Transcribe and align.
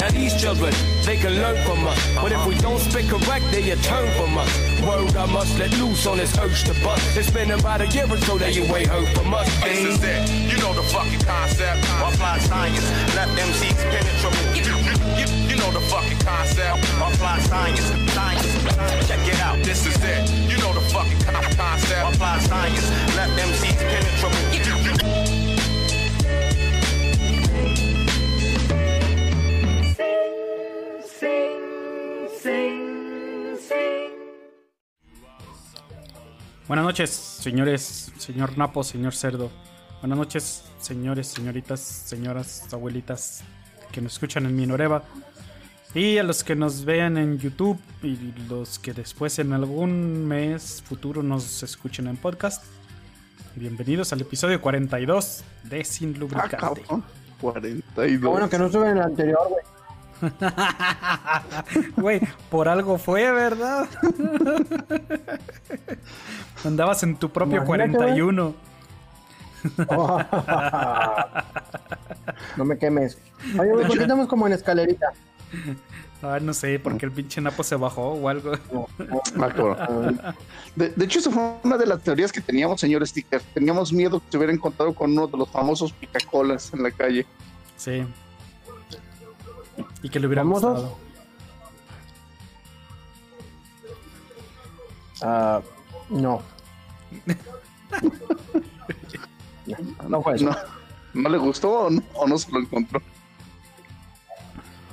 Now 0.00 0.10
these 0.10 0.34
children, 0.40 0.74
they 1.06 1.16
can 1.16 1.34
learn 1.34 1.56
from 1.64 1.86
us. 1.86 1.98
But 2.16 2.32
if 2.32 2.44
we 2.46 2.56
don't 2.56 2.80
speak 2.80 3.08
correct, 3.08 3.44
they 3.52 3.62
turn 3.76 4.10
from 4.16 4.31
us. 4.31 4.31
Word 5.22 5.28
I 5.28 5.32
must 5.32 5.58
let 5.58 5.70
loose 5.78 6.06
on 6.06 6.18
this 6.18 6.36
urge 6.38 6.64
to 6.64 6.74
bust. 6.82 7.16
It's 7.16 7.30
been 7.30 7.50
about 7.52 7.80
a 7.80 7.86
year 7.88 8.06
or 8.10 8.16
so 8.18 8.38
that 8.38 8.54
you 8.54 8.62
ain't 8.74 8.88
heard 8.88 9.08
from 9.14 9.32
us. 9.34 9.46
This 9.62 9.78
is 9.78 10.02
it. 10.02 10.28
You 10.50 10.58
know 10.58 10.72
the 10.74 10.82
fucking 10.82 11.20
concept. 11.20 11.78
Apply 12.02 12.38
science. 12.38 12.82
Left 13.14 13.30
MCs 13.38 13.82
penetrable. 13.90 14.42
You, 14.56 14.62
you, 14.82 14.94
you, 15.18 15.26
you 15.50 15.56
know 15.56 15.70
the 15.70 15.80
fucking 15.86 16.18
concept. 16.18 16.78
Apply 16.98 17.38
science. 17.40 17.86
Science. 18.12 19.08
Check 19.08 19.26
it 19.28 19.40
out. 19.40 19.62
This 19.62 19.86
is 19.86 19.96
it. 20.02 20.28
You 20.50 20.58
know 20.58 20.72
the 20.72 20.82
fucking 20.90 21.20
con- 21.20 21.54
concept. 21.54 22.14
Apply 22.14 22.38
science. 22.40 22.90
Left 23.14 23.32
MCs 23.38 23.78
penetrable. 23.78 24.71
Buenas 36.72 36.86
noches, 36.86 37.10
señores, 37.10 38.10
señor 38.16 38.56
Napo, 38.56 38.82
señor 38.82 39.14
Cerdo. 39.14 39.50
Buenas 40.00 40.16
noches, 40.16 40.64
señores, 40.80 41.26
señoritas, 41.26 41.80
señoras, 41.80 42.66
abuelitas 42.72 43.44
que 43.92 44.00
nos 44.00 44.14
escuchan 44.14 44.46
en 44.46 44.56
Minoreva. 44.56 45.02
Y 45.94 46.16
a 46.16 46.22
los 46.22 46.42
que 46.42 46.56
nos 46.56 46.86
vean 46.86 47.18
en 47.18 47.38
YouTube 47.38 47.78
y 48.02 48.16
los 48.48 48.78
que 48.78 48.94
después 48.94 49.38
en 49.38 49.52
algún 49.52 50.26
mes 50.26 50.82
futuro 50.82 51.22
nos 51.22 51.62
escuchen 51.62 52.06
en 52.06 52.16
podcast. 52.16 52.64
Bienvenidos 53.54 54.14
al 54.14 54.22
episodio 54.22 54.58
42 54.62 55.44
de 55.64 55.84
Sin 55.84 56.14
Ah, 56.14 56.18
Lubricante. 56.20 56.56
cabrón. 56.56 57.04
42. 57.38 58.06
Qué 58.18 58.26
bueno 58.26 58.48
que 58.48 58.56
no 58.58 58.72
sube 58.72 58.88
en 58.88 58.96
el 58.96 59.02
anterior, 59.02 59.46
güey. 59.46 59.62
Güey, 61.96 62.20
por 62.50 62.68
algo 62.68 62.98
fue, 62.98 63.32
¿verdad? 63.32 63.88
Andabas 66.64 67.02
en 67.02 67.16
tu 67.16 67.30
propio 67.30 67.56
Imagínate, 67.56 67.96
41. 67.96 68.54
no 72.56 72.64
me 72.64 72.78
quemes. 72.78 73.18
Oye, 73.58 73.70
güey, 73.70 73.86
¿por 73.86 73.96
qué 73.96 74.02
estamos 74.02 74.28
como 74.28 74.46
en 74.46 74.52
escalerita? 74.52 75.06
Ah, 76.22 76.38
no 76.40 76.54
sé, 76.54 76.78
porque 76.78 77.06
el 77.06 77.12
pinche 77.12 77.40
Napo 77.40 77.64
se 77.64 77.74
bajó 77.74 78.12
o 78.12 78.28
algo. 78.28 78.52
Ah, 79.40 79.48
cabrón. 79.48 80.20
De, 80.76 80.90
de 80.90 81.04
hecho, 81.04 81.18
eso 81.18 81.32
fue 81.32 81.54
una 81.64 81.76
de 81.76 81.86
las 81.86 82.00
teorías 82.02 82.30
que 82.32 82.40
teníamos, 82.40 82.80
señor 82.80 83.04
Sticker. 83.06 83.42
Teníamos 83.54 83.92
miedo 83.92 84.20
que 84.20 84.26
se 84.30 84.36
hubiera 84.36 84.52
encontrado 84.52 84.94
con 84.94 85.10
uno 85.12 85.26
de 85.26 85.36
los 85.36 85.50
famosos 85.50 85.92
picacolas 85.92 86.72
en 86.72 86.84
la 86.84 86.92
calle. 86.92 87.26
Sí. 87.76 88.04
Y 90.02 90.08
que 90.08 90.20
le 90.20 90.26
hubiera 90.26 90.42
¿Famosos? 90.42 90.72
gustado. 90.82 90.98
Ah, 95.22 95.60
no. 96.10 96.42
No 100.08 100.20
fue 100.22 100.34
eso. 100.34 100.46
No, 100.46 100.56
¿No 101.14 101.28
le 101.28 101.38
gustó 101.38 101.70
o 101.86 101.90
no, 101.90 102.02
o 102.14 102.26
no 102.26 102.36
se 102.36 102.50
lo 102.50 102.58
encontró? 102.58 103.00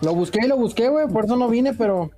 Lo 0.02 0.14
busqué 0.14 0.40
y 0.44 0.48
lo 0.48 0.56
busqué, 0.58 0.90
güey, 0.90 1.08
por 1.08 1.26
eso 1.26 1.36
no 1.36 1.50
vine, 1.50 1.74
pero. 1.74 2.12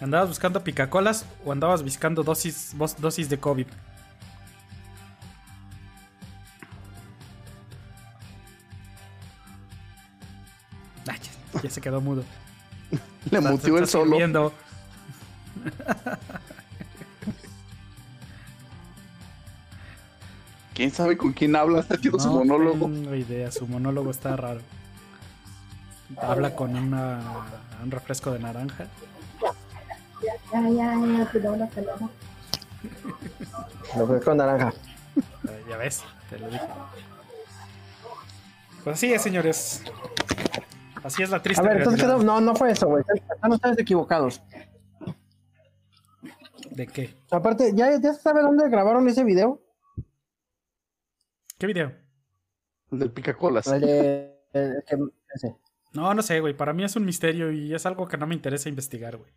¿Andabas 0.00 0.28
buscando 0.28 0.62
picacolas 0.62 1.24
o 1.44 1.52
andabas 1.52 1.82
buscando 1.82 2.22
dosis, 2.22 2.72
vos- 2.76 2.96
dosis 3.00 3.28
de 3.28 3.38
COVID? 3.38 3.66
ya, 11.62 11.70
se 11.70 11.80
quedó 11.80 12.00
mudo. 12.00 12.24
Le 13.30 13.38
Está- 13.38 13.50
mutió 13.50 13.78
el 13.78 13.86
solo. 13.88 14.10
sirviendo. 14.12 14.52
¿Quién 20.74 20.90
sabe 20.90 21.16
con 21.16 21.32
quién 21.32 21.54
habla? 21.54 21.80
Está 21.80 21.94
haciendo 21.94 22.18
su 22.18 22.28
No 22.28 22.34
monólogo. 22.44 22.86
tengo 22.86 23.14
idea, 23.14 23.50
su 23.52 23.66
monólogo 23.66 24.10
está 24.10 24.36
raro. 24.36 24.60
Habla 26.20 26.54
con 26.54 26.74
una, 26.76 27.20
un 27.82 27.90
refresco 27.90 28.32
de 28.32 28.40
naranja. 28.40 28.86
Ya, 30.52 30.60
ya, 30.60 30.68
ya, 30.70 31.00
con 34.20 34.36
naranja. 34.36 34.72
Eh, 35.48 35.64
Ya 35.68 35.76
ves, 35.76 36.02
te 36.28 36.38
lo 36.38 36.48
dije. 36.50 36.64
Pues 38.82 38.96
así 38.96 39.12
es, 39.12 39.22
señores. 39.22 39.82
Así 41.04 41.22
es 41.22 41.30
la 41.30 41.36
A 41.36 41.42
triste 41.42 41.62
ver, 41.62 41.76
entonces 41.78 42.02
quedó- 42.02 42.22
no, 42.22 42.40
no 42.40 42.54
fue 42.56 42.70
eso, 42.72 42.88
güey. 42.88 43.04
Están 43.14 43.52
ustedes 43.52 43.78
equivocados. 43.78 44.42
¿De 46.70 46.86
qué? 46.86 47.14
Aparte, 47.30 47.72
¿ya, 47.74 47.90
¿ya 48.00 48.12
se 48.14 48.20
sabe 48.20 48.42
dónde 48.42 48.68
grabaron 48.68 49.06
ese 49.08 49.22
video? 49.22 49.60
¿Qué 51.58 51.66
video? 51.66 51.92
El 52.90 52.98
del 52.98 53.10
picacolas. 53.12 53.66
El 53.68 53.80
de. 53.82 54.40
el 54.54 54.82
que- 54.88 54.96
ese. 55.34 55.56
No, 55.92 56.12
no 56.14 56.22
sé, 56.22 56.40
güey. 56.40 56.56
Para 56.56 56.72
mí 56.72 56.82
es 56.84 56.96
un 56.96 57.04
misterio 57.04 57.52
y 57.52 57.72
es 57.74 57.86
algo 57.86 58.08
que 58.08 58.16
no 58.16 58.26
me 58.26 58.34
interesa 58.34 58.68
investigar, 58.68 59.16
güey. 59.16 59.30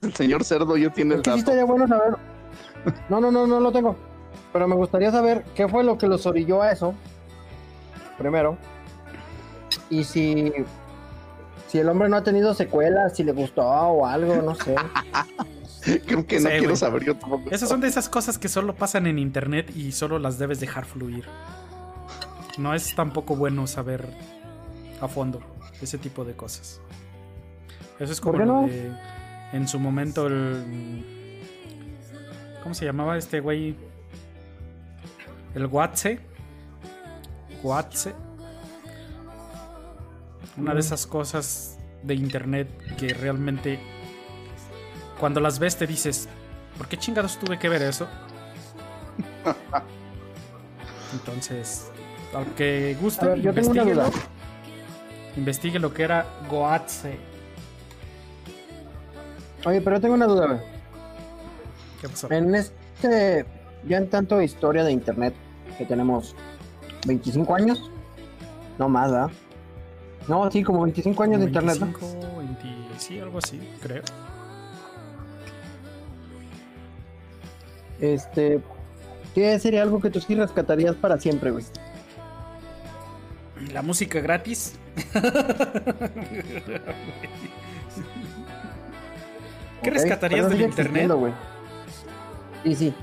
El 0.00 0.14
señor 0.14 0.44
cerdo 0.44 0.76
ya 0.76 0.92
tiene 0.92 1.16
el 1.16 1.22
que 1.22 1.30
sí 1.30 1.38
dato. 1.38 1.50
estaría 1.50 1.64
bueno 1.64 1.86
saber. 1.86 2.14
No, 3.08 3.20
no, 3.20 3.30
no, 3.30 3.46
no 3.46 3.60
lo 3.60 3.70
tengo. 3.72 3.96
Pero 4.52 4.66
me 4.66 4.76
gustaría 4.76 5.10
saber 5.10 5.44
qué 5.54 5.68
fue 5.68 5.84
lo 5.84 5.98
que 5.98 6.06
los 6.06 6.24
orilló 6.26 6.62
a 6.62 6.72
eso. 6.72 6.94
Primero. 8.16 8.56
Y 9.90 10.04
si. 10.04 10.52
Si 11.68 11.78
el 11.78 11.88
hombre 11.90 12.08
no 12.08 12.16
ha 12.16 12.22
tenido 12.22 12.54
secuelas, 12.54 13.14
si 13.14 13.24
le 13.24 13.32
gustó 13.32 13.62
o 13.62 14.06
algo, 14.06 14.36
no 14.36 14.54
sé. 14.54 14.74
Creo 16.06 16.26
que 16.26 16.38
Sí, 16.38 16.44
no 16.44 16.50
quiero 16.50 16.76
saber 16.76 17.04
yo 17.04 17.14
tampoco. 17.16 17.50
Esas 17.50 17.68
son 17.68 17.80
de 17.80 17.88
esas 17.88 18.08
cosas 18.08 18.38
que 18.38 18.48
solo 18.48 18.74
pasan 18.74 19.06
en 19.06 19.18
internet 19.18 19.70
y 19.76 19.92
solo 19.92 20.18
las 20.18 20.38
debes 20.38 20.60
dejar 20.60 20.86
fluir. 20.86 21.24
No 22.56 22.74
es 22.74 22.94
tampoco 22.94 23.36
bueno 23.36 23.66
saber 23.66 24.08
a 25.00 25.08
fondo 25.08 25.40
ese 25.80 25.98
tipo 25.98 26.24
de 26.24 26.34
cosas. 26.34 26.80
Eso 27.98 28.12
es 28.12 28.20
como 28.20 28.32
¿Por 28.32 28.40
qué 28.40 28.46
lo 28.46 28.62
no? 28.62 28.66
de 28.66 28.92
en 29.52 29.66
su 29.68 29.78
momento 29.78 30.26
el 30.26 31.04
¿cómo 32.62 32.74
se 32.74 32.84
llamaba 32.84 33.16
este 33.16 33.40
güey? 33.40 33.76
El 35.54 35.66
Watse. 35.66 36.18
Watse. 37.62 38.14
Una 40.58 40.74
de 40.74 40.80
esas 40.80 41.06
cosas 41.06 41.78
de 42.02 42.14
internet 42.14 42.68
que 42.96 43.08
realmente 43.14 43.78
cuando 45.18 45.40
las 45.40 45.58
ves 45.58 45.76
te 45.76 45.86
dices, 45.86 46.28
¿por 46.76 46.88
qué 46.88 46.96
chingados 46.96 47.38
tuve 47.38 47.58
que 47.58 47.68
ver 47.68 47.82
eso? 47.82 48.06
Entonces, 51.12 51.90
aunque 52.34 52.96
guste, 53.00 53.26
ver, 53.26 53.40
yo 53.40 53.54
tengo 53.54 53.70
una 53.70 53.82
investíguelo. 53.82 54.10
duda. 54.10 54.22
Investigue 55.36 55.78
lo 55.78 55.92
que 55.94 56.02
era 56.02 56.26
Goatse. 56.50 57.16
Oye, 59.64 59.80
pero 59.80 59.96
yo 59.96 60.00
tengo 60.02 60.14
una 60.14 60.26
duda. 60.26 60.62
¿Qué 62.00 62.08
pasó? 62.08 62.30
En 62.30 62.54
este. 62.54 63.46
Ya 63.86 63.96
en 63.98 64.10
tanto 64.10 64.42
historia 64.42 64.82
de 64.84 64.92
internet 64.92 65.34
que 65.78 65.84
tenemos 65.84 66.34
25 67.06 67.54
años. 67.54 67.90
No 68.78 68.88
más, 68.88 69.10
¿verdad? 69.10 69.30
No, 70.28 70.50
sí, 70.50 70.62
como 70.62 70.82
25 70.82 71.22
años 71.22 71.40
de 71.40 71.46
internet, 71.46 71.78
¿no? 71.80 71.86
25, 71.86 72.38
20, 72.38 72.64
sí, 72.98 73.18
algo 73.18 73.38
así, 73.38 73.60
creo. 73.82 74.02
Este. 78.00 78.60
¿Qué 79.34 79.58
sería 79.58 79.82
algo 79.82 80.00
que 80.00 80.10
tú 80.10 80.20
sí 80.20 80.34
rescatarías 80.34 80.94
para 80.96 81.18
siempre, 81.18 81.50
güey? 81.50 81.64
La 83.72 83.82
música 83.82 84.20
gratis. 84.20 84.74
¿Qué 89.82 89.90
rescatarías 89.90 90.48
del 90.50 90.62
internet? 90.62 91.10
güey. 91.12 91.32
Sí, 92.64 92.74
sí. 92.74 92.94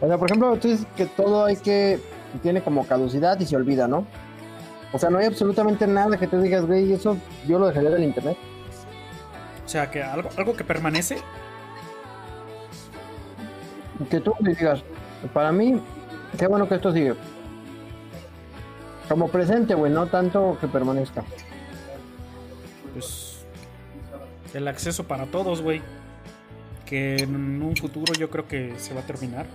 O 0.00 0.06
sea, 0.06 0.18
por 0.18 0.30
ejemplo, 0.30 0.56
tú 0.56 0.68
dices 0.68 0.86
que 0.96 1.06
todo 1.06 1.44
hay 1.44 1.56
que. 1.56 1.98
tiene 2.42 2.62
como 2.62 2.86
caducidad 2.86 3.38
y 3.40 3.46
se 3.46 3.56
olvida, 3.56 3.88
¿no? 3.88 4.06
O 4.92 4.98
sea, 4.98 5.10
no 5.10 5.18
hay 5.18 5.26
absolutamente 5.26 5.86
nada 5.86 6.16
que 6.16 6.26
te 6.26 6.38
digas, 6.40 6.64
güey, 6.66 6.92
eso 6.92 7.16
yo 7.46 7.58
lo 7.58 7.68
dejaría 7.68 7.90
del 7.90 8.02
internet. 8.02 8.36
O 9.64 9.68
sea, 9.68 9.90
que 9.90 10.02
algo, 10.02 10.28
algo 10.36 10.56
que 10.56 10.64
permanece. 10.64 11.18
Que 14.10 14.20
tú 14.20 14.34
me 14.40 14.54
digas, 14.54 14.82
Para 15.32 15.52
mí, 15.52 15.80
qué 16.38 16.46
bueno 16.46 16.68
que 16.68 16.74
esto 16.74 16.92
sigue. 16.92 17.14
Como 19.08 19.28
presente, 19.28 19.74
güey, 19.74 19.92
no 19.92 20.06
tanto 20.06 20.56
que 20.60 20.66
permanezca. 20.66 21.22
Pues 22.92 23.44
el 24.54 24.66
acceso 24.66 25.04
para 25.04 25.26
todos, 25.26 25.62
güey. 25.62 25.82
Que 26.86 27.16
en 27.16 27.62
un 27.62 27.76
futuro 27.76 28.12
yo 28.14 28.30
creo 28.30 28.48
que 28.48 28.74
se 28.78 28.94
va 28.94 29.00
a 29.02 29.06
terminar. 29.06 29.46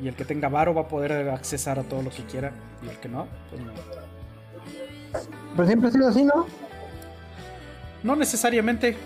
Y 0.00 0.08
el 0.08 0.14
que 0.14 0.24
tenga 0.24 0.48
varo 0.48 0.72
va 0.74 0.82
a 0.82 0.88
poder 0.88 1.30
accesar 1.30 1.78
a 1.80 1.82
todo 1.82 2.02
lo 2.02 2.10
que 2.10 2.24
quiera. 2.24 2.52
Y 2.84 2.88
el 2.88 2.96
que 2.98 3.08
no, 3.08 3.26
pues 3.50 3.60
no. 3.62 3.72
Pero 5.56 5.66
siempre 5.66 5.88
ha 5.88 5.92
sido 5.92 6.08
así, 6.08 6.24
¿no? 6.24 6.46
No 8.02 8.16
necesariamente. 8.16 8.96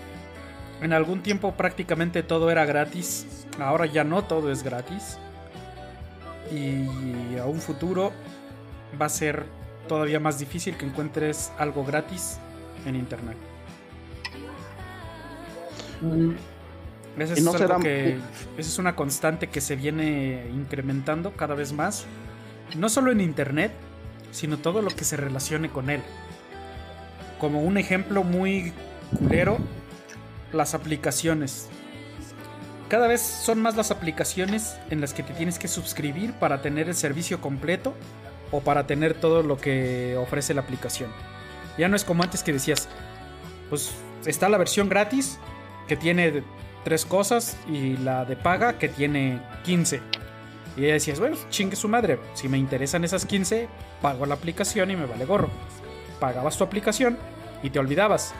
En 0.81 0.91
algún 0.93 1.21
tiempo 1.23 1.53
prácticamente 1.53 2.21
todo 2.21 2.51
era 2.51 2.65
gratis. 2.65 3.45
Ahora 3.59 3.85
ya 3.85 4.03
no 4.03 4.23
todo 4.25 4.51
es 4.51 4.61
gratis. 4.63 5.17
Y 6.51 7.37
a 7.37 7.45
un 7.45 7.59
futuro 7.59 8.11
va 9.01 9.05
a 9.07 9.09
ser 9.09 9.45
todavía 9.87 10.19
más 10.19 10.37
difícil 10.37 10.75
que 10.77 10.85
encuentres 10.85 11.51
algo 11.57 11.83
gratis 11.85 12.37
en 12.85 12.95
internet. 12.95 13.37
Mm, 16.01 16.31
es, 17.19 17.43
no 17.43 17.51
algo 17.51 17.57
será- 17.57 17.79
que- 17.79 18.17
esa 18.57 18.69
es 18.69 18.77
una 18.79 18.95
constante 18.95 19.47
que 19.47 19.61
se 19.61 19.75
viene 19.75 20.47
incrementando 20.53 21.31
cada 21.31 21.55
vez 21.55 21.71
más. 21.73 22.05
No 22.77 22.89
solo 22.89 23.11
en 23.11 23.21
internet, 23.21 23.71
sino 24.35 24.57
todo 24.57 24.81
lo 24.81 24.89
que 24.89 25.05
se 25.05 25.15
relacione 25.15 25.69
con 25.69 25.89
él. 25.89 26.01
Como 27.39 27.61
un 27.61 27.77
ejemplo 27.77 28.23
muy 28.23 28.73
culero, 29.17 29.57
las 30.51 30.73
aplicaciones. 30.73 31.69
Cada 32.89 33.07
vez 33.07 33.21
son 33.21 33.61
más 33.61 33.75
las 33.75 33.91
aplicaciones 33.91 34.75
en 34.89 35.01
las 35.01 35.13
que 35.13 35.23
te 35.23 35.33
tienes 35.33 35.57
que 35.57 35.67
suscribir 35.67 36.33
para 36.33 36.61
tener 36.61 36.89
el 36.89 36.95
servicio 36.95 37.39
completo 37.39 37.95
o 38.51 38.59
para 38.61 38.85
tener 38.85 39.13
todo 39.13 39.41
lo 39.41 39.57
que 39.57 40.17
ofrece 40.17 40.53
la 40.53 40.61
aplicación. 40.61 41.09
Ya 41.77 41.87
no 41.87 41.95
es 41.95 42.03
como 42.03 42.21
antes 42.21 42.43
que 42.43 42.53
decías, 42.53 42.89
pues 43.69 43.91
está 44.25 44.49
la 44.49 44.57
versión 44.57 44.89
gratis 44.89 45.39
que 45.87 45.95
tiene 45.95 46.43
tres 46.83 47.05
cosas 47.05 47.57
y 47.67 47.97
la 47.97 48.25
de 48.25 48.35
paga 48.35 48.77
que 48.77 48.89
tiene 48.89 49.41
15. 49.63 50.01
Y 50.77 50.81
ya 50.81 50.93
decías, 50.93 51.19
bueno, 51.19 51.37
chingue 51.49 51.75
su 51.75 51.87
madre, 51.87 52.19
si 52.33 52.49
me 52.49 52.57
interesan 52.57 53.03
esas 53.03 53.25
15, 53.25 53.67
pago 54.01 54.25
la 54.25 54.35
aplicación 54.35 54.91
y 54.91 54.95
me 54.95 55.05
vale 55.05 55.25
gorro. 55.25 55.49
Pagabas 56.19 56.57
tu 56.57 56.63
aplicación 56.63 57.17
y 57.63 57.69
te 57.69 57.79
olvidabas. 57.79 58.33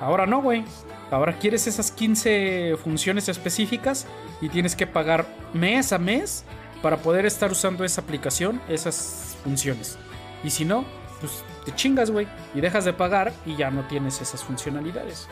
Ahora 0.00 0.26
no, 0.26 0.42
güey. 0.42 0.64
Ahora 1.10 1.38
quieres 1.38 1.66
esas 1.66 1.90
15 1.92 2.76
funciones 2.82 3.28
específicas 3.28 4.06
y 4.40 4.48
tienes 4.48 4.74
que 4.74 4.86
pagar 4.86 5.26
mes 5.52 5.92
a 5.92 5.98
mes 5.98 6.44
para 6.82 6.96
poder 6.98 7.26
estar 7.26 7.52
usando 7.52 7.84
esa 7.84 8.00
aplicación, 8.00 8.60
esas 8.68 9.36
funciones. 9.44 9.98
Y 10.42 10.50
si 10.50 10.64
no, 10.64 10.84
pues 11.20 11.44
te 11.64 11.74
chingas, 11.74 12.10
güey, 12.10 12.26
y 12.54 12.60
dejas 12.60 12.84
de 12.84 12.92
pagar 12.92 13.32
y 13.46 13.56
ya 13.56 13.70
no 13.70 13.86
tienes 13.86 14.20
esas 14.20 14.42
funcionalidades. 14.42 15.28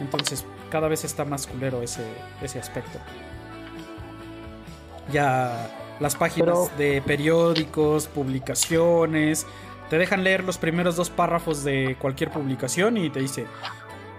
Entonces, 0.00 0.44
cada 0.70 0.88
vez 0.88 1.04
está 1.04 1.24
más 1.24 1.46
culero 1.46 1.82
ese, 1.82 2.04
ese 2.42 2.58
aspecto. 2.58 2.98
Ya 5.12 5.70
las 6.00 6.16
páginas 6.16 6.70
Pero- 6.70 6.78
de 6.78 7.02
periódicos, 7.02 8.06
publicaciones, 8.08 9.46
te 9.90 9.98
dejan 9.98 10.22
leer 10.22 10.44
los 10.44 10.58
primeros 10.58 10.96
dos 10.96 11.10
párrafos 11.10 11.64
de 11.64 11.96
cualquier 12.00 12.30
publicación 12.30 12.96
y 12.98 13.08
te 13.10 13.20
dice, 13.20 13.46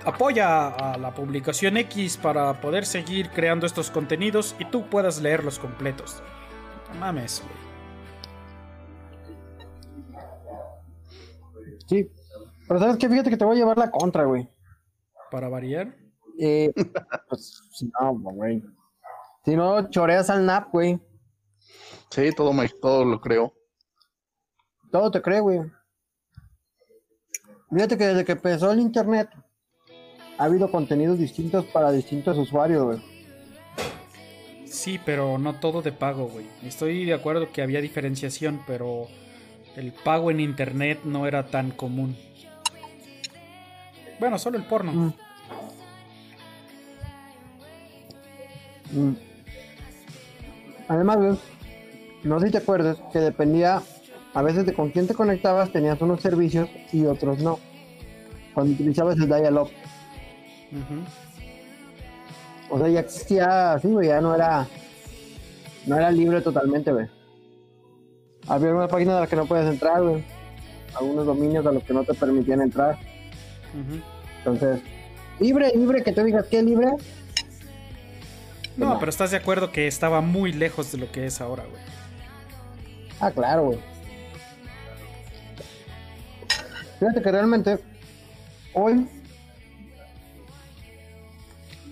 apoya 0.03 0.67
a 0.67 0.97
la 0.97 1.13
publicación 1.13 1.77
X 1.77 2.17
para 2.17 2.59
poder 2.59 2.85
seguir 2.85 3.29
creando 3.29 3.65
estos 3.67 3.91
contenidos 3.91 4.55
y 4.59 4.65
tú 4.65 4.87
puedas 4.89 5.21
leerlos 5.21 5.59
completos. 5.59 6.23
No 6.93 6.99
mames, 6.99 7.43
güey. 7.45 7.69
sí. 11.87 12.11
Pero 12.67 12.79
sabes 12.79 12.97
qué, 12.97 13.09
fíjate 13.09 13.29
que 13.31 13.37
te 13.37 13.45
voy 13.45 13.55
a 13.55 13.59
llevar 13.59 13.77
la 13.77 13.89
contra, 13.89 14.25
güey. 14.25 14.47
Para 15.31 15.49
variar. 15.49 15.95
Eh, 16.39 16.71
pues, 17.29 17.61
si 17.71 17.89
no, 17.99 18.13
güey. 18.13 18.63
Si 19.45 19.55
no, 19.55 19.89
choreas 19.89 20.29
al 20.29 20.45
NAP, 20.45 20.71
güey. 20.71 20.99
Sí, 22.09 22.31
todo, 22.35 22.53
me, 22.53 22.67
todo 22.67 23.05
lo 23.05 23.21
creo. 23.21 23.53
Todo 24.91 25.11
te 25.11 25.21
cree, 25.21 25.39
güey. 25.39 25.59
Fíjate 27.71 27.97
que 27.97 28.07
desde 28.07 28.25
que 28.25 28.31
empezó 28.31 28.71
el 28.71 28.79
internet 28.79 29.29
ha 30.37 30.43
habido 30.43 30.71
contenidos 30.71 31.19
distintos 31.19 31.65
para 31.65 31.91
distintos 31.91 32.37
usuarios, 32.37 32.83
güey. 32.83 33.19
Sí, 34.65 34.99
pero 35.03 35.37
no 35.37 35.59
todo 35.59 35.81
de 35.81 35.91
pago, 35.91 36.27
güey. 36.27 36.47
Estoy 36.63 37.05
de 37.05 37.13
acuerdo 37.13 37.51
que 37.51 37.61
había 37.61 37.81
diferenciación, 37.81 38.61
pero 38.65 39.07
el 39.75 39.93
pago 39.93 40.31
en 40.31 40.39
internet 40.39 41.01
no 41.03 41.27
era 41.27 41.47
tan 41.47 41.71
común. 41.71 42.17
Bueno, 44.19 44.37
solo 44.39 44.57
el 44.57 44.65
porno. 44.65 44.91
Mm. 44.91 45.13
Mm. 48.91 49.28
Además, 50.89 51.17
güey, 51.17 51.39
no 52.23 52.39
sé 52.39 52.47
si 52.47 52.51
te 52.51 52.57
acuerdas 52.57 52.97
que 53.13 53.19
dependía 53.19 53.81
a 54.33 54.41
veces 54.41 54.65
de 54.65 54.73
con 54.73 54.89
quién 54.89 55.07
te 55.07 55.13
conectabas, 55.13 55.71
tenías 55.71 56.01
unos 56.01 56.21
servicios 56.21 56.69
y 56.91 57.05
otros 57.05 57.39
no. 57.39 57.59
Cuando 58.53 58.73
utilizabas 58.73 59.17
el 59.17 59.27
dial-up. 59.27 59.69
O 62.69 62.77
sea, 62.77 62.87
ya 62.89 62.99
existía 62.99 63.73
así, 63.73 63.87
güey, 63.87 64.09
ya 64.09 64.19
no 64.19 64.35
era. 64.35 64.67
No 65.85 65.95
era 65.95 66.11
libre 66.11 66.41
totalmente, 66.41 66.91
güey. 66.91 67.07
Había 68.47 68.69
algunas 68.69 68.89
páginas 68.89 69.15
a 69.15 69.19
las 69.21 69.29
que 69.29 69.35
no 69.35 69.45
puedes 69.45 69.71
entrar, 69.71 70.01
güey. 70.01 70.23
Algunos 70.99 71.25
dominios 71.25 71.65
a 71.65 71.71
los 71.71 71.83
que 71.83 71.93
no 71.93 72.03
te 72.03 72.13
permitían 72.15 72.61
entrar. 72.61 72.97
Entonces, 74.39 74.81
libre, 75.39 75.71
libre, 75.75 76.03
que 76.03 76.11
tú 76.11 76.23
digas 76.23 76.47
que 76.47 76.61
libre. 76.63 76.87
No, 78.79 78.99
pero 78.99 79.09
estás 79.09 79.31
de 79.31 79.37
acuerdo 79.37 79.71
que 79.71 79.87
estaba 79.87 80.21
muy 80.21 80.51
lejos 80.53 80.91
de 80.91 80.97
lo 80.99 81.11
que 81.11 81.25
es 81.25 81.41
ahora, 81.41 81.63
güey. 81.69 81.81
Ah, 83.19 83.31
claro, 83.31 83.63
güey. 83.65 83.79
Fíjate 86.99 87.21
que 87.21 87.31
realmente 87.31 87.79
hoy, 88.73 89.07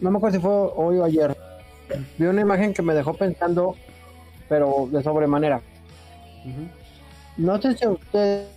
no 0.01 0.11
me 0.11 0.17
acuerdo 0.17 0.37
si 0.37 0.41
fue 0.41 0.51
hoy 0.51 0.97
o 0.97 1.03
ayer, 1.05 1.37
vi 2.17 2.25
una 2.25 2.41
imagen 2.41 2.73
que 2.73 2.81
me 2.81 2.93
dejó 2.93 3.13
pensando, 3.13 3.75
pero 4.49 4.87
de 4.91 5.01
sobremanera. 5.03 5.61
No 7.37 7.61
sé 7.61 7.75
si 7.77 7.85
a 7.85 7.89
ustedes, 7.89 8.47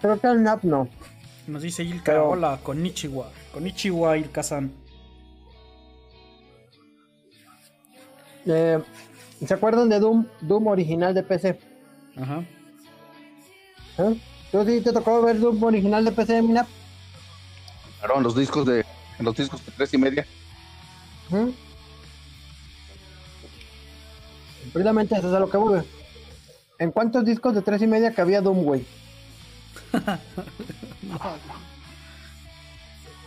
creo 0.00 0.20
que 0.20 0.26
al 0.26 0.42
NAP 0.42 0.64
no. 0.64 0.88
Nos 1.46 1.62
dice 1.62 1.82
Ilka, 1.82 2.12
Pero- 2.12 2.30
hola, 2.30 2.58
con 2.62 2.84
Ichiwa. 2.84 3.30
Con 3.52 3.66
Ichiwa 3.66 4.16
Ilka-san. 4.16 4.72
Eh, 8.46 8.82
¿Se 9.46 9.54
acuerdan 9.54 9.88
de 9.88 9.98
Doom, 9.98 10.26
Doom 10.40 10.66
original 10.68 11.14
de 11.14 11.22
PC? 11.22 11.58
Ajá. 12.16 12.44
¿Eh? 13.98 14.20
¿Tú 14.50 14.64
sí 14.64 14.80
te 14.80 14.92
tocó 14.92 15.22
ver 15.22 15.38
Doom 15.40 15.62
original 15.62 16.04
de 16.04 16.12
PC, 16.12 16.42
Minap? 16.42 16.68
Pero 18.00 18.16
en 18.16 18.22
los 18.22 18.36
discos 18.36 18.66
de, 18.66 18.84
en 19.18 19.24
los 19.24 19.36
discos 19.36 19.64
de 19.64 19.72
tres 19.72 19.94
y 19.94 19.98
media. 19.98 20.26
¿Mm? 21.30 21.50
Precisamente 24.72 25.16
eso 25.16 25.28
es 25.28 25.34
a 25.34 25.40
lo 25.40 25.50
que 25.50 25.56
voy. 25.56 25.82
¿En 26.78 26.90
cuántos 26.90 27.24
discos 27.24 27.54
de 27.54 27.62
tres 27.62 27.82
y 27.82 27.86
media 27.86 28.14
cabía 28.14 28.40
Doom, 28.40 28.62
güey? 28.62 28.84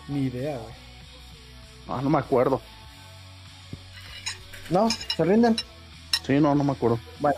Ni 0.07 0.25
idea, 0.25 0.57
güey. 0.57 0.73
Ah, 1.87 2.01
no 2.03 2.09
me 2.09 2.17
acuerdo. 2.17 2.61
¿No? 4.69 4.89
¿Se 4.89 5.23
rinden? 5.23 5.55
Sí, 6.25 6.39
no, 6.39 6.55
no 6.55 6.63
me 6.63 6.71
acuerdo. 6.71 6.99
Bueno. 7.19 7.37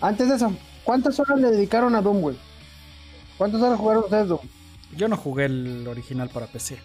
Antes 0.00 0.28
de 0.28 0.36
eso, 0.36 0.52
¿cuántas 0.84 1.18
horas 1.18 1.40
le 1.40 1.50
dedicaron 1.50 1.94
a 1.94 2.02
Doom, 2.02 2.20
güey? 2.20 2.36
¿Cuántas 3.38 3.62
horas 3.62 3.78
jugaron 3.78 4.04
ustedes 4.04 4.28
Doom? 4.28 4.40
Yo 4.96 5.08
no 5.08 5.16
jugué 5.16 5.46
el 5.46 5.86
original 5.88 6.28
para 6.28 6.46
PC. 6.46 6.78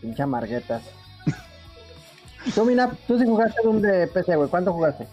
Pinche 0.00 0.22
amarguetas. 0.22 0.82
Tú, 2.54 2.66
tú 3.06 3.18
sí 3.18 3.24
jugaste 3.24 3.62
Doom 3.62 3.80
de 3.80 4.08
PC, 4.08 4.36
güey. 4.36 4.48
¿Cuánto 4.48 4.72
jugaste? 4.72 5.06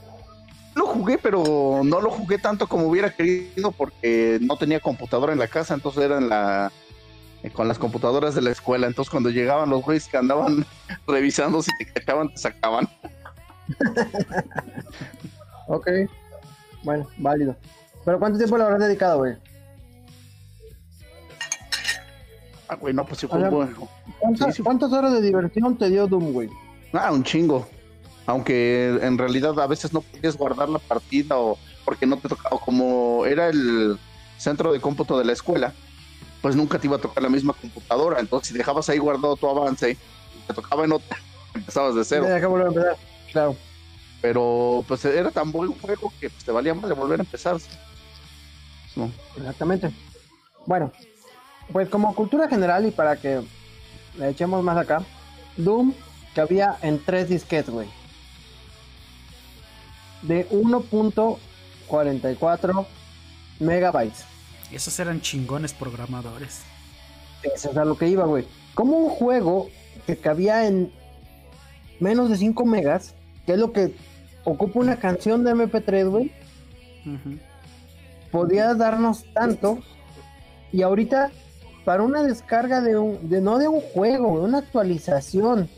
Lo 0.75 0.87
jugué, 0.87 1.17
pero 1.17 1.81
no 1.83 2.01
lo 2.01 2.09
jugué 2.09 2.37
tanto 2.37 2.67
como 2.67 2.87
hubiera 2.87 3.13
querido 3.13 3.71
porque 3.71 4.39
no 4.41 4.55
tenía 4.55 4.79
computadora 4.79 5.33
en 5.33 5.39
la 5.39 5.47
casa, 5.47 5.73
entonces 5.73 6.03
era 6.03 6.17
en 6.17 6.29
la 6.29 6.71
eh, 7.41 7.49
con 7.49 7.67
las 7.67 7.79
computadoras 7.79 8.35
de 8.35 8.41
la 8.41 8.51
escuela. 8.51 8.87
Entonces 8.87 9.09
cuando 9.09 9.29
llegaban 9.29 9.69
los 9.69 9.81
güeyes 9.81 10.07
que 10.07 10.17
andaban 10.17 10.65
revisando 11.07 11.61
si 11.61 11.71
te 11.77 11.85
cachaban, 11.85 12.29
te 12.29 12.37
sacaban. 12.37 12.89
Ok. 15.67 15.87
Bueno, 16.83 17.07
válido. 17.17 17.55
¿Pero 18.03 18.17
cuánto 18.17 18.37
tiempo 18.39 18.57
le 18.57 18.63
habrás 18.63 18.79
dedicado, 18.79 19.19
güey? 19.19 19.35
Ah, 22.67 22.75
güey, 22.75 22.93
no, 22.93 23.05
pues 23.05 23.19
sí 23.19 23.27
fue 23.27 23.49
bueno. 23.49 23.87
¿Cuántas, 24.19 24.47
Sí, 24.47 24.53
sí. 24.57 24.63
cuántas 24.63 24.91
horas 24.93 25.13
de 25.13 25.21
diversión 25.21 25.77
te 25.77 25.89
dio 25.89 26.07
Doom, 26.07 26.31
güey? 26.33 26.49
Ah, 26.93 27.11
un 27.11 27.23
chingo. 27.23 27.67
Aunque 28.25 28.99
en 29.01 29.17
realidad 29.17 29.59
a 29.59 29.67
veces 29.67 29.91
no 29.91 30.01
podías 30.01 30.37
guardar 30.37 30.69
la 30.69 30.79
partida 30.79 31.37
o 31.37 31.57
porque 31.83 32.05
no 32.05 32.17
te 32.17 32.29
tocaba, 32.29 32.55
o 32.55 32.59
como 32.59 33.25
era 33.25 33.49
el 33.49 33.97
centro 34.37 34.71
de 34.71 34.79
cómputo 34.79 35.17
de 35.17 35.25
la 35.25 35.33
escuela, 35.33 35.73
pues 36.41 36.55
nunca 36.55 36.77
te 36.79 36.87
iba 36.87 36.97
a 36.97 37.01
tocar 37.01 37.23
la 37.23 37.29
misma 37.29 37.53
computadora. 37.53 38.19
Entonces, 38.19 38.49
si 38.49 38.53
dejabas 38.57 38.87
ahí 38.89 38.99
guardado 38.99 39.35
tu 39.35 39.47
avance, 39.47 39.97
te 40.47 40.53
tocaba 40.53 40.85
en 40.85 40.91
otra, 40.91 41.17
empezabas 41.55 41.95
de 41.95 42.05
cero. 42.05 42.25
Deja 42.25 42.47
volver 42.47 42.67
a 42.67 42.69
empezar. 42.69 43.08
Claro. 43.31 43.55
Pero 44.21 44.83
pues 44.87 45.03
era 45.05 45.31
tan 45.31 45.51
buen 45.51 45.73
juego 45.73 46.13
que 46.19 46.29
pues, 46.29 46.43
te 46.43 46.51
valía 46.51 46.73
más 46.73 46.89
de 46.89 46.95
volver 46.95 47.19
a 47.19 47.23
empezar. 47.23 47.57
No. 48.95 49.11
Exactamente. 49.37 49.91
Bueno, 50.65 50.91
pues 51.71 51.87
como 51.89 52.15
cultura 52.15 52.47
general 52.47 52.85
y 52.85 52.91
para 52.91 53.15
que 53.15 53.41
le 54.17 54.29
echemos 54.29 54.63
más 54.63 54.77
acá, 54.77 55.03
Doom 55.55 55.93
que 56.33 56.41
había 56.41 56.77
en 56.81 57.03
tres 57.03 57.29
disquetes, 57.29 57.73
güey. 57.73 57.87
De 60.21 60.49
1.44 60.49 62.85
megabytes. 63.59 64.25
Esos 64.71 64.99
eran 64.99 65.21
chingones 65.21 65.73
programadores. 65.73 66.61
Eso 67.41 67.71
es 67.71 67.77
a 67.77 67.85
lo 67.85 67.97
que 67.97 68.07
iba, 68.07 68.25
güey. 68.25 68.45
Como 68.73 68.97
un 68.97 69.09
juego 69.09 69.69
que 70.05 70.17
cabía 70.17 70.67
en 70.67 70.91
menos 71.99 72.29
de 72.29 72.37
5 72.37 72.65
megas, 72.65 73.15
que 73.45 73.53
es 73.53 73.59
lo 73.59 73.71
que 73.71 73.93
ocupa 74.43 74.79
una 74.79 74.99
canción 74.99 75.43
de 75.43 75.53
MP3, 75.53 76.09
güey, 76.09 76.31
podía 78.31 78.73
darnos 78.75 79.25
tanto. 79.33 79.79
Y 80.71 80.81
ahorita, 80.81 81.31
para 81.85 82.03
una 82.03 82.23
descarga 82.23 82.81
de 82.81 82.97
un, 82.97 83.29
de, 83.29 83.41
no 83.41 83.57
de 83.57 83.67
un 83.67 83.81
juego, 83.81 84.39
de 84.39 84.45
una 84.45 84.59
actualización 84.59 85.69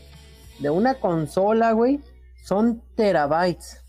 de 0.62 0.70
una 0.70 0.94
consola, 0.94 1.72
güey, 1.72 2.00
son 2.44 2.82
terabytes. 2.94 3.84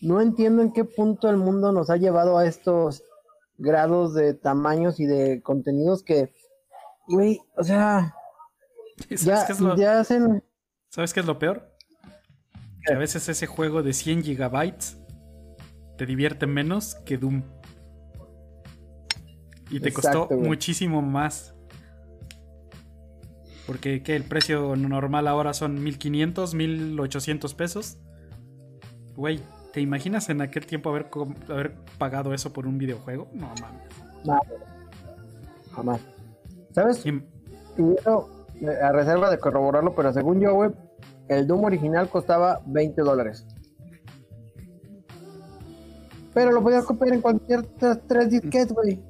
No 0.00 0.20
entiendo 0.20 0.62
en 0.62 0.72
qué 0.72 0.84
punto 0.84 1.28
el 1.28 1.36
mundo 1.36 1.72
nos 1.72 1.90
ha 1.90 1.96
llevado 1.96 2.38
a 2.38 2.46
estos 2.46 3.02
grados 3.58 4.14
de 4.14 4.32
tamaños 4.32 4.98
y 4.98 5.04
de 5.04 5.42
contenidos 5.42 6.02
que, 6.02 6.32
güey, 7.06 7.40
o 7.56 7.62
sea, 7.62 8.14
¿Sabes, 9.08 9.24
ya, 9.24 9.46
qué 9.46 9.52
es 9.52 9.60
lo, 9.60 9.76
ya 9.76 10.00
hacen... 10.00 10.42
¿Sabes 10.88 11.12
qué 11.12 11.20
es 11.20 11.26
lo 11.26 11.38
peor? 11.38 11.69
Que 12.84 12.92
a 12.94 12.98
veces 12.98 13.28
ese 13.28 13.46
juego 13.46 13.82
de 13.82 13.92
100 13.92 14.22
gigabytes 14.22 14.98
te 15.96 16.06
divierte 16.06 16.46
menos 16.46 16.94
que 17.04 17.18
Doom. 17.18 17.42
Y 19.70 19.80
te 19.80 19.92
costó 19.92 20.28
muchísimo 20.30 21.02
más. 21.02 21.54
Porque 23.66 24.02
¿qué? 24.02 24.16
el 24.16 24.24
precio 24.24 24.74
normal 24.76 25.28
ahora 25.28 25.52
son 25.54 25.82
1500, 25.82 26.54
1800 26.54 27.54
pesos. 27.54 27.98
Güey, 29.14 29.40
¿te 29.72 29.80
imaginas 29.80 30.28
en 30.28 30.40
aquel 30.40 30.66
tiempo 30.66 30.90
haber, 30.90 31.08
haber 31.48 31.76
pagado 31.98 32.34
eso 32.34 32.52
por 32.52 32.66
un 32.66 32.78
videojuego? 32.78 33.28
No 33.32 33.52
mames. 33.60 34.44
Jamás. 35.72 36.00
¿Sabes? 36.72 37.04
Y- 37.06 37.22
eso, 37.98 38.46
eh, 38.60 38.66
a 38.82 38.92
reserva 38.92 39.30
de 39.30 39.38
corroborarlo, 39.38 39.94
pero 39.94 40.12
según 40.12 40.40
yo, 40.40 40.54
güey, 40.54 40.70
el 41.30 41.46
Doom 41.46 41.64
original 41.64 42.08
costaba 42.08 42.60
20 42.66 43.02
dólares. 43.02 43.46
Pero 46.34 46.50
lo 46.50 46.60
podías 46.60 46.84
copiar 46.84 47.14
en 47.14 47.20
cualquier 47.20 47.62
tres, 48.08 48.30
disquetes, 48.30 48.72
güey. 48.72 49.00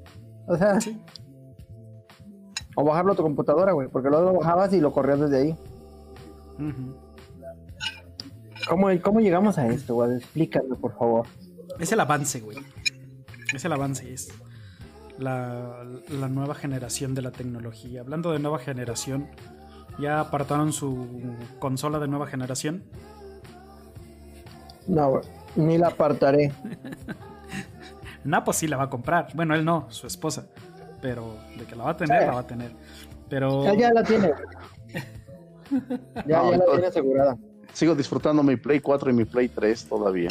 O 0.47 0.57
sea, 0.57 0.79
sí. 0.81 1.01
o 2.77 2.85
bajarlo 2.85 3.13
a 3.13 3.17
tu 3.17 3.23
computadora, 3.23 3.73
güey, 3.73 3.89
porque 3.89 4.11
luego 4.11 4.33
lo 4.33 4.39
bajabas 4.39 4.73
y 4.75 4.81
lo 4.81 4.93
corrías 4.93 5.21
desde 5.21 5.39
ahí. 5.39 5.57
¿Cómo, 8.69 8.89
cómo 9.03 9.21
llegamos 9.21 9.57
a 9.57 9.67
esto, 9.69 9.95
güey? 9.95 10.17
Explícame, 10.17 10.77
por 10.77 10.95
favor. 10.99 11.27
Es 11.79 11.91
el 11.93 12.01
avance, 12.01 12.41
güey. 12.41 12.59
Es 13.55 13.65
el 13.65 13.73
avance, 13.73 14.13
es 14.13 14.29
la, 15.19 15.85
la 16.09 16.29
nueva 16.29 16.55
generación 16.55 17.15
de 17.15 17.23
la 17.23 17.31
tecnología. 17.31 18.03
Hablando 18.03 18.33
de 18.33 18.41
nueva 18.41 18.59
generación, 18.59 19.29
ya 19.99 20.21
apartaron 20.21 20.73
su 20.73 21.07
consola 21.59 21.99
de 21.99 22.09
nueva 22.09 22.27
generación. 22.27 22.85
No, 24.87 25.21
ni 25.57 25.79
la 25.79 25.89
apartaré. 25.89 26.53
Napo 28.25 28.53
sí 28.53 28.67
la 28.67 28.77
va 28.77 28.85
a 28.85 28.91
comprar. 28.91 29.29
Bueno, 29.35 29.55
él 29.55 29.65
no, 29.65 29.87
su 29.91 30.07
esposa. 30.07 30.47
Pero 31.01 31.37
de 31.59 31.65
que 31.65 31.75
la 31.75 31.85
va 31.85 31.91
a 31.93 31.97
tener, 31.97 32.21
Sí. 32.21 32.27
la 32.27 32.33
va 32.35 32.41
a 32.41 32.47
tener. 32.47 32.73
Pero 33.29 33.65
Ya, 33.65 33.75
ya 33.75 33.93
la 33.93 34.03
tiene. 34.03 34.33
Ya, 36.27 36.43
No, 36.43 36.51
ya 36.51 36.57
la 36.59 36.65
tiene 36.67 36.87
asegurada. 36.89 37.39
Sigo 37.73 37.95
disfrutando 37.95 38.43
mi 38.43 38.57
Play 38.57 38.81
4 38.81 39.11
y 39.11 39.13
mi 39.15 39.25
Play 39.25 39.49
3 39.49 39.85
todavía. 39.87 40.31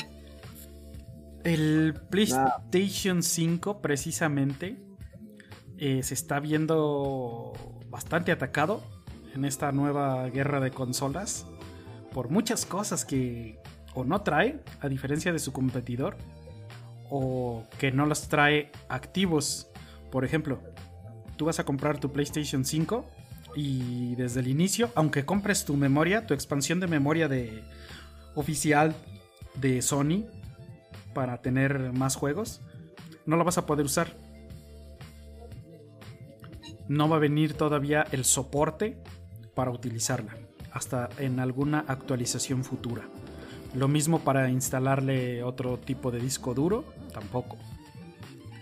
el 1.45 1.93
PlayStation 2.09 3.23
5 3.23 3.81
precisamente 3.81 4.77
eh, 5.77 6.03
se 6.03 6.13
está 6.13 6.41
viendo 6.41 7.53
bastante 7.87 8.33
atacado 8.33 8.81
en 9.35 9.45
esta 9.45 9.71
nueva 9.71 10.29
guerra 10.29 10.59
de 10.59 10.71
consolas 10.71 11.45
por 12.13 12.29
muchas 12.29 12.65
cosas 12.65 13.05
que 13.05 13.59
o 13.93 14.03
no 14.03 14.21
trae, 14.21 14.59
a 14.81 14.87
diferencia 14.87 15.33
de 15.33 15.39
su 15.39 15.51
competidor, 15.51 16.17
o 17.09 17.63
que 17.79 17.91
no 17.91 18.05
los 18.05 18.27
trae 18.27 18.71
activos. 18.87 19.67
Por 20.11 20.25
ejemplo, 20.25 20.59
tú 21.37 21.45
vas 21.45 21.59
a 21.59 21.65
comprar 21.65 21.99
tu 21.99 22.11
PlayStation 22.11 22.65
5 22.65 23.05
y 23.55 24.15
desde 24.15 24.41
el 24.41 24.47
inicio, 24.47 24.91
aunque 24.95 25.25
compres 25.25 25.65
tu 25.65 25.75
memoria, 25.75 26.27
tu 26.27 26.33
expansión 26.33 26.79
de 26.79 26.87
memoria 26.87 27.27
de 27.27 27.63
oficial 28.35 28.95
de 29.55 29.81
Sony 29.81 30.25
para 31.13 31.41
tener 31.41 31.91
más 31.93 32.15
juegos, 32.15 32.61
no 33.25 33.37
la 33.37 33.43
vas 33.43 33.57
a 33.57 33.65
poder 33.65 33.85
usar. 33.85 34.15
No 36.87 37.07
va 37.07 37.17
a 37.17 37.19
venir 37.19 37.53
todavía 37.53 38.05
el 38.11 38.25
soporte 38.25 39.01
para 39.59 39.71
utilizarla, 39.71 40.37
hasta 40.71 41.09
en 41.17 41.41
alguna 41.41 41.83
actualización 41.85 42.63
futura. 42.63 43.09
Lo 43.75 43.89
mismo 43.89 44.19
para 44.19 44.49
instalarle 44.49 45.43
otro 45.43 45.77
tipo 45.77 46.11
de 46.11 46.19
disco 46.19 46.53
duro, 46.53 46.85
tampoco. 47.11 47.57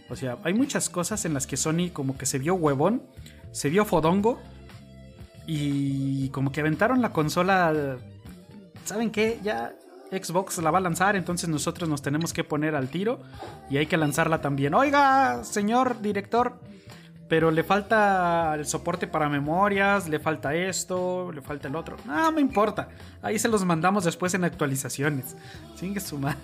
O 0.10 0.16
sea, 0.16 0.40
hay 0.44 0.56
muchas 0.56 0.90
cosas 0.90 1.24
en 1.26 1.36
las 1.36 1.46
que 1.46 1.56
Sony 1.56 1.92
como 1.94 2.18
que 2.18 2.26
se 2.26 2.40
vio 2.40 2.56
huevón, 2.56 3.04
se 3.52 3.70
vio 3.70 3.86
fodongo 3.86 4.40
y 5.46 6.30
como 6.30 6.52
que 6.52 6.62
aventaron 6.62 7.00
la 7.00 7.14
consola. 7.14 7.98
¿Saben 8.84 9.12
qué? 9.12 9.40
Ya 9.44 9.76
Xbox 10.12 10.58
la 10.58 10.72
va 10.72 10.80
a 10.80 10.82
lanzar, 10.82 11.16
entonces 11.16 11.48
nosotros 11.48 11.88
nos 11.88 12.02
tenemos 12.02 12.34
que 12.34 12.44
poner 12.44 12.76
al 12.76 12.90
tiro 12.90 13.20
y 13.70 13.78
hay 13.78 13.86
que 13.86 13.98
lanzarla 13.98 14.42
también. 14.42 14.74
Oiga, 14.74 15.44
señor 15.44 16.02
director, 16.02 16.60
pero 17.28 17.52
le 17.52 17.64
falta 17.64 18.56
el 18.56 18.66
soporte 18.66 19.08
para 19.08 19.28
memorias, 19.28 20.08
le 20.08 20.20
falta 20.20 20.56
esto, 20.56 21.32
le 21.32 21.42
falta 21.42 21.68
el 21.68 21.76
otro. 21.76 21.98
No, 22.06 22.32
me 22.32 22.42
importa. 22.42 22.90
Ahí 23.22 23.38
se 23.38 23.50
los 23.50 23.66
mandamos 23.66 24.06
después 24.06 24.34
en 24.34 24.44
actualizaciones. 24.44 25.36
Chingue 25.76 26.00
su 26.00 26.18
madre. 26.18 26.38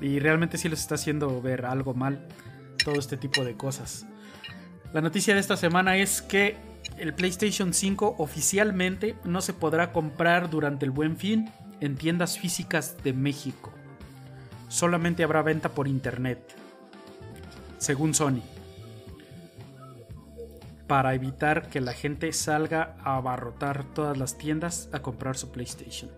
Y 0.00 0.18
realmente 0.18 0.58
sí 0.58 0.68
les 0.68 0.80
está 0.80 0.96
haciendo 0.96 1.40
ver 1.40 1.64
algo 1.64 1.94
mal 1.94 2.26
todo 2.84 2.96
este 2.96 3.16
tipo 3.16 3.44
de 3.44 3.56
cosas. 3.56 4.06
La 4.92 5.00
noticia 5.00 5.34
de 5.34 5.40
esta 5.40 5.56
semana 5.56 5.96
es 5.96 6.22
que 6.22 6.56
el 6.98 7.14
PlayStation 7.14 7.72
5 7.72 8.16
oficialmente 8.18 9.16
no 9.24 9.40
se 9.40 9.52
podrá 9.52 9.92
comprar 9.92 10.50
durante 10.50 10.84
el 10.84 10.90
buen 10.90 11.16
fin 11.16 11.50
en 11.80 11.96
tiendas 11.96 12.38
físicas 12.38 12.96
de 13.02 13.12
México. 13.12 13.72
Solamente 14.68 15.22
habrá 15.22 15.42
venta 15.42 15.70
por 15.70 15.88
internet. 15.88 16.40
Según 17.78 18.14
Sony. 18.14 18.55
Para 20.86 21.14
evitar 21.14 21.68
que 21.68 21.80
la 21.80 21.92
gente 21.92 22.32
salga 22.32 22.94
a 23.02 23.16
abarrotar 23.16 23.84
todas 23.92 24.16
las 24.16 24.38
tiendas 24.38 24.88
a 24.92 25.00
comprar 25.00 25.36
su 25.36 25.50
PlayStation. 25.50 26.10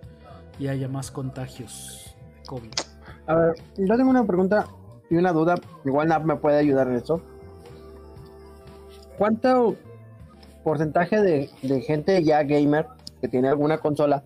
Y 0.59 0.69
haya 0.69 0.89
más 0.89 1.11
contagios 1.11 2.15
COVID. 2.47 2.71
A 3.27 3.35
ver, 3.35 3.55
yo 3.77 3.97
tengo 3.97 4.11
una 4.11 4.27
pregunta 4.27 4.67
y 5.09 5.17
una 5.17 5.33
duda. 5.33 5.55
Igual 5.85 6.09
Nap 6.09 6.25
me 6.25 6.37
puede 6.37 6.59
ayudar 6.59 6.89
en 6.89 6.97
eso. 6.97 7.23
¿Cuánto 9.17 9.77
porcentaje 10.65 11.21
de, 11.23 11.49
gente 11.87 12.23
ya 12.23 12.43
gamer 12.43 12.87
que 13.21 13.29
tiene 13.29 13.49
alguna 13.49 13.79
consola 13.79 14.23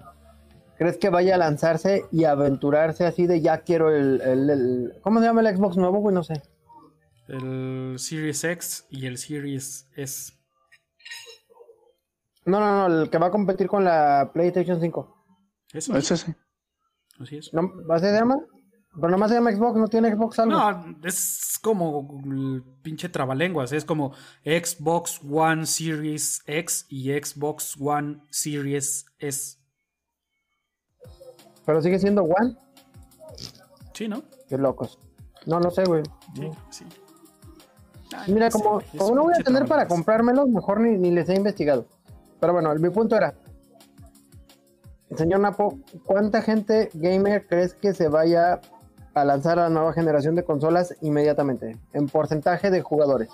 crees 0.77 0.99
que 0.99 1.09
vaya 1.09 1.37
a 1.37 1.39
lanzarse 1.39 2.05
y 2.11 2.25
aventurarse 2.25 3.07
así 3.07 3.27
de 3.27 3.41
ya 3.41 3.59
quiero 3.59 3.95
el, 3.95 4.21
el- 4.23 4.51
el- 4.51 4.93
¿cómo 5.03 5.21
se 5.21 5.27
llama 5.27 5.41
el 5.43 5.57
Xbox 5.57 5.77
nuevo, 5.77 5.99
güey? 6.01 6.15
No 6.15 6.25
sé. 6.25 6.43
El 7.33 7.99
Series 7.99 8.45
X 8.45 8.87
y 8.91 9.07
el 9.07 9.17
Series 9.17 9.89
S. 9.97 10.35
No, 12.45 12.61
no, 12.61 12.89
no, 12.89 13.03
el 13.03 13.09
que 13.09 13.17
va 13.17 13.29
a 13.29 13.31
competir 13.31 13.69
con 13.69 13.85
la 13.85 14.31
PlayStation 14.35 14.79
5. 14.79 15.25
Eso 15.73 15.97
Ese 15.97 16.17
sí. 16.19 16.35
Así 17.19 17.39
es. 17.39 17.55
¿No, 17.55 17.63
¿Va 17.89 17.97
a 17.97 17.99
se 17.99 18.13
llama? 18.13 18.39
Pero 18.95 19.09
nomás 19.09 19.31
se 19.31 19.37
llama 19.37 19.51
Xbox, 19.51 19.79
no 19.79 19.89
tiene 19.89 20.15
Xbox 20.15 20.39
algo. 20.41 20.53
No, 20.53 20.99
es 21.05 21.59
como 21.63 22.21
el 22.27 22.63
pinche 22.83 23.09
trabalenguas. 23.09 23.73
Es 23.73 23.87
como 23.87 24.13
Xbox 24.45 25.21
One 25.25 25.65
Series 25.65 26.43
X 26.47 26.85
y 26.91 27.13
Xbox 27.13 27.77
One 27.81 28.21
Series 28.29 29.07
S. 29.19 29.57
Pero 31.65 31.81
sigue 31.81 31.99
siendo 31.99 32.25
One. 32.25 32.59
Sí, 33.95 34.07
¿no? 34.07 34.23
Qué 34.49 34.59
locos. 34.59 34.99
No 35.47 35.59
lo 35.59 35.71
sé, 35.71 35.85
güey. 35.85 36.03
Sí, 36.35 36.51
sí. 36.71 36.85
Mira, 38.27 38.49
no 38.49 38.59
como, 38.59 38.83
como 38.97 39.15
no 39.15 39.23
voy 39.23 39.35
a 39.39 39.43
tener 39.43 39.67
para 39.67 39.87
comprármelos, 39.87 40.49
mejor 40.49 40.81
ni, 40.81 40.97
ni 40.97 41.11
les 41.11 41.29
he 41.29 41.35
investigado. 41.35 41.87
Pero 42.41 42.53
bueno, 42.53 42.75
mi 42.75 42.91
punto 42.91 43.17
era, 43.17 43.35
señor 45.17 45.41
Napo, 45.41 45.79
¿cuánta 46.05 46.43
gente 46.43 46.91
gamer 46.95 47.47
crees 47.47 47.75
que 47.75 47.95
se 47.95 48.09
vaya 48.09 48.61
a 49.15 49.25
lanzar 49.25 49.59
a 49.59 49.65
la 49.65 49.69
nueva 49.69 49.93
generación 49.93 50.35
de 50.35 50.45
consolas 50.45 50.95
inmediatamente? 51.01 51.77
En 51.93 52.09
porcentaje 52.09 52.71
de 52.71 52.83
jugadores. 52.83 53.29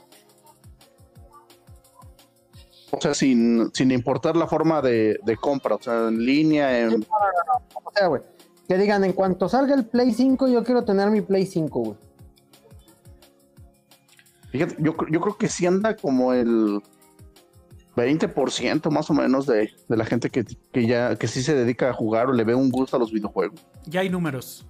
O 2.91 3.01
sea, 3.01 3.15
sin, 3.15 3.71
sin 3.75 3.91
importar 3.91 4.37
la 4.37 4.47
forma 4.47 4.81
de, 4.81 5.19
de 5.25 5.37
compra, 5.37 5.75
o 5.75 5.83
sea, 5.83 6.09
en 6.09 6.25
línea, 6.25 6.79
en, 6.81 7.07
O 7.75 7.93
sea, 7.95 8.07
güey, 8.09 8.23
que 8.67 8.77
digan, 8.77 9.05
en 9.05 9.13
cuanto 9.13 9.49
salga 9.49 9.75
el 9.75 9.87
Play 9.87 10.13
5, 10.13 10.49
yo 10.49 10.65
quiero 10.65 10.85
tener 10.85 11.11
mi 11.11 11.21
Play 11.21 11.47
5, 11.47 11.81
güey. 11.81 11.97
Fíjate, 14.51 14.77
yo, 14.79 14.97
yo 15.11 15.21
creo 15.21 15.37
que 15.37 15.49
sí 15.49 15.67
anda 15.67 15.97
como 15.97 16.33
el 16.33 16.81
20% 17.99 18.91
más 18.91 19.11
o 19.11 19.15
menos 19.15 19.47
de, 19.47 19.73
la 19.89 20.05
gente 20.05 20.31
que, 20.31 20.45
que 20.73 20.87
ya 20.87 21.17
que 21.17 21.27
sí 21.27 21.43
se 21.43 21.55
dedica 21.55 21.91
a 21.91 21.93
jugar 21.93 22.29
o 22.29 22.33
le 22.33 22.45
ve 22.45 22.55
un 22.55 22.71
gusto 22.71 22.97
a 22.97 22.99
los 23.01 23.13
videojuegos. 23.13 23.61
Ya 23.87 24.01
hay 24.01 24.09
números. 24.09 24.67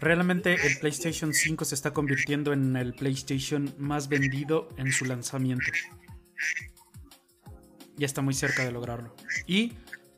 Realmente 0.00 0.54
el 0.66 0.78
PlayStation 0.78 1.32
5 1.32 1.64
se 1.64 1.74
está 1.74 1.92
convirtiendo 1.92 2.52
en 2.52 2.76
el 2.76 2.94
PlayStation 2.94 3.72
más 3.78 4.08
vendido 4.08 4.68
en 4.76 4.92
su 4.92 5.04
lanzamiento. 5.04 5.64
Ya 7.96 8.06
está 8.06 8.20
muy 8.20 8.34
cerca 8.34 8.64
de 8.64 8.72
lograrlo. 8.72 9.14
Y 9.46 9.72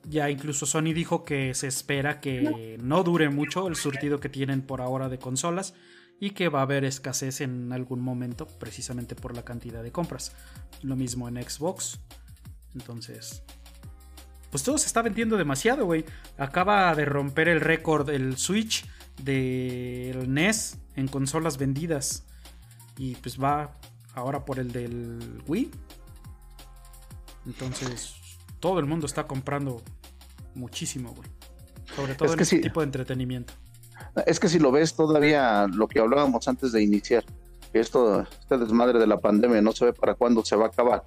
ya 0.09 0.31
incluso 0.31 0.67
Sony 0.67 0.93
dijo 0.95 1.25
que 1.25 1.55
se 1.55 1.69
espera 1.69 2.21
que 2.21 2.77
no 2.83 3.05
dure 3.05 3.29
mucho 3.29 3.69
el 3.69 3.77
surtido 3.77 4.19
que 4.19 4.29
tienen 4.29 4.63
por 4.63 4.81
ahora 4.81 5.09
de 5.09 5.19
consolas 5.19 5.75
y 6.21 6.31
que 6.31 6.49
va 6.49 6.61
a 6.61 6.63
haber 6.63 6.85
escasez 6.85 7.41
en 7.41 7.73
algún 7.73 8.01
momento 8.01 8.47
precisamente 8.47 9.15
por 9.15 9.35
la 9.37 9.45
cantidad 9.45 9.83
de 9.83 9.93
compras. 9.93 10.33
Lo 10.83 10.97
mismo 10.97 11.29
en 11.29 11.43
Xbox. 11.43 12.01
Entonces, 12.75 13.43
pues 14.51 14.63
todo 14.63 14.79
se 14.79 14.87
está 14.87 15.03
vendiendo 15.03 15.37
demasiado, 15.37 15.85
güey. 15.85 16.05
Acaba 16.37 16.95
de 16.95 17.05
romper 17.05 17.49
el 17.49 17.61
récord 17.61 18.09
el 18.11 18.37
Switch 18.37 18.85
del 19.23 20.33
NES 20.33 20.79
en 20.97 21.09
consolas 21.09 21.57
vendidas. 21.57 22.25
Y 22.97 23.15
pues 23.17 23.41
va 23.41 23.73
ahora 24.15 24.45
por 24.45 24.59
el 24.59 24.73
del 24.73 25.43
Wii. 25.47 25.71
Entonces, 27.47 28.15
todo 28.59 28.81
el 28.81 28.87
mundo 28.87 29.07
está 29.07 29.27
comprando 29.27 29.83
muchísimo, 30.55 31.13
güey. 31.15 31.29
Sobre 31.95 32.15
todo 32.15 32.27
Es 32.29 32.35
en 32.35 32.41
este 32.41 32.57
sí. 32.57 32.63
tipo 32.63 32.81
de 32.81 32.85
entretenimiento. 32.87 33.55
Es 34.27 34.41
que 34.41 34.49
si 34.49 34.59
lo 34.59 34.73
ves 34.73 34.95
todavía 34.95 35.67
lo 35.69 35.89
que 35.89 36.01
hablábamos 36.01 36.49
antes 36.49 36.73
de 36.73 36.83
iniciar, 36.83 37.25
que 37.73 37.81
esto, 37.81 38.23
este 38.23 38.59
desmadre 38.59 38.99
de 38.99 39.07
la 39.07 39.19
pandemia 39.19 39.61
no 39.61 39.73
se 39.73 39.87
ve 39.87 39.93
para 39.93 40.15
cuándo 40.15 40.45
se 40.45 40.57
va 40.57 40.67
a 40.67 40.69
acabar. 40.69 41.03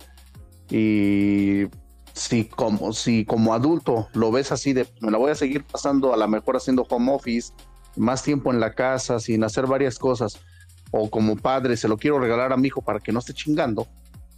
Y 0.69 1.65
si 2.13 2.45
como, 2.45 2.93
si 2.93 3.25
como 3.25 3.53
adulto 3.53 4.07
lo 4.13 4.31
ves 4.31 4.51
así 4.51 4.73
de 4.73 4.87
me 4.99 5.11
la 5.11 5.17
voy 5.17 5.31
a 5.31 5.35
seguir 5.35 5.63
pasando 5.63 6.13
a 6.13 6.17
lo 6.17 6.27
mejor 6.27 6.57
haciendo 6.57 6.85
home 6.89 7.11
office, 7.13 7.53
más 7.95 8.23
tiempo 8.23 8.51
en 8.51 8.59
la 8.59 8.73
casa, 8.73 9.19
sin 9.19 9.43
hacer 9.43 9.67
varias 9.67 9.97
cosas, 9.97 10.39
o 10.91 11.09
como 11.09 11.35
padre 11.35 11.77
se 11.77 11.87
lo 11.87 11.97
quiero 11.97 12.19
regalar 12.19 12.53
a 12.53 12.57
mi 12.57 12.67
hijo 12.67 12.81
para 12.81 12.99
que 12.99 13.11
no 13.11 13.19
esté 13.19 13.33
chingando, 13.33 13.87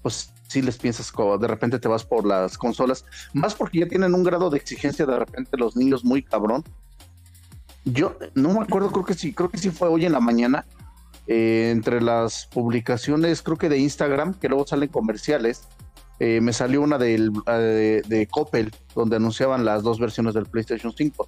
pues 0.01 0.31
sí 0.47 0.61
les 0.61 0.77
piensas 0.77 1.11
de 1.39 1.47
repente 1.47 1.79
te 1.79 1.87
vas 1.87 2.03
por 2.03 2.25
las 2.25 2.57
consolas, 2.57 3.05
más 3.33 3.55
porque 3.55 3.79
ya 3.79 3.87
tienen 3.87 4.13
un 4.13 4.23
grado 4.23 4.49
de 4.49 4.57
exigencia 4.57 5.05
de 5.05 5.17
repente 5.17 5.57
los 5.57 5.75
niños 5.75 6.03
muy 6.03 6.21
cabrón. 6.21 6.63
Yo 7.85 8.17
no 8.35 8.53
me 8.53 8.61
acuerdo, 8.61 8.91
creo 8.91 9.05
que 9.05 9.13
sí, 9.13 9.33
creo 9.33 9.49
que 9.49 9.57
sí 9.57 9.69
fue 9.69 9.89
hoy 9.89 10.05
en 10.05 10.13
la 10.13 10.19
mañana, 10.19 10.65
eh, 11.27 11.69
entre 11.71 12.01
las 12.01 12.47
publicaciones, 12.47 13.41
creo 13.41 13.57
que 13.57 13.69
de 13.69 13.77
Instagram, 13.77 14.33
que 14.35 14.47
luego 14.49 14.65
salen 14.65 14.89
comerciales, 14.89 15.63
eh, 16.19 16.39
me 16.41 16.53
salió 16.53 16.81
una 16.81 16.97
del, 16.97 17.31
eh, 17.47 18.01
de 18.07 18.27
Coppel, 18.27 18.73
donde 18.95 19.17
anunciaban 19.17 19.65
las 19.65 19.83
dos 19.83 19.99
versiones 19.99 20.33
del 20.33 20.45
PlayStation 20.45 20.93
5. 20.95 21.27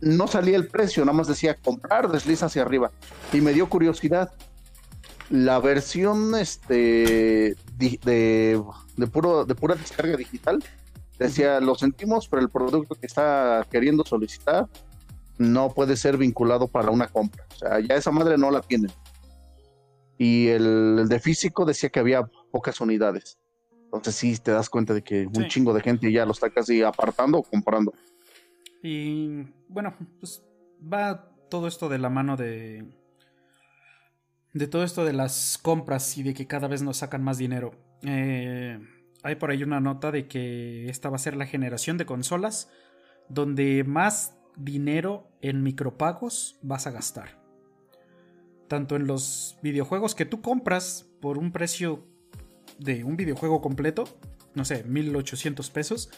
No 0.00 0.26
salía 0.26 0.56
el 0.56 0.66
precio, 0.68 1.04
nada 1.04 1.16
más 1.16 1.28
decía 1.28 1.54
comprar, 1.54 2.10
desliza 2.10 2.46
hacia 2.46 2.62
arriba. 2.62 2.90
Y 3.32 3.40
me 3.40 3.52
dio 3.52 3.68
curiosidad. 3.68 4.32
La 5.30 5.58
versión 5.60 6.34
este, 6.34 7.54
di- 7.78 7.98
de, 8.04 8.62
de, 8.96 9.06
puro, 9.06 9.44
de 9.44 9.54
pura 9.54 9.74
descarga 9.74 10.16
digital 10.16 10.62
decía, 11.18 11.60
lo 11.60 11.74
sentimos, 11.74 12.28
pero 12.28 12.42
el 12.42 12.48
producto 12.48 12.94
que 12.96 13.06
está 13.06 13.66
queriendo 13.70 14.04
solicitar 14.04 14.68
no 15.42 15.70
puede 15.70 15.96
ser 15.96 16.16
vinculado 16.16 16.68
para 16.68 16.90
una 16.90 17.08
compra. 17.08 17.44
O 17.54 17.58
sea, 17.58 17.80
ya 17.80 17.94
esa 17.96 18.10
madre 18.10 18.38
no 18.38 18.50
la 18.50 18.60
tienen. 18.60 18.90
Y 20.18 20.48
el, 20.48 20.98
el 21.00 21.08
de 21.08 21.20
físico 21.20 21.64
decía 21.64 21.90
que 21.90 22.00
había 22.00 22.22
pocas 22.50 22.80
unidades. 22.80 23.38
Entonces 23.84 24.14
sí 24.14 24.36
te 24.38 24.52
das 24.52 24.70
cuenta 24.70 24.94
de 24.94 25.02
que 25.02 25.26
un 25.26 25.34
Sí. 25.42 25.48
chingo 25.48 25.74
de 25.74 25.80
gente 25.82 26.10
ya 26.10 26.24
lo 26.24 26.32
está 26.32 26.48
casi 26.50 26.82
apartando 26.82 27.38
o 27.38 27.42
comprando. 27.42 27.92
Y 28.82 29.42
bueno, 29.68 29.94
pues 30.18 30.42
va 30.82 31.28
todo 31.50 31.66
esto 31.68 31.88
de 31.88 31.98
la 31.98 32.08
mano 32.08 32.36
de. 32.36 32.84
De 34.54 34.66
todo 34.66 34.84
esto 34.84 35.04
de 35.04 35.12
las 35.14 35.58
compras 35.58 36.16
y 36.18 36.22
de 36.22 36.34
que 36.34 36.46
cada 36.46 36.68
vez 36.68 36.82
nos 36.82 36.98
sacan 36.98 37.22
más 37.22 37.38
dinero. 37.38 37.72
Eh, 38.02 38.78
hay 39.22 39.34
por 39.36 39.50
ahí 39.50 39.62
una 39.62 39.80
nota 39.80 40.10
de 40.10 40.26
que 40.28 40.88
esta 40.88 41.08
va 41.08 41.16
a 41.16 41.20
ser 41.20 41.36
la 41.36 41.46
generación 41.46 41.96
de 41.96 42.04
consolas 42.06 42.68
donde 43.28 43.82
más 43.84 44.34
dinero 44.56 45.28
en 45.40 45.62
micropagos 45.62 46.58
vas 46.62 46.86
a 46.86 46.90
gastar. 46.90 47.40
Tanto 48.68 48.96
en 48.96 49.06
los 49.06 49.58
videojuegos 49.62 50.14
que 50.14 50.24
tú 50.24 50.40
compras 50.40 51.06
por 51.20 51.38
un 51.38 51.52
precio 51.52 52.06
de 52.78 53.04
un 53.04 53.16
videojuego 53.16 53.60
completo, 53.60 54.04
no 54.54 54.64
sé, 54.64 54.84
1800 54.84 55.70
pesos, 55.70 56.10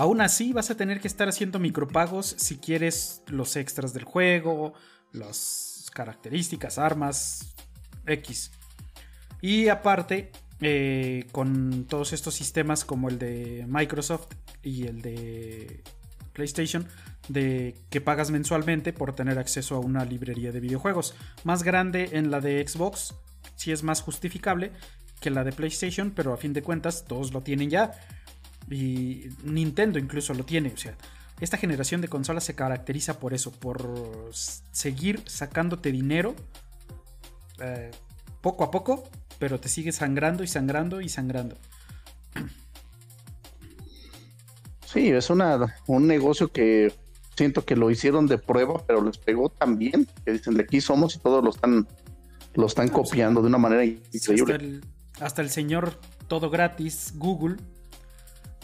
Aún 0.00 0.22
así, 0.22 0.54
vas 0.54 0.70
a 0.70 0.76
tener 0.76 0.98
que 0.98 1.08
estar 1.08 1.28
haciendo 1.28 1.58
micropagos 1.58 2.34
si 2.38 2.56
quieres 2.56 3.22
los 3.26 3.54
extras 3.56 3.92
del 3.92 4.04
juego, 4.04 4.72
las 5.12 5.90
características, 5.92 6.78
armas, 6.78 7.54
X. 8.06 8.50
Y 9.42 9.68
aparte, 9.68 10.32
eh, 10.62 11.26
con 11.32 11.84
todos 11.84 12.14
estos 12.14 12.34
sistemas 12.34 12.82
como 12.84 13.10
el 13.10 13.18
de 13.18 13.66
Microsoft 13.68 14.28
y 14.62 14.86
el 14.86 15.02
de 15.02 15.82
PlayStation, 16.32 16.88
de 17.30 17.76
que 17.90 18.00
pagas 18.00 18.30
mensualmente 18.30 18.92
por 18.92 19.14
tener 19.14 19.38
acceso 19.38 19.76
a 19.76 19.80
una 19.80 20.04
librería 20.04 20.50
de 20.50 20.58
videojuegos. 20.58 21.14
Más 21.44 21.62
grande 21.62 22.10
en 22.12 22.30
la 22.30 22.40
de 22.40 22.66
Xbox, 22.66 23.14
si 23.54 23.70
es 23.70 23.84
más 23.84 24.02
justificable 24.02 24.72
que 25.20 25.30
la 25.30 25.44
de 25.44 25.52
PlayStation, 25.52 26.10
pero 26.10 26.32
a 26.32 26.36
fin 26.36 26.52
de 26.52 26.62
cuentas 26.62 27.04
todos 27.04 27.32
lo 27.32 27.42
tienen 27.42 27.70
ya. 27.70 27.92
Y 28.68 29.28
Nintendo 29.44 29.98
incluso 29.98 30.34
lo 30.34 30.44
tiene. 30.44 30.72
O 30.72 30.76
sea, 30.76 30.96
esta 31.40 31.56
generación 31.56 32.00
de 32.00 32.08
consolas 32.08 32.44
se 32.44 32.54
caracteriza 32.54 33.20
por 33.20 33.32
eso, 33.32 33.52
por 33.52 34.30
seguir 34.32 35.22
sacándote 35.26 35.92
dinero 35.92 36.34
eh, 37.60 37.92
poco 38.40 38.64
a 38.64 38.72
poco, 38.72 39.08
pero 39.38 39.60
te 39.60 39.68
sigue 39.68 39.92
sangrando 39.92 40.42
y 40.42 40.48
sangrando 40.48 41.00
y 41.00 41.08
sangrando. 41.08 41.56
Sí, 44.84 45.10
es 45.10 45.30
un 45.30 46.06
negocio 46.08 46.50
que 46.50 46.92
siento 47.40 47.64
que 47.64 47.74
lo 47.74 47.90
hicieron 47.90 48.26
de 48.26 48.36
prueba, 48.36 48.84
pero 48.86 49.02
les 49.02 49.16
pegó 49.16 49.48
tan 49.48 49.78
bien 49.78 50.06
que 50.26 50.32
dicen 50.32 50.54
de 50.58 50.64
aquí 50.64 50.82
somos 50.82 51.16
y 51.16 51.20
todos 51.20 51.42
lo 51.42 51.48
están, 51.48 51.88
lo 52.52 52.66
están 52.66 52.88
copiando 52.88 53.40
de 53.40 53.46
una 53.46 53.56
manera 53.56 53.82
Hasta 53.82 54.16
increíble. 54.32 54.54
el, 54.56 54.84
hasta 55.20 55.40
el 55.40 55.48
señor 55.48 55.98
todo 56.28 56.50
gratis, 56.50 57.14
Google. 57.16 57.56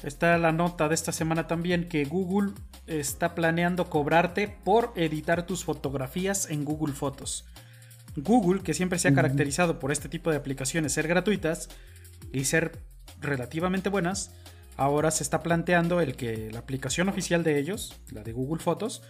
Está 0.02 0.36
la 0.36 0.52
nota 0.52 0.88
de 0.90 0.94
esta 0.94 1.10
semana 1.10 1.46
también 1.46 1.88
que 1.88 2.04
Google 2.04 2.52
está 2.86 3.34
planeando 3.34 3.88
cobrarte 3.88 4.46
por 4.62 4.92
editar 4.94 5.46
tus 5.46 5.64
fotografías 5.64 6.50
en 6.50 6.66
Google 6.66 6.92
Fotos. 6.92 7.46
Google, 8.14 8.60
que 8.60 8.74
siempre 8.74 8.98
se 8.98 9.08
ha 9.08 9.14
caracterizado 9.14 9.78
por 9.78 9.90
este 9.90 10.10
tipo 10.10 10.30
de 10.30 10.36
aplicaciones 10.36 10.92
ser 10.92 11.08
gratuitas 11.08 11.70
y 12.30 12.44
ser 12.44 12.82
relativamente 13.22 13.88
buenas, 13.88 14.32
ahora 14.76 15.10
se 15.10 15.22
está 15.22 15.42
planteando 15.42 16.00
el 16.00 16.16
que 16.16 16.50
la 16.50 16.60
aplicación 16.60 17.08
oficial 17.08 17.42
de 17.44 17.58
ellos, 17.58 18.00
la 18.10 18.22
de 18.22 18.32
Google 18.32 18.62
Fotos, 18.62 19.02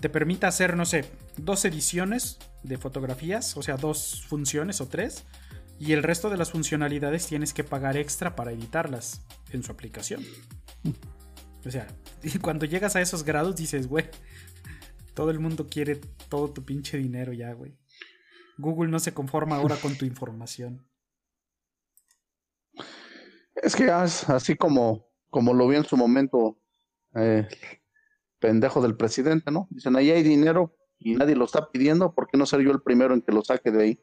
te 0.00 0.08
permita 0.08 0.48
hacer, 0.48 0.76
no 0.76 0.84
sé, 0.84 1.04
dos 1.36 1.64
ediciones 1.64 2.38
de 2.62 2.76
fotografías, 2.78 3.56
o 3.56 3.62
sea, 3.62 3.76
dos 3.76 4.24
funciones 4.26 4.80
o 4.80 4.88
tres, 4.88 5.24
y 5.78 5.92
el 5.92 6.02
resto 6.02 6.30
de 6.30 6.36
las 6.36 6.50
funcionalidades 6.50 7.26
tienes 7.26 7.52
que 7.52 7.64
pagar 7.64 7.96
extra 7.96 8.34
para 8.34 8.52
editarlas 8.52 9.22
en 9.52 9.62
su 9.62 9.72
aplicación. 9.72 10.24
O 11.64 11.70
sea, 11.70 11.86
y 12.22 12.38
cuando 12.38 12.66
llegas 12.66 12.96
a 12.96 13.00
esos 13.00 13.24
grados 13.24 13.56
dices, 13.56 13.86
güey, 13.86 14.06
todo 15.14 15.30
el 15.30 15.38
mundo 15.38 15.66
quiere 15.68 15.96
todo 16.28 16.50
tu 16.50 16.64
pinche 16.64 16.98
dinero 16.98 17.32
ya, 17.32 17.52
güey. 17.52 17.76
Google 18.58 18.90
no 18.90 19.00
se 19.00 19.14
conforma 19.14 19.56
ahora 19.56 19.76
con 19.76 19.96
tu 19.96 20.04
información. 20.04 20.86
Es 23.54 23.76
que 23.76 23.84
es 23.84 24.28
así 24.28 24.56
como, 24.56 25.06
como 25.30 25.54
lo 25.54 25.68
vi 25.68 25.76
en 25.76 25.84
su 25.84 25.96
momento, 25.96 26.58
eh, 27.14 27.46
pendejo 28.38 28.82
del 28.82 28.96
presidente, 28.96 29.50
¿no? 29.50 29.68
Dicen, 29.70 29.96
ahí 29.96 30.10
hay 30.10 30.22
dinero 30.22 30.76
y 30.98 31.14
nadie 31.14 31.36
lo 31.36 31.44
está 31.44 31.70
pidiendo, 31.70 32.14
¿por 32.14 32.28
qué 32.28 32.38
no 32.38 32.46
ser 32.46 32.60
yo 32.60 32.70
el 32.70 32.82
primero 32.82 33.14
en 33.14 33.22
que 33.22 33.32
lo 33.32 33.42
saque 33.42 33.70
de 33.70 33.82
ahí? 33.82 34.00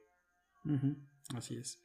Así 1.36 1.56
es. 1.56 1.82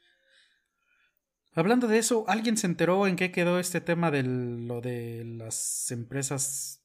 Hablando 1.55 1.87
de 1.87 1.99
eso, 1.99 2.25
¿alguien 2.29 2.57
se 2.57 2.67
enteró 2.67 3.07
en 3.07 3.17
qué 3.17 3.31
quedó 3.31 3.61
este 3.61 3.81
tema 3.81 4.11
de 4.11 4.25
lo 4.25 4.81
de 4.81 5.25
las 5.25 5.91
empresas 5.93 6.85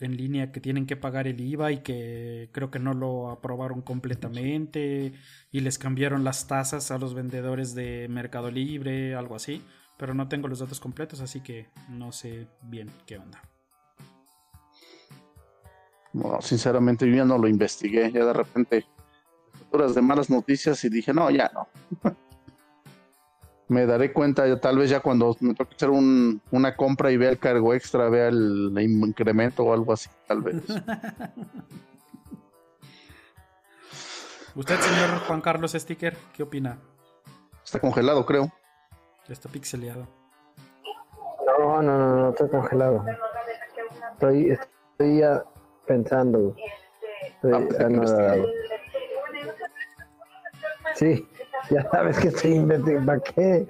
en 0.00 0.16
línea 0.16 0.50
que 0.50 0.60
tienen 0.60 0.86
que 0.86 0.96
pagar 0.96 1.28
el 1.28 1.40
IVA 1.40 1.70
y 1.70 1.82
que 1.82 2.50
creo 2.52 2.72
que 2.72 2.80
no 2.80 2.94
lo 2.94 3.30
aprobaron 3.30 3.82
completamente 3.82 5.12
y 5.52 5.60
les 5.60 5.78
cambiaron 5.78 6.24
las 6.24 6.48
tasas 6.48 6.90
a 6.90 6.98
los 6.98 7.14
vendedores 7.14 7.76
de 7.76 8.08
Mercado 8.08 8.50
Libre, 8.50 9.14
algo 9.14 9.36
así? 9.36 9.62
Pero 9.96 10.14
no 10.14 10.28
tengo 10.28 10.48
los 10.48 10.58
datos 10.58 10.80
completos, 10.80 11.20
así 11.20 11.40
que 11.40 11.68
no 11.88 12.12
sé 12.12 12.48
bien 12.62 12.90
qué 13.06 13.18
onda. 13.18 13.42
No, 16.12 16.40
sinceramente 16.42 17.08
yo 17.08 17.16
ya 17.16 17.24
no 17.24 17.38
lo 17.38 17.48
investigué, 17.48 18.10
ya 18.12 18.24
de 18.24 18.32
repente 18.32 18.86
horas 19.70 19.94
de 19.94 20.02
malas 20.02 20.28
noticias 20.28 20.84
y 20.84 20.88
dije, 20.90 21.14
no, 21.14 21.30
ya 21.30 21.50
no. 21.54 21.68
me 23.68 23.86
daré 23.86 24.12
cuenta 24.12 24.46
ya, 24.46 24.60
tal 24.60 24.76
vez 24.78 24.90
ya 24.90 25.00
cuando 25.00 25.34
me 25.40 25.54
toque 25.54 25.74
hacer 25.74 25.88
un- 25.90 26.42
una 26.50 26.76
compra 26.76 27.10
y 27.10 27.16
vea 27.16 27.30
el 27.30 27.38
cargo 27.38 27.72
extra, 27.72 28.10
vea 28.10 28.28
el, 28.28 28.72
incremento 28.78 29.64
o 29.64 29.72
algo 29.72 29.94
así, 29.94 30.10
tal 30.28 30.42
vez. 30.42 30.56
¿Usted, 34.54 34.78
señor 34.78 35.18
Juan 35.26 35.40
Carlos 35.40 35.72
Sticker, 35.72 36.14
qué 36.36 36.42
opina? 36.42 36.76
Está 37.64 37.80
congelado, 37.80 38.26
creo. 38.26 38.52
Ya 39.28 39.32
está 39.32 39.48
pixeleado. 39.48 40.06
No, 41.46 41.82
no, 41.82 41.98
no, 41.98 42.16
no, 42.16 42.30
estoy 42.30 42.48
congelado. 42.48 43.04
Estoy, 44.14 44.50
estoy 44.50 45.18
ya 45.18 45.44
pensando. 45.86 46.54
Estoy 47.22 47.52
Ah, 47.52 47.58
pensé 47.58 47.76
que 47.78 47.84
anodado. 47.84 48.46
Sí, 50.94 51.28
ya 51.70 51.88
sabes 51.90 52.18
que 52.18 52.28
estoy 52.28 52.52
investigando. 52.54 53.06
¿Para 53.06 53.20
qué? 53.20 53.68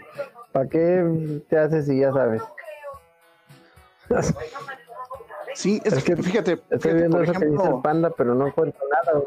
¿Para 0.53 0.69
qué 0.69 1.43
te 1.49 1.59
haces 1.59 1.87
si 1.87 2.01
ya 2.01 2.13
sabes? 2.13 2.43
Sí, 5.55 5.83
es, 5.85 5.93
Es 5.93 6.05
que 6.05 6.17
fíjate, 6.17 6.63
Estoy 6.71 6.95
viendo 6.95 7.19
por 7.19 7.25
eso 7.25 7.39
que 7.39 7.45
dice 7.45 7.69
el 7.69 7.83
panda, 7.83 8.09
pero 8.09 8.35
no 8.35 8.47
encuentro 8.47 8.81
nada. 8.91 9.21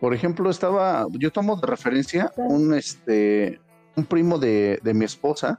por 0.00 0.14
ejemplo, 0.14 0.48
estaba, 0.48 1.04
yo 1.10 1.30
tomo 1.30 1.54
de 1.56 1.66
referencia 1.66 2.32
un 2.38 2.72
este 2.72 3.60
un 3.96 4.04
primo 4.04 4.38
de, 4.38 4.78
de 4.82 4.94
mi 4.94 5.04
esposa. 5.04 5.58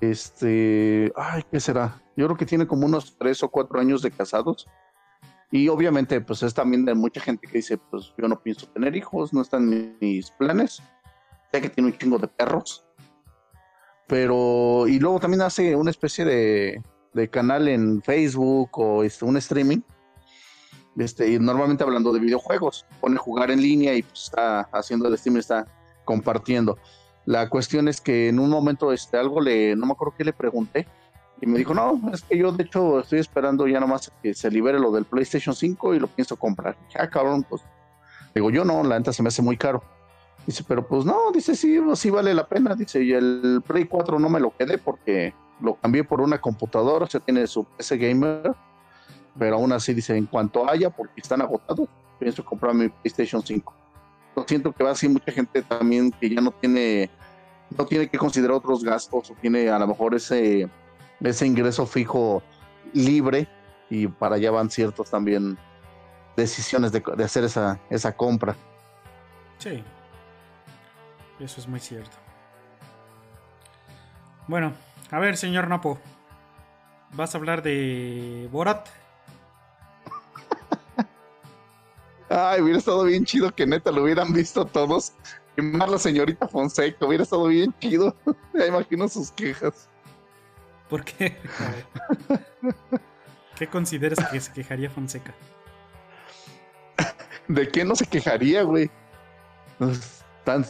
Este, 0.00 1.12
ay, 1.16 1.42
¿qué 1.50 1.58
será? 1.58 2.00
Yo 2.16 2.26
creo 2.26 2.36
que 2.36 2.46
tiene 2.46 2.66
como 2.66 2.86
unos 2.86 3.16
tres 3.18 3.42
o 3.42 3.48
cuatro 3.48 3.80
años 3.80 4.02
de 4.02 4.10
casados. 4.10 4.68
Y 5.50 5.68
obviamente, 5.68 6.20
pues 6.20 6.42
es 6.42 6.52
también 6.52 6.84
de 6.84 6.94
mucha 6.94 7.20
gente 7.20 7.46
que 7.46 7.58
dice, 7.58 7.78
pues 7.78 8.12
yo 8.18 8.28
no 8.28 8.40
pienso 8.40 8.68
tener 8.68 8.94
hijos, 8.94 9.32
no 9.32 9.40
están 9.40 9.96
mis 10.00 10.30
planes. 10.32 10.82
Sé 11.50 11.60
que 11.62 11.70
tiene 11.70 11.90
un 11.90 11.98
chingo 11.98 12.18
de 12.18 12.28
perros. 12.28 12.84
Pero, 14.06 14.86
y 14.86 14.98
luego 14.98 15.20
también 15.20 15.42
hace 15.42 15.74
una 15.74 15.90
especie 15.90 16.24
de, 16.24 16.82
de 17.14 17.30
canal 17.30 17.68
en 17.68 18.02
Facebook 18.02 18.70
o 18.78 19.02
este, 19.02 19.24
un 19.24 19.36
streaming. 19.38 19.80
Este, 20.98 21.30
y 21.30 21.38
normalmente 21.38 21.84
hablando 21.84 22.12
de 22.12 22.20
videojuegos, 22.20 22.84
pone 23.00 23.16
jugar 23.16 23.50
en 23.50 23.62
línea 23.62 23.94
y 23.94 24.02
pues, 24.02 24.24
está 24.24 24.60
haciendo 24.72 25.08
el 25.08 25.14
streaming, 25.14 25.40
está 25.40 25.66
compartiendo. 26.04 26.78
La 27.28 27.50
cuestión 27.50 27.88
es 27.88 28.00
que 28.00 28.30
en 28.30 28.38
un 28.38 28.48
momento 28.48 28.90
este, 28.90 29.18
algo 29.18 29.42
le, 29.42 29.76
no 29.76 29.84
me 29.84 29.92
acuerdo 29.92 30.14
qué 30.16 30.24
le 30.24 30.32
pregunté, 30.32 30.86
y 31.42 31.46
me 31.46 31.58
dijo, 31.58 31.74
no, 31.74 32.00
es 32.10 32.22
que 32.22 32.38
yo 32.38 32.50
de 32.52 32.64
hecho 32.64 33.00
estoy 33.00 33.18
esperando 33.18 33.68
ya 33.68 33.78
nomás 33.80 34.10
que 34.22 34.32
se 34.32 34.50
libere 34.50 34.78
lo 34.78 34.90
del 34.90 35.04
PlayStation 35.04 35.54
5 35.54 35.94
y 35.94 35.98
lo 36.00 36.06
pienso 36.06 36.36
comprar. 36.36 36.74
Dije, 36.86 36.98
Ah, 36.98 37.10
cabrón, 37.10 37.44
pues. 37.46 37.60
Digo, 38.34 38.50
yo 38.50 38.64
no, 38.64 38.82
la 38.82 38.98
neta 38.98 39.12
se 39.12 39.22
me 39.22 39.28
hace 39.28 39.42
muy 39.42 39.58
caro. 39.58 39.82
Dice, 40.46 40.64
pero 40.66 40.88
pues 40.88 41.04
no, 41.04 41.30
dice, 41.30 41.54
sí, 41.54 41.78
pues, 41.84 41.98
sí 41.98 42.08
vale 42.08 42.32
la 42.32 42.48
pena. 42.48 42.74
Dice, 42.74 43.04
y 43.04 43.12
el 43.12 43.62
Play 43.66 43.84
4 43.84 44.18
no 44.18 44.30
me 44.30 44.40
lo 44.40 44.56
quedé 44.56 44.78
porque 44.78 45.34
lo 45.60 45.74
cambié 45.74 46.04
por 46.04 46.22
una 46.22 46.40
computadora, 46.40 47.04
o 47.04 47.10
sea, 47.10 47.20
tiene 47.20 47.46
su 47.46 47.64
PC 47.64 47.98
gamer, 47.98 48.54
pero 49.38 49.56
aún 49.56 49.70
así 49.72 49.92
dice, 49.92 50.16
en 50.16 50.24
cuanto 50.24 50.66
haya, 50.66 50.88
porque 50.88 51.20
están 51.20 51.42
agotados, 51.42 51.90
pienso 52.18 52.42
comprar 52.42 52.72
mi 52.72 52.88
PlayStation 52.88 53.42
5. 53.42 53.77
Siento 54.46 54.72
que 54.72 54.84
va 54.84 54.92
así 54.92 55.08
mucha 55.08 55.32
gente 55.32 55.62
también 55.62 56.10
que 56.10 56.30
ya 56.30 56.40
no 56.40 56.50
tiene, 56.52 57.10
no 57.76 57.86
tiene 57.86 58.08
que 58.08 58.18
considerar 58.18 58.56
otros 58.56 58.84
gastos 58.84 59.30
o 59.30 59.34
tiene 59.34 59.68
a 59.68 59.78
lo 59.78 59.88
mejor 59.88 60.14
ese 60.14 60.68
ese 61.20 61.46
ingreso 61.46 61.86
fijo 61.86 62.42
libre 62.92 63.48
y 63.90 64.06
para 64.06 64.36
allá 64.36 64.50
van 64.50 64.70
ciertos 64.70 65.10
también 65.10 65.58
decisiones 66.36 66.92
de, 66.92 67.02
de 67.16 67.24
hacer 67.24 67.44
esa, 67.44 67.80
esa 67.90 68.16
compra. 68.16 68.54
Sí. 69.58 69.82
Eso 71.40 71.60
es 71.60 71.66
muy 71.68 71.80
cierto. 71.80 72.16
Bueno, 74.46 74.72
a 75.10 75.18
ver, 75.18 75.36
señor 75.36 75.68
Napo. 75.68 75.98
¿Vas 77.12 77.34
a 77.34 77.38
hablar 77.38 77.62
de 77.62 78.48
Borat? 78.52 78.86
Ay, 82.30 82.60
hubiera 82.60 82.78
estado 82.78 83.04
bien 83.04 83.24
chido 83.24 83.54
que 83.54 83.66
neta 83.66 83.90
lo 83.90 84.02
hubieran 84.02 84.32
visto 84.32 84.64
todos. 84.66 85.12
Y 85.56 85.62
más 85.62 85.90
la 85.90 85.98
señorita 85.98 86.46
Fonseca, 86.48 87.04
hubiera 87.06 87.24
estado 87.24 87.46
bien 87.46 87.74
chido. 87.80 88.14
Ya 88.54 88.66
imagino 88.66 89.08
sus 89.08 89.30
quejas. 89.30 89.88
¿Por 90.88 91.04
qué? 91.04 91.36
¿Qué 93.56 93.66
consideras 93.68 94.18
que 94.30 94.40
se 94.40 94.52
quejaría 94.52 94.90
Fonseca? 94.90 95.34
¿De 97.46 97.68
qué 97.68 97.84
no 97.84 97.94
se 97.94 98.06
quejaría, 98.06 98.62
güey? 98.62 98.90
Pues, 99.78 100.24
Tan, 100.44 100.64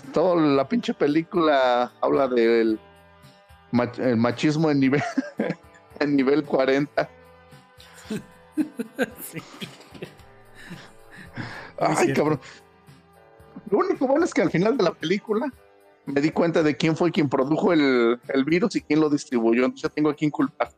la 0.57 0.69
pinche 0.69 0.93
película 0.93 1.93
habla 2.01 2.27
del 2.29 2.81
mach- 3.73 3.99
el 4.01 4.17
machismo 4.17 4.71
en 4.71 4.81
nivel, 4.81 5.03
en 6.01 6.17
nivel 6.17 6.45
40. 6.45 7.09
Sí. 9.23 9.41
Ay, 11.99 12.13
cabrón. 12.13 12.41
Lo 13.71 13.79
único 13.79 14.07
bueno 14.07 14.25
es 14.25 14.33
que 14.33 14.43
al 14.43 14.51
final 14.51 14.77
de 14.77 14.85
la 14.85 14.93
película 14.93 15.53
me 16.07 16.21
di 16.21 16.31
cuenta 16.31 16.63
de 16.63 16.77
quién 16.77 16.97
fue 16.97 17.13
quien 17.13 17.29
produjo 17.29 17.73
el, 17.73 18.21
el 18.29 18.45
virus 18.45 18.77
y 18.77 18.83
quién 18.83 19.01
lo 19.01 19.11
distribuyó. 19.11 19.65
Entonces 19.65 19.83
ya 19.83 19.95
tengo 19.95 20.11
a 20.11 20.15
quién 20.15 20.31
culpar. 20.31 20.71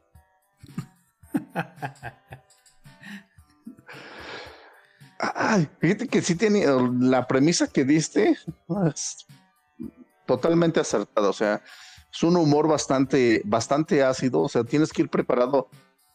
Ay, 5.18 5.68
fíjate 5.78 6.08
que 6.08 6.22
sí 6.22 6.34
tiene 6.34 6.64
la 6.98 7.26
premisa 7.26 7.66
que 7.66 7.84
diste 7.84 8.36
es 8.88 9.26
totalmente 10.26 10.80
acertada. 10.80 11.28
O 11.28 11.32
sea, 11.32 11.62
es 12.12 12.22
un 12.22 12.36
humor 12.36 12.66
bastante, 12.66 13.42
bastante 13.44 14.02
ácido. 14.02 14.40
O 14.40 14.48
sea, 14.48 14.64
tienes 14.64 14.92
que 14.92 15.02
ir 15.02 15.10
preparado. 15.10 15.68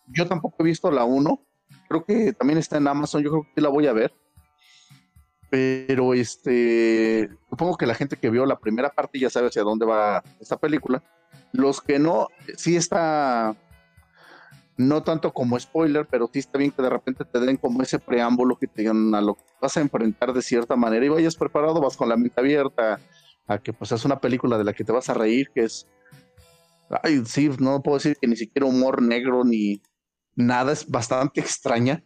Yo 0.08 0.28
tampoco 0.28 0.56
he 0.60 0.63
visto 0.63 0.89
la 0.89 1.06
1. 1.06 1.39
Creo 1.88 2.04
que 2.04 2.34
también 2.34 2.58
está 2.58 2.78
en 2.78 2.88
Amazon. 2.88 3.21
Yo 3.21 3.30
creo 3.30 3.43
que 3.43 3.52
sí 3.56 3.62
la 3.62 3.69
voy 3.69 3.88
a 3.88 3.93
ver. 3.93 4.13
Pero 5.56 6.13
este, 6.13 7.30
supongo 7.50 7.78
que 7.78 7.86
la 7.86 7.96
gente 7.96 8.18
que 8.18 8.30
vio 8.30 8.46
la 8.46 8.60
primera 8.60 8.89
parte 8.89 9.18
ya 9.18 9.30
sabe 9.30 9.48
hacia 9.48 9.63
dónde 9.63 9.86
va 9.86 10.22
esta 10.41 10.58
película. 10.58 11.02
Los 11.54 11.80
que 11.80 11.98
no, 11.98 12.28
sí 12.58 12.76
está, 12.76 13.56
no 14.76 15.04
tanto 15.04 15.32
como 15.32 15.58
spoiler, 15.58 16.06
pero 16.12 16.30
sí 16.34 16.39
está 16.39 16.58
bien 16.58 16.72
que 16.72 16.82
de 16.82 16.89
repente 16.89 17.24
te 17.24 17.39
den 17.39 17.56
como 17.56 17.82
ese 17.82 18.00
preámbulo 18.00 18.58
que 18.58 18.68
te 18.68 18.82
digan 18.82 19.15
a 19.15 19.22
lo 19.22 19.36
que 19.36 19.44
vas 19.62 19.78
a 19.78 19.80
enfrentar 19.80 20.34
de 20.34 20.41
cierta 20.41 20.76
manera 20.76 21.06
y 21.06 21.10
vayas 21.10 21.38
preparado, 21.38 21.80
vas 21.80 21.96
con 21.96 22.10
la 22.10 22.18
mente 22.18 22.38
abierta 22.38 23.00
a 23.48 23.58
que 23.58 23.72
pues 23.72 23.94
es 23.94 24.04
una 24.04 24.20
película 24.20 24.58
de 24.58 24.65
la 24.65 24.74
que 24.74 24.84
te 24.84 24.91
vas 24.91 25.08
a 25.08 25.13
reír, 25.13 25.52
que 25.56 25.62
es, 25.62 25.88
ay, 27.02 27.24
sí, 27.26 27.50
no 27.60 27.82
puedo 27.82 27.96
decir 27.96 28.18
que 28.20 28.28
ni 28.28 28.36
siquiera 28.36 28.65
humor 28.65 29.02
negro 29.02 29.46
ni 29.46 29.82
nada, 30.36 30.74
es 30.74 30.86
bastante 30.86 31.39
extraña. 31.39 32.04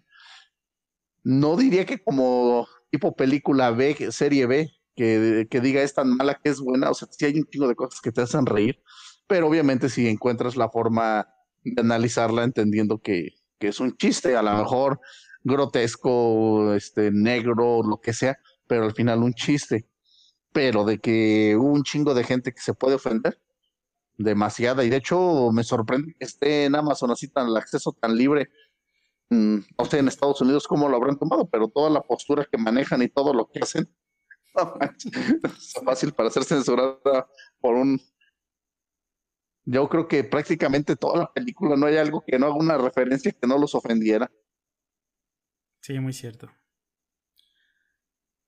No 1.23 1.57
diría 1.57 1.87
que 1.87 1.97
como 1.97 2.67
tipo 2.89 3.15
película 3.15 3.71
B, 3.71 4.11
serie 4.11 4.45
B, 4.45 4.71
que, 4.95 5.47
que 5.49 5.61
diga 5.61 5.81
es 5.81 5.93
tan 5.93 6.15
mala 6.15 6.39
que 6.43 6.49
es 6.49 6.59
buena, 6.59 6.89
o 6.89 6.93
sea, 6.93 7.07
sí 7.11 7.25
hay 7.25 7.37
un 7.37 7.45
chingo 7.45 7.67
de 7.67 7.75
cosas 7.75 8.01
que 8.01 8.11
te 8.11 8.21
hacen 8.21 8.45
reír, 8.45 8.81
pero 9.27 9.47
obviamente 9.47 9.89
si 9.89 10.07
encuentras 10.07 10.57
la 10.57 10.69
forma 10.69 11.27
de 11.63 11.81
analizarla 11.81 12.43
entendiendo 12.43 12.99
que, 12.99 13.29
que 13.59 13.69
es 13.69 13.79
un 13.79 13.95
chiste, 13.95 14.35
a 14.35 14.41
lo 14.41 14.57
mejor 14.57 14.99
grotesco, 15.43 16.73
este, 16.73 17.11
negro, 17.11 17.81
lo 17.83 18.01
que 18.01 18.13
sea, 18.13 18.37
pero 18.67 18.83
al 18.83 18.93
final 18.93 19.23
un 19.23 19.33
chiste, 19.33 19.87
pero 20.51 20.83
de 20.83 20.99
que 20.99 21.55
hubo 21.57 21.71
un 21.71 21.83
chingo 21.83 22.13
de 22.13 22.23
gente 22.23 22.53
que 22.53 22.61
se 22.61 22.73
puede 22.73 22.95
ofender, 22.95 23.39
demasiada, 24.17 24.83
y 24.83 24.89
de 24.89 24.97
hecho 24.97 25.51
me 25.53 25.63
sorprende 25.63 26.13
que 26.19 26.25
esté 26.25 26.65
en 26.65 26.75
Amazon 26.75 27.11
así 27.11 27.29
tan 27.29 27.47
el 27.47 27.57
acceso 27.57 27.93
tan 27.93 28.17
libre, 28.17 28.49
no 29.29 29.85
sé 29.85 29.99
en 29.99 30.07
Estados 30.07 30.41
Unidos 30.41 30.67
cómo 30.67 30.89
lo 30.89 30.97
habrán 30.97 31.17
tomado, 31.17 31.47
pero 31.47 31.67
toda 31.67 31.89
la 31.89 32.01
postura 32.01 32.47
que 32.51 32.57
manejan 32.57 33.01
y 33.01 33.09
todo 33.09 33.33
lo 33.33 33.49
que 33.49 33.59
hacen, 33.59 33.87
es 35.43 35.73
fácil 35.83 36.13
para 36.13 36.29
ser 36.29 36.43
censurada 36.43 37.27
por 37.59 37.75
un... 37.75 37.99
Yo 39.65 39.87
creo 39.87 40.07
que 40.07 40.23
prácticamente 40.23 40.95
toda 40.95 41.19
la 41.19 41.31
película 41.31 41.75
no 41.75 41.85
hay 41.85 41.97
algo 41.97 42.23
que 42.25 42.39
no 42.39 42.47
haga 42.47 42.55
una 42.55 42.77
referencia 42.77 43.31
que 43.31 43.47
no 43.47 43.57
los 43.59 43.75
ofendiera. 43.75 44.31
Sí, 45.81 45.99
muy 45.99 46.13
cierto. 46.13 46.49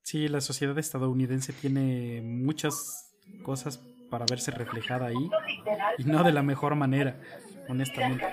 Sí, 0.02 0.28
la 0.28 0.42
sociedad 0.42 0.78
estadounidense 0.80 1.54
tiene 1.54 2.22
muchas 2.24 3.14
cosas 3.44 3.78
para 4.10 4.26
verse 4.26 4.52
reflejada 4.52 5.08
ahí 5.08 5.30
y 6.00 6.04
no 6.04 6.24
de 6.24 6.34
la 6.34 6.42
mejor 6.42 6.76
manera, 6.76 7.22
honestamente. 7.70 8.26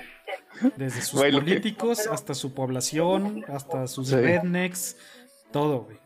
Desde 0.77 1.03
sus 1.03 1.19
Güey, 1.21 1.33
lo 1.33 1.39
que- 1.41 1.45
políticos 1.45 2.07
hasta 2.11 2.35
su 2.35 2.53
población, 2.55 3.45
hasta 3.49 3.87
sus 3.87 4.09
Sí. 4.09 4.17
rednecks, 4.17 4.97
todo, 5.51 5.83
güey. 5.85 5.99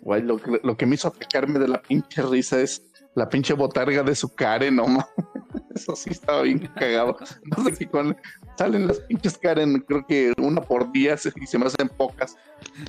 Güey, 0.00 0.22
lo, 0.22 0.38
que- 0.38 0.60
lo 0.62 0.76
que 0.76 0.86
me 0.86 0.96
hizo 0.96 1.08
atacarme 1.08 1.58
de 1.58 1.68
la 1.68 1.80
pinche 1.80 2.22
risa 2.22 2.60
es 2.60 2.82
la 3.14 3.28
pinche 3.28 3.52
botarga 3.54 4.02
de 4.02 4.14
su 4.14 4.34
Karen, 4.34 4.76
no. 4.76 4.86
Eso 5.74 5.94
sí 5.96 6.10
estaba 6.10 6.42
bien 6.42 6.58
cagado. 6.74 7.16
No 7.44 7.64
sé 7.64 7.76
si 7.76 7.86
con 7.86 8.16
salen 8.58 8.86
las 8.86 8.98
pinches 9.00 9.38
Karen, 9.38 9.80
creo 9.80 10.04
que 10.06 10.32
una 10.38 10.60
por 10.60 10.90
día 10.92 11.14
y 11.40 11.46
se 11.46 11.58
me 11.58 11.66
hacen 11.66 11.88
pocas. 11.88 12.36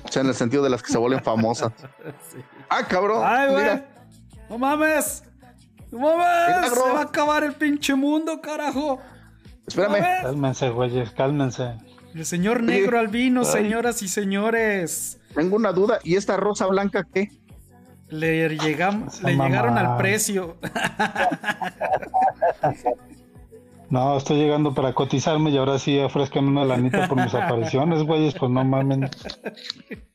O 0.04 0.08
sea, 0.08 0.22
en 0.22 0.28
el 0.28 0.34
sentido 0.34 0.62
de 0.62 0.70
las 0.70 0.82
que 0.82 0.92
se 0.92 0.98
vuelven 0.98 1.22
famosas. 1.22 1.72
Sí. 2.30 2.38
Ah, 2.68 2.82
cabrón. 2.86 3.22
¡Ay, 3.24 3.50
güey! 3.52 3.82
¡No 4.50 4.58
mames! 4.58 5.22
¡No 5.90 5.98
mames! 6.16 6.72
¡Se 6.72 6.80
va 6.80 6.98
a 7.00 7.02
acabar 7.02 7.44
el 7.44 7.54
pinche 7.54 7.94
mundo, 7.94 8.40
carajo! 8.40 9.00
Espérame. 9.66 10.22
Cálmense, 10.22 10.70
güeyes, 10.70 11.10
cálmense. 11.10 11.74
El 12.14 12.26
señor 12.26 12.62
negro 12.62 12.98
albino, 12.98 13.40
Ay. 13.40 13.46
señoras 13.46 14.02
y 14.02 14.08
señores. 14.08 15.20
Tengo 15.34 15.56
una 15.56 15.72
duda. 15.72 15.98
¿Y 16.04 16.16
esta 16.16 16.36
rosa 16.36 16.66
blanca 16.66 17.06
qué? 17.12 17.28
Le, 18.08 18.48
llegamos, 18.58 19.22
le 19.22 19.32
llegaron 19.36 19.78
al 19.78 19.96
precio. 19.96 20.56
No, 23.90 24.16
estoy 24.16 24.38
llegando 24.38 24.74
para 24.74 24.92
cotizarme 24.92 25.50
y 25.50 25.56
ahora 25.56 25.78
sí 25.78 25.98
ofrezcan 26.00 26.48
una 26.48 26.64
lanita 26.64 27.06
por 27.06 27.22
mis 27.22 27.32
apariciones, 27.32 28.02
güeyes, 28.02 28.34
pues 28.34 28.50
no 28.50 28.64
mamen. 28.64 29.08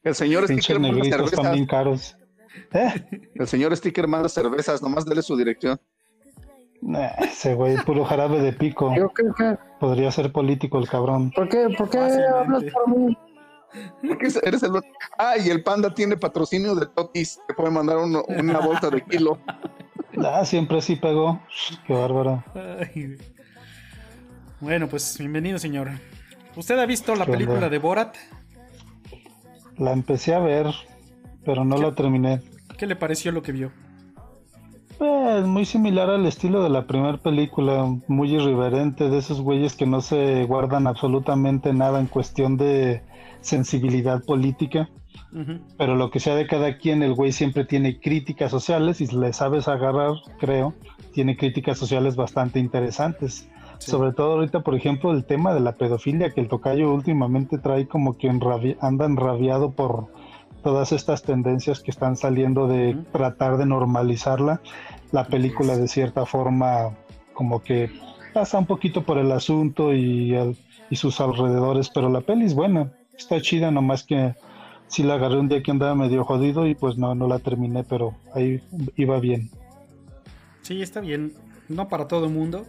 El 0.04 0.16
señor 0.16 0.48
Sticker 0.50 0.80
manda 0.80 1.04
cervezas. 1.06 1.34
están 1.34 1.54
bien 1.54 1.66
caros. 1.66 2.18
¿Eh? 2.74 3.30
El 3.36 3.48
señor 3.48 3.78
Sticker 3.78 4.08
manda 4.08 4.28
cervezas. 4.28 4.82
Nomás 4.82 5.06
dele 5.06 5.22
su 5.22 5.38
dirección. 5.38 5.80
Nah, 6.82 7.08
ese 7.20 7.54
güey, 7.56 7.78
puro 7.78 8.06
jarabe 8.06 8.42
de 8.42 8.54
pico. 8.54 8.94
Yo 8.96 9.10
creo 9.10 9.34
que. 9.34 9.58
Podría 9.80 10.12
ser 10.12 10.32
político 10.32 10.78
el 10.80 10.88
cabrón. 10.90 11.32
¿Por 11.32 11.48
qué, 11.50 11.68
por 11.78 11.90
qué 11.90 11.98
hablas 12.00 12.64
por 12.74 12.98
mí? 12.98 13.18
Porque 14.08 14.28
eres 14.44 14.64
el... 14.64 14.72
Ah, 15.18 15.36
y 15.38 15.50
el 15.50 15.64
panda 15.64 15.94
tiene 15.94 16.18
patrocinio 16.18 16.74
de 16.76 16.88
Totis. 16.88 17.40
Te 17.48 17.54
puede 17.54 17.70
mandar 17.72 17.98
uno- 17.98 18.24
una 18.28 18.60
bolsa 18.60 18.90
de 18.90 19.02
kilo. 19.02 19.38
Ah, 20.18 20.44
siempre 20.44 20.82
sí 20.82 20.96
pegó. 20.96 21.40
Qué 21.86 21.94
bárbaro. 21.94 22.44
Ay. 22.56 23.18
Bueno, 24.60 24.88
pues 24.90 25.18
bienvenido, 25.18 25.60
señor. 25.60 25.92
¿Usted 26.56 26.78
ha 26.80 26.86
visto 26.86 27.16
la 27.16 27.26
película 27.26 27.70
de 27.70 27.78
Borat? 27.78 28.16
La 29.78 29.94
empecé 29.94 30.34
a 30.34 30.40
ver, 30.40 30.66
pero 31.46 31.64
no 31.64 31.78
la 31.78 31.94
terminé. 31.94 32.42
¿Qué 32.78 32.86
le 32.88 32.96
pareció 32.98 33.32
lo 33.32 33.42
que 33.42 33.52
vio? 33.54 33.72
Es 35.00 35.46
muy 35.46 35.66
similar 35.66 36.10
al 36.10 36.26
estilo 36.26 36.62
de 36.62 36.70
la 36.70 36.86
primera 36.86 37.18
película, 37.18 37.86
muy 38.08 38.36
irreverente, 38.36 39.10
de 39.10 39.18
esos 39.18 39.40
güeyes 39.40 39.76
que 39.76 39.86
no 39.86 40.02
se 40.02 40.44
guardan 40.44 40.88
absolutamente 40.88 41.72
nada 41.74 42.00
en 42.02 42.08
cuestión 42.08 42.58
de 42.58 43.02
sensibilidad 43.40 44.22
política, 44.26 44.90
pero 45.78 45.96
lo 45.96 46.10
que 46.12 46.20
sea 46.20 46.36
de 46.36 46.48
cada 46.48 46.78
quien, 46.78 47.02
el 47.04 47.14
güey 47.14 47.32
siempre 47.32 47.64
tiene 47.64 48.00
críticas 48.02 48.52
sociales 48.52 49.00
y 49.00 49.08
le 49.16 49.32
sabes 49.32 49.70
agarrar, 49.70 50.12
creo, 50.40 50.74
tiene 51.14 51.38
críticas 51.38 51.78
sociales 51.78 52.16
bastante 52.18 52.60
interesantes. 52.60 53.48
Sí. 53.78 53.92
Sobre 53.92 54.12
todo 54.12 54.34
ahorita, 54.34 54.60
por 54.60 54.76
ejemplo, 54.76 55.12
el 55.12 55.24
tema 55.24 55.54
de 55.54 55.62
la 55.62 55.74
pedofilia, 55.78 56.32
que 56.32 56.42
el 56.42 56.50
tocayo 56.50 56.94
últimamente 56.94 57.58
trae 57.58 57.88
como 57.88 58.18
que 58.18 58.30
enrabi- 58.30 58.76
anda 58.82 59.06
enrabiado 59.06 59.72
por 59.72 60.08
todas 60.64 60.92
estas 60.92 61.24
tendencias 61.24 61.80
que 61.80 61.90
están 61.90 62.18
saliendo 62.18 62.68
de 62.68 62.98
tratar 63.14 63.56
de 63.56 63.66
normalizarla. 63.66 64.60
La 65.12 65.26
película 65.26 65.76
de 65.78 65.88
cierta 65.88 66.26
forma 66.26 66.96
como 67.34 67.64
que 67.64 67.92
pasa 68.34 68.60
un 68.60 68.66
poquito 68.66 69.04
por 69.04 69.18
el 69.18 69.32
asunto 69.32 69.94
y, 69.94 70.36
y 70.90 70.96
sus 70.96 71.20
alrededores, 71.20 71.90
pero 71.90 72.10
la 72.10 72.22
peli 72.22 72.46
es 72.46 72.54
buena, 72.54 72.92
está 73.18 73.42
chida, 73.42 73.72
nomás 73.72 74.04
que 74.04 74.36
sí 74.88 75.04
la 75.04 75.16
agarré 75.16 75.40
un 75.40 75.48
día 75.48 75.64
que 75.64 75.72
andaba 75.72 75.96
medio 75.96 76.26
jodido 76.26 76.68
y 76.68 76.76
pues 76.76 76.98
no, 76.98 77.16
no 77.16 77.28
la 77.28 77.40
terminé, 77.40 77.84
pero 77.84 78.16
ahí 78.34 78.62
iba 78.98 79.20
bien. 79.20 79.50
Sí, 80.62 80.82
está 80.82 81.00
bien. 81.00 81.34
No 81.68 81.88
para 81.88 82.08
todo 82.08 82.26
el 82.26 82.32
mundo. 82.32 82.66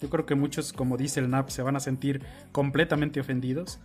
Yo 0.00 0.10
creo 0.10 0.26
que 0.26 0.34
muchos, 0.34 0.72
como 0.72 0.96
dice 0.96 1.20
el 1.20 1.30
NAP, 1.30 1.48
se 1.48 1.62
van 1.62 1.76
a 1.76 1.80
sentir 1.80 2.22
completamente 2.50 3.20
ofendidos 3.20 3.78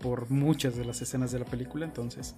por 0.00 0.30
muchas 0.30 0.76
de 0.76 0.84
las 0.84 1.00
escenas 1.02 1.30
de 1.32 1.38
la 1.38 1.44
película. 1.44 1.84
Entonces, 1.84 2.36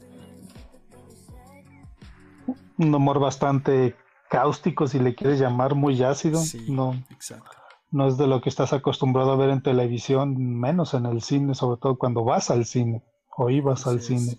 Un 2.77 2.94
humor 2.94 3.18
bastante 3.18 3.94
cáustico, 4.35 4.87
si 4.87 4.99
le 4.99 5.14
quieres 5.14 5.38
llamar, 5.40 5.75
muy 5.75 6.03
ácido. 6.03 6.38
sí, 6.40 6.66
No, 6.68 6.94
exacto. 7.11 7.57
no 7.90 8.09
es 8.09 8.16
de 8.16 8.27
lo 8.27 8.40
que 8.40 8.49
estás 8.49 8.73
acostumbrado 8.73 9.33
a 9.33 9.37
ver 9.37 9.51
en 9.51 9.62
televisión, 9.62 10.59
menos 10.59 10.94
en 10.94 11.07
el 11.07 11.23
cine, 11.23 11.55
sobre 11.55 11.81
todo 11.81 11.97
cuando 11.97 12.25
vas 12.25 12.51
al 12.51 12.64
cine 12.64 13.03
o 13.37 13.51
ibas 13.51 13.87
al 13.87 13.99
es. 13.99 14.07
cine. 14.07 14.38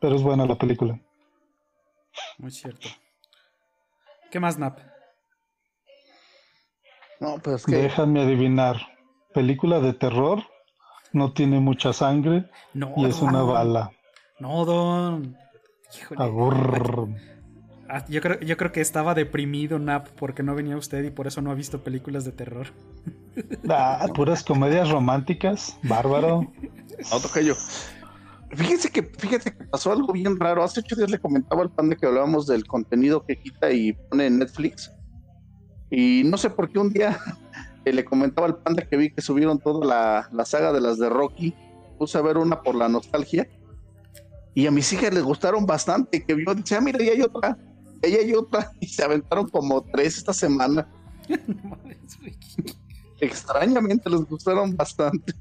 Pero 0.00 0.14
es 0.16 0.22
buena 0.22 0.46
la 0.46 0.56
película. 0.56 1.00
Muy 2.38 2.50
cierto. 2.50 2.88
¿Qué 4.30 4.40
más, 4.40 4.58
Nap? 4.58 4.78
No, 7.20 7.38
pues 7.38 7.64
que 7.64 7.76
Déjame 7.76 8.22
adivinar. 8.22 8.76
Película 9.32 9.80
de 9.80 9.92
terror, 9.92 10.42
no 11.12 11.32
tiene 11.32 11.60
mucha 11.60 11.92
sangre 11.92 12.50
No, 12.74 12.92
y 12.96 13.04
es 13.06 13.20
una 13.20 13.42
bala. 13.42 13.92
No, 14.38 14.64
Don. 14.64 15.36
Híjole. 15.94 17.35
Ah, 17.88 18.04
Yo 18.08 18.20
creo, 18.20 18.40
yo 18.40 18.56
creo 18.56 18.72
que 18.72 18.80
estaba 18.80 19.14
deprimido 19.14 19.78
Nap 19.78 20.08
porque 20.16 20.42
no 20.42 20.54
venía 20.54 20.76
usted 20.76 21.04
y 21.04 21.10
por 21.10 21.26
eso 21.26 21.40
no 21.40 21.50
ha 21.50 21.54
visto 21.54 21.82
películas 21.82 22.24
de 22.24 22.32
terror. 22.32 22.68
Ah, 23.68 24.06
puras 24.14 24.42
comedias 24.42 24.90
románticas, 24.90 25.78
bárbaro. 25.82 26.50
No, 27.10 27.20
tocayo. 27.20 27.54
Fíjese 28.50 28.90
que, 28.90 29.02
fíjate 29.02 29.54
que 29.54 29.64
pasó 29.64 29.92
algo 29.92 30.14
bien 30.14 30.40
raro. 30.40 30.62
Hace 30.64 30.80
ocho 30.80 30.96
días 30.96 31.10
le 31.10 31.18
comentaba 31.18 31.60
al 31.60 31.70
panda 31.70 31.96
que 31.96 32.06
hablábamos 32.06 32.46
del 32.46 32.66
contenido 32.66 33.26
que 33.26 33.36
quita 33.38 33.70
y 33.70 33.92
pone 33.92 34.26
en 34.26 34.38
Netflix. 34.38 34.90
Y 35.90 36.22
no 36.24 36.38
sé 36.38 36.48
por 36.48 36.70
qué 36.70 36.78
un 36.78 36.90
día 36.90 37.18
eh, 37.84 37.92
le 37.92 38.06
comentaba 38.06 38.46
al 38.46 38.56
panda 38.56 38.88
que 38.88 38.96
vi 38.96 39.10
que 39.10 39.20
subieron 39.20 39.58
toda 39.58 39.84
la, 39.84 40.28
la 40.32 40.44
saga 40.46 40.72
de 40.72 40.80
las 40.80 40.98
de 40.98 41.10
Rocky. 41.10 41.54
Puse 41.98 42.16
a 42.16 42.22
ver 42.22 42.38
una 42.38 42.62
por 42.62 42.74
la 42.74 42.88
nostalgia. 42.88 43.46
Y 44.54 44.66
a 44.66 44.70
mis 44.70 44.90
hijas 44.94 45.12
les 45.12 45.22
gustaron 45.22 45.66
bastante. 45.66 46.24
Que 46.24 46.32
vio, 46.32 46.54
dice, 46.54 46.76
ah, 46.76 46.80
mira, 46.80 46.98
ahí 47.00 47.10
hay 47.10 47.20
otra. 47.20 47.58
Ahí 48.06 48.14
hay 48.14 48.32
otra. 48.34 48.70
Y 48.80 48.86
se 48.88 49.02
aventaron 49.04 49.48
como 49.48 49.82
tres 49.82 50.16
esta 50.18 50.32
semana. 50.32 50.86
Extrañamente 53.20 54.10
les 54.10 54.20
gustaron 54.24 54.76
bastante. 54.76 55.32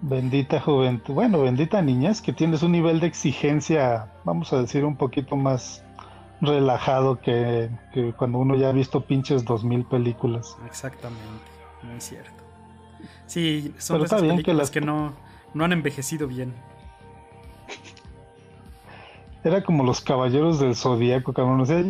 Bendita 0.00 0.60
juventud. 0.60 1.14
Bueno, 1.14 1.42
bendita 1.42 1.82
niñez, 1.82 2.20
que 2.22 2.32
tienes 2.32 2.62
un 2.62 2.72
nivel 2.72 3.00
de 3.00 3.08
exigencia, 3.08 4.12
vamos 4.24 4.52
a 4.52 4.60
decir, 4.60 4.84
un 4.84 4.96
poquito 4.96 5.36
más 5.36 5.82
relajado 6.40 7.20
que, 7.20 7.68
que 7.92 8.12
cuando 8.12 8.38
uno 8.38 8.54
ya 8.54 8.68
ha 8.68 8.72
visto 8.72 9.04
pinches 9.04 9.44
dos 9.44 9.64
mil 9.64 9.84
películas. 9.84 10.56
Exactamente, 10.66 11.44
muy 11.82 12.00
cierto. 12.00 12.30
Sí, 13.26 13.74
son 13.78 13.96
Pero 13.96 14.06
esas 14.06 14.22
bien 14.22 14.36
que 14.36 14.42
películas 14.44 14.58
las- 14.58 14.70
que 14.70 14.80
no, 14.80 15.14
no 15.52 15.64
han 15.64 15.72
envejecido 15.72 16.28
bien. 16.28 16.54
Era 19.44 19.62
como 19.62 19.84
los 19.84 20.00
caballeros 20.00 20.58
del 20.60 20.74
zodiaco, 20.74 21.32
cabrón. 21.32 21.60
O 21.60 21.66
sea, 21.66 21.82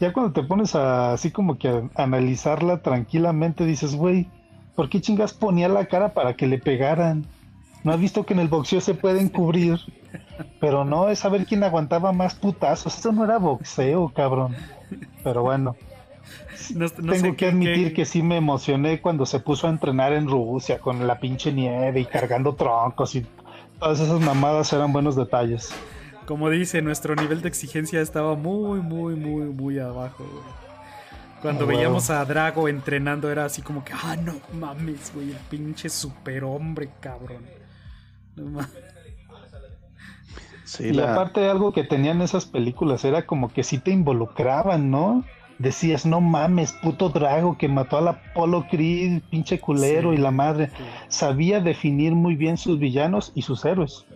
ya 0.00 0.12
cuando 0.12 0.32
te 0.32 0.42
pones 0.46 0.74
a, 0.74 1.12
así 1.12 1.30
como 1.30 1.58
que 1.58 1.68
a 1.68 1.82
analizarla 2.02 2.78
tranquilamente, 2.82 3.64
dices, 3.66 3.94
güey, 3.96 4.28
¿por 4.76 4.88
qué 4.88 5.00
chingas 5.00 5.32
ponía 5.34 5.68
la 5.68 5.86
cara 5.86 6.14
para 6.14 6.34
que 6.34 6.46
le 6.46 6.58
pegaran? 6.58 7.24
¿No 7.82 7.92
has 7.92 8.00
visto 8.00 8.24
que 8.24 8.32
en 8.34 8.40
el 8.40 8.48
boxeo 8.48 8.80
se 8.80 8.94
pueden 8.94 9.28
cubrir? 9.28 9.78
Pero 10.60 10.84
no, 10.84 11.08
es 11.08 11.18
saber 11.18 11.44
quién 11.46 11.64
aguantaba 11.64 12.12
más 12.12 12.34
putazos. 12.34 12.94
Esto 12.96 13.12
no 13.12 13.24
era 13.24 13.38
boxeo, 13.38 14.08
cabrón. 14.14 14.54
Pero 15.22 15.42
bueno, 15.42 15.76
No, 16.74 16.88
tengo 16.88 17.30
que 17.32 17.36
qué- 17.36 17.48
admitir 17.48 17.88
qué- 17.88 17.92
que 17.92 18.04
sí 18.06 18.22
me 18.22 18.36
emocioné 18.36 19.00
cuando 19.02 19.26
se 19.26 19.40
puso 19.40 19.66
a 19.66 19.70
entrenar 19.70 20.12
en 20.12 20.28
Rusia 20.28 20.78
con 20.78 21.06
la 21.06 21.18
pinche 21.18 21.52
nieve 21.52 22.00
y 22.00 22.04
cargando 22.06 22.54
troncos 22.54 23.14
y 23.16 23.26
todas 23.78 24.00
esas 24.00 24.20
mamadas 24.20 24.72
eran 24.72 24.92
buenos 24.92 25.16
detalles. 25.16 25.74
Como 26.26 26.48
dice, 26.50 26.80
nuestro 26.82 27.14
nivel 27.14 27.42
de 27.42 27.48
exigencia 27.48 28.00
estaba 28.00 28.34
muy, 28.34 28.80
muy, 28.80 29.14
muy, 29.14 29.44
muy 29.46 29.78
abajo, 29.78 30.24
güey. 30.24 30.44
Cuando 31.42 31.66
huevo. 31.66 31.76
veíamos 31.78 32.08
a 32.08 32.24
Drago 32.24 32.68
entrenando 32.68 33.30
era 33.30 33.44
así 33.44 33.60
como 33.60 33.84
que, 33.84 33.92
ah, 33.92 34.16
no 34.16 34.34
mames, 34.54 35.12
güey, 35.14 35.30
el 35.32 35.36
pinche 35.50 35.90
superhombre, 35.90 36.88
cabrón. 37.00 37.44
No 38.36 38.44
ma- 38.46 38.68
Sí, 40.64 40.84
Y 40.84 40.92
la- 40.92 41.12
aparte 41.12 41.46
algo 41.46 41.72
que 41.72 41.84
tenían 41.84 42.22
esas 42.22 42.46
películas 42.46 43.04
era 43.04 43.26
como 43.26 43.52
que 43.52 43.62
sí 43.62 43.78
te 43.78 43.90
involucraban, 43.90 44.90
¿no? 44.90 45.22
Decías, 45.58 46.06
no 46.06 46.20
mames, 46.22 46.72
puto 46.72 47.10
Drago 47.10 47.58
que 47.58 47.68
mató 47.68 47.98
a 47.98 48.00
la 48.00 48.10
Apollo 48.12 48.66
Creed, 48.70 49.22
pinche 49.30 49.60
culero 49.60 50.10
Sí. 50.12 50.16
y 50.18 50.20
la 50.20 50.30
madre. 50.30 50.68
Sí. 50.68 50.82
Sabía 51.08 51.60
definir 51.60 52.14
muy 52.14 52.34
bien 52.34 52.56
sus 52.56 52.78
villanos 52.78 53.30
y 53.34 53.42
sus 53.42 53.64
héroes. 53.66 54.06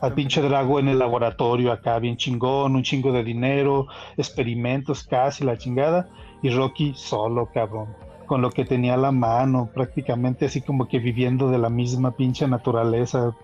Al 0.00 0.14
pinche 0.14 0.40
Drago 0.42 0.78
en 0.80 0.88
el 0.88 0.98
laboratorio 0.98 1.72
acá, 1.72 1.98
bien 1.98 2.16
chingón, 2.16 2.74
un 2.76 2.82
chingo 2.82 3.12
de 3.12 3.22
dinero, 3.24 3.86
experimentos 4.16 5.04
casi, 5.04 5.44
la 5.44 5.56
chingada. 5.58 6.08
Y 6.42 6.50
Rocky 6.50 6.94
solo, 6.96 7.50
cabrón. 7.52 7.88
Con 8.26 8.42
lo 8.42 8.50
que 8.50 8.64
tenía 8.64 8.94
a 8.94 8.96
la 8.96 9.12
mano, 9.12 9.68
prácticamente 9.74 10.46
así 10.46 10.60
como 10.60 10.88
que 10.88 10.98
viviendo 10.98 11.50
de 11.50 11.58
la 11.58 11.68
misma 11.68 12.12
pinche 12.12 12.46
naturaleza. 12.46 13.34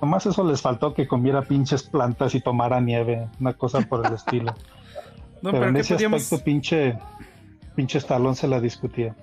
Nomás 0.00 0.26
eso 0.26 0.44
les 0.44 0.60
faltó 0.60 0.92
que 0.92 1.08
comiera 1.08 1.42
pinches 1.42 1.82
plantas 1.82 2.34
y 2.34 2.40
tomara 2.40 2.80
nieve, 2.80 3.26
una 3.40 3.54
cosa 3.54 3.80
por 3.82 4.06
el 4.06 4.12
estilo. 4.14 4.54
No, 5.42 5.50
pero, 5.50 5.60
pero, 5.60 5.68
en 5.68 5.74
¿qué, 5.74 5.80
ese 5.82 5.94
podíamos- 5.96 6.22
aspecto 6.22 6.42
pinche, 6.44 6.98
pinche 7.76 7.98
Stallone 7.98 8.34
se 8.34 8.48
la 8.48 8.60
discutía. 8.60 9.14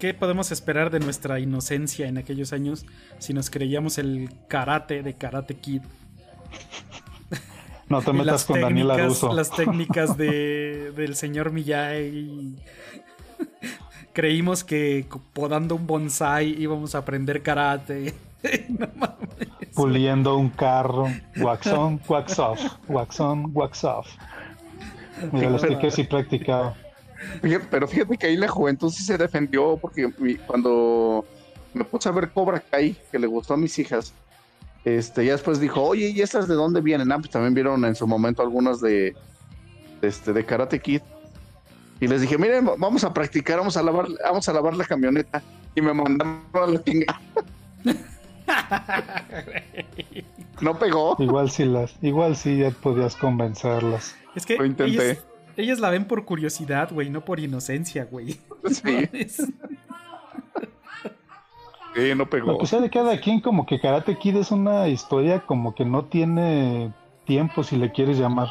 ¿qué 0.00 0.14
podemos 0.14 0.50
esperar 0.50 0.90
de 0.90 0.98
nuestra 0.98 1.38
inocencia 1.38 2.08
en 2.08 2.18
aquellos 2.18 2.52
años 2.52 2.86
si 3.18 3.34
nos 3.34 3.50
creíamos 3.50 3.98
el 3.98 4.30
karate 4.48 5.02
de 5.04 5.14
Karate 5.14 5.54
Kid? 5.54 5.82
No 7.88 8.00
te 8.02 8.10
Y 8.10 8.14
metas 8.14 8.44
con 8.44 8.60
Daniel 8.60 8.90
Aruso. 8.92 9.32
las 9.32 9.50
técnicas 9.50 10.16
de, 10.16 10.92
del 10.96 11.16
señor 11.16 11.50
Miyagi. 11.50 12.56
Creímos 14.12 14.64
que 14.64 15.06
podando 15.32 15.74
un 15.74 15.86
bonsai 15.86 16.50
íbamos 16.60 16.94
a 16.94 16.98
aprender 16.98 17.42
karate. 17.42 18.14
No 18.70 18.88
mames. 18.96 19.18
Puliendo 19.74 20.36
un 20.38 20.48
carro. 20.48 21.08
Wax 21.36 21.66
on, 21.66 22.00
wax 22.08 22.38
off. 22.38 22.58
Wax 22.88 23.20
on, 23.20 23.50
wax 23.52 23.84
off. 23.84 24.08
Mira, 25.30 25.50
lo 25.50 25.56
expliqué 25.56 25.90
si 25.90 26.04
practicaba. 26.04 26.74
Fíjate- 27.42 27.66
pero 27.70 27.86
fíjate 27.86 28.16
que 28.16 28.26
ahí 28.28 28.36
la 28.38 28.48
juventud 28.48 28.90
sí 28.90 29.02
se 29.02 29.18
defendió 29.18 29.76
porque 29.76 30.10
cuando 30.46 31.26
me 31.74 31.84
puse 31.84 32.08
a 32.08 32.12
ver 32.12 32.30
Cobra 32.30 32.60
Kai, 32.60 32.96
que 33.12 33.18
le 33.18 33.26
gustó 33.26 33.52
a 33.52 33.56
mis 33.58 33.78
hijas, 33.78 34.14
este, 34.84 35.24
ya 35.24 35.32
después 35.32 35.60
dijo, 35.60 35.82
oye, 35.82 36.08
¿y 36.08 36.20
estas 36.22 36.48
de 36.48 36.54
dónde 36.54 36.80
vienen? 36.80 37.12
Ah, 37.12 37.18
pues 37.18 37.30
también 37.30 37.54
vieron 37.54 37.84
en 37.84 37.94
su 37.94 38.06
momento 38.06 38.42
algunas 38.42 38.80
de, 38.80 39.14
de 40.00 40.08
este, 40.08 40.32
de 40.32 40.44
Karate 40.44 40.80
Kid. 40.80 41.02
Y 42.00 42.06
les 42.08 42.22
dije, 42.22 42.38
miren, 42.38 42.66
va- 42.66 42.76
vamos 42.78 43.04
a 43.04 43.12
practicar, 43.12 43.58
vamos 43.58 43.76
a 43.76 43.82
lavar, 43.82 44.06
vamos 44.24 44.48
a 44.48 44.52
lavar 44.54 44.74
la 44.74 44.84
camioneta. 44.84 45.42
Y 45.74 45.82
me 45.82 45.92
mandaron 45.92 46.40
a 46.54 46.66
la 46.66 46.78
tinga. 46.80 47.20
no 50.60 50.78
pegó. 50.78 51.16
Igual 51.18 51.50
si 51.50 51.64
las, 51.64 51.94
igual 52.02 52.36
si 52.36 52.58
ya 52.58 52.70
podías 52.70 53.16
convencerlas. 53.16 54.14
Es 54.34 54.46
que 54.46 54.56
Lo 54.56 54.64
intenté. 54.64 55.10
ellas, 55.10 55.24
ellas 55.56 55.80
la 55.80 55.90
ven 55.90 56.04
por 56.06 56.24
curiosidad, 56.24 56.90
güey, 56.92 57.10
no 57.10 57.24
por 57.24 57.40
inocencia, 57.40 58.04
güey. 58.04 58.38
Sí, 58.70 59.08
sí, 61.94 62.14
no 62.16 62.26
pegó. 62.26 62.52
Lo 62.52 62.58
que 62.58 62.66
sea 62.66 62.80
de 62.80 62.90
cada 62.90 63.20
quien, 63.20 63.40
como 63.40 63.66
que 63.66 63.80
Karate 63.80 64.18
Kid 64.18 64.36
es 64.36 64.50
una 64.50 64.88
historia 64.88 65.40
como 65.40 65.74
que 65.74 65.84
no 65.84 66.04
tiene 66.06 66.92
tiempo, 67.24 67.62
si 67.62 67.76
le 67.76 67.92
quieres 67.92 68.18
llamar. 68.18 68.48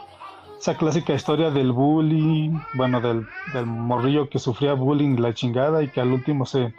Esa 0.60 0.78
clásica 0.78 1.14
historia 1.14 1.52
del 1.52 1.72
bullying, 1.72 2.60
bueno, 2.74 3.00
del, 3.00 3.26
del 3.54 3.66
morrillo 3.66 4.30
que 4.30 4.40
sufría 4.40 4.74
bullying 4.74 5.16
y 5.16 5.22
la 5.22 5.34
chingada 5.34 5.82
y 5.84 5.88
que 5.88 6.02
al 6.02 6.12
último 6.12 6.46
se, 6.46 6.74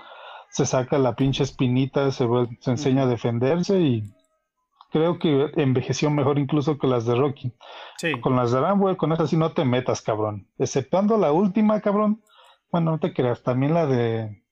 se 0.50 0.66
saca 0.66 0.98
la 0.98 1.16
pinche 1.16 1.42
espinita, 1.44 2.10
se, 2.10 2.26
se 2.60 2.70
enseña 2.70 3.04
a 3.04 3.06
defenderse 3.06 3.80
y 3.80 4.04
creo 4.90 5.18
que 5.18 5.50
envejeció 5.56 6.10
mejor 6.10 6.38
incluso 6.38 6.78
que 6.78 6.86
las 6.86 7.06
de 7.06 7.14
Rocky. 7.14 7.52
Sí. 7.96 8.20
Con 8.20 8.36
las 8.36 8.52
de 8.52 8.60
Rambo, 8.60 8.94
con 8.96 9.12
esas 9.12 9.30
sí 9.30 9.36
no 9.36 9.52
te 9.52 9.64
metas, 9.64 10.02
cabrón. 10.02 10.46
Exceptuando 10.58 11.16
la 11.16 11.32
última, 11.32 11.80
cabrón. 11.80 12.22
Bueno, 12.70 12.92
no 12.92 12.98
te 12.98 13.14
creas, 13.14 13.42
también 13.42 13.74
la 13.74 13.86
de... 13.86 14.42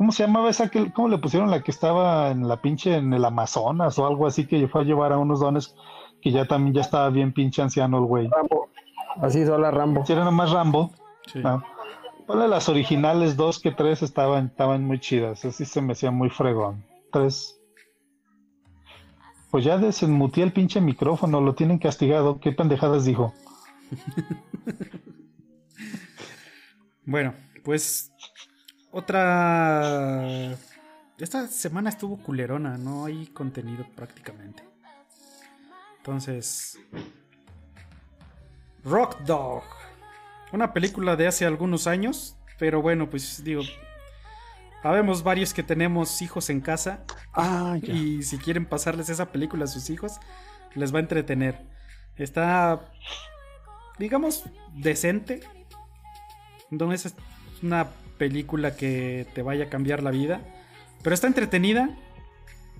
¿Cómo 0.00 0.12
se 0.12 0.22
llamaba 0.22 0.48
esa 0.48 0.70
que, 0.70 0.90
cómo 0.92 1.08
le 1.08 1.18
pusieron 1.18 1.50
la 1.50 1.62
que 1.62 1.70
estaba 1.70 2.30
en 2.30 2.48
la 2.48 2.62
pinche 2.62 2.96
en 2.96 3.12
el 3.12 3.22
Amazonas 3.22 3.98
o 3.98 4.06
algo 4.06 4.26
así 4.26 4.46
que 4.46 4.66
fue 4.66 4.80
a 4.80 4.84
llevar 4.84 5.12
a 5.12 5.18
unos 5.18 5.40
dones 5.40 5.74
que 6.22 6.30
ya 6.30 6.46
también 6.46 6.72
ya 6.72 6.80
estaba 6.80 7.10
bien 7.10 7.34
pinche 7.34 7.60
anciano 7.60 7.98
el 7.98 8.04
güey? 8.04 8.28
Rambo. 8.28 8.70
Así 9.20 9.44
sola 9.44 9.70
Rambo. 9.70 10.06
Si 10.06 10.14
era 10.14 10.24
nomás 10.24 10.52
Rambo, 10.52 10.90
sí. 11.26 11.40
¿no? 11.40 11.62
Las 12.28 12.70
originales 12.70 13.36
dos 13.36 13.60
que 13.60 13.72
tres 13.72 14.00
estaban, 14.00 14.46
estaban 14.46 14.86
muy 14.86 15.00
chidas, 15.00 15.44
así 15.44 15.66
se 15.66 15.82
me 15.82 15.92
hacía 15.92 16.10
muy 16.10 16.30
fregón. 16.30 16.82
Tres. 17.12 17.60
Pues 19.50 19.66
ya 19.66 19.76
desenmutié 19.76 20.44
el 20.44 20.54
pinche 20.54 20.80
micrófono, 20.80 21.42
lo 21.42 21.54
tienen 21.54 21.76
castigado. 21.76 22.40
¿Qué 22.40 22.52
pendejadas 22.52 23.04
dijo? 23.04 23.34
Bueno, 27.06 27.34
pues 27.64 28.09
otra... 28.92 30.54
Esta 31.18 31.46
semana 31.48 31.90
estuvo 31.90 32.16
culerona, 32.16 32.78
no 32.78 33.04
hay 33.04 33.26
contenido 33.28 33.86
prácticamente. 33.94 34.64
Entonces... 35.98 36.78
Rock 38.84 39.20
Dog. 39.20 39.62
Una 40.52 40.72
película 40.72 41.16
de 41.16 41.26
hace 41.26 41.44
algunos 41.44 41.86
años, 41.86 42.36
pero 42.58 42.80
bueno, 42.82 43.10
pues 43.10 43.44
digo... 43.44 43.62
Habemos 44.82 45.22
varios 45.22 45.52
que 45.52 45.62
tenemos 45.62 46.22
hijos 46.22 46.48
en 46.48 46.62
casa 46.62 47.04
Ah, 47.34 47.76
ya. 47.82 47.92
y 47.92 48.22
si 48.22 48.38
quieren 48.38 48.64
pasarles 48.64 49.10
esa 49.10 49.30
película 49.30 49.64
a 49.64 49.68
sus 49.68 49.90
hijos, 49.90 50.18
les 50.74 50.92
va 50.94 50.98
a 50.98 51.02
entretener. 51.02 51.66
Está, 52.16 52.80
digamos, 53.98 54.44
decente. 54.74 55.40
No 56.70 56.94
es 56.94 57.14
una 57.62 57.90
película 58.20 58.76
que 58.76 59.26
te 59.34 59.40
vaya 59.40 59.64
a 59.64 59.68
cambiar 59.70 60.02
la 60.02 60.10
vida, 60.10 60.42
pero 61.02 61.14
está 61.14 61.26
entretenida. 61.26 61.88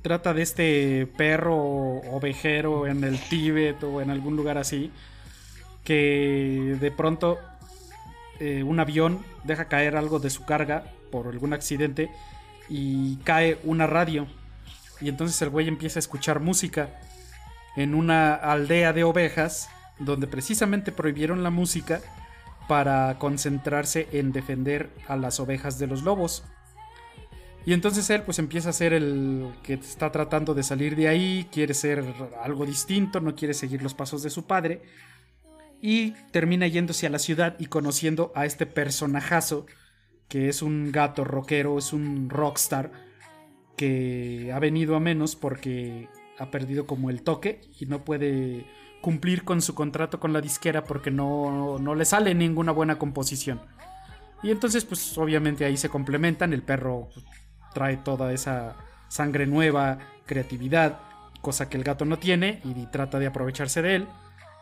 Trata 0.03 0.35
de 0.35 0.43
este 0.43 1.07
perro 1.17 1.57
ovejero 2.13 2.87
en 2.87 3.05
el 3.05 3.19
Tíbet 3.19 3.83
o 3.83 4.03
en 4.03 4.11
algún 4.11 4.37
lugar 4.37 4.59
así, 4.59 4.93
que 5.83 6.77
de 6.79 6.91
pronto 6.91 7.39
eh, 8.39 8.63
un 8.63 8.81
avión 8.81 9.25
deja 9.45 9.65
caer 9.65 9.97
algo 9.97 10.19
de 10.19 10.29
su 10.29 10.45
carga 10.45 10.85
por 11.11 11.27
algún 11.27 11.55
accidente 11.55 12.11
y 12.69 13.17
cae 13.25 13.59
una 13.65 13.87
radio. 13.87 14.27
Y 15.01 15.09
entonces 15.09 15.41
el 15.41 15.49
güey 15.49 15.69
empieza 15.69 15.99
a 15.99 16.05
escuchar 16.05 16.41
música 16.41 17.01
en 17.77 17.95
una 17.95 18.35
aldea 18.35 18.93
de 18.93 19.05
ovejas 19.05 19.71
donde 19.99 20.27
precisamente 20.27 20.93
prohibieron 20.93 21.43
la 21.43 21.51
música 21.51 22.03
para 22.69 23.19
concentrarse 23.19 24.09
en 24.13 24.33
defender 24.33 24.91
a 25.09 25.17
las 25.17 25.41
ovejas 25.41 25.79
de 25.79 25.87
los 25.87 26.03
lobos. 26.03 26.45
Y 27.67 27.73
entonces 27.73 28.09
él 28.11 28.23
pues 28.23 28.39
empieza 28.39 28.71
a 28.71 28.73
ser 28.73 28.93
el 28.93 29.53
que 29.63 29.75
está 29.75 30.11
tratando 30.11 30.55
de 30.55 30.63
salir 30.63 30.97
de 30.97 31.09
ahí, 31.09 31.49
quiere 31.53 31.75
ser 31.75 32.05
algo 32.43 32.65
distinto, 32.65 33.21
no 33.21 33.35
quiere 33.35 33.55
seguir 33.55 33.83
los 33.83 33.95
pasos 33.95 34.23
de 34.23 34.31
su 34.31 34.47
padre. 34.47 34.83
Y 35.83 36.13
termina 36.31 36.67
yéndose 36.67 37.07
a 37.07 37.11
la 37.11 37.19
ciudad 37.19 37.57
y 37.59 37.67
conociendo 37.67 38.33
a 38.35 38.47
este 38.47 38.67
personajazo 38.67 39.67
que 40.29 40.49
es 40.49 40.63
un 40.63 40.93
gato 40.93 41.25
rockero, 41.25 41.77
es 41.77 41.93
un 41.93 42.31
rockstar 42.31 42.93
que 43.77 44.53
ha 44.55 44.59
venido 44.61 44.95
a 44.95 45.01
menos 45.01 45.35
porque 45.35 46.09
ha 46.39 46.51
perdido 46.51 46.87
como 46.87 47.11
el 47.11 47.23
toque 47.23 47.61
y 47.79 47.87
no 47.87 48.05
puede 48.05 48.65
cumplir 49.01 49.45
con 49.45 49.63
su 49.63 49.75
contrato 49.75 50.21
con 50.21 50.33
la 50.33 50.41
disquera 50.41 50.85
porque 50.85 51.11
no, 51.11 51.79
no 51.79 51.95
le 51.95 52.05
sale 52.05 52.35
ninguna 52.35 52.73
buena 52.73 52.99
composición. 52.99 53.61
Y 54.43 54.51
entonces 54.51 54.85
pues 54.85 55.17
obviamente 55.19 55.65
ahí 55.65 55.77
se 55.77 55.89
complementan, 55.89 56.53
el 56.53 56.63
perro 56.63 57.09
pues, 57.13 57.25
trae 57.75 57.97
toda 57.99 58.33
esa 58.33 58.77
sangre 59.09 59.47
nueva, 59.47 59.99
creatividad, 60.27 60.99
cosa 61.41 61.69
que 61.69 61.77
el 61.77 61.85
gato 61.85 62.05
no 62.05 62.19
tiene 62.19 62.61
y 62.65 62.87
trata 62.87 63.19
de 63.19 63.27
aprovecharse 63.27 63.83
de 63.83 63.97
él 63.97 64.09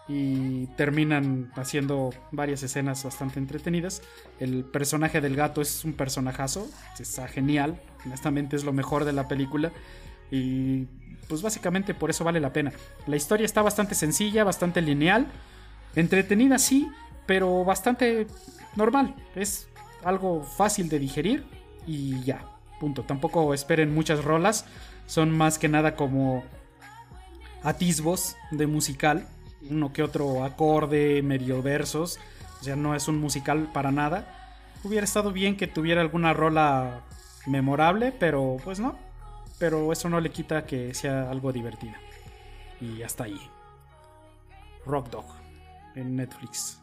y 0.09 0.67
terminan 0.69 1.53
haciendo 1.55 2.11
varias 2.33 2.63
escenas 2.63 3.05
bastante 3.05 3.39
entretenidas. 3.39 4.03
El 4.41 4.65
personaje 4.65 5.21
del 5.21 5.37
gato 5.37 5.61
es 5.61 5.85
un 5.85 5.93
personajazo, 5.93 6.67
está 6.99 7.29
genial, 7.29 7.81
honestamente 8.07 8.57
es 8.57 8.65
lo 8.65 8.73
mejor 8.73 9.05
de 9.05 9.13
la 9.13 9.29
película 9.29 9.71
y 10.31 10.87
pues 11.29 11.43
básicamente 11.43 11.95
por 11.95 12.11
eso 12.11 12.25
vale 12.25 12.41
la 12.41 12.53
pena. 12.53 12.73
La 13.07 13.17
historia 13.17 13.45
está 13.45 13.63
bastante 13.63 13.95
sencilla, 13.95 14.45
bastante 14.45 14.81
lineal, 14.81 15.27
entretenida 15.95 16.59
sí, 16.59 16.89
pero 17.27 17.65
bastante 17.65 18.27
normal, 18.77 19.15
es 19.35 19.69
algo 20.05 20.43
fácil 20.43 20.89
de 20.89 20.99
digerir 20.99 21.45
y 21.87 22.23
ya, 22.23 22.45
punto. 22.81 23.03
Tampoco 23.03 23.53
esperen 23.55 23.95
muchas 23.95 24.25
rolas, 24.25 24.65
son 25.07 25.37
más 25.37 25.59
que 25.59 25.69
nada 25.69 25.97
como 25.97 26.45
atisbos 27.63 28.37
de 28.51 28.67
musical 28.67 29.27
uno 29.71 29.93
que 29.93 30.03
otro 30.03 30.45
acorde, 30.45 31.23
medio 31.23 31.63
versos. 31.63 32.19
O 32.61 32.65
sea, 32.65 32.77
no 32.77 32.95
es 32.95 33.09
un 33.09 33.19
musical 33.19 33.69
para 33.73 33.91
nada. 33.91 34.55
Hubiera 34.85 35.05
estado 35.05 35.33
bien 35.33 35.57
que 35.57 35.67
tuviera 35.67 36.01
alguna 36.01 36.33
rola 36.33 37.03
memorable, 37.47 38.13
pero 38.13 38.57
pues 38.65 38.81
no. 38.81 38.97
Pero 39.59 39.93
eso 39.93 40.09
no 40.09 40.21
le 40.21 40.31
quita 40.31 40.65
que 40.65 40.95
sea 40.95 41.31
algo 41.31 41.53
divertida. 41.53 41.97
Y 42.81 43.03
hasta 43.03 43.25
ahí. 43.25 43.41
Rock 44.87 45.11
Dog 45.11 45.27
en 45.95 46.17
Netflix. 46.17 46.81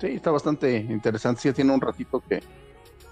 Sí, 0.00 0.06
está 0.08 0.30
bastante 0.30 0.76
interesante. 0.76 1.40
Sí, 1.40 1.52
tiene 1.52 1.72
un 1.72 1.80
ratito 1.80 2.20
que, 2.20 2.42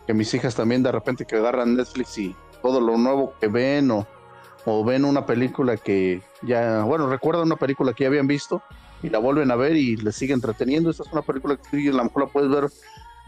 que 0.06 0.14
mis 0.14 0.32
hijas 0.34 0.54
también 0.54 0.82
de 0.82 0.92
repente 0.92 1.24
que 1.24 1.36
agarran 1.36 1.76
Netflix 1.76 2.18
y 2.18 2.36
todo 2.62 2.80
lo 2.80 2.96
nuevo 2.96 3.34
que 3.40 3.48
ven 3.48 3.90
o, 3.90 4.06
o 4.66 4.84
ven 4.84 5.04
una 5.04 5.26
película 5.26 5.76
que 5.76 6.22
ya, 6.42 6.84
bueno, 6.84 7.08
recuerdan 7.08 7.46
una 7.46 7.56
película 7.56 7.92
que 7.92 8.04
ya 8.04 8.08
habían 8.08 8.26
visto 8.26 8.62
y 9.02 9.10
la 9.10 9.18
vuelven 9.18 9.50
a 9.50 9.56
ver 9.56 9.76
y 9.76 9.96
les 9.96 10.14
sigue 10.14 10.34
entreteniendo. 10.34 10.90
Esta 10.90 11.02
es 11.02 11.12
una 11.12 11.22
película 11.22 11.56
que 11.56 11.88
a 11.88 11.92
lo 11.92 12.04
mejor 12.04 12.24
la 12.24 12.28
puedes 12.28 12.50
ver 12.50 12.70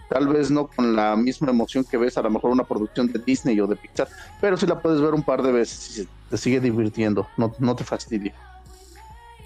tal 0.08 0.28
vez 0.28 0.50
no 0.50 0.68
con 0.68 0.96
la 0.96 1.16
misma 1.16 1.50
emoción 1.50 1.84
que 1.84 1.96
ves 1.96 2.16
a 2.18 2.22
lo 2.22 2.30
mejor 2.30 2.50
una 2.50 2.64
producción 2.64 3.12
de 3.12 3.18
Disney 3.18 3.60
o 3.60 3.66
de 3.66 3.76
Pixar, 3.76 4.08
pero 4.40 4.56
sí 4.56 4.66
la 4.66 4.80
puedes 4.80 5.00
ver 5.00 5.14
un 5.14 5.22
par 5.22 5.42
de 5.42 5.52
veces 5.52 5.98
y 5.98 6.08
te 6.30 6.36
sigue 6.36 6.60
divirtiendo, 6.60 7.28
no, 7.36 7.54
no 7.58 7.76
te 7.76 7.84
fastidia. 7.84 8.34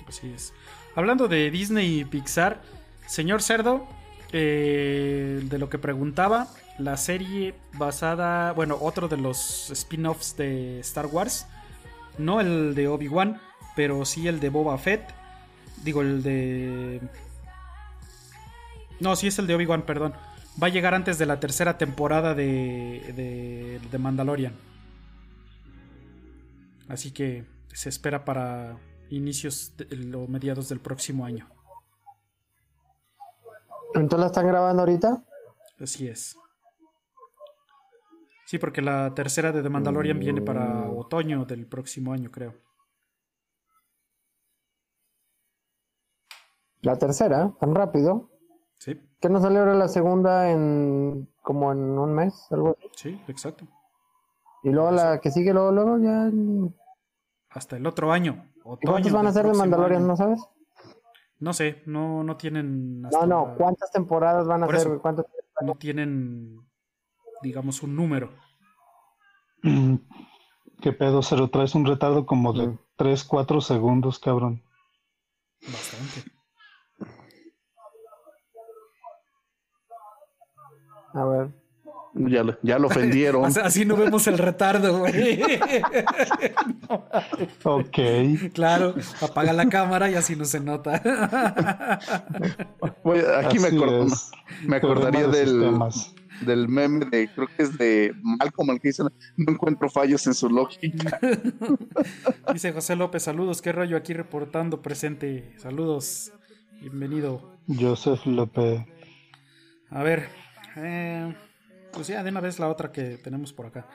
Así 0.09 0.33
es. 0.35 0.53
Hablando 0.95 1.27
de 1.27 1.51
Disney 1.51 2.01
y 2.01 2.05
Pixar, 2.05 2.61
señor 3.07 3.43
Cerdo, 3.43 3.87
eh, 4.33 5.41
de 5.43 5.59
lo 5.59 5.69
que 5.69 5.79
preguntaba, 5.79 6.49
la 6.79 6.97
serie 6.97 7.55
basada, 7.75 8.53
bueno, 8.53 8.79
otro 8.81 9.09
de 9.09 9.17
los 9.17 9.71
spin-offs 9.71 10.37
de 10.37 10.81
Star 10.81 11.07
Wars, 11.07 11.47
no 12.19 12.41
el 12.41 12.75
de 12.75 12.89
Obi-Wan, 12.89 13.41
pero 13.75 14.05
sí 14.05 14.29
el 14.29 14.41
de 14.41 14.49
Boba 14.51 14.77
Fett, 14.79 15.03
digo 15.83 16.03
el 16.03 16.23
de... 16.23 17.01
No, 19.01 19.17
sí 19.17 19.27
es 19.27 19.39
el 19.39 19.47
de 19.47 19.55
Obi-Wan, 19.55 19.83
perdón. 19.83 20.15
Va 20.61 20.67
a 20.67 20.71
llegar 20.71 20.95
antes 20.95 21.19
de 21.19 21.27
la 21.27 21.41
tercera 21.41 21.79
temporada 21.79 22.35
de, 22.35 23.13
de, 23.15 23.81
de 23.91 23.99
Mandalorian. 23.99 24.55
Así 26.89 27.13
que 27.13 27.47
se 27.73 27.89
espera 27.89 28.25
para 28.25 28.79
inicios 29.09 29.73
o 30.15 30.27
mediados 30.27 30.69
del 30.69 30.81
próximo 30.81 31.25
año. 31.25 31.49
¿Entonces 33.95 34.21
la 34.21 34.27
están 34.27 34.47
grabando 34.47 34.83
ahorita? 34.83 35.25
Así 35.81 36.09
es. 36.09 36.37
Sí, 38.47 38.59
porque 38.59 38.83
la 38.83 39.15
tercera 39.15 39.53
de 39.53 39.63
The 39.63 39.71
Mandalorian 39.71 40.19
viene 40.19 40.43
para 40.43 40.91
otoño 40.91 41.45
del 41.45 41.67
próximo 41.67 42.13
año, 42.13 42.31
creo. 42.31 42.55
La 46.83 46.99
tercera, 46.99 47.55
tan 47.61 47.75
rápido. 47.75 48.32
Sí, 48.83 49.01
¿Que 49.21 49.29
no 49.29 49.41
salió 49.41 49.61
ahora 49.61 49.75
la 49.75 49.87
segunda 49.87 50.51
en 50.51 51.29
como 51.41 51.71
en 51.71 51.79
un 51.97 52.13
mes? 52.15 52.49
Algo 52.51 52.71
así? 52.77 52.89
sí, 52.97 53.23
exacto. 53.29 53.65
Y 54.65 54.71
luego 54.71 54.91
la 54.91 55.21
que 55.21 55.31
sigue, 55.31 55.53
luego, 55.53 55.71
luego 55.71 55.99
ya. 55.99 56.29
¿Y 56.33 56.75
Hasta 57.51 57.77
el 57.77 57.87
otro 57.87 58.11
año. 58.11 58.45
Otoño 58.65 58.91
cuántos 58.93 59.13
van 59.13 59.27
a 59.29 59.33
ser 59.33 59.47
de 59.47 59.53
Mandalorian? 59.55 60.01
año. 60.03 60.09
¿No 60.09 60.17
sabes? 60.17 60.41
No 61.39 61.53
sé, 61.53 61.85
no, 61.87 62.25
no 62.25 62.37
tienen. 62.37 63.03
No, 63.03 63.09
hasta 63.09 63.27
no. 63.27 63.47
la- 63.47 63.55
¿Cuántas 63.55 63.91
temporadas 63.93 64.49
van 64.49 64.65
a 64.65 64.67
ser? 64.67 65.01
no 65.61 65.75
tienen, 65.77 66.59
digamos, 67.41 67.85
un 67.85 67.95
número. 67.95 68.31
Mm, 69.63 69.95
¿Qué 70.81 70.93
pedo? 70.93 71.23
Se 71.23 71.37
lo 71.37 71.51
traes 71.51 71.77
un 71.77 71.87
retardo 71.87 72.27
como 72.27 72.53
de 72.53 72.67
Mm. 72.67 72.79
3, 72.97 73.23
4 73.23 73.61
segundos, 73.61 74.19
cabrón. 74.19 74.61
Bastante. 75.69 76.29
A 81.15 81.25
ver. 81.25 81.49
Ya, 82.15 82.43
lo- 82.45 82.59
ya 82.63 82.79
lo 82.79 82.89
ofendieron. 82.93 83.45
Así- 83.47 83.61
Así 83.61 83.85
no 83.87 83.97
vemos 83.97 84.27
el 84.27 84.37
retardo, 84.39 84.99
güey. 85.01 85.41
Ok. 87.65 87.99
Claro, 88.53 88.95
apaga 89.21 89.53
la 89.53 89.69
cámara 89.69 90.11
y 90.11 90.15
así 90.15 90.37
no 90.37 90.45
se 90.45 90.61
nota. 90.61 91.01
Aquí 93.45 93.59
me, 93.59 93.69
acuerdo- 93.69 94.07
es. 94.07 94.31
me 94.67 94.77
acordaría 94.77 95.27
de 95.27 95.39
del, 95.39 95.49
sistemas. 95.49 96.15
del 96.43 96.69
meme 96.69 97.07
de, 97.07 97.29
creo 97.35 97.49
que 97.57 97.63
es 97.63 97.79
de 97.79 98.13
Malcolm, 98.23 98.71
el 98.71 98.81
que 98.81 98.89
dice, 98.89 99.03
no 99.37 99.53
encuentro 99.53 99.89
fallos 99.89 100.27
en 100.27 100.35
su 100.35 100.49
lógica. 100.51 101.19
Dice 102.53 102.73
José 102.73 102.97
López, 102.97 103.23
saludos, 103.23 103.63
qué 103.63 103.73
rollo 103.73 103.97
aquí 103.97 104.13
reportando 104.13 104.83
presente. 104.83 105.55
Saludos, 105.59 106.33
bienvenido. 106.81 107.57
Joseph 107.69 108.27
López. 108.27 108.83
A 109.91 110.03
ver, 110.03 110.29
eh, 110.77 111.35
pues 111.93 112.07
ya 112.09 112.23
de 112.23 112.31
una 112.31 112.41
vez 112.41 112.59
la 112.59 112.69
otra 112.69 112.91
que 112.93 113.19
tenemos 113.19 113.53
por 113.53 113.67
acá. 113.67 113.87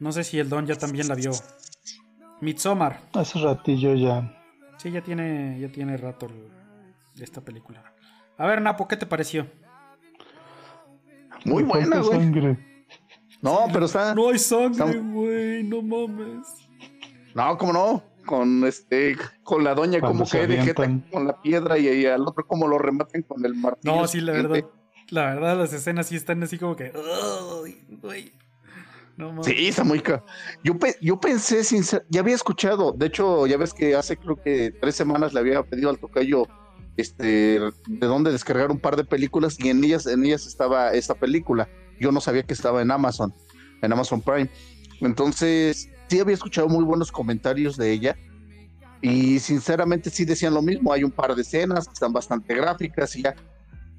No 0.00 0.12
sé 0.12 0.24
si 0.24 0.38
el 0.38 0.48
Don 0.48 0.66
ya 0.66 0.74
también 0.74 1.08
la 1.08 1.14
vio. 1.14 1.30
Midsommar. 2.40 3.00
Hace 3.14 3.38
ratillo 3.38 3.94
ya. 3.94 4.36
Sí, 4.78 4.90
ya 4.90 5.00
tiene, 5.02 5.58
ya 5.60 5.68
tiene 5.70 5.96
rato 5.96 6.26
el- 6.26 7.22
esta 7.22 7.40
película. 7.40 7.84
A 8.36 8.46
ver, 8.46 8.60
Napo, 8.60 8.88
¿qué 8.88 8.96
te 8.96 9.06
pareció? 9.06 9.46
Muy 11.44 11.62
buena, 11.62 12.00
güey. 12.00 12.18
sangre. 12.18 12.58
No, 13.40 13.66
pero 13.72 13.86
está... 13.86 14.14
No 14.14 14.28
hay 14.28 14.38
sangre, 14.38 14.98
güey, 14.98 15.62
no 15.64 15.82
mames. 15.82 16.46
No, 17.34 17.58
cómo 17.58 17.72
no. 17.72 18.02
Con 18.26 18.64
este, 18.64 19.16
con 19.42 19.64
la 19.64 19.74
doña 19.74 19.98
Cuando 19.98 20.20
como 20.20 20.30
que 20.30 20.46
de 20.46 20.62
jeta 20.62 20.82
avientan. 20.84 21.10
con 21.10 21.26
la 21.26 21.40
piedra 21.42 21.76
y, 21.76 21.88
y 21.88 22.06
al 22.06 22.22
otro 22.22 22.46
como 22.46 22.68
lo 22.68 22.78
rematen 22.78 23.22
con 23.22 23.44
el 23.44 23.54
martillo. 23.56 23.96
No, 23.96 24.06
sí, 24.06 24.20
la 24.20 24.32
verdad. 24.32 24.64
La 25.12 25.26
verdad, 25.34 25.58
las 25.58 25.72
escenas 25.74 26.06
sí 26.06 26.16
están 26.16 26.42
así 26.42 26.56
como 26.58 26.74
que. 26.74 26.90
"Ay, 26.94 27.84
güey". 28.00 28.32
No. 29.18 29.42
Sí, 29.44 29.68
está 29.68 29.84
muy 29.84 30.02
Yo, 30.64 30.72
yo 31.02 31.20
pensé, 31.20 31.62
sincer- 31.64 32.06
ya 32.08 32.20
había 32.22 32.34
escuchado, 32.34 32.92
de 32.92 33.06
hecho, 33.06 33.46
ya 33.46 33.58
ves 33.58 33.74
que 33.74 33.94
hace 33.94 34.16
creo 34.16 34.36
que 34.42 34.72
tres 34.80 34.96
semanas 34.96 35.34
le 35.34 35.40
había 35.40 35.62
pedido 35.62 35.90
al 35.90 35.98
tocayo 35.98 36.48
este, 36.96 37.60
de 37.60 38.06
dónde 38.06 38.32
descargar 38.32 38.70
un 38.70 38.78
par 38.80 38.96
de 38.96 39.04
películas 39.04 39.58
y 39.60 39.68
en 39.68 39.84
ellas, 39.84 40.06
en 40.06 40.24
ellas 40.24 40.46
estaba 40.46 40.92
esta 40.92 41.14
película. 41.14 41.68
Yo 42.00 42.10
no 42.10 42.22
sabía 42.22 42.42
que 42.42 42.54
estaba 42.54 42.80
en 42.80 42.90
Amazon, 42.90 43.34
en 43.82 43.92
Amazon 43.92 44.22
Prime. 44.22 44.48
Entonces, 45.02 45.90
sí 46.08 46.20
había 46.20 46.34
escuchado 46.34 46.68
muy 46.68 46.84
buenos 46.84 47.12
comentarios 47.12 47.76
de 47.76 47.92
ella 47.92 48.16
y 49.02 49.38
sinceramente 49.40 50.08
sí 50.08 50.24
decían 50.24 50.54
lo 50.54 50.62
mismo. 50.62 50.90
Hay 50.90 51.04
un 51.04 51.10
par 51.10 51.34
de 51.34 51.42
escenas 51.42 51.86
que 51.86 51.92
están 51.92 52.14
bastante 52.14 52.54
gráficas 52.54 53.14
y 53.16 53.22
ya. 53.24 53.34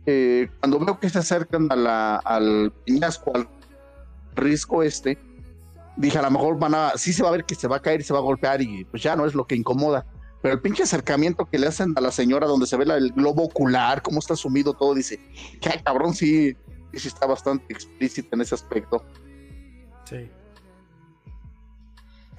Eh, 0.06 0.50
cuando 0.60 0.80
veo 0.80 1.00
que 1.00 1.10
se 1.10 1.20
acercan 1.20 1.68
a 1.72 1.76
la, 1.76 2.16
al 2.18 2.72
peñasco, 2.86 3.32
al 3.36 3.48
risco 4.36 4.84
este, 4.84 5.18
dije 5.96 6.18
a 6.18 6.24
lo 6.24 6.32
mejor 6.32 6.58
van 6.58 6.74
a, 6.76 6.92
sí 6.98 7.14
se 7.14 7.24
va 7.24 7.30
a 7.30 7.34
ver 7.34 7.46
que 7.46 7.56
se 7.56 7.68
va 7.68 7.78
a 7.78 7.82
caer 7.82 8.02
y 8.02 8.04
se 8.04 8.14
va 8.14 8.20
a 8.20 8.24
golpear 8.24 8.62
y 8.62 8.84
pues 8.86 9.02
ya 9.04 9.16
no 9.16 9.26
es 9.26 9.34
lo 9.36 9.46
que 9.46 9.56
incomoda. 9.56 10.06
Pero 10.42 10.56
el 10.56 10.62
pinche 10.62 10.84
acercamiento 10.84 11.46
que 11.46 11.58
le 11.58 11.68
hacen 11.68 11.94
a 11.96 12.02
la 12.02 12.12
señora 12.12 12.48
donde 12.48 12.68
se 12.68 12.76
ve 12.76 12.86
la- 12.86 12.98
el 12.98 13.14
globo 13.14 13.44
ocular, 13.44 14.02
cómo 14.02 14.20
está 14.20 14.36
sumido 14.36 14.74
todo, 14.74 14.94
dice, 14.94 15.20
que 15.62 15.82
cabrón, 15.84 16.14
sí, 16.14 16.58
sí 16.94 17.08
está 17.08 17.26
bastante 17.26 17.72
explícita 17.74 18.30
en 18.36 18.42
ese 18.42 18.56
aspecto. 18.56 19.06
Sí. 20.04 20.30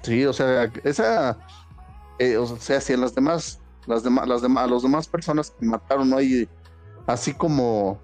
Sí, 0.03 0.23
o 0.25 0.33
sea, 0.33 0.71
esa, 0.83 1.35
eh, 2.19 2.37
o 2.37 2.45
sea, 2.57 2.79
si 2.79 2.93
en 2.93 3.01
las 3.01 3.15
demás, 3.15 3.59
las 3.87 4.03
demás, 4.03 4.27
las 4.27 4.41
demás, 4.43 4.69
los 4.69 4.83
demás 4.83 5.07
personas 5.07 5.49
que 5.51 5.65
mataron 5.65 6.09
no 6.09 6.17
hay 6.17 6.47
así 7.07 7.33
como 7.33 7.99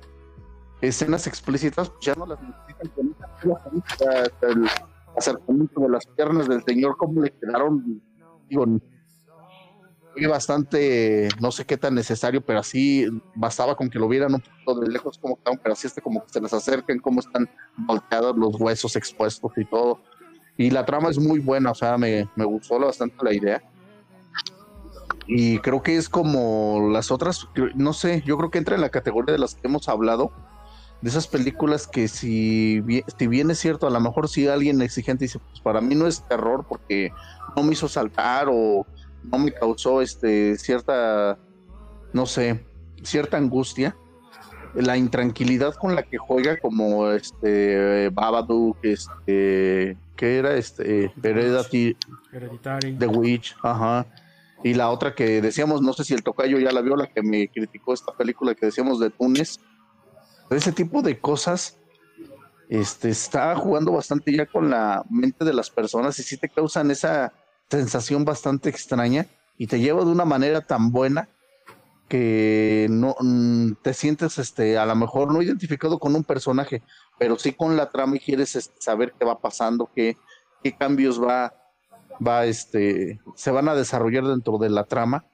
escenas 0.82 1.28
explícitas, 1.28 1.90
pues 1.90 2.06
ya 2.06 2.16
no 2.16 2.26
las 2.26 2.40
necesitan 2.42 3.16
hasta 3.20 4.48
el 4.48 4.68
acercamiento 5.16 5.82
de 5.82 5.90
las 5.90 6.06
piernas 6.08 6.48
del 6.48 6.64
señor, 6.64 6.98
cómo 6.98 7.22
le 7.22 7.32
quedaron, 7.32 8.02
digo, 8.50 8.66
bastante, 10.30 11.30
no 11.40 11.52
sé 11.52 11.66
qué 11.66 11.78
tan 11.78 11.96
necesario, 11.96 12.42
pero 12.42 12.60
así 12.60 13.08
bastaba 13.36 13.76
con 13.76 13.90
que 13.90 14.00
lo 14.00 14.08
vieran 14.08 14.34
un 14.34 14.42
poquito 14.42 14.80
de 14.82 14.92
lejos 14.92 15.18
como 15.18 15.36
estaban, 15.36 15.60
pero 15.62 15.74
así 15.74 15.88
este 15.88 16.02
como 16.02 16.24
que 16.24 16.34
se 16.34 16.42
les 16.42 16.54
acercan, 16.54 17.00
cómo 17.00 17.20
están 17.20 17.50
volteados 17.78 18.36
los 18.38 18.60
huesos 18.60 18.96
expuestos 18.96 19.52
y 19.58 19.66
todo. 19.66 20.00
Y 20.58 20.70
la 20.70 20.86
trama 20.86 21.10
es 21.10 21.18
muy 21.18 21.40
buena, 21.40 21.72
o 21.72 21.76
sea, 21.76 21.98
me, 21.98 22.30
me 22.36 22.46
gustó 22.46 22.80
bastante 22.80 23.16
la 23.24 23.34
idea. 23.34 23.64
Y 25.28 25.60
creo 25.60 25.82
que 25.84 25.98
es 25.98 26.10
como 26.10 26.90
las 26.92 27.12
otras, 27.12 27.48
no 27.76 27.94
sé, 27.94 28.24
yo 28.26 28.38
creo 28.38 28.50
que 28.50 28.58
entra 28.58 28.76
en 28.76 28.82
la 28.82 28.90
categoría 28.90 29.34
de 29.34 29.40
las 29.40 29.56
que 29.56 29.68
hemos 29.68 29.88
hablado, 29.88 30.32
de 31.02 31.10
esas 31.10 31.28
películas 31.28 31.88
que 31.88 32.08
si 32.08 32.84
si 33.18 33.28
bien 33.28 33.50
es 33.50 33.60
cierto, 33.60 33.88
a 33.88 33.90
lo 33.90 34.00
mejor 34.00 34.30
si 34.30 34.48
alguien 34.48 34.82
exigente 34.82 35.26
dice, 35.26 35.40
pues 35.40 35.60
para 35.60 35.82
mí 35.82 35.96
no 35.96 36.06
es 36.08 36.28
terror 36.28 36.66
porque 36.68 37.12
no 37.56 37.64
me 37.64 37.74
hizo 37.74 37.88
saltar 37.88 38.48
o 38.52 38.86
no 39.24 39.38
me 39.40 39.52
causó 39.52 40.02
este 40.02 40.58
cierta, 40.58 41.38
no 42.14 42.26
sé, 42.26 42.66
cierta 43.04 43.38
angustia. 43.38 43.96
La 44.74 44.96
intranquilidad 44.96 45.76
con 45.76 45.96
la 45.96 46.04
que 46.04 46.18
juega 46.18 46.58
como 46.58 47.10
este 47.10 48.08
Babadook, 48.10 48.78
este, 48.84 49.98
¿qué 50.16 50.38
era? 50.38 50.56
Este, 50.56 51.12
Heredity, 51.22 51.98
Hereditary. 52.32 52.96
The 52.98 53.08
Witch, 53.08 53.54
ajá. 53.64 54.06
Y 54.64 54.74
la 54.76 54.90
otra 54.90 55.16
que 55.16 55.42
decíamos, 55.42 55.82
no 55.82 55.94
sé 55.94 56.04
si 56.04 56.14
el 56.14 56.24
tocayo 56.24 56.60
ya 56.60 56.72
la 56.72 56.82
vio, 56.82 56.96
la 56.96 57.08
que 57.08 57.24
me 57.24 57.48
criticó 57.48 57.94
esta 57.94 58.14
película 58.14 58.54
que 58.54 58.68
decíamos 58.68 59.00
de 59.00 59.10
Túnez. 59.10 59.60
Ese 60.50 60.72
tipo 60.72 61.02
de 61.02 61.20
cosas 61.20 61.80
este, 62.70 63.10
está 63.10 63.56
jugando 63.56 63.92
bastante 63.92 64.36
ya 64.36 64.46
con 64.46 64.70
la 64.70 65.04
mente 65.10 65.44
de 65.46 65.54
las 65.54 65.70
personas 65.70 66.18
y 66.20 66.24
sí 66.24 66.38
te 66.38 66.50
causan 66.50 66.92
esa 66.92 67.34
sensación 67.70 68.24
bastante 68.24 68.70
extraña 68.70 69.28
y 69.58 69.68
te 69.68 69.80
lleva 69.80 70.06
de 70.06 70.12
una 70.12 70.26
manera 70.26 70.62
tan 70.62 70.92
buena 70.92 71.28
que 72.08 72.88
no 72.90 73.16
mm, 73.20 73.74
te 73.82 73.94
sientes 73.94 74.38
este 74.38 74.78
a 74.78 74.86
lo 74.86 74.96
mejor 74.96 75.34
no 75.34 75.42
identificado 75.42 76.00
con 76.00 76.16
un 76.16 76.24
personaje, 76.24 76.84
pero 77.18 77.38
sí 77.38 77.54
con 77.54 77.78
la 77.78 77.90
trama 77.90 78.18
y 78.18 78.20
quieres 78.20 78.56
este, 78.56 78.76
saber 78.82 79.14
qué 79.18 79.26
va 79.26 79.40
pasando, 79.40 79.90
qué, 79.96 80.18
qué 80.64 80.76
cambios 80.76 81.22
va 81.22 81.54
va 82.26 82.46
este, 82.46 83.20
se 83.36 83.52
van 83.52 83.70
a 83.70 83.76
desarrollar 83.76 84.26
dentro 84.26 84.58
de 84.58 84.70
la 84.70 84.84
trama. 84.86 85.26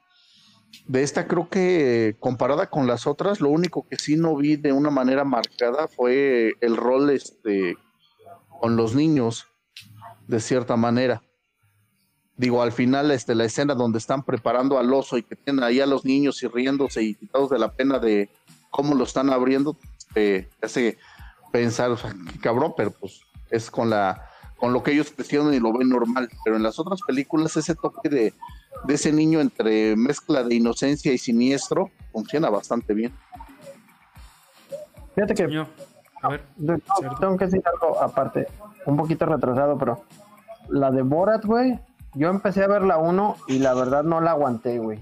De 0.86 1.02
esta 1.02 1.26
creo 1.26 1.48
que 1.48 2.16
comparada 2.20 2.68
con 2.68 2.86
las 2.86 3.06
otras, 3.06 3.40
lo 3.40 3.48
único 3.50 3.86
que 3.88 3.96
sí 3.96 4.16
no 4.16 4.36
vi 4.36 4.56
de 4.56 4.72
una 4.72 4.90
manera 4.90 5.24
marcada 5.24 5.88
fue 5.88 6.54
el 6.60 6.76
rol 6.76 7.10
este, 7.10 7.76
con 8.60 8.76
los 8.76 8.94
niños, 8.94 9.46
de 10.26 10.40
cierta 10.40 10.76
manera. 10.76 11.22
Digo, 12.36 12.62
al 12.62 12.72
final, 12.72 13.10
este, 13.10 13.34
la 13.34 13.44
escena 13.44 13.74
donde 13.74 13.98
están 13.98 14.22
preparando 14.22 14.78
al 14.78 14.92
oso 14.92 15.18
y 15.18 15.22
que 15.22 15.36
tienen 15.36 15.64
ahí 15.64 15.80
a 15.80 15.86
los 15.86 16.04
niños 16.04 16.42
y 16.42 16.46
riéndose 16.46 17.02
y 17.02 17.14
quitados 17.14 17.50
de 17.50 17.58
la 17.58 17.72
pena 17.72 17.98
de 17.98 18.30
cómo 18.70 18.94
lo 18.94 19.04
están 19.04 19.30
abriendo, 19.30 19.76
eh, 20.14 20.48
hace 20.62 20.98
pensar, 21.50 21.90
o 21.90 21.96
sea, 21.96 22.14
cabrón, 22.40 22.74
pero 22.76 22.92
pues 22.92 23.20
es 23.50 23.70
con 23.70 23.90
la 23.90 24.27
con 24.58 24.72
lo 24.72 24.82
que 24.82 24.92
ellos 24.92 25.12
crecieron 25.14 25.54
y 25.54 25.60
lo 25.60 25.72
ven 25.72 25.88
normal. 25.88 26.28
Pero 26.44 26.56
en 26.56 26.62
las 26.62 26.78
otras 26.78 27.00
películas 27.02 27.56
ese 27.56 27.74
toque 27.74 28.08
de, 28.08 28.34
de 28.84 28.94
ese 28.94 29.12
niño 29.12 29.40
entre 29.40 29.96
mezcla 29.96 30.42
de 30.42 30.54
inocencia 30.54 31.12
y 31.12 31.18
siniestro 31.18 31.90
funciona 32.12 32.50
bastante 32.50 32.94
bien. 32.94 33.12
Fíjate 35.14 35.34
que 35.34 35.44
Señor, 35.46 35.66
a 36.22 36.28
ver, 36.28 36.44
no, 36.56 36.78
tengo 37.20 37.36
que 37.36 37.46
decir 37.46 37.62
algo 37.64 38.00
aparte, 38.00 38.46
un 38.86 38.96
poquito 38.96 39.26
retrasado, 39.26 39.78
pero 39.78 40.04
la 40.68 40.90
de 40.90 41.02
Borat, 41.02 41.44
güey, 41.44 41.78
yo 42.14 42.28
empecé 42.28 42.64
a 42.64 42.68
ver 42.68 42.82
la 42.82 42.98
1 42.98 43.36
y 43.48 43.58
la 43.58 43.74
verdad 43.74 44.04
no 44.04 44.20
la 44.20 44.32
aguanté, 44.32 44.78
güey. 44.78 45.00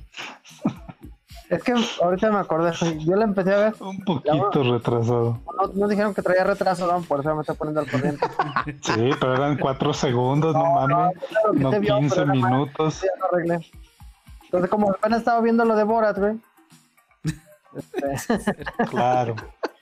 Es 1.48 1.62
que 1.62 1.74
ahorita 2.02 2.30
me 2.32 2.38
acordé, 2.38 2.72
yo 3.04 3.14
la 3.14 3.24
empecé 3.24 3.54
a 3.54 3.58
ver, 3.58 3.74
Un 3.80 4.00
poquito 4.04 4.62
retrasado. 4.64 5.40
no, 5.56 5.66
no 5.74 5.88
dijeron 5.88 6.12
que 6.12 6.20
traía 6.22 6.42
retraso, 6.42 6.90
¿no? 6.90 7.00
por 7.02 7.20
eso 7.20 7.34
me 7.36 7.42
estoy 7.42 7.54
poniendo 7.56 7.80
al 7.80 7.90
corriente. 7.90 8.26
Sí, 8.82 9.10
pero 9.20 9.34
eran 9.34 9.56
cuatro 9.56 9.92
segundos, 9.94 10.54
no 10.54 10.64
mames. 10.72 11.16
Claro 11.30 11.52
No 11.54 11.70
se 11.70 11.78
vio, 11.78 11.98
15 11.98 12.14
pero 12.16 12.26
nada 12.26 12.40
más, 12.40 12.50
minutos. 12.50 13.00
ya 13.02 13.08
lo 13.20 13.26
arreglé. 13.32 13.70
Entonces, 14.44 14.70
como 14.70 14.90
apenas 14.90 15.20
estaba 15.20 15.40
viendo 15.40 15.64
lo 15.64 15.76
de 15.76 15.84
Borat, 15.84 16.18
güey. 16.18 16.40
este, 17.76 18.54
Claro, 18.90 19.36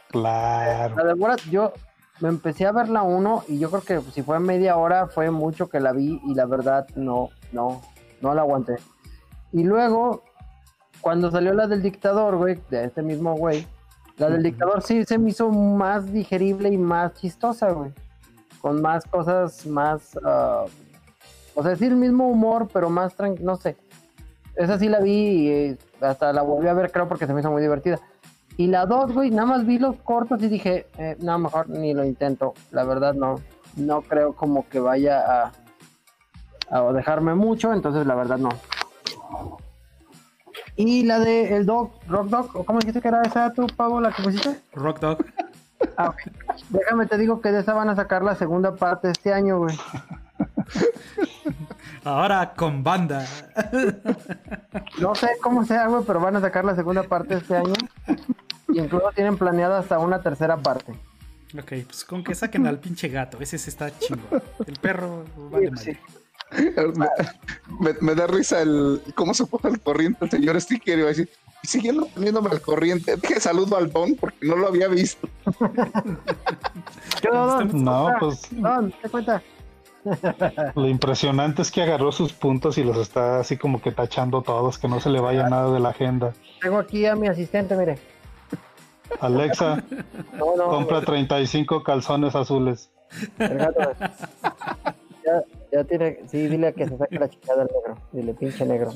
claro. 0.08 0.96
La 0.96 1.04
de 1.04 1.14
Borat, 1.14 1.40
yo 1.50 1.72
me 2.20 2.28
empecé 2.28 2.66
a 2.66 2.72
ver 2.72 2.88
la 2.90 3.02
1 3.02 3.44
y 3.48 3.58
yo 3.58 3.70
creo 3.70 3.82
que 3.82 4.10
si 4.12 4.22
fue 4.22 4.38
media 4.38 4.76
hora 4.76 5.06
fue 5.08 5.30
mucho 5.30 5.68
que 5.68 5.80
la 5.80 5.92
vi 5.92 6.20
y 6.26 6.34
la 6.34 6.44
verdad 6.46 6.86
no, 6.94 7.30
no, 7.52 7.80
no 8.20 8.34
la 8.34 8.42
aguanté. 8.42 8.76
Y 9.52 9.62
luego, 9.64 10.22
cuando 11.05 11.30
salió 11.30 11.52
la 11.52 11.66
del 11.66 11.82
dictador, 11.82 12.36
güey, 12.36 12.59
de 12.70 12.86
este 12.86 13.02
mismo 13.02 13.34
güey, 13.34 13.66
la 14.16 14.30
del 14.30 14.42
dictador 14.42 14.80
sí 14.80 15.05
se 15.05 15.18
me 15.18 15.28
hizo 15.28 15.50
más 15.50 16.11
digerible 16.11 16.70
y 16.70 16.78
más 16.78 17.12
chistosa, 17.12 17.72
güey. 17.72 17.92
Con 18.62 18.80
más 18.80 19.05
cosas, 19.05 19.66
más... 19.66 20.18
ah, 20.24 20.64
o 21.55 21.62
sea, 21.62 21.76
sí 21.76 21.84
el 21.84 21.96
mismo 21.96 22.26
humor, 22.26 22.68
pero 22.72 22.88
más 22.88 23.14
tranquilo, 23.14 23.52
no 23.52 23.57
sé. 23.57 23.76
Esa 24.57 24.78
sí 24.78 24.88
la 24.88 25.00
vi 25.00 25.12
y 25.12 25.48
eh, 25.50 25.78
hasta 26.00 26.32
la 26.32 26.40
volví 26.40 26.68
a 26.68 26.72
ver, 26.72 26.90
creo, 26.90 27.07
porque 27.07 27.26
se 27.26 27.34
me 27.34 27.40
hizo 27.40 27.50
muy 27.50 27.61
divertida. 27.61 28.00
Y 28.57 28.68
la 28.68 28.86
2, 28.86 29.12
güey, 29.12 29.30
nada 29.30 29.46
más 29.46 29.66
vi 29.66 29.78
los 29.78 29.96
cortos 29.96 30.42
y 30.42 30.48
dije, 30.48 30.86
eh, 30.96 31.18
no, 31.20 31.38
mejor 31.38 31.68
ni 31.68 31.92
lo 31.92 32.07
intento. 32.07 32.55
La 32.70 32.84
verdad, 32.84 33.12
no. 33.12 33.42
No 33.76 34.00
creo 34.00 34.32
como 34.32 34.66
que 34.70 34.80
vaya 34.80 35.20
a, 35.20 35.52
a 36.70 36.92
dejarme 36.94 37.34
mucho, 37.34 37.74
entonces 37.74 38.07
la 38.07 38.14
verdad 38.14 38.38
no. 38.38 38.48
Y 40.76 41.05
la 41.05 41.18
de 41.18 41.57
el 41.57 41.66
Dog, 41.66 41.92
Rock 42.09 42.28
Dog, 42.28 42.50
¿o 42.55 42.64
¿cómo 42.64 42.78
dijiste 42.78 43.00
que 43.00 43.09
era 43.09 43.22
esa 43.22 43.52
tú, 43.52 43.66
Pavo, 43.76 44.00
la 44.00 44.12
que 44.12 44.22
pusiste? 44.22 44.61
Rock 44.72 45.00
Dog. 45.00 45.24
Ah, 45.96 46.09
ok. 46.09 46.18
Déjame 46.70 47.07
te 47.07 47.18
digo 47.18 47.40
que 47.40 47.52
de 47.52 47.61
esa 47.61 47.74
van 47.74 47.88
a 47.88 47.96
sacar 47.96 48.22
la 48.22 48.34
segunda 48.34 48.74
parte 48.74 49.11
este 49.11 49.32
año, 49.32 49.59
güey. 49.59 49.76
Ahora 52.05 52.55
con 52.55 52.82
banda. 52.82 53.26
No 55.00 55.14
sé 55.14 55.28
cómo 55.42 55.64
sea, 55.64 55.86
güey, 55.88 56.05
pero 56.07 56.20
van 56.20 56.36
a 56.36 56.40
sacar 56.40 56.64
la 56.64 56.74
segunda 56.74 57.02
parte 57.05 57.34
este 57.34 57.57
año. 57.57 57.74
Y 58.68 58.80
incluso 58.80 59.11
tienen 59.14 59.36
planeada 59.36 59.78
hasta 59.78 59.98
una 59.98 60.20
tercera 60.20 60.57
parte. 60.57 60.92
Ok, 61.59 61.72
pues 61.86 62.05
con 62.05 62.24
que 62.24 62.34
saquen 62.34 62.66
al 62.66 62.78
pinche 62.78 63.09
gato. 63.09 63.38
Ese 63.40 63.59
sí 63.59 63.70
está 63.70 63.96
chingo. 63.98 64.22
El 64.66 64.74
perro 64.80 65.24
vale 65.50 65.66
Sí, 65.66 65.70
madre. 65.70 66.00
Me, 66.00 66.23
me- 67.80 67.94
me 68.00 68.14
da 68.14 68.26
risa 68.26 68.62
el 68.62 69.02
cómo 69.14 69.34
se 69.34 69.46
pone 69.46 69.74
al 69.74 69.80
corriente 69.80 70.24
el 70.24 70.30
señor 70.30 70.61
Sticker 70.61 70.98
y 70.98 71.02
va 71.02 71.09
a 71.09 71.11
decir, 71.11 71.28
siguiendo 71.62 72.07
poniéndome 72.07 72.50
al 72.50 72.61
corriente, 72.61 73.16
dije 73.16 73.40
saludo 73.40 73.76
al 73.76 73.92
don 73.92 74.14
porque 74.16 74.46
no 74.46 74.57
lo 74.57 74.68
había 74.68 74.88
visto. 74.88 75.28
¿Qué 77.20 77.28
Don? 77.28 77.84
No, 77.84 78.09
pues 78.20 78.42
Don, 78.50 78.92
¿te 79.02 79.09
cuenta? 79.09 79.42
lo 80.74 80.86
impresionante 80.86 81.62
es 81.62 81.70
que 81.70 81.82
agarró 81.82 82.12
sus 82.12 82.34
puntos 82.34 82.76
y 82.76 82.84
los 82.84 82.98
está 82.98 83.40
así 83.40 83.57
como 83.57 83.80
que 83.80 83.90
tachando 83.90 84.42
todos, 84.42 84.78
que 84.78 84.86
no 84.88 85.00
se 85.00 85.09
le 85.09 85.20
vaya 85.20 85.48
nada 85.48 85.72
de 85.72 85.80
la 85.80 85.90
agenda. 85.90 86.34
Tengo 86.61 86.78
aquí 86.78 87.07
a 87.07 87.16
mi 87.16 87.26
asistente, 87.28 87.74
mire. 87.74 87.98
Alexa, 89.20 89.82
No, 90.38 90.57
no, 90.57 90.68
compra 90.68 91.00
35 91.00 91.82
calzones 91.82 92.34
azules. 92.34 92.90
Ya, 93.38 93.70
ya 95.74 95.84
tiene, 95.84 96.20
sí, 96.30 96.46
dile 96.46 96.72
que 96.72 96.88
se 96.88 96.96
saque 96.96 97.18
la 97.18 97.28
chingada 97.28 97.62
al 97.62 97.68
negro. 97.68 97.98
Dile, 98.12 98.32
pinche 98.34 98.64
negro. 98.64 98.92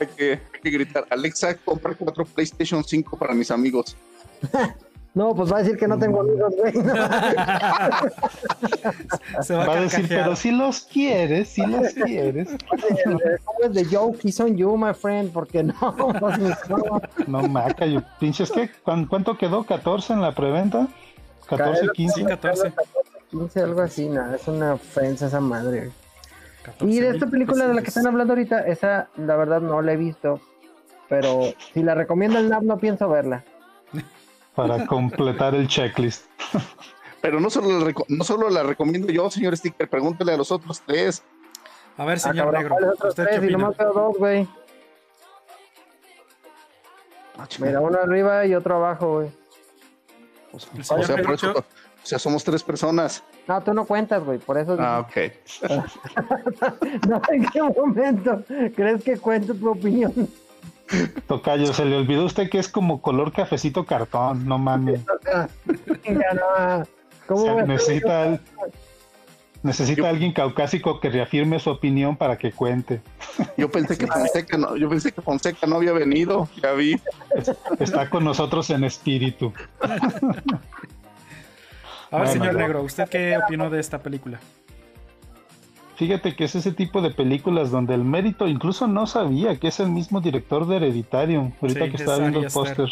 Hay 0.00 0.06
que, 0.16 0.30
hay 0.32 0.60
que 0.62 0.70
gritar, 0.70 1.06
Alexa, 1.10 1.54
compra 1.58 1.94
cuatro 1.94 2.24
PlayStation 2.24 2.82
5 2.82 3.18
para 3.18 3.34
mis 3.34 3.50
amigos. 3.50 3.94
No, 5.14 5.32
pues 5.32 5.52
va 5.52 5.58
a 5.58 5.62
decir 5.62 5.78
que 5.78 5.86
no 5.86 5.96
tengo 5.96 6.22
amigos, 6.22 6.52
güey. 6.56 6.72
No. 6.72 6.92
Se 9.44 9.54
va, 9.54 9.64
Va 9.64 9.74
a 9.74 9.78
a 9.78 9.82
decir, 9.82 10.06
pero 10.08 10.34
si 10.34 10.50
los 10.50 10.80
quieres, 10.80 11.50
si 11.50 11.64
los 11.64 11.94
quieres. 11.94 12.48
¿Cómo 13.44 13.58
es 13.62 13.74
de 13.74 13.84
Joe? 13.84 14.12
He's 14.24 14.40
on 14.40 14.56
you, 14.56 14.76
my 14.76 14.92
friend, 14.92 15.32
porque 15.32 15.62
no, 15.62 15.72
no. 15.80 17.00
No, 17.28 17.42
maca, 17.48 17.86
yo, 17.86 18.02
pinches, 18.18 18.50
¿qué? 18.50 18.68
¿Cuán- 18.82 19.06
¿Cuánto 19.06 19.38
quedó? 19.38 19.64
¿14 19.64 20.14
en 20.14 20.20
la 20.20 20.34
preventa? 20.34 20.88
¿14, 21.48 21.92
15? 21.92 22.14
Sí, 22.20 22.24
14. 22.26 22.72
15, 23.30 23.60
algo 23.60 23.82
así, 23.82 24.08
no, 24.08 24.34
es 24.34 24.48
una 24.48 24.74
ofensa 24.74 25.28
esa 25.28 25.38
madre. 25.40 25.92
14 26.64 26.86
Y 26.92 27.00
de 27.00 27.08
esta 27.10 27.26
película 27.26 27.66
de 27.68 27.74
la 27.74 27.82
que 27.82 27.88
están 27.88 28.06
hablando 28.06 28.32
ahorita, 28.32 28.60
esa 28.66 29.08
la 29.16 29.36
verdad 29.36 29.60
no 29.60 29.80
la 29.82 29.92
he 29.92 29.96
visto, 29.96 30.40
pero 31.08 31.52
si 31.72 31.82
la 31.82 31.94
recomienda 31.94 32.38
el 32.40 32.48
NAP 32.48 32.62
no 32.62 32.78
pienso 32.78 33.08
verla. 33.08 33.44
Para 34.54 34.86
completar 34.86 35.54
el 35.54 35.66
checklist. 35.68 36.26
Pero 37.20 37.40
no 37.40 37.48
solo, 37.48 37.86
la 37.88 37.94
no 38.08 38.22
solo 38.22 38.50
la 38.50 38.62
recomiendo 38.62 39.10
yo, 39.10 39.30
señor 39.30 39.56
Sticker, 39.56 39.88
pregúntele 39.88 40.32
a 40.34 40.36
los 40.36 40.52
otros 40.52 40.82
tres. 40.86 41.22
A 41.96 42.04
ver, 42.04 42.16
Ah, 42.18 42.20
señor 42.20 42.36
cabrón, 42.52 42.60
negro. 42.62 42.74
¿cuáles 42.76 42.90
otros 42.92 43.08
¿Usted 43.10 43.22
qué 43.24 43.28
tres? 43.30 43.42
Y 43.42 43.44
opina? 43.46 43.58
nomás 43.58 43.76
veo 43.78 43.92
dos, 43.94 44.18
güey. 44.18 44.48
Ah. 47.38 47.46
Mira, 47.60 47.80
uno 47.80 47.98
arriba 47.98 48.44
y 48.46 48.54
otro 48.54 48.76
abajo, 48.76 49.12
güey. 49.20 49.30
O 50.52 50.58
sea, 50.60 50.70
El 50.74 51.02
o 51.02 51.06
sea, 51.06 51.16
por 51.22 51.34
eso- 51.34 51.64
o 52.04 52.06
sea, 52.06 52.18
somos 52.18 52.44
tres 52.44 52.62
personas. 52.62 53.24
No, 53.48 53.62
tú 53.62 53.72
no 53.72 53.86
cuentas, 53.86 54.22
güey, 54.22 54.38
por 54.38 54.58
eso. 54.58 54.76
Ah, 54.78 55.00
ok. 55.00 55.16
no, 57.08 57.22
¿en 57.32 57.46
qué 57.46 57.62
momento 57.62 58.44
crees 58.76 59.02
que 59.02 59.16
cuento 59.16 59.54
tu 59.54 59.70
opinión? 59.70 60.12
Tocayo, 61.26 61.72
se 61.72 61.86
le 61.86 61.96
olvidó 61.96 62.24
a 62.24 62.26
usted 62.26 62.50
que 62.50 62.58
es 62.58 62.68
como 62.68 63.00
color 63.00 63.32
cafecito 63.32 63.86
cartón, 63.86 64.46
no 64.46 64.58
mames. 64.58 65.00
¿Cómo 67.26 67.40
O 67.40 67.44
sea, 67.44 67.64
necesita, 67.64 68.38
necesita 69.62 70.10
alguien 70.10 70.32
caucásico 70.32 71.00
que 71.00 71.08
reafirme 71.08 71.58
su 71.58 71.70
opinión 71.70 72.18
para 72.18 72.36
que 72.36 72.52
cuente. 72.52 73.00
Yo 73.56 73.70
pensé 73.70 73.96
que 73.96 74.06
Fonseca 74.06 74.58
no, 74.58 74.76
yo 74.76 74.90
pensé 74.90 75.10
que 75.10 75.22
Fonseca 75.22 75.66
no 75.66 75.76
había 75.76 75.92
venido, 75.92 76.50
ya 76.62 76.72
vi. 76.72 77.00
Está 77.80 78.10
con 78.10 78.24
nosotros 78.24 78.68
en 78.68 78.84
espíritu. 78.84 79.54
A 82.14 82.18
ver, 82.18 82.28
Bueno. 82.28 82.44
señor 82.44 82.54
negro, 82.54 82.82
¿usted 82.82 83.08
qué 83.08 83.36
opinó 83.36 83.70
de 83.70 83.80
esta 83.80 83.98
película? 83.98 84.38
Fíjate 85.96 86.34
que 86.34 86.44
es 86.44 86.54
ese 86.54 86.72
tipo 86.72 87.02
de 87.02 87.10
películas 87.10 87.70
donde 87.70 87.94
el 87.94 88.04
mérito, 88.04 88.46
incluso 88.48 88.86
no 88.86 89.06
sabía 89.06 89.56
que 89.58 89.68
es 89.68 89.80
el 89.80 89.90
mismo 89.90 90.20
director 90.20 90.66
de 90.66 90.76
Hereditario. 90.76 91.52
Ahorita 91.60 91.84
Sí, 91.84 91.90
que 91.90 91.96
es 91.96 92.00
estaba 92.00 92.18
viendo 92.18 92.40
el 92.40 92.50
póster, 92.52 92.88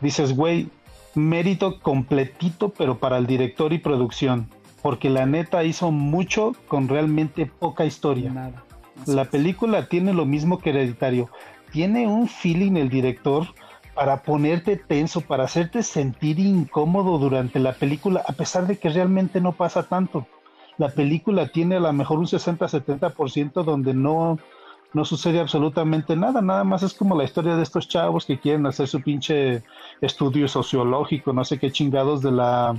dices, 0.00 0.34
güey, 0.34 0.68
mérito 1.14 1.78
completito, 1.80 2.70
pero 2.70 2.98
para 2.98 3.18
el 3.18 3.26
director 3.26 3.72
y 3.72 3.78
producción. 3.78 4.48
Porque 4.82 5.10
la 5.10 5.26
neta 5.26 5.62
hizo 5.64 5.90
mucho 5.90 6.52
con 6.68 6.88
realmente 6.88 7.46
poca 7.46 7.84
historia. 7.84 8.30
Nada. 8.30 8.64
La 9.06 9.26
película 9.26 9.88
tiene 9.88 10.12
lo 10.12 10.24
mismo 10.26 10.58
que 10.58 10.70
Hereditario. 10.70 11.30
Tiene 11.70 12.06
un 12.06 12.28
feeling 12.28 12.76
el 12.76 12.88
director 12.88 13.46
para 13.94 14.22
ponerte 14.22 14.76
tenso, 14.76 15.20
para 15.20 15.44
hacerte 15.44 15.82
sentir 15.82 16.38
incómodo 16.38 17.18
durante 17.18 17.58
la 17.58 17.72
película, 17.72 18.22
a 18.26 18.32
pesar 18.32 18.66
de 18.66 18.78
que 18.78 18.88
realmente 18.88 19.40
no 19.40 19.52
pasa 19.52 19.82
tanto. 19.84 20.26
La 20.78 20.88
película 20.88 21.48
tiene 21.48 21.76
a 21.76 21.80
lo 21.80 21.92
mejor 21.92 22.18
un 22.18 22.26
60-70% 22.26 23.62
donde 23.64 23.92
no, 23.92 24.38
no 24.94 25.04
sucede 25.04 25.40
absolutamente 25.40 26.16
nada, 26.16 26.40
nada 26.40 26.64
más 26.64 26.82
es 26.82 26.94
como 26.94 27.16
la 27.16 27.24
historia 27.24 27.56
de 27.56 27.62
estos 27.62 27.88
chavos 27.88 28.24
que 28.24 28.38
quieren 28.38 28.66
hacer 28.66 28.88
su 28.88 29.02
pinche 29.02 29.62
estudio 30.00 30.48
sociológico, 30.48 31.32
no 31.32 31.44
sé 31.44 31.58
qué 31.58 31.70
chingados 31.70 32.22
de 32.22 32.32
la, 32.32 32.74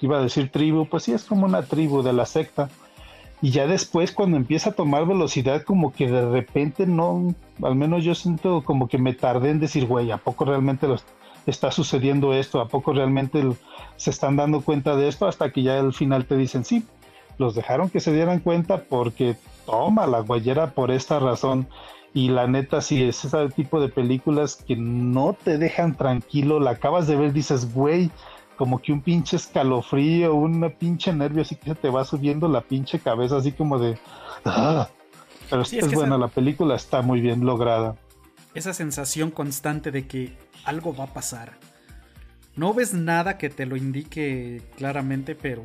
iba 0.00 0.18
a 0.18 0.22
decir 0.22 0.50
tribu, 0.50 0.86
pues 0.86 1.02
sí 1.02 1.12
es 1.12 1.24
como 1.24 1.46
una 1.46 1.62
tribu 1.62 2.02
de 2.02 2.12
la 2.12 2.26
secta 2.26 2.68
Y 3.42 3.50
ya 3.50 3.66
después, 3.66 4.12
cuando 4.12 4.36
empieza 4.36 4.70
a 4.70 4.74
tomar 4.74 5.04
velocidad, 5.04 5.64
como 5.64 5.92
que 5.92 6.08
de 6.08 6.30
repente 6.30 6.86
no, 6.86 7.34
al 7.60 7.74
menos 7.74 8.04
yo 8.04 8.14
siento 8.14 8.62
como 8.62 8.86
que 8.86 8.98
me 8.98 9.14
tardé 9.14 9.50
en 9.50 9.58
decir, 9.58 9.84
güey, 9.86 10.12
¿a 10.12 10.18
poco 10.18 10.44
realmente 10.44 10.86
está 11.46 11.72
sucediendo 11.72 12.34
esto? 12.34 12.60
¿A 12.60 12.68
poco 12.68 12.92
realmente 12.92 13.42
se 13.96 14.10
están 14.10 14.36
dando 14.36 14.60
cuenta 14.60 14.94
de 14.94 15.08
esto? 15.08 15.26
Hasta 15.26 15.50
que 15.50 15.64
ya 15.64 15.80
al 15.80 15.92
final 15.92 16.24
te 16.24 16.36
dicen, 16.36 16.64
sí, 16.64 16.84
los 17.36 17.56
dejaron 17.56 17.90
que 17.90 17.98
se 17.98 18.12
dieran 18.12 18.38
cuenta 18.38 18.84
porque 18.84 19.34
toma 19.66 20.06
la 20.06 20.20
guayera 20.20 20.70
por 20.70 20.92
esta 20.92 21.18
razón. 21.18 21.66
Y 22.14 22.28
la 22.28 22.46
neta, 22.46 22.80
si 22.80 23.02
es 23.02 23.24
ese 23.24 23.48
tipo 23.48 23.80
de 23.80 23.88
películas 23.88 24.54
que 24.54 24.76
no 24.76 25.32
te 25.32 25.58
dejan 25.58 25.96
tranquilo, 25.96 26.60
la 26.60 26.72
acabas 26.72 27.08
de 27.08 27.16
ver, 27.16 27.32
dices, 27.32 27.74
güey, 27.74 28.12
como 28.62 28.80
que 28.80 28.92
un 28.92 29.00
pinche 29.00 29.34
escalofrío, 29.34 30.36
un 30.36 30.72
pinche 30.78 31.12
nervio, 31.12 31.42
así 31.42 31.56
que 31.56 31.70
se 31.70 31.74
te 31.74 31.90
va 31.90 32.04
subiendo 32.04 32.46
la 32.46 32.60
pinche 32.60 33.00
cabeza, 33.00 33.38
así 33.38 33.50
como 33.50 33.76
de. 33.76 33.98
¡Ah! 34.44 34.88
Pero 35.50 35.64
Sí, 35.64 35.78
es, 35.78 35.82
es 35.82 35.90
que 35.90 35.96
buena, 35.96 36.14
esa- 36.14 36.26
la 36.26 36.28
película 36.28 36.76
está 36.76 37.02
muy 37.02 37.20
bien 37.20 37.44
lograda. 37.44 37.96
Esa 38.54 38.72
sensación 38.72 39.32
constante 39.32 39.90
de 39.90 40.06
que 40.06 40.38
algo 40.64 40.94
va 40.94 41.04
a 41.04 41.12
pasar. 41.12 41.58
No 42.54 42.72
ves 42.72 42.94
nada 42.94 43.36
que 43.36 43.50
te 43.50 43.66
lo 43.66 43.76
indique 43.76 44.62
claramente, 44.76 45.34
pero 45.34 45.64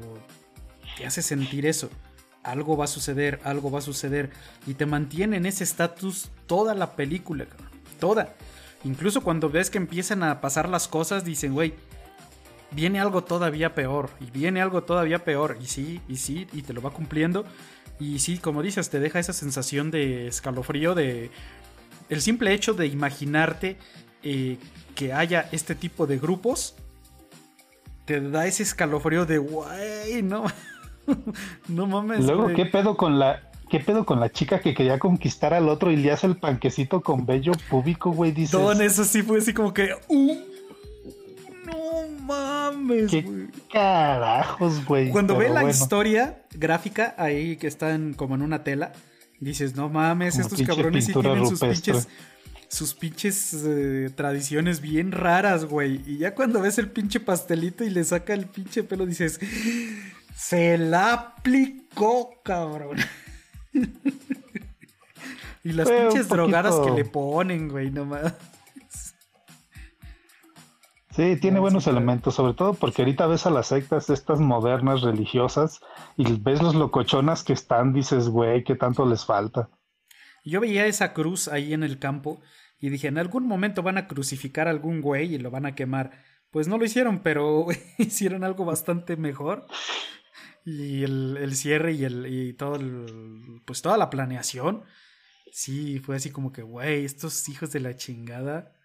te 0.97 1.05
hace 1.05 1.21
sentir 1.21 1.67
eso. 1.67 1.91
Algo 2.41 2.75
va 2.77 2.85
a 2.85 2.87
suceder, 2.87 3.39
algo 3.43 3.69
va 3.69 3.77
a 3.77 3.83
suceder. 3.83 4.31
Y 4.65 4.73
te 4.73 4.87
mantiene 4.87 5.37
en 5.37 5.45
ese 5.45 5.63
estatus 5.63 6.31
toda 6.47 6.73
la 6.73 6.95
película, 6.95 7.45
cabrón. 7.45 7.69
Toda. 7.99 8.33
Incluso 8.83 9.21
cuando 9.21 9.51
ves 9.51 9.69
que 9.69 9.77
empiezan 9.77 10.23
a 10.23 10.41
pasar 10.41 10.67
las 10.67 10.87
cosas, 10.87 11.23
dicen, 11.23 11.53
güey, 11.53 11.75
viene 12.71 12.99
algo 12.99 13.23
todavía 13.23 13.73
peor. 13.73 14.09
Y 14.19 14.31
viene 14.31 14.61
algo 14.61 14.83
todavía 14.83 15.23
peor. 15.23 15.57
Y 15.61 15.65
sí, 15.67 16.01
y 16.07 16.17
sí, 16.17 16.47
y 16.53 16.61
te 16.61 16.73
lo 16.73 16.81
va 16.81 16.91
cumpliendo. 16.91 17.45
Y 17.99 18.19
sí, 18.19 18.37
como 18.37 18.61
dices, 18.61 18.89
te 18.89 18.99
deja 18.99 19.19
esa 19.19 19.33
sensación 19.33 19.89
de 19.91 20.27
escalofrío, 20.27 20.93
de 20.95 21.31
el 22.09 22.21
simple 22.21 22.53
hecho 22.53 22.73
de 22.73 22.87
imaginarte 22.87 23.77
eh, 24.23 24.57
que 24.95 25.13
haya 25.13 25.49
este 25.51 25.75
tipo 25.75 26.07
de 26.07 26.17
grupos 26.19 26.75
te 28.05 28.21
da 28.21 28.47
ese 28.47 28.63
escalofrío 28.63 29.25
de 29.25 29.37
güey, 29.37 30.23
no, 30.23 30.45
no 31.67 31.87
mames. 31.87 32.25
Luego, 32.25 32.43
güey". 32.43 32.55
¿qué 32.55 32.65
pedo 32.65 32.95
con 32.95 33.19
la 33.19 33.43
qué 33.69 33.81
pedo 33.81 34.05
con 34.05 34.21
la 34.21 34.31
chica 34.31 34.59
que 34.61 34.73
quería 34.73 34.97
conquistar 34.97 35.53
al 35.53 35.67
otro 35.67 35.91
y 35.91 35.97
le 35.97 36.11
hace 36.11 36.25
el 36.25 36.37
panquecito 36.37 37.01
con 37.01 37.25
vello 37.25 37.51
púbico, 37.69 38.11
güey? 38.11 38.31
Dices, 38.31 38.51
Don, 38.51 38.81
eso 38.81 39.03
sí 39.03 39.23
fue 39.23 39.39
así 39.39 39.53
como 39.53 39.73
que. 39.73 39.89
"Uh, 40.07 40.37
mames, 42.27 43.09
¿qué 43.09 43.21
güey". 43.21 43.47
carajos, 43.71 44.85
güey? 44.85 45.09
Cuando 45.09 45.37
ve 45.37 45.45
la 45.45 45.61
bueno, 45.61 45.69
historia 45.69 46.43
gráfica 46.53 47.15
ahí 47.17 47.57
que 47.57 47.67
están 47.67 48.13
como 48.13 48.35
en 48.35 48.41
una 48.41 48.63
tela, 48.63 48.91
dices, 49.39 49.75
no 49.75 49.89
mames, 49.89 50.35
Como 50.35 50.47
estos 50.47 50.61
cabrones 50.63 51.05
sí 51.05 51.13
tienen 51.13 51.47
sus 51.47 51.59
pinches, 51.59 52.07
sus 52.67 52.93
pinches 52.93 53.63
eh, 53.65 54.11
tradiciones 54.15 54.81
bien 54.81 55.11
raras, 55.11 55.65
güey. 55.65 56.01
Y 56.05 56.17
ya 56.19 56.35
cuando 56.35 56.61
ves 56.61 56.77
el 56.77 56.89
pinche 56.89 57.19
pastelito 57.19 57.83
y 57.83 57.89
le 57.89 58.03
saca 58.03 58.33
el 58.33 58.45
pinche 58.45 58.83
pelo, 58.83 59.05
dices, 59.05 59.39
se 60.35 60.77
la 60.77 61.13
aplicó, 61.13 62.41
cabrón. 62.43 62.97
y 65.63 65.71
las 65.71 65.87
Fue 65.87 66.01
pinches 66.01 66.27
drogadas 66.27 66.75
que 66.79 66.91
le 66.91 67.05
ponen, 67.05 67.69
güey, 67.69 67.89
no 67.91 68.05
mames. 68.05 68.33
Sí, 71.17 71.35
tiene 71.35 71.59
No, 71.59 71.59
buenos 71.59 71.85
sí, 71.85 71.87
elementos, 71.87 72.35
sobre 72.35 72.53
todo 72.53 72.73
porque 72.73 73.01
ahorita 73.01 73.27
ves 73.27 73.45
a 73.45 73.49
las 73.49 73.67
sectas 73.67 74.09
estas 74.09 74.39
modernas 74.39 75.01
religiosas 75.01 75.81
y 76.15 76.39
ves 76.39 76.61
los 76.61 76.75
locochonas 76.75 77.43
que 77.43 77.51
están, 77.51 77.91
dices, 77.91 78.29
güey, 78.29 78.63
¿qué 78.63 78.75
tanto 78.75 79.05
les 79.05 79.25
falta? 79.25 79.69
Yo 80.43 80.61
veía 80.61 80.85
esa 80.85 81.13
cruz 81.13 81.47
ahí 81.47 81.73
en 81.73 81.83
el 81.83 81.99
campo 81.99 82.41
y 82.79 82.89
dije, 82.89 83.07
en 83.07 83.17
algún 83.17 83.45
momento 83.47 83.83
van 83.83 83.97
a 83.97 84.07
crucificar 84.07 84.67
a 84.67 84.71
algún 84.71 85.01
güey 85.01 85.35
y 85.35 85.37
lo 85.39 85.51
van 85.51 85.65
a 85.65 85.75
quemar. 85.75 86.23
Pues 86.51 86.67
no 86.67 86.77
lo 86.77 86.85
hicieron, 86.85 87.19
pero 87.23 87.67
hicieron 87.97 88.43
algo 88.43 88.65
bastante 88.65 89.17
mejor. 89.17 89.67
Y 90.65 91.03
el, 91.03 91.37
el 91.37 91.55
cierre 91.55 91.93
y, 91.93 92.03
el, 92.05 92.27
y 92.27 92.53
todo 92.53 92.75
el, 92.75 93.61
pues 93.65 93.81
toda 93.81 93.97
la 93.97 94.09
planeación, 94.09 94.83
sí, 95.51 95.99
fue 95.99 96.17
así 96.17 96.31
como 96.31 96.53
que, 96.53 96.63
güey, 96.63 97.05
estos 97.05 97.49
hijos 97.49 97.71
de 97.73 97.81
la 97.81 97.95
chingada, 97.97 98.76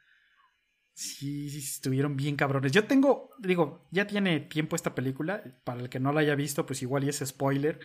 sí, 0.95 1.47
estuvieron 1.59 2.17
bien 2.17 2.37
cabrones. 2.37 2.73
Yo 2.73 2.85
tengo, 2.85 3.31
digo, 3.39 3.87
ya 3.91 4.07
tiene 4.07 4.41
tiempo 4.41 4.77
esta 4.77 4.95
película, 4.95 5.43
para 5.65 5.81
el 5.81 5.89
que 5.89 6.01
no 6.01 6.13
la 6.13 6.21
haya 6.21 6.35
visto, 6.35 6.67
pues 6.67 6.83
igual 6.83 7.05
y 7.05 7.09
es 7.09 7.23
spoiler, 7.25 7.81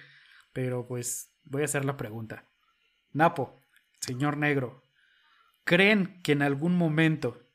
pero 0.54 0.88
pues 0.88 1.32
voy 1.44 1.62
a 1.62 1.66
hacer 1.66 1.86
la 1.86 1.98
pregunta. 1.98 2.46
Napo, 3.14 3.60
señor 4.00 4.38
negro, 4.38 4.84
¿creen 5.64 6.22
que 6.22 6.34
en 6.34 6.42
algún 6.42 6.76
momento 6.76 7.48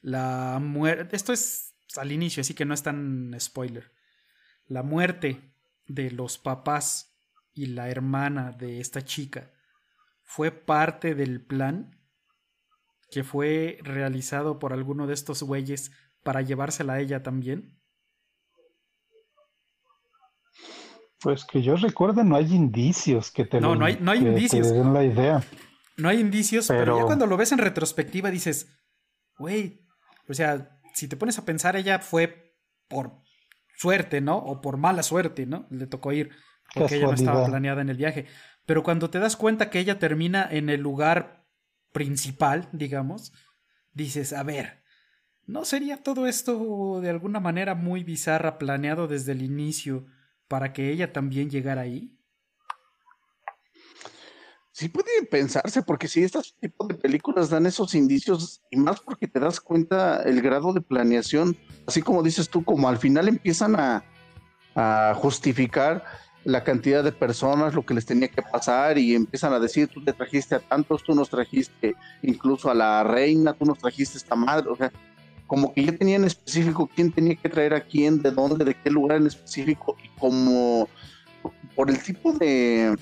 la 0.00 0.58
muerte... 0.60 1.16
Esto 1.16 1.32
es 1.32 1.74
al 1.96 2.12
inicio, 2.12 2.40
así 2.40 2.54
que 2.54 2.64
no 2.64 2.74
es 2.74 2.82
tan 2.82 3.34
spoiler. 3.38 3.92
La 4.66 4.82
muerte 4.82 5.52
de 5.86 6.10
los 6.10 6.38
papás 6.38 7.16
y 7.52 7.66
la 7.66 7.90
hermana 7.90 8.52
de 8.52 8.80
esta 8.80 9.02
chica 9.02 9.50
fue 10.22 10.52
parte 10.52 11.14
del 11.14 11.44
plan 11.44 11.99
que 13.10 13.24
fue 13.24 13.78
realizado 13.82 14.58
por 14.58 14.72
alguno 14.72 15.06
de 15.06 15.14
estos 15.14 15.42
güeyes 15.42 15.90
para 16.22 16.42
llevársela 16.42 16.94
a 16.94 17.00
ella 17.00 17.22
también. 17.22 17.76
Pues 21.22 21.44
que 21.44 21.62
yo 21.62 21.76
recuerde, 21.76 22.24
no 22.24 22.36
hay 22.36 22.54
indicios 22.54 23.30
que 23.30 23.44
te, 23.44 23.60
No, 23.60 23.74
lo- 23.74 23.80
no 23.80 23.84
hay- 23.86 23.98
no 24.00 24.10
hay 24.12 24.20
que 24.20 24.24
te 24.24 24.30
indicios. 24.30 24.72
den 24.72 24.94
la 24.94 25.04
idea. 25.04 25.42
No 25.98 26.08
hay 26.08 26.18
indicios, 26.20 26.68
pero, 26.68 26.80
Pero- 26.80 26.98
ya 26.98 27.04
cuando 27.04 27.26
lo 27.26 27.36
ves 27.36 27.52
en 27.52 27.58
retrospectiva 27.58 28.30
dices, 28.30 28.80
güey, 29.38 29.86
o 30.28 30.32
sea, 30.34 30.80
si 30.94 31.08
te 31.08 31.16
pones 31.16 31.38
a 31.38 31.44
pensar, 31.44 31.76
ella 31.76 31.98
fue 31.98 32.56
por 32.88 33.12
suerte, 33.76 34.20
¿no? 34.22 34.38
O 34.38 34.60
por 34.62 34.78
mala 34.78 35.02
suerte, 35.02 35.44
¿no? 35.44 35.66
Le 35.70 35.86
tocó 35.86 36.12
ir 36.12 36.30
porque 36.74 36.96
ella 36.96 37.06
no 37.08 37.14
estaba 37.14 37.46
planeada 37.46 37.82
en 37.82 37.90
el 37.90 37.96
viaje. 37.98 38.26
Pero 38.64 38.82
cuando 38.82 39.10
te 39.10 39.18
das 39.18 39.36
cuenta 39.36 39.68
que 39.68 39.78
ella 39.78 39.98
termina 39.98 40.46
en 40.50 40.70
el 40.70 40.80
lugar 40.80 41.39
principal, 41.92 42.68
digamos, 42.72 43.32
dices, 43.92 44.32
a 44.32 44.42
ver, 44.42 44.82
¿no 45.46 45.64
sería 45.64 46.02
todo 46.02 46.26
esto 46.26 47.00
de 47.00 47.10
alguna 47.10 47.40
manera 47.40 47.74
muy 47.74 48.04
bizarra 48.04 48.58
planeado 48.58 49.08
desde 49.08 49.32
el 49.32 49.42
inicio 49.42 50.06
para 50.48 50.72
que 50.72 50.90
ella 50.90 51.12
también 51.12 51.50
llegara 51.50 51.82
ahí? 51.82 52.16
Sí 54.72 54.88
puede 54.88 55.26
pensarse, 55.30 55.82
porque 55.82 56.08
si 56.08 56.22
estos 56.22 56.56
tipos 56.58 56.88
de 56.88 56.94
películas 56.94 57.50
dan 57.50 57.66
esos 57.66 57.94
indicios, 57.94 58.62
y 58.70 58.78
más 58.78 59.00
porque 59.00 59.28
te 59.28 59.38
das 59.38 59.60
cuenta 59.60 60.22
el 60.22 60.40
grado 60.40 60.72
de 60.72 60.80
planeación, 60.80 61.56
así 61.86 62.00
como 62.00 62.22
dices 62.22 62.48
tú, 62.48 62.64
como 62.64 62.88
al 62.88 62.96
final 62.96 63.28
empiezan 63.28 63.78
a, 63.78 64.04
a 64.74 65.12
justificar 65.14 66.02
la 66.44 66.64
cantidad 66.64 67.04
de 67.04 67.12
personas, 67.12 67.74
lo 67.74 67.84
que 67.84 67.94
les 67.94 68.06
tenía 68.06 68.28
que 68.28 68.42
pasar, 68.42 68.98
y 68.98 69.14
empiezan 69.14 69.52
a 69.52 69.60
decir, 69.60 69.88
tú 69.88 70.02
te 70.02 70.12
trajiste 70.12 70.54
a 70.54 70.60
tantos, 70.60 71.02
tú 71.02 71.14
nos 71.14 71.28
trajiste 71.28 71.94
incluso 72.22 72.70
a 72.70 72.74
la 72.74 73.04
reina, 73.04 73.52
tú 73.52 73.64
nos 73.66 73.78
trajiste 73.78 74.18
esta 74.18 74.34
madre, 74.34 74.68
o 74.70 74.76
sea, 74.76 74.90
como 75.46 75.72
que 75.74 75.84
ya 75.84 75.92
tenían 75.92 76.24
específico 76.24 76.88
quién 76.94 77.12
tenía 77.12 77.34
que 77.34 77.48
traer 77.48 77.74
a 77.74 77.80
quién, 77.80 78.22
de 78.22 78.30
dónde, 78.30 78.64
de 78.64 78.74
qué 78.74 78.90
lugar 78.90 79.18
en 79.18 79.26
específico, 79.26 79.96
y 80.02 80.08
como 80.18 80.88
por 81.74 81.90
el 81.90 82.02
tipo 82.02 82.32
de 82.32 82.96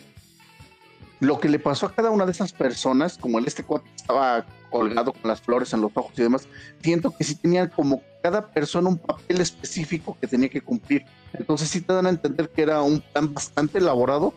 lo 1.20 1.40
que 1.40 1.48
le 1.48 1.58
pasó 1.58 1.86
a 1.86 1.94
cada 1.94 2.10
una 2.10 2.24
de 2.24 2.32
esas 2.32 2.52
personas, 2.52 3.18
como 3.18 3.38
el 3.38 3.46
este 3.46 3.64
cuate 3.64 3.88
estaba 3.94 4.46
colgado 4.70 5.12
con 5.12 5.28
las 5.28 5.40
flores 5.40 5.72
en 5.72 5.80
los 5.80 5.90
ojos 5.94 6.12
y 6.16 6.22
demás, 6.22 6.48
siento 6.80 7.14
que 7.16 7.24
sí 7.24 7.34
tenían 7.34 7.68
como 7.68 8.02
cada 8.28 8.46
persona 8.46 8.90
un 8.90 8.98
papel 8.98 9.40
específico 9.40 10.14
que 10.20 10.26
tenía 10.26 10.50
que 10.50 10.60
cumplir. 10.60 11.06
Entonces 11.32 11.70
sí 11.70 11.80
te 11.80 11.94
dan 11.94 12.04
a 12.04 12.10
entender 12.10 12.50
que 12.50 12.60
era 12.60 12.82
un 12.82 13.00
plan 13.00 13.32
bastante 13.32 13.78
elaborado, 13.78 14.34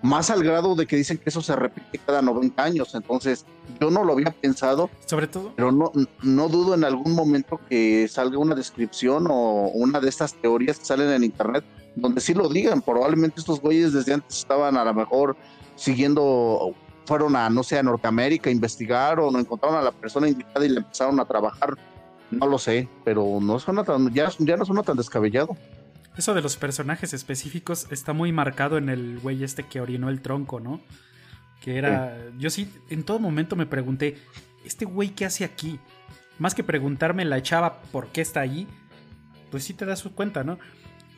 más 0.00 0.30
al 0.30 0.42
grado 0.42 0.74
de 0.74 0.86
que 0.86 0.96
dicen 0.96 1.18
que 1.18 1.28
eso 1.28 1.42
se 1.42 1.54
repite 1.54 1.98
cada 1.98 2.22
90 2.22 2.62
años. 2.62 2.94
Entonces 2.94 3.44
yo 3.78 3.90
no 3.90 4.02
lo 4.02 4.14
había 4.14 4.30
pensado, 4.30 4.88
Sobre 5.04 5.26
todo, 5.26 5.52
pero 5.54 5.72
no, 5.72 5.92
no 6.22 6.48
dudo 6.48 6.72
en 6.72 6.84
algún 6.84 7.12
momento 7.12 7.60
que 7.68 8.08
salga 8.08 8.38
una 8.38 8.54
descripción 8.54 9.26
o 9.28 9.68
una 9.74 10.00
de 10.00 10.08
estas 10.08 10.32
teorías 10.32 10.78
que 10.78 10.86
salen 10.86 11.10
en 11.10 11.24
internet 11.24 11.64
donde 11.94 12.22
sí 12.22 12.32
lo 12.32 12.48
digan. 12.48 12.80
Probablemente 12.80 13.40
estos 13.40 13.60
güeyes 13.60 13.92
desde 13.92 14.14
antes 14.14 14.38
estaban 14.38 14.78
a 14.78 14.84
lo 14.84 14.94
mejor 14.94 15.36
siguiendo, 15.76 16.74
fueron 17.04 17.36
a, 17.36 17.50
no 17.50 17.62
sé, 17.62 17.78
a 17.78 17.82
Norteamérica 17.82 18.48
a 18.48 18.52
investigar 18.54 19.20
o 19.20 19.30
no 19.30 19.38
encontraron 19.38 19.78
a 19.78 19.82
la 19.82 19.92
persona 19.92 20.28
indicada 20.28 20.64
y 20.64 20.70
le 20.70 20.78
empezaron 20.78 21.20
a 21.20 21.26
trabajar. 21.26 21.76
No 22.38 22.46
lo 22.46 22.58
sé, 22.58 22.88
pero 23.04 23.38
no 23.40 23.58
suena 23.58 23.84
tan, 23.84 24.12
ya, 24.12 24.30
ya 24.38 24.56
no 24.56 24.64
suena 24.64 24.82
tan 24.82 24.96
descabellado. 24.96 25.56
Eso 26.16 26.34
de 26.34 26.42
los 26.42 26.56
personajes 26.56 27.12
específicos 27.12 27.88
está 27.90 28.12
muy 28.12 28.32
marcado 28.32 28.78
en 28.78 28.88
el 28.88 29.18
güey 29.18 29.42
este 29.42 29.64
que 29.64 29.80
orinó 29.80 30.08
el 30.08 30.20
tronco, 30.20 30.60
¿no? 30.60 30.80
Que 31.60 31.76
era. 31.76 32.16
Yo 32.38 32.50
sí, 32.50 32.72
en 32.90 33.02
todo 33.02 33.18
momento 33.18 33.56
me 33.56 33.66
pregunté, 33.66 34.18
¿este 34.64 34.84
güey 34.84 35.10
qué 35.10 35.24
hace 35.24 35.44
aquí? 35.44 35.80
Más 36.38 36.54
que 36.54 36.62
preguntarme 36.62 37.24
la 37.24 37.42
chava 37.42 37.82
por 37.90 38.08
qué 38.08 38.20
está 38.20 38.40
ahí, 38.40 38.68
pues 39.50 39.64
sí 39.64 39.74
te 39.74 39.86
das 39.86 40.02
cuenta, 40.14 40.44
¿no? 40.44 40.58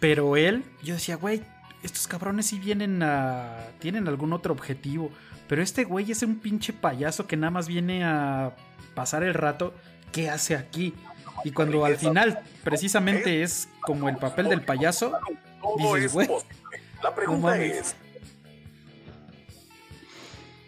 Pero 0.00 0.36
él, 0.36 0.64
yo 0.82 0.94
decía, 0.94 1.16
güey, 1.16 1.42
estos 1.82 2.06
cabrones 2.06 2.46
sí 2.46 2.58
vienen 2.58 3.02
a... 3.02 3.68
tienen 3.78 4.08
algún 4.08 4.32
otro 4.32 4.52
objetivo. 4.52 5.10
Pero 5.48 5.62
este 5.62 5.84
güey 5.84 6.10
es 6.10 6.22
un 6.22 6.36
pinche 6.36 6.72
payaso 6.72 7.26
que 7.26 7.36
nada 7.36 7.50
más 7.50 7.68
viene 7.68 8.04
a 8.04 8.54
pasar 8.94 9.22
el 9.22 9.34
rato. 9.34 9.74
¿Qué 10.12 10.30
hace 10.30 10.54
aquí? 10.57 10.94
Y 11.44 11.50
cuando 11.52 11.84
al 11.84 11.96
final 11.96 12.40
precisamente 12.64 13.42
es 13.42 13.68
como 13.80 14.09
el 14.09 14.16
papel 14.16 14.48
del 14.48 14.62
payaso, 14.62 15.12
dices, 15.78 16.04
es 16.07 16.12
güey. 16.12 16.28
La 17.02 17.14
pregunta 17.14 17.59
es, 17.62 17.94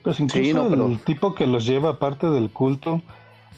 Pues 0.02 0.20
incluso 0.20 0.44
Sí, 0.44 0.52
no, 0.54 0.68
pero- 0.68 0.86
el 0.86 1.00
tipo 1.00 1.34
que 1.34 1.46
los 1.46 1.66
lleva 1.66 1.90
aparte 1.90 2.28
del 2.30 2.50
culto, 2.50 3.02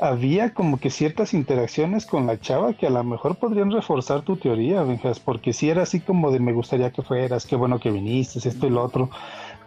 había 0.01 0.55
como 0.55 0.81
que 0.81 0.89
ciertas 0.91 1.35
interacciones 1.35 2.07
con 2.07 2.27
la 2.27 2.41
chava 2.41 2.73
que 2.73 2.87
a 2.87 2.91
lo 2.91 3.05
mejor 3.05 3.37
podrían 3.37 3.71
reforzar 3.71 4.23
tu 4.23 4.37
teoría, 4.37 4.83
Benjas, 4.83 5.21
porque 5.21 5.53
si 5.53 5.69
era 5.69 5.83
así 5.83 6.01
como 6.01 6.31
de 6.31 6.41
me 6.41 6.53
gustaría 6.53 6.91
que 6.91 7.03
fueras, 7.03 7.45
qué 7.45 7.55
bueno 7.57 7.79
que 7.79 7.91
viniste, 7.91 8.39
esto 8.49 8.67
y 8.67 8.71
lo 8.71 8.83
otro, 8.83 9.11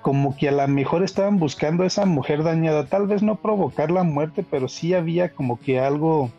como 0.04 0.36
que 0.36 0.50
a 0.50 0.52
lo 0.52 0.68
mejor 0.68 1.02
estaban 1.02 1.40
buscando 1.40 1.84
a 1.84 1.88
esa 1.88 2.06
mujer 2.06 2.44
dañada, 2.44 2.86
tal 2.86 3.08
vez 3.08 3.24
no 3.24 3.38
provocar 3.38 3.90
la 3.90 4.04
muerte, 4.04 4.46
pero 4.48 4.68
sí 4.68 4.94
había 4.94 5.30
como 5.30 5.60
que 5.60 5.80
algo 5.80 6.30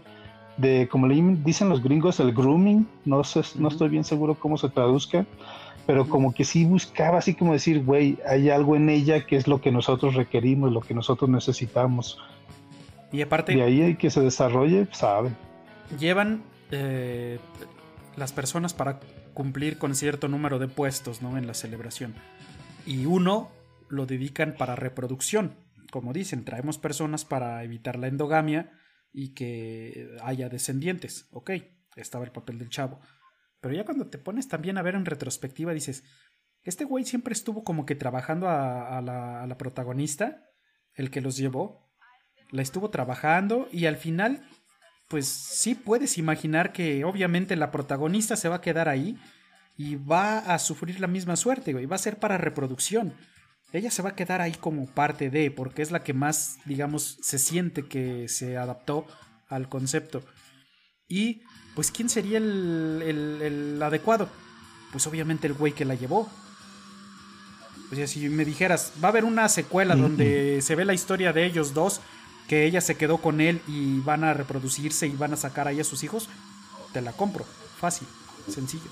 de, 0.58 0.86
como 0.86 1.08
le 1.08 1.16
dicen 1.42 1.70
los 1.70 1.82
gringos, 1.82 2.20
el 2.20 2.32
grooming, 2.32 2.86
no 3.06 3.24
sé, 3.24 3.40
no 3.56 3.68
estoy 3.68 3.88
bien 3.88 4.04
seguro 4.04 4.34
cómo 4.34 4.58
se 4.58 4.68
traduzca, 4.68 5.24
pero 5.86 6.06
como 6.06 6.34
que 6.34 6.44
sí 6.44 6.66
buscaba 6.66 7.18
así 7.18 7.34
como 7.34 7.54
decir, 7.54 7.82
güey, 7.82 8.18
hay 8.28 8.50
algo 8.50 8.76
en 8.76 8.90
ella 8.90 9.24
que 9.24 9.36
es 9.36 9.48
lo 9.48 9.62
que 9.62 9.72
nosotros 9.72 10.14
requerimos, 10.14 10.70
lo 10.70 10.82
que 10.82 10.92
nosotros 10.92 11.30
necesitamos. 11.30 12.18
y 13.10 13.22
aparte 13.22 13.54
De 13.54 13.62
ahí 13.62 13.80
hay 13.80 13.96
que 13.96 14.10
se 14.10 14.20
desarrolle, 14.20 14.86
sabe. 14.92 15.30
llevan 15.98 16.42
eh, 16.70 17.38
las 18.14 18.32
personas 18.32 18.74
para 18.74 19.00
cumplir 19.32 19.78
con 19.78 19.94
cierto 19.94 20.28
número 20.28 20.58
de 20.58 20.68
puestos 20.68 21.22
¿no? 21.22 21.38
en 21.38 21.46
la 21.46 21.54
celebración. 21.54 22.14
Y 22.86 23.06
uno 23.06 23.50
lo 23.88 24.06
dedican 24.06 24.56
para 24.56 24.76
reproducción. 24.76 25.56
Como 25.90 26.12
dicen, 26.12 26.44
traemos 26.44 26.78
personas 26.78 27.24
para 27.24 27.62
evitar 27.64 27.98
la 27.98 28.08
endogamia 28.08 28.72
y 29.12 29.34
que 29.34 30.16
haya 30.22 30.48
descendientes. 30.48 31.28
Ok, 31.30 31.50
estaba 31.96 32.24
el 32.24 32.32
papel 32.32 32.58
del 32.58 32.68
chavo. 32.68 33.00
Pero 33.60 33.74
ya 33.74 33.84
cuando 33.84 34.08
te 34.08 34.18
pones 34.18 34.48
también 34.48 34.76
a 34.76 34.82
ver 34.82 34.94
en 34.94 35.06
retrospectiva, 35.06 35.72
dices, 35.72 36.04
este 36.62 36.84
güey 36.84 37.04
siempre 37.04 37.32
estuvo 37.32 37.64
como 37.64 37.86
que 37.86 37.94
trabajando 37.94 38.48
a, 38.48 39.00
la, 39.00 39.46
la 39.46 39.58
protagonista, 39.58 40.42
el 40.94 41.10
que 41.10 41.20
los 41.20 41.36
llevó. 41.36 41.90
La 42.50 42.62
estuvo 42.62 42.90
trabajando 42.90 43.68
y 43.72 43.86
al 43.86 43.96
final 43.96 44.46
pues 45.08 45.26
sí 45.28 45.74
puedes 45.74 46.18
imaginar 46.18 46.72
que 46.72 47.04
obviamente 47.04 47.56
la 47.56 47.70
protagonista 47.70 48.36
se 48.36 48.48
va 48.48 48.56
a 48.56 48.60
quedar 48.60 48.88
ahí 48.88 49.18
y 49.76 49.96
va 49.96 50.38
a 50.38 50.58
sufrir 50.58 51.00
la 51.00 51.06
misma 51.06 51.36
suerte, 51.36 51.72
güey. 51.72 51.86
Va 51.86 51.96
a 51.96 51.98
ser 51.98 52.18
para 52.18 52.38
reproducción. 52.38 53.12
Ella 53.72 53.90
se 53.90 54.02
va 54.02 54.10
a 54.10 54.14
quedar 54.14 54.40
ahí 54.40 54.52
como 54.52 54.86
parte 54.86 55.30
de, 55.30 55.50
porque 55.50 55.82
es 55.82 55.90
la 55.90 56.04
que 56.04 56.12
más, 56.14 56.58
digamos, 56.64 57.18
se 57.22 57.38
siente 57.40 57.86
que 57.86 58.28
se 58.28 58.56
adaptó 58.56 59.06
al 59.48 59.68
concepto. 59.68 60.24
Y, 61.08 61.42
pues, 61.74 61.90
¿quién 61.90 62.08
sería 62.08 62.38
el, 62.38 63.02
el- 63.04 63.42
el 63.42 63.82
adecuado? 63.82 64.28
Pues 64.92 65.06
obviamente 65.08 65.48
el 65.48 65.54
güey 65.54 65.72
que 65.72 65.84
la 65.84 65.96
llevó. 65.96 66.28
O 67.90 67.94
sea, 67.96 68.06
si 68.06 68.28
me 68.28 68.44
dijeras, 68.44 68.92
va 69.02 69.08
a 69.08 69.10
haber 69.10 69.24
una 69.24 69.48
secuela 69.48 69.94
donde 69.96 70.60
se 70.62 70.74
ve 70.74 70.84
la 70.84 70.94
historia 70.94 71.32
de 71.32 71.44
ellos 71.44 71.74
dos, 71.74 72.00
que 72.48 72.64
ella 72.66 72.80
se 72.80 72.96
quedó 72.96 73.18
con 73.18 73.40
él 73.40 73.60
y 73.66 73.98
van 74.00 74.22
a 74.24 74.34
reproducirse 74.34 75.06
y 75.06 75.16
van 75.16 75.32
a 75.32 75.36
sacar 75.36 75.66
ahí 75.68 75.80
a 75.80 75.84
sus 75.84 76.02
hijos, 76.04 76.28
te 76.92 77.02
la 77.02 77.12
compro. 77.12 77.44
Fácil, 77.78 78.06
sencillo. 78.48 78.90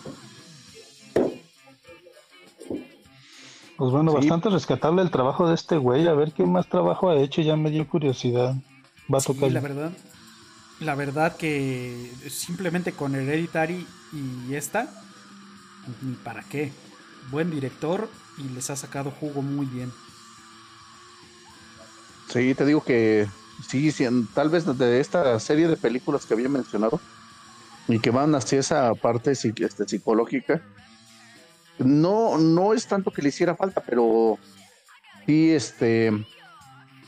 Pues 3.83 3.91
bueno, 3.91 4.12
Sí. 4.12 4.18
bastante 4.18 4.49
rescatable 4.49 5.03
el 5.03 5.11
trabajo 5.11 5.49
de 5.49 5.57
este 5.57 5.76
güey. 5.76 6.07
A 6.07 6.12
ver 6.12 6.30
qué 6.30 6.47
más 6.47 6.68
trabajo 6.68 7.11
ha 7.11 7.16
hecho, 7.16 7.43
ya 7.43 7.57
me 7.57 7.68
dio 7.68 7.85
curiosidad. 7.89 8.55
Va 9.12 9.18
a 9.18 9.20
Sí, 9.20 9.35
la 9.51 9.59
verdad. 9.59 9.91
La 10.78 10.95
verdad 10.95 11.37
que 11.37 12.12
simplemente 12.30 12.93
con 12.93 13.16
Hereditary 13.16 13.85
y 14.12 14.55
esta, 14.55 14.89
ni 16.01 16.14
para 16.14 16.45
qué. 16.45 16.70
Buen 17.33 17.51
director 17.51 18.09
y 18.39 18.55
les 18.55 18.70
ha 18.70 18.76
sacado 18.76 19.11
jugo 19.11 19.43
muy 19.43 19.66
bien. 19.66 19.91
Sí, 22.28 22.55
te 22.55 22.64
digo 22.64 22.85
que 22.85 23.26
sí, 23.68 23.91
sí, 23.91 24.05
tal 24.33 24.49
vez 24.49 24.64
de 24.78 25.01
esta 25.01 25.41
serie 25.41 25.66
de 25.66 25.76
películas 25.76 26.24
que 26.24 26.35
había 26.35 26.49
mencionado 26.49 27.01
y 27.89 27.99
que 27.99 28.11
van 28.11 28.33
hacia 28.37 28.61
esa 28.61 28.95
parte 28.95 29.33
este, 29.33 29.89
psicológica, 29.89 30.62
no, 31.79 32.39
no 32.39 32.75
es 32.75 32.87
tanto 32.87 33.12
que 33.12 33.23
le 33.23 33.29
hiciera 33.31 33.57
falta, 33.57 33.85
pero 33.85 34.39
sí, 35.27 35.53
este, 35.53 36.11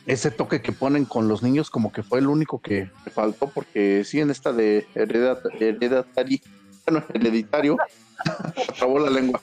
ese 0.06 0.30
toque 0.30 0.62
que 0.62 0.72
ponen 0.72 1.06
con 1.06 1.28
los 1.28 1.42
niños 1.42 1.70
como 1.70 1.92
que 1.92 2.02
fue 2.02 2.18
el 2.18 2.28
único 2.28 2.60
que 2.60 2.92
me 3.04 3.12
faltó, 3.12 3.52
porque 3.52 4.04
sí, 4.04 4.20
en 4.20 4.30
esta 4.30 4.52
de 4.52 4.90
Heredat- 4.94 5.42
Hereditary, 5.60 6.42
bueno, 6.86 7.04
hereditario, 7.14 7.76
trabó 8.78 8.98
la 8.98 9.10
lengua, 9.10 9.42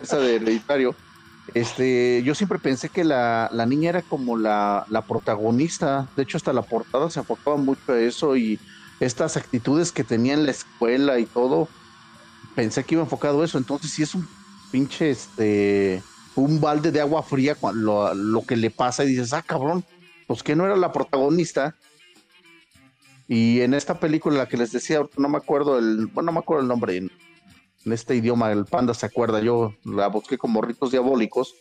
esa 0.00 0.18
de 0.18 0.36
hereditario, 0.36 0.96
este, 1.46 2.22
yo 2.24 2.34
siempre 2.34 2.58
pensé 2.58 2.90
que 2.90 3.04
la, 3.04 3.48
la 3.52 3.66
niña 3.66 3.90
era 3.90 4.02
como 4.02 4.36
la, 4.36 4.84
la 4.90 5.06
protagonista. 5.06 6.12
De 6.14 6.22
hecho, 6.24 6.36
hasta 6.36 6.52
la 6.52 6.62
portada 6.66 7.08
se 7.08 7.20
enfocaba 7.20 7.56
mucho 7.56 7.84
a 7.92 7.98
eso 8.00 8.36
y 8.36 8.60
estas 9.00 9.38
actitudes 9.38 9.90
que 9.90 10.04
tenía 10.04 10.34
en 10.34 10.44
la 10.44 10.50
escuela 10.50 11.18
y 11.18 11.26
todo. 11.26 11.72
Pensé 12.54 12.84
que 12.84 12.94
iba 12.96 13.02
enfocado 13.02 13.40
a 13.40 13.44
eso. 13.46 13.56
Entonces, 13.56 13.92
sí 13.92 14.02
es 14.02 14.14
un 14.14 14.28
pinche, 14.70 15.10
este, 15.10 16.02
un 16.34 16.60
balde 16.60 16.92
de 16.92 17.00
agua 17.00 17.22
fría 17.22 17.56
lo, 17.74 18.14
lo 18.14 18.42
que 18.42 18.56
le 18.56 18.70
pasa 18.70 19.04
y 19.04 19.08
dices, 19.08 19.32
ah, 19.32 19.42
cabrón, 19.42 19.84
pues 20.26 20.42
que 20.42 20.54
no 20.54 20.64
era 20.66 20.76
la 20.76 20.92
protagonista. 20.92 21.76
Y 23.26 23.60
en 23.60 23.74
esta 23.74 24.00
película, 24.00 24.38
la 24.38 24.48
que 24.48 24.56
les 24.56 24.72
decía, 24.72 25.02
no 25.16 25.28
me 25.28 25.36
acuerdo 25.36 25.78
el, 25.78 26.06
bueno, 26.06 26.28
no 26.28 26.32
me 26.32 26.38
acuerdo 26.38 26.62
el 26.62 26.68
nombre 26.68 26.96
en, 26.96 27.10
en 27.84 27.92
este 27.92 28.16
idioma, 28.16 28.52
el 28.52 28.64
panda 28.64 28.94
se 28.94 29.06
acuerda, 29.06 29.40
yo 29.40 29.74
la 29.84 30.08
busqué 30.08 30.38
como 30.38 30.62
ritos 30.62 30.90
diabólicos, 30.90 31.54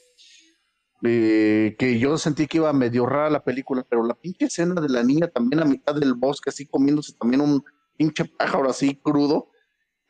eh, 1.04 1.76
que 1.78 2.00
yo 2.00 2.18
sentí 2.18 2.48
que 2.48 2.58
iba 2.58 2.74
medio 2.74 3.06
rara 3.06 3.30
la 3.30 3.44
película, 3.44 3.86
pero 3.88 4.04
la 4.04 4.16
pinche 4.16 4.46
escena 4.46 4.82
de 4.82 4.90
la 4.90 5.04
niña 5.04 5.28
también 5.28 5.62
a 5.62 5.66
mitad 5.66 5.94
del 5.94 6.14
bosque, 6.14 6.50
así 6.50 6.66
comiéndose 6.66 7.14
también 7.14 7.42
un 7.42 7.64
pinche 7.98 8.26
pájaro 8.26 8.70
así 8.70 8.96
crudo, 8.96 9.50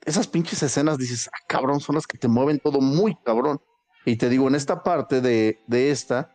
esas 0.07 0.25
pinches 0.25 0.63
escenas 0.63 0.97
dices, 0.97 1.29
ah, 1.33 1.43
cabrón, 1.47 1.81
son 1.81 1.95
las 1.95 2.07
que 2.07 2.17
te 2.17 2.29
mueven 2.29 2.59
todo 2.59 2.79
muy 2.79 3.15
cabrón. 3.25 3.59
Y 4.05 4.15
te 4.15 4.29
digo, 4.29 4.47
en 4.47 4.55
esta 4.55 4.81
parte 4.81 5.19
de, 5.19 5.59
de 5.67 5.91
esta, 5.91 6.33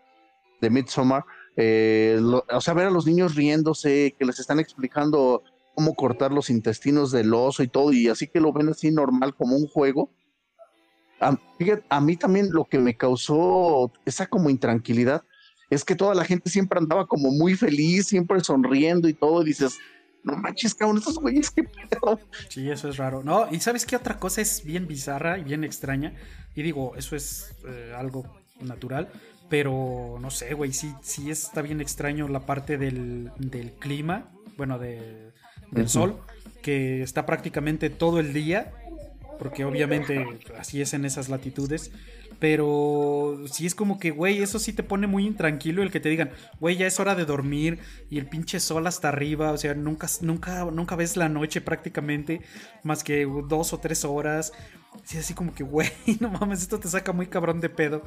de 0.60 0.68
Midsommar, 0.68 1.24
eh, 1.56 2.20
o 2.50 2.60
sea, 2.60 2.74
ver 2.74 2.88
a 2.88 2.90
los 2.90 3.06
niños 3.06 3.34
riéndose, 3.34 4.14
que 4.18 4.26
les 4.26 4.38
están 4.38 4.60
explicando 4.60 5.42
cómo 5.74 5.94
cortar 5.94 6.32
los 6.32 6.50
intestinos 6.50 7.10
del 7.12 7.32
oso 7.32 7.62
y 7.62 7.68
todo, 7.68 7.94
y 7.94 8.08
así 8.08 8.28
que 8.28 8.40
lo 8.40 8.52
ven 8.52 8.68
así 8.68 8.90
normal 8.90 9.34
como 9.34 9.56
un 9.56 9.66
juego. 9.66 10.10
A, 11.18 11.38
a 11.88 12.00
mí 12.02 12.16
también 12.18 12.50
lo 12.52 12.66
que 12.66 12.78
me 12.78 12.94
causó 12.94 13.90
esa 14.04 14.26
como 14.26 14.50
intranquilidad 14.50 15.22
es 15.70 15.82
que 15.82 15.96
toda 15.96 16.14
la 16.14 16.26
gente 16.26 16.50
siempre 16.50 16.78
andaba 16.78 17.06
como 17.06 17.30
muy 17.30 17.54
feliz, 17.54 18.08
siempre 18.08 18.44
sonriendo 18.44 19.08
y 19.08 19.14
todo, 19.14 19.40
y 19.40 19.46
dices, 19.46 19.78
no 20.24 20.36
manches, 20.36 20.74
cabrón, 20.74 20.98
estos 20.98 21.18
güeyes, 21.18 21.50
qué 21.50 21.64
pedo. 21.64 22.20
Sí, 22.48 22.70
eso 22.70 22.88
es 22.88 22.96
raro. 22.96 23.22
No, 23.22 23.48
y 23.50 23.60
¿sabes 23.60 23.86
qué 23.86 23.96
otra 23.96 24.18
cosa 24.18 24.40
es 24.40 24.64
bien 24.64 24.86
bizarra 24.86 25.38
y 25.38 25.44
bien 25.44 25.64
extraña? 25.64 26.14
Y 26.54 26.62
digo, 26.62 26.94
eso 26.96 27.16
es 27.16 27.54
eh, 27.66 27.92
algo 27.96 28.24
natural, 28.60 29.08
pero 29.48 30.18
no 30.20 30.30
sé, 30.30 30.54
güey, 30.54 30.72
sí, 30.72 30.94
sí 31.02 31.30
está 31.30 31.62
bien 31.62 31.80
extraño 31.80 32.28
la 32.28 32.40
parte 32.40 32.78
del, 32.78 33.30
del 33.38 33.72
clima, 33.72 34.30
bueno, 34.56 34.78
de, 34.78 35.32
del 35.70 35.88
sol, 35.88 36.20
que 36.62 37.02
está 37.02 37.26
prácticamente 37.26 37.90
todo 37.90 38.20
el 38.20 38.32
día, 38.32 38.72
porque 39.38 39.64
obviamente 39.64 40.24
así 40.58 40.80
es 40.80 40.94
en 40.94 41.04
esas 41.04 41.28
latitudes. 41.28 41.90
Pero 42.43 43.38
sí 43.47 43.66
es 43.66 43.76
como 43.76 44.01
que, 44.01 44.11
güey, 44.11 44.43
eso 44.43 44.59
sí 44.59 44.72
te 44.72 44.82
pone 44.82 45.07
muy 45.07 45.28
intranquilo 45.28 45.80
el 45.80 45.93
que 45.93 46.01
te 46.01 46.09
digan, 46.09 46.32
güey, 46.59 46.76
ya 46.76 46.88
es 46.88 46.99
hora 46.99 47.14
de 47.14 47.24
dormir 47.24 47.78
y 48.11 48.18
el 48.18 48.26
pinche 48.26 48.59
sol 48.59 48.84
hasta 48.88 49.11
arriba, 49.11 49.53
o 49.53 49.57
sea, 49.57 49.74
nunca, 49.74 50.09
nunca, 50.22 50.64
nunca 50.64 50.97
ves 50.97 51.16
la 51.16 51.28
noche 51.28 51.61
prácticamente, 51.61 52.40
más 52.82 53.05
que 53.05 53.28
dos 53.47 53.72
o 53.72 53.78
tres 53.78 54.05
horas. 54.05 54.53
Sí, 55.05 55.18
así 55.18 55.34
como 55.34 55.55
que, 55.55 55.62
güey, 55.62 55.88
no 56.18 56.30
mames, 56.30 56.62
esto 56.62 56.80
te 56.80 56.88
saca 56.88 57.12
muy 57.12 57.28
cabrón 57.28 57.61
de 57.61 57.68
pedo. 57.68 58.03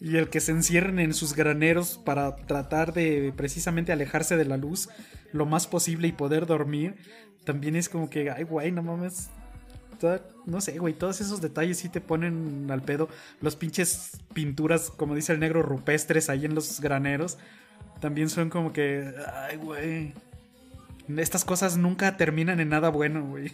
Y 0.00 0.16
el 0.16 0.30
que 0.30 0.40
se 0.40 0.52
encierren 0.52 0.98
en 0.98 1.12
sus 1.12 1.34
graneros 1.34 1.98
para 1.98 2.36
tratar 2.36 2.94
de 2.94 3.34
precisamente 3.36 3.92
alejarse 3.92 4.38
de 4.38 4.46
la 4.46 4.56
luz 4.56 4.88
lo 5.30 5.44
más 5.44 5.66
posible 5.66 6.08
y 6.08 6.12
poder 6.12 6.46
dormir, 6.46 6.94
también 7.44 7.76
es 7.76 7.90
como 7.90 8.08
que, 8.08 8.30
ay, 8.30 8.44
güey, 8.44 8.72
no 8.72 8.82
mames. 8.82 9.28
No 10.46 10.60
sé, 10.60 10.78
güey, 10.78 10.94
todos 10.94 11.20
esos 11.20 11.40
detalles 11.40 11.78
sí 11.78 11.88
te 11.88 12.00
ponen 12.00 12.68
al 12.70 12.82
pedo. 12.82 13.08
Los 13.40 13.56
pinches 13.56 14.18
pinturas, 14.32 14.90
como 14.90 15.14
dice 15.14 15.32
el 15.32 15.40
negro, 15.40 15.62
rupestres 15.62 16.30
ahí 16.30 16.44
en 16.44 16.54
los 16.54 16.80
graneros, 16.80 17.38
también 18.00 18.28
son 18.30 18.50
como 18.50 18.72
que, 18.72 19.12
ay, 19.34 19.56
güey. 19.56 20.12
Estas 21.16 21.44
cosas 21.44 21.76
nunca 21.76 22.16
terminan 22.16 22.60
en 22.60 22.68
nada 22.68 22.90
bueno, 22.90 23.24
güey. 23.24 23.52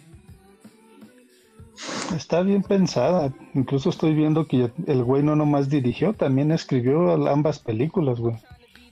Está 2.15 2.41
bien 2.41 2.63
pensada. 2.63 3.33
Incluso 3.53 3.89
estoy 3.89 4.13
viendo 4.13 4.47
que 4.47 4.71
el 4.87 5.03
güey 5.03 5.23
no 5.23 5.35
nomás 5.35 5.69
dirigió, 5.69 6.13
también 6.13 6.51
escribió 6.51 7.11
ambas 7.27 7.59
películas, 7.59 8.19
güey. 8.19 8.35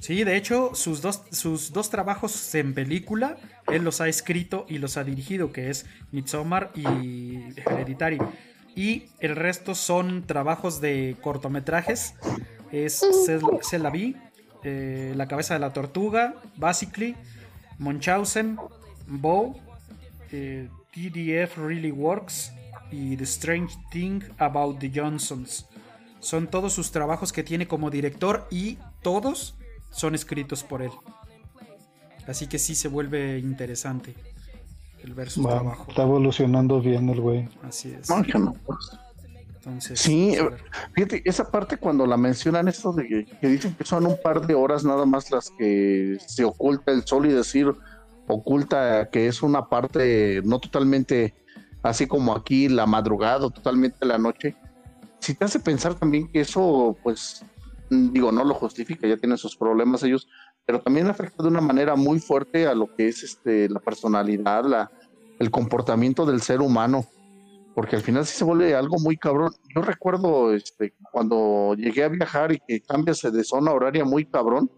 Sí, 0.03 0.25
de 0.25 0.35
hecho, 0.35 0.75
sus 0.75 1.01
dos, 1.01 1.21
sus 1.31 1.71
dos 1.71 1.89
trabajos 1.89 2.53
en 2.55 2.73
película, 2.73 3.37
él 3.67 3.85
los 3.85 4.01
ha 4.01 4.09
escrito 4.09 4.65
y 4.67 4.79
los 4.79 4.97
ha 4.97 5.05
dirigido, 5.05 5.53
que 5.53 5.69
es 5.69 5.85
Midsommar 6.11 6.73
y 6.75 7.39
Hereditary. 7.65 8.17
Y 8.75 9.05
el 9.21 9.37
resto 9.37 9.75
son 9.75 10.23
trabajos 10.27 10.81
de 10.81 11.15
cortometrajes. 11.21 12.15
Es 12.69 13.01
C'est 13.61 13.81
la 13.81 13.93
eh, 14.65 15.13
La 15.15 15.29
cabeza 15.29 15.53
de 15.53 15.61
la 15.61 15.71
tortuga, 15.71 16.35
Basically, 16.57 17.15
Munchausen, 17.79 18.57
Bow, 19.07 19.55
eh, 20.33 20.67
TDF 20.91 21.57
Really 21.59 21.91
Works 21.91 22.51
y 22.91 23.15
The 23.15 23.23
Strange 23.23 23.73
Thing 23.89 24.21
About 24.37 24.79
the 24.79 24.91
Johnsons. 24.93 25.65
Son 26.19 26.47
todos 26.47 26.73
sus 26.73 26.91
trabajos 26.91 27.31
que 27.31 27.43
tiene 27.43 27.69
como 27.69 27.89
director 27.89 28.49
y 28.51 28.79
todos 29.01 29.55
son 29.93 30.15
escritos 30.15 30.63
por 30.63 30.81
él. 30.81 30.91
Así 32.27 32.47
que 32.47 32.59
sí 32.59 32.75
se 32.75 32.87
vuelve 32.87 33.39
interesante 33.39 34.15
el 35.03 35.13
ver 35.13 35.29
su 35.29 35.43
trabajo. 35.43 35.85
Está 35.89 36.03
evolucionando 36.03 36.81
bien 36.81 37.09
el 37.09 37.21
güey. 37.21 37.49
Así 37.63 37.93
es. 37.93 38.09
Entonces, 39.65 39.97
sí, 39.97 40.35
fíjate, 40.93 41.21
esa 41.23 41.49
parte 41.49 41.77
cuando 41.77 42.05
la 42.05 42.17
mencionan 42.17 42.67
esto 42.67 42.91
de 42.91 43.25
que, 43.39 43.47
dicen 43.47 43.73
que 43.75 43.85
son 43.85 44.05
un 44.05 44.17
par 44.21 44.45
de 44.45 44.55
horas 44.55 44.83
nada 44.83 45.05
más 45.05 45.31
las 45.31 45.51
que 45.51 46.17
se 46.27 46.43
oculta 46.43 46.91
el 46.91 47.05
sol 47.05 47.27
y 47.27 47.29
decir 47.31 47.73
oculta 48.27 49.09
que 49.09 49.27
es 49.27 49.41
una 49.41 49.69
parte 49.69 50.41
no 50.43 50.59
totalmente 50.59 51.33
así 51.81 52.07
como 52.07 52.35
aquí 52.35 52.67
la 52.67 52.85
madrugada 52.85 53.45
o 53.45 53.51
totalmente 53.51 54.05
la 54.05 54.17
noche. 54.17 54.53
Si 55.19 55.33
te 55.33 55.45
hace 55.45 55.59
pensar 55.59 55.95
también 55.95 56.27
que 56.27 56.41
eso 56.41 56.97
pues 57.01 57.45
digo, 57.89 58.31
no 58.31 58.43
lo 58.43 58.53
justifica, 58.53 59.07
ya 59.07 59.17
tienen 59.17 59.37
sus 59.37 59.55
problemas 59.55 60.03
ellos, 60.03 60.27
pero 60.65 60.81
también 60.81 61.07
afecta 61.07 61.43
de 61.43 61.49
una 61.49 61.61
manera 61.61 61.95
muy 61.95 62.19
fuerte 62.19 62.67
a 62.67 62.73
lo 62.73 62.93
que 62.95 63.07
es 63.07 63.23
este, 63.23 63.69
la 63.69 63.79
personalidad, 63.79 64.65
la, 64.65 64.91
el 65.39 65.51
comportamiento 65.51 66.25
del 66.25 66.41
ser 66.41 66.61
humano, 66.61 67.05
porque 67.75 67.95
al 67.95 68.01
final 68.01 68.25
sí 68.25 68.37
se 68.37 68.43
vuelve 68.43 68.75
algo 68.75 68.97
muy 68.99 69.17
cabrón. 69.17 69.53
Yo 69.75 69.81
recuerdo 69.81 70.53
este, 70.53 70.93
cuando 71.11 71.75
llegué 71.75 72.03
a 72.03 72.09
viajar 72.09 72.51
y 72.51 72.59
que 72.67 72.81
cambias 72.81 73.21
de 73.21 73.43
zona 73.43 73.71
horaria 73.71 74.05
muy 74.05 74.25
cabrón, 74.25 74.71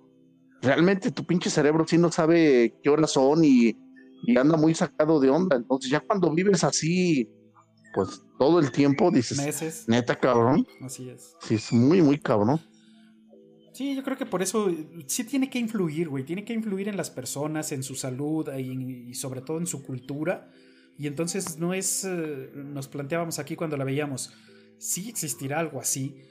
realmente 0.62 1.12
tu 1.12 1.26
pinche 1.26 1.50
cerebro 1.50 1.86
sí 1.88 1.98
no 1.98 2.12
sabe 2.12 2.74
qué 2.82 2.90
horas 2.90 3.12
son 3.12 3.44
y, 3.44 3.78
y 4.24 4.38
anda 4.38 4.58
muy 4.58 4.74
sacado 4.74 5.20
de 5.20 5.30
onda. 5.30 5.56
Entonces 5.56 5.92
ya 5.92 6.00
cuando 6.00 6.32
vives 6.32 6.64
así, 6.64 7.30
pues 7.94 8.24
todo 8.40 8.60
el 8.60 8.72
tiempo 8.72 9.12
dices, 9.12 9.38
Meses. 9.38 9.86
neta 9.88 10.16
cabrón. 10.16 10.66
Así 10.82 11.10
es. 11.10 11.36
Sí, 11.42 11.56
es 11.56 11.72
muy, 11.72 12.02
muy 12.02 12.18
cabrón. 12.18 12.60
Sí, 13.76 13.94
yo 13.94 14.04
creo 14.04 14.16
que 14.16 14.26
por 14.26 14.42
eso 14.42 14.74
sí 15.06 15.26
tiene 15.26 15.50
que 15.50 15.60
influir, 15.60 16.08
güey. 16.08 16.24
Tiene 16.24 16.46
que 16.46 16.54
influir 16.54 16.88
en 16.88 16.96
las 16.96 17.10
personas, 17.10 17.74
en 17.74 17.84
su 17.84 17.96
salud 17.96 18.48
y, 18.58 19.14
sobre 19.16 19.42
todo 19.42 19.58
en 19.58 19.68
su 19.68 19.84
cultura. 19.84 20.50
Y 20.98 21.08
entonces 21.08 21.60
no 21.60 21.74
es. 21.74 22.06
Eh, 22.06 22.52
nos 22.56 22.88
planteábamos 22.88 23.38
aquí 23.38 23.58
cuando 23.58 23.76
la 23.76 23.84
veíamos. 23.84 24.34
Sí 24.78 25.10
existirá 25.10 25.60
algo 25.60 25.82
así. 25.82 26.22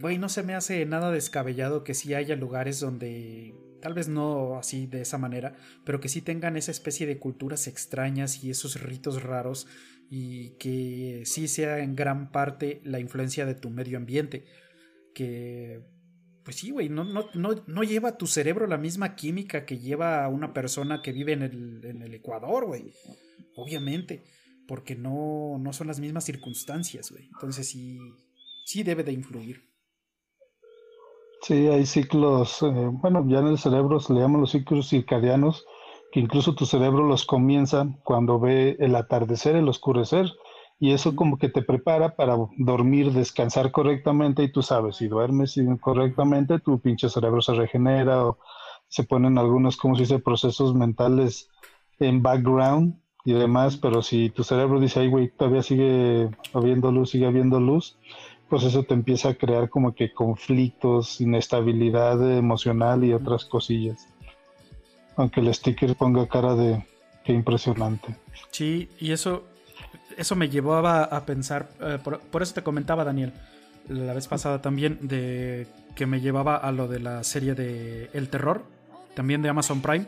Güey, 0.00 0.18
no 0.18 0.28
se 0.28 0.42
me 0.42 0.56
hace 0.56 0.84
nada 0.86 1.12
descabellado 1.12 1.84
que 1.84 1.94
sí 1.94 2.14
haya 2.14 2.34
lugares 2.34 2.80
donde. 2.80 3.54
Tal 3.80 3.94
vez 3.94 4.08
no 4.08 4.58
así 4.58 4.88
de 4.88 5.02
esa 5.02 5.18
manera, 5.18 5.54
pero 5.84 6.00
que 6.00 6.08
sí 6.08 6.20
tengan 6.20 6.56
esa 6.56 6.72
especie 6.72 7.06
de 7.06 7.20
culturas 7.20 7.68
extrañas 7.68 8.42
y 8.42 8.50
esos 8.50 8.82
ritos 8.82 9.22
raros 9.22 9.68
y 10.10 10.56
que 10.58 11.22
sí 11.26 11.46
sea 11.46 11.78
en 11.78 11.94
gran 11.94 12.32
parte 12.32 12.80
la 12.82 12.98
influencia 12.98 13.46
de 13.46 13.54
tu 13.54 13.70
medio 13.70 13.98
ambiente. 13.98 14.46
Que 15.14 15.97
pues 16.48 16.60
sí, 16.60 16.70
güey, 16.70 16.88
no, 16.88 17.04
no, 17.04 17.26
no, 17.34 17.50
no, 17.66 17.82
lleva 17.82 18.16
tu 18.16 18.26
cerebro 18.26 18.66
la 18.66 18.78
misma 18.78 19.16
química 19.16 19.66
que 19.66 19.76
lleva 19.76 20.26
una 20.28 20.54
persona 20.54 21.02
que 21.02 21.12
vive 21.12 21.34
en 21.34 21.42
el, 21.42 21.84
en 21.84 22.00
el 22.00 22.14
Ecuador, 22.14 22.64
güey. 22.64 22.94
Obviamente, 23.54 24.24
porque 24.66 24.96
no, 24.96 25.58
no 25.60 25.74
son 25.74 25.88
las 25.88 26.00
mismas 26.00 26.24
circunstancias, 26.24 27.10
güey. 27.10 27.26
Entonces 27.26 27.68
sí, 27.68 27.98
sí 28.64 28.82
debe 28.82 29.04
de 29.04 29.12
influir. 29.12 29.60
Sí, 31.42 31.68
hay 31.68 31.84
ciclos, 31.84 32.62
eh, 32.62 32.88
bueno, 32.92 33.26
ya 33.28 33.40
en 33.40 33.48
el 33.48 33.58
cerebro 33.58 34.00
se 34.00 34.14
le 34.14 34.20
llaman 34.20 34.40
los 34.40 34.52
ciclos 34.52 34.88
circadianos, 34.88 35.66
que 36.12 36.20
incluso 36.20 36.54
tu 36.54 36.64
cerebro 36.64 37.06
los 37.06 37.26
comienza 37.26 37.86
cuando 38.04 38.40
ve 38.40 38.74
el 38.80 38.96
atardecer, 38.96 39.54
el 39.54 39.68
oscurecer 39.68 40.32
y 40.80 40.92
eso 40.92 41.16
como 41.16 41.38
que 41.38 41.48
te 41.48 41.62
prepara 41.62 42.14
para 42.14 42.36
dormir, 42.56 43.12
descansar 43.12 43.72
correctamente 43.72 44.44
y 44.44 44.52
tú 44.52 44.62
sabes, 44.62 44.96
si 44.96 45.08
duermes 45.08 45.56
correctamente, 45.80 46.60
tu 46.60 46.78
pinche 46.80 47.08
cerebro 47.08 47.42
se 47.42 47.54
regenera 47.54 48.24
o 48.24 48.38
se 48.88 49.04
ponen 49.04 49.38
algunos, 49.38 49.76
como 49.76 49.96
se 49.96 50.02
dice, 50.02 50.18
procesos 50.20 50.74
mentales 50.74 51.50
en 51.98 52.22
background 52.22 52.94
y 53.24 53.32
demás, 53.32 53.76
pero 53.76 54.02
si 54.02 54.30
tu 54.30 54.44
cerebro 54.44 54.78
dice, 54.78 55.00
ay, 55.00 55.08
güey, 55.08 55.28
todavía 55.30 55.62
sigue 55.62 56.30
habiendo 56.54 56.92
luz, 56.92 57.10
sigue 57.10 57.26
habiendo 57.26 57.58
luz, 57.58 57.98
pues 58.48 58.62
eso 58.62 58.84
te 58.84 58.94
empieza 58.94 59.30
a 59.30 59.34
crear 59.34 59.68
como 59.68 59.94
que 59.94 60.12
conflictos, 60.12 61.20
inestabilidad 61.20 62.38
emocional 62.38 63.04
y 63.04 63.12
otras 63.12 63.44
cosillas. 63.44 64.08
Aunque 65.16 65.40
el 65.40 65.52
sticker 65.52 65.96
ponga 65.96 66.28
cara 66.28 66.54
de 66.54 66.86
qué 67.24 67.32
impresionante. 67.32 68.14
Sí, 68.52 68.88
y 69.00 69.10
eso 69.10 69.42
eso 70.18 70.36
me 70.36 70.48
llevaba 70.48 71.04
a 71.04 71.24
pensar, 71.24 71.68
eh, 71.80 71.98
por, 72.02 72.42
eso 72.42 72.54
te 72.54 72.62
comentaba 72.62 73.04
Daniel, 73.04 73.32
la 73.88 74.12
vez 74.12 74.26
pasada 74.26 74.60
también, 74.60 74.98
de 75.00 75.66
que 75.94 76.06
me 76.06 76.20
llevaba 76.20 76.56
a 76.56 76.72
lo 76.72 76.88
de 76.88 77.00
la 77.00 77.24
serie 77.24 77.54
de 77.54 78.10
El 78.12 78.28
Terror, 78.28 78.64
también 79.14 79.42
de 79.42 79.48
Amazon 79.48 79.80
Prime, 79.80 80.06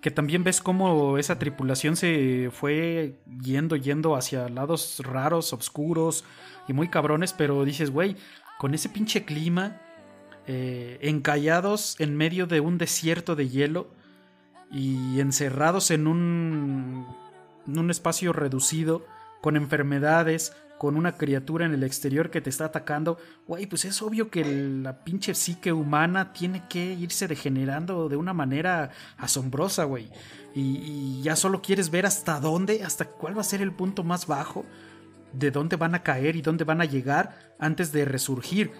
que 0.00 0.10
también 0.10 0.44
ves 0.44 0.60
cómo 0.60 1.18
esa 1.18 1.38
tripulación 1.38 1.96
se 1.96 2.50
fue 2.52 3.16
yendo, 3.42 3.76
yendo 3.76 4.16
hacia 4.16 4.48
lados 4.48 5.02
raros, 5.04 5.52
oscuros 5.52 6.24
y 6.68 6.72
muy 6.72 6.88
cabrones, 6.88 7.32
pero 7.32 7.64
dices, 7.64 7.90
güey, 7.90 8.16
con 8.58 8.72
ese 8.72 8.88
pinche 8.88 9.24
clima, 9.24 9.80
eh, 10.46 10.98
encallados 11.02 12.00
en 12.00 12.16
medio 12.16 12.46
de 12.46 12.60
un 12.60 12.78
desierto 12.78 13.36
de 13.36 13.48
hielo 13.48 13.90
y 14.70 15.20
encerrados 15.20 15.90
en 15.90 16.06
un, 16.06 17.06
en 17.66 17.78
un 17.78 17.90
espacio 17.90 18.32
reducido, 18.32 19.04
con 19.40 19.56
enfermedades, 19.56 20.52
con 20.80 20.96
una 20.96 21.12
criatura 21.18 21.66
en 21.66 21.74
el 21.74 21.82
exterior 21.82 22.30
que 22.30 22.40
te 22.40 22.48
está 22.48 22.64
atacando, 22.64 23.18
güey, 23.46 23.66
pues 23.66 23.84
es 23.84 24.00
obvio 24.00 24.30
que 24.30 24.42
la 24.82 25.04
pinche 25.04 25.34
psique 25.34 25.74
humana 25.74 26.32
tiene 26.32 26.62
que 26.70 26.94
irse 26.94 27.28
degenerando 27.28 28.08
de 28.08 28.16
una 28.16 28.32
manera 28.32 28.90
asombrosa, 29.18 29.84
güey. 29.84 30.10
Y, 30.54 31.20
ya 31.20 31.36
solo 31.36 31.60
quieres 31.60 31.90
ver 31.90 32.06
hasta 32.06 32.40
dónde, 32.40 32.82
hasta 32.82 33.04
cuál 33.04 33.36
va 33.36 33.42
a 33.42 33.44
ser 33.44 33.60
el 33.60 33.72
punto 33.72 34.04
más 34.04 34.26
bajo, 34.26 34.64
de 35.34 35.50
dónde 35.50 35.76
van 35.76 35.94
a 35.94 36.02
caer 36.02 36.34
y 36.34 36.40
dónde 36.40 36.64
van 36.64 36.80
a 36.80 36.86
llegar 36.86 37.54
antes 37.58 37.92
de 37.92 38.06
resurgir. 38.06 38.70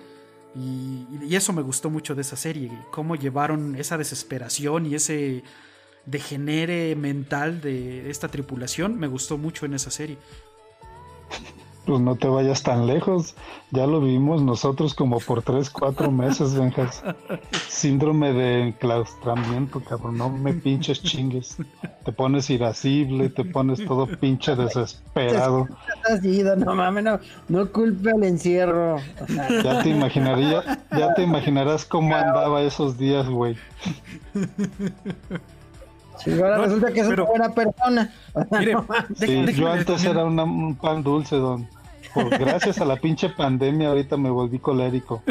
Y, 0.55 1.07
y 1.23 1.37
eso 1.37 1.53
me 1.53 1.61
gustó 1.61 1.91
mucho 1.91 2.15
de 2.15 2.23
esa 2.23 2.37
serie, 2.37 2.73
cómo 2.93 3.15
llevaron 3.15 3.77
esa 3.77 3.99
desesperación 3.99 4.87
y 4.87 4.95
ese 4.95 5.45
degenere 6.07 6.97
mental 6.97 7.61
de 7.61 8.11
esta 8.11 8.29
tripulación, 8.29 8.99
me 8.99 9.07
gustó 9.07 9.37
mucho 9.37 9.67
en 9.67 9.75
esa 9.75 9.91
serie. 9.91 10.17
Pues 11.87 11.99
no 12.03 12.15
te 12.15 12.29
vayas 12.29 12.63
tan 12.63 12.87
lejos. 12.87 13.35
Ya 13.71 13.87
lo 13.87 14.01
vimos 14.01 14.43
nosotros 14.43 14.95
como 14.95 15.19
por 15.19 15.43
3, 15.43 15.71
4 15.71 16.11
meses, 16.13 16.55
Benjas. 16.55 17.03
Síndrome 17.69 18.33
de 18.33 18.69
enclaustramiento, 18.69 19.81
cabrón. 19.81 20.19
No 20.19 20.29
me 20.29 20.53
pinches 20.53 21.03
chingues. 21.03 21.57
Te 22.05 22.13
pones 22.13 22.51
irascible, 22.51 23.31
te 23.31 23.45
pones 23.45 23.85
todo 23.87 24.07
pinche 24.07 24.55
desesperado. 24.55 25.67
No 26.59 26.75
mames, 26.75 27.03
no, 27.03 27.19
no 27.49 27.73
culpe 27.73 28.11
al 28.11 28.25
encierro. 28.25 28.99
Ya 29.65 29.83
te 29.83 29.89
imaginaría, 29.89 30.63
ya 30.97 31.15
te 31.15 31.23
imaginarás 31.23 31.85
cómo 31.87 32.15
andaba 32.15 32.61
esos 32.63 32.99
días, 32.99 33.29
güey. 33.29 33.57
Sí, 36.23 36.33
ahora 36.33 36.59
resulta 36.59 36.93
que 36.93 37.01
es 37.01 37.07
una 37.09 37.23
buena 37.23 37.55
persona. 37.55 38.13
sí, 39.17 39.45
yo 39.55 39.71
antes 39.71 40.05
era 40.05 40.25
un 40.25 40.77
pan 40.77 41.03
dulce, 41.03 41.37
don. 41.37 41.69
gracias 42.15 42.81
a 42.81 42.85
la 42.85 42.97
pinche 42.97 43.29
pandemia, 43.31 43.89
ahorita 43.89 44.17
me 44.17 44.31
volví 44.31 44.59
colérico. 44.59 45.23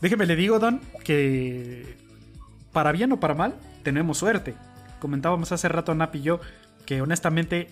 Déjeme 0.00 0.26
le 0.26 0.36
digo, 0.36 0.58
don, 0.58 0.80
que 1.04 1.96
para 2.72 2.92
bien 2.92 3.12
o 3.12 3.20
para 3.20 3.34
mal, 3.34 3.54
tenemos 3.82 4.18
suerte. 4.18 4.54
Comentábamos 5.00 5.52
hace 5.52 5.68
rato 5.68 5.94
Nap 5.94 6.14
y 6.16 6.22
yo 6.22 6.40
que 6.84 7.00
honestamente, 7.02 7.68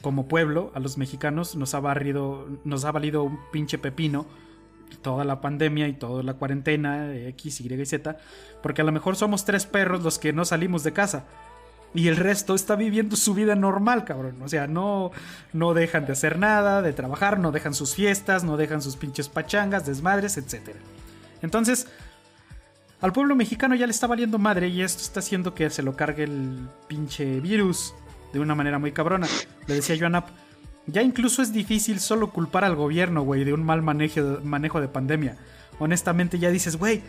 como 0.00 0.28
pueblo, 0.28 0.70
a 0.74 0.80
los 0.80 0.96
mexicanos 0.96 1.56
nos 1.56 1.74
ha 1.74 1.80
barrido, 1.80 2.46
nos 2.64 2.84
ha 2.84 2.92
valido 2.92 3.24
un 3.24 3.38
pinche 3.50 3.78
pepino 3.78 4.26
toda 4.94 5.24
la 5.24 5.40
pandemia 5.40 5.88
y 5.88 5.94
toda 5.94 6.22
la 6.22 6.34
cuarentena, 6.34 7.14
X, 7.14 7.60
Y 7.60 7.72
y 7.72 7.86
Z, 7.86 8.16
porque 8.62 8.82
a 8.82 8.84
lo 8.84 8.92
mejor 8.92 9.16
somos 9.16 9.44
tres 9.44 9.66
perros 9.66 10.02
los 10.02 10.18
que 10.18 10.32
no 10.32 10.44
salimos 10.44 10.82
de 10.84 10.92
casa. 10.92 11.24
Y 11.94 12.08
el 12.08 12.16
resto 12.16 12.56
está 12.56 12.74
viviendo 12.74 13.14
su 13.14 13.34
vida 13.34 13.54
normal, 13.54 14.04
cabrón. 14.04 14.42
O 14.42 14.48
sea, 14.48 14.66
no, 14.66 15.12
no 15.52 15.74
dejan 15.74 16.06
de 16.06 16.12
hacer 16.12 16.38
nada, 16.38 16.82
de 16.82 16.92
trabajar, 16.92 17.38
no 17.38 17.52
dejan 17.52 17.72
sus 17.72 17.94
fiestas, 17.94 18.42
no 18.42 18.56
dejan 18.56 18.82
sus 18.82 18.96
pinches 18.96 19.28
pachangas, 19.28 19.86
desmadres, 19.86 20.36
etc. 20.36 20.70
Entonces, 21.40 21.86
al 23.00 23.12
pueblo 23.12 23.36
mexicano 23.36 23.76
ya 23.76 23.86
le 23.86 23.92
está 23.92 24.08
valiendo 24.08 24.38
madre 24.38 24.68
y 24.68 24.82
esto 24.82 25.02
está 25.02 25.20
haciendo 25.20 25.54
que 25.54 25.70
se 25.70 25.82
lo 25.82 25.94
cargue 25.94 26.24
el 26.24 26.68
pinche 26.88 27.38
virus 27.38 27.94
de 28.32 28.40
una 28.40 28.56
manera 28.56 28.78
muy 28.80 28.92
cabrona. 28.92 29.28
Le 29.68 29.74
decía 29.74 29.94
yo 29.94 30.06
a 30.06 30.24
ya 30.86 31.02
incluso 31.02 31.42
es 31.42 31.52
difícil 31.52 32.00
solo 32.00 32.30
culpar 32.30 32.64
al 32.64 32.76
gobierno, 32.76 33.22
güey, 33.22 33.44
de 33.44 33.52
un 33.52 33.64
mal 33.64 33.82
manejo, 33.82 34.40
manejo 34.42 34.80
de 34.80 34.88
pandemia. 34.88 35.36
Honestamente 35.78 36.38
ya 36.38 36.50
dices, 36.50 36.76
güey, 36.76 37.02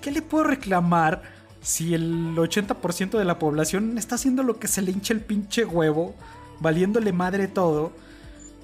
¿qué 0.00 0.10
le 0.10 0.22
puedo 0.22 0.44
reclamar 0.44 1.22
si 1.60 1.94
el 1.94 2.36
80% 2.36 3.18
de 3.18 3.24
la 3.24 3.38
población 3.38 3.98
está 3.98 4.14
haciendo 4.14 4.42
lo 4.42 4.58
que 4.58 4.68
se 4.68 4.82
le 4.82 4.92
hincha 4.92 5.12
el 5.12 5.20
pinche 5.20 5.64
huevo, 5.64 6.14
valiéndole 6.60 7.12
madre 7.12 7.48
todo? 7.48 7.92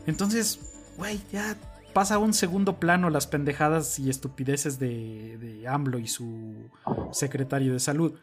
Entonces, 0.06 0.60
güey, 0.96 1.20
ya 1.32 1.56
pasa 1.92 2.16
a 2.16 2.18
un 2.18 2.32
segundo 2.32 2.78
plano 2.78 3.10
las 3.10 3.26
pendejadas 3.26 3.98
y 3.98 4.08
estupideces 4.08 4.78
de, 4.78 5.36
de 5.38 5.66
AMLO 5.66 5.98
y 5.98 6.06
su 6.06 6.70
secretario 7.12 7.72
de 7.72 7.80
salud. 7.80 8.14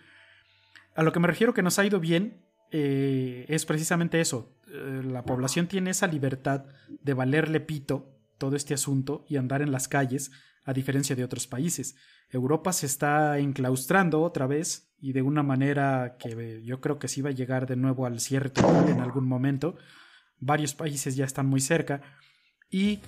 A 0.95 1.03
lo 1.03 1.11
que 1.11 1.19
me 1.19 1.27
refiero 1.27 1.53
que 1.53 1.61
nos 1.61 1.79
ha 1.79 1.85
ido 1.85 1.99
bien 1.99 2.41
eh, 2.71 3.45
es 3.49 3.65
precisamente 3.65 4.21
eso. 4.21 4.49
Eh, 4.71 5.01
la 5.03 5.23
población 5.23 5.67
tiene 5.67 5.89
esa 5.89 6.07
libertad 6.07 6.65
de 6.87 7.13
valerle 7.13 7.59
pito 7.59 8.17
todo 8.37 8.55
este 8.55 8.73
asunto 8.73 9.25
y 9.27 9.37
andar 9.37 9.61
en 9.61 9.71
las 9.71 9.87
calles, 9.87 10.31
a 10.63 10.73
diferencia 10.73 11.15
de 11.15 11.23
otros 11.23 11.47
países. 11.47 11.95
Europa 12.29 12.71
se 12.71 12.85
está 12.85 13.37
enclaustrando 13.39 14.21
otra 14.21 14.47
vez 14.47 14.93
y 14.99 15.13
de 15.13 15.21
una 15.21 15.43
manera 15.43 16.17
que 16.19 16.61
yo 16.63 16.79
creo 16.79 16.99
que 16.99 17.07
sí 17.07 17.21
va 17.21 17.29
a 17.29 17.33
llegar 17.33 17.67
de 17.67 17.75
nuevo 17.75 18.05
al 18.05 18.19
cierre 18.19 18.49
total 18.49 18.89
en 18.89 18.99
algún 18.99 19.27
momento. 19.27 19.75
Varios 20.39 20.73
países 20.73 21.15
ya 21.15 21.25
están 21.25 21.47
muy 21.47 21.61
cerca 21.61 22.01
y 22.69 22.99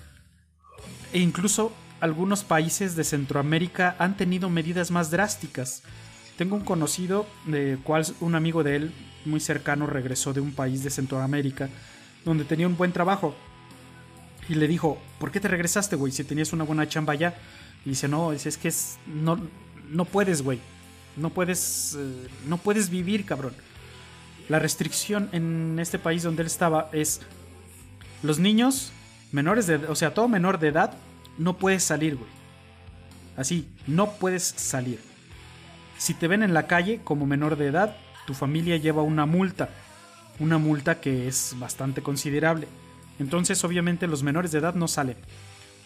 e 1.12 1.20
incluso 1.20 1.72
algunos 2.00 2.44
países 2.44 2.96
de 2.96 3.04
Centroamérica 3.04 3.96
han 3.98 4.16
tenido 4.16 4.50
medidas 4.50 4.90
más 4.90 5.10
drásticas. 5.10 5.82
Tengo 6.36 6.56
un 6.56 6.64
conocido, 6.64 7.26
de 7.46 7.78
cual 7.82 8.04
un 8.20 8.34
amigo 8.34 8.64
de 8.64 8.76
él 8.76 8.92
muy 9.24 9.40
cercano 9.40 9.86
regresó 9.86 10.32
de 10.32 10.40
un 10.40 10.52
país 10.52 10.82
de 10.82 10.90
Centroamérica 10.90 11.68
donde 12.24 12.44
tenía 12.44 12.66
un 12.66 12.76
buen 12.76 12.92
trabajo. 12.92 13.34
Y 14.48 14.54
le 14.54 14.66
dijo, 14.66 14.98
¿por 15.18 15.30
qué 15.30 15.40
te 15.40 15.48
regresaste, 15.48 15.96
güey? 15.96 16.12
Si 16.12 16.24
tenías 16.24 16.52
una 16.52 16.64
buena 16.64 16.88
chamba 16.88 17.12
allá. 17.12 17.34
Y 17.84 17.90
dice, 17.90 18.08
no, 18.08 18.32
es, 18.32 18.56
que 18.56 18.68
es, 18.68 18.98
no, 19.06 19.38
no 19.90 20.04
puedes, 20.04 20.42
güey. 20.42 20.58
No 21.16 21.30
puedes, 21.30 21.96
eh, 21.98 22.28
no 22.46 22.58
puedes 22.58 22.90
vivir, 22.90 23.24
cabrón. 23.24 23.54
La 24.48 24.58
restricción 24.58 25.28
en 25.32 25.78
este 25.78 25.98
país 25.98 26.22
donde 26.22 26.42
él 26.42 26.46
estaba 26.46 26.88
es 26.92 27.20
los 28.22 28.38
niños 28.38 28.92
menores 29.32 29.66
de, 29.66 29.76
o 29.76 29.94
sea, 29.94 30.12
todo 30.12 30.28
menor 30.28 30.58
de 30.58 30.68
edad 30.68 30.94
no 31.38 31.56
puedes 31.56 31.82
salir, 31.82 32.16
güey. 32.16 32.30
Así, 33.36 33.68
no 33.86 34.12
puedes 34.12 34.42
salir. 34.44 35.00
Si 35.98 36.14
te 36.14 36.28
ven 36.28 36.42
en 36.42 36.54
la 36.54 36.66
calle 36.66 37.00
como 37.02 37.26
menor 37.26 37.56
de 37.56 37.66
edad, 37.66 37.96
tu 38.26 38.34
familia 38.34 38.76
lleva 38.76 39.02
una 39.02 39.26
multa, 39.26 39.68
una 40.38 40.58
multa 40.58 41.00
que 41.00 41.28
es 41.28 41.54
bastante 41.58 42.02
considerable. 42.02 42.68
Entonces 43.18 43.62
obviamente 43.64 44.06
los 44.06 44.22
menores 44.22 44.52
de 44.52 44.58
edad 44.58 44.74
no 44.74 44.88
salen. 44.88 45.16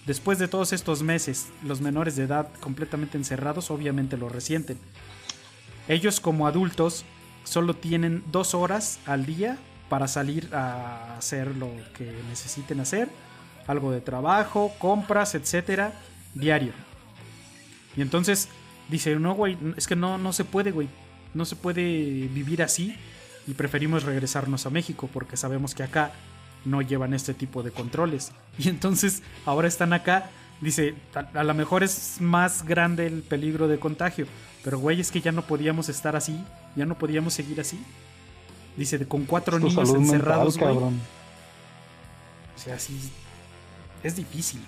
Después 0.06 0.38
de 0.38 0.48
todos 0.48 0.72
estos 0.72 1.02
meses, 1.02 1.48
los 1.62 1.80
menores 1.80 2.16
de 2.16 2.24
edad 2.24 2.48
completamente 2.60 3.18
encerrados 3.18 3.70
obviamente 3.70 4.16
lo 4.16 4.28
resienten. 4.28 4.78
Ellos 5.86 6.20
como 6.20 6.46
adultos 6.46 7.04
solo 7.44 7.74
tienen 7.74 8.22
dos 8.30 8.54
horas 8.54 9.00
al 9.06 9.26
día 9.26 9.58
para 9.88 10.08
salir 10.08 10.54
a 10.54 11.16
hacer 11.16 11.54
lo 11.56 11.70
que 11.96 12.10
necesiten 12.28 12.80
hacer, 12.80 13.08
algo 13.66 13.90
de 13.90 14.00
trabajo, 14.00 14.72
compras, 14.78 15.34
etcétera, 15.34 15.92
diario. 16.34 16.72
Y 17.96 18.02
entonces 18.02 18.48
dice, 18.88 19.16
no, 19.16 19.34
güey, 19.34 19.56
es 19.76 19.86
que 19.86 19.96
no, 19.96 20.18
no 20.18 20.32
se 20.32 20.44
puede, 20.44 20.70
güey 20.70 20.88
no 21.34 21.44
se 21.44 21.56
puede 21.56 21.82
vivir 22.28 22.62
así 22.62 22.96
y 23.46 23.54
preferimos 23.54 24.02
regresarnos 24.02 24.66
a 24.66 24.70
México 24.70 25.08
porque 25.12 25.36
sabemos 25.36 25.74
que 25.74 25.82
acá 25.82 26.12
no 26.64 26.82
llevan 26.82 27.14
este 27.14 27.34
tipo 27.34 27.62
de 27.62 27.70
controles. 27.70 28.32
Y 28.58 28.68
entonces 28.68 29.22
ahora 29.46 29.68
están 29.68 29.92
acá, 29.92 30.30
dice, 30.60 30.94
a, 31.14 31.44
lo 31.44 31.54
mejor 31.54 31.82
es 31.82 32.20
más 32.20 32.64
grande 32.64 33.06
el 33.06 33.22
peligro 33.22 33.68
de 33.68 33.78
contagio, 33.78 34.26
pero 34.64 34.78
güey, 34.78 35.00
es 35.00 35.10
que 35.10 35.20
ya 35.20 35.32
no 35.32 35.42
podíamos 35.42 35.88
estar 35.88 36.16
así, 36.16 36.38
ya 36.76 36.84
no 36.84 36.98
podíamos 36.98 37.34
seguir 37.34 37.60
así. 37.60 37.78
Dice, 38.76 39.06
con 39.06 39.24
cuatro 39.24 39.58
niños 39.58 39.90
encerrados, 39.90 40.56
güey. 40.56 40.76
O 40.76 40.92
sea, 42.56 42.78
sí, 42.78 42.98
es 44.02 44.16
difícil 44.16 44.60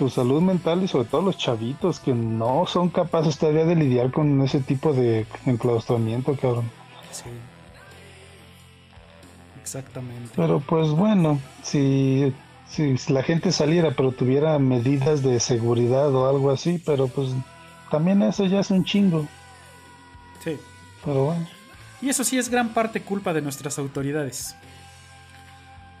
tu 0.00 0.08
salud 0.08 0.40
mental 0.40 0.82
y 0.82 0.88
sobre 0.88 1.04
todo 1.04 1.20
los 1.20 1.36
chavitos 1.36 2.00
que 2.00 2.14
no 2.14 2.64
son 2.66 2.88
capaces 2.88 3.36
todavía 3.36 3.66
de 3.66 3.76
lidiar 3.76 4.10
con 4.10 4.40
ese 4.40 4.60
tipo 4.60 4.94
de 4.94 5.26
enclaustramiento, 5.44 6.34
cabrón. 6.36 6.70
Sí. 7.12 7.28
Exactamente. 9.60 10.30
Pero 10.34 10.60
pues 10.60 10.88
bueno, 10.88 11.38
si, 11.62 12.32
si 12.66 12.96
la 13.12 13.22
gente 13.22 13.52
saliera 13.52 13.90
pero 13.90 14.12
tuviera 14.12 14.58
medidas 14.58 15.22
de 15.22 15.38
seguridad 15.38 16.14
o 16.14 16.30
algo 16.30 16.50
así, 16.50 16.82
pero 16.86 17.06
pues 17.08 17.32
también 17.90 18.22
eso 18.22 18.46
ya 18.46 18.60
es 18.60 18.70
un 18.70 18.84
chingo. 18.86 19.26
Sí. 20.42 20.58
Pero 21.04 21.24
bueno. 21.26 21.46
Y 22.00 22.08
eso 22.08 22.24
sí 22.24 22.38
es 22.38 22.48
gran 22.48 22.70
parte 22.70 23.02
culpa 23.02 23.34
de 23.34 23.42
nuestras 23.42 23.78
autoridades. 23.78 24.56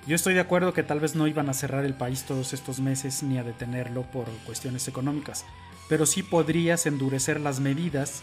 Yo 0.06 0.16
estoy 0.16 0.34
de 0.34 0.40
acuerdo 0.40 0.72
que 0.72 0.82
tal 0.82 0.98
vez 0.98 1.14
no 1.14 1.26
iban 1.26 1.48
a 1.50 1.54
cerrar 1.54 1.84
el 1.84 1.94
país 1.94 2.24
todos 2.24 2.52
estos 2.52 2.80
meses 2.80 3.22
ni 3.22 3.38
a 3.38 3.44
detenerlo 3.44 4.02
por 4.02 4.26
cuestiones 4.46 4.88
económicas, 4.88 5.44
pero 5.88 6.06
sí 6.06 6.22
podrías 6.22 6.86
endurecer 6.86 7.38
las 7.38 7.60
medidas 7.60 8.22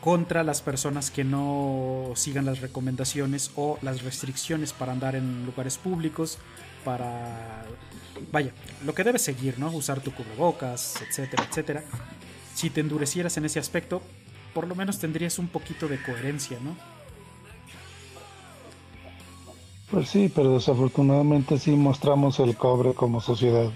contra 0.00 0.44
las 0.44 0.62
personas 0.62 1.10
que 1.10 1.24
no 1.24 2.12
sigan 2.14 2.46
las 2.46 2.60
recomendaciones 2.60 3.50
o 3.56 3.78
las 3.82 4.02
restricciones 4.02 4.72
para 4.72 4.92
andar 4.92 5.16
en 5.16 5.44
lugares 5.44 5.76
públicos, 5.76 6.38
para... 6.84 7.64
Vaya, 8.30 8.52
lo 8.84 8.94
que 8.94 9.02
debes 9.02 9.22
seguir, 9.22 9.58
¿no? 9.58 9.70
Usar 9.72 10.00
tu 10.00 10.12
cubrebocas, 10.12 11.02
etcétera, 11.02 11.44
etcétera. 11.50 11.82
Si 12.54 12.70
te 12.70 12.80
endurecieras 12.80 13.36
en 13.36 13.44
ese 13.44 13.58
aspecto, 13.58 14.00
por 14.54 14.68
lo 14.68 14.76
menos 14.76 15.00
tendrías 15.00 15.40
un 15.40 15.48
poquito 15.48 15.88
de 15.88 16.00
coherencia, 16.00 16.58
¿no? 16.62 16.76
Pues 19.90 20.08
sí, 20.08 20.30
pero 20.34 20.54
desafortunadamente 20.54 21.58
sí 21.58 21.70
mostramos 21.72 22.40
el 22.40 22.56
cobre 22.56 22.94
como 22.94 23.20
sociedad. 23.20 23.70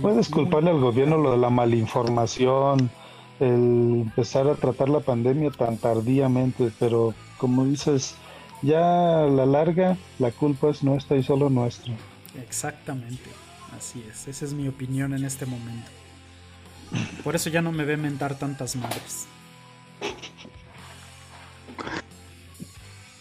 Puedes 0.00 0.28
culparle 0.28 0.70
al 0.70 0.80
gobierno 0.80 1.18
lo 1.18 1.32
de 1.32 1.38
la 1.38 1.50
malinformación, 1.50 2.90
el 3.38 4.02
empezar 4.02 4.46
a 4.48 4.54
tratar 4.54 4.88
la 4.88 5.00
pandemia 5.00 5.50
tan 5.50 5.78
tardíamente, 5.78 6.70
pero 6.78 7.14
como 7.38 7.64
dices, 7.64 8.14
ya 8.62 9.24
a 9.24 9.26
la 9.26 9.46
larga 9.46 9.96
la 10.18 10.30
culpa 10.30 10.70
es 10.70 10.82
nuestra 10.82 11.16
y 11.16 11.22
solo 11.22 11.50
nuestra. 11.50 11.94
Exactamente, 12.42 13.30
así 13.76 14.04
es, 14.08 14.28
esa 14.28 14.44
es 14.44 14.52
mi 14.52 14.68
opinión 14.68 15.14
en 15.14 15.24
este 15.24 15.46
momento. 15.46 15.90
Por 17.24 17.34
eso 17.36 17.50
ya 17.50 17.62
no 17.62 17.72
me 17.72 17.84
ve 17.84 17.96
mentar 17.96 18.38
tantas 18.38 18.76
madres. 18.76 19.26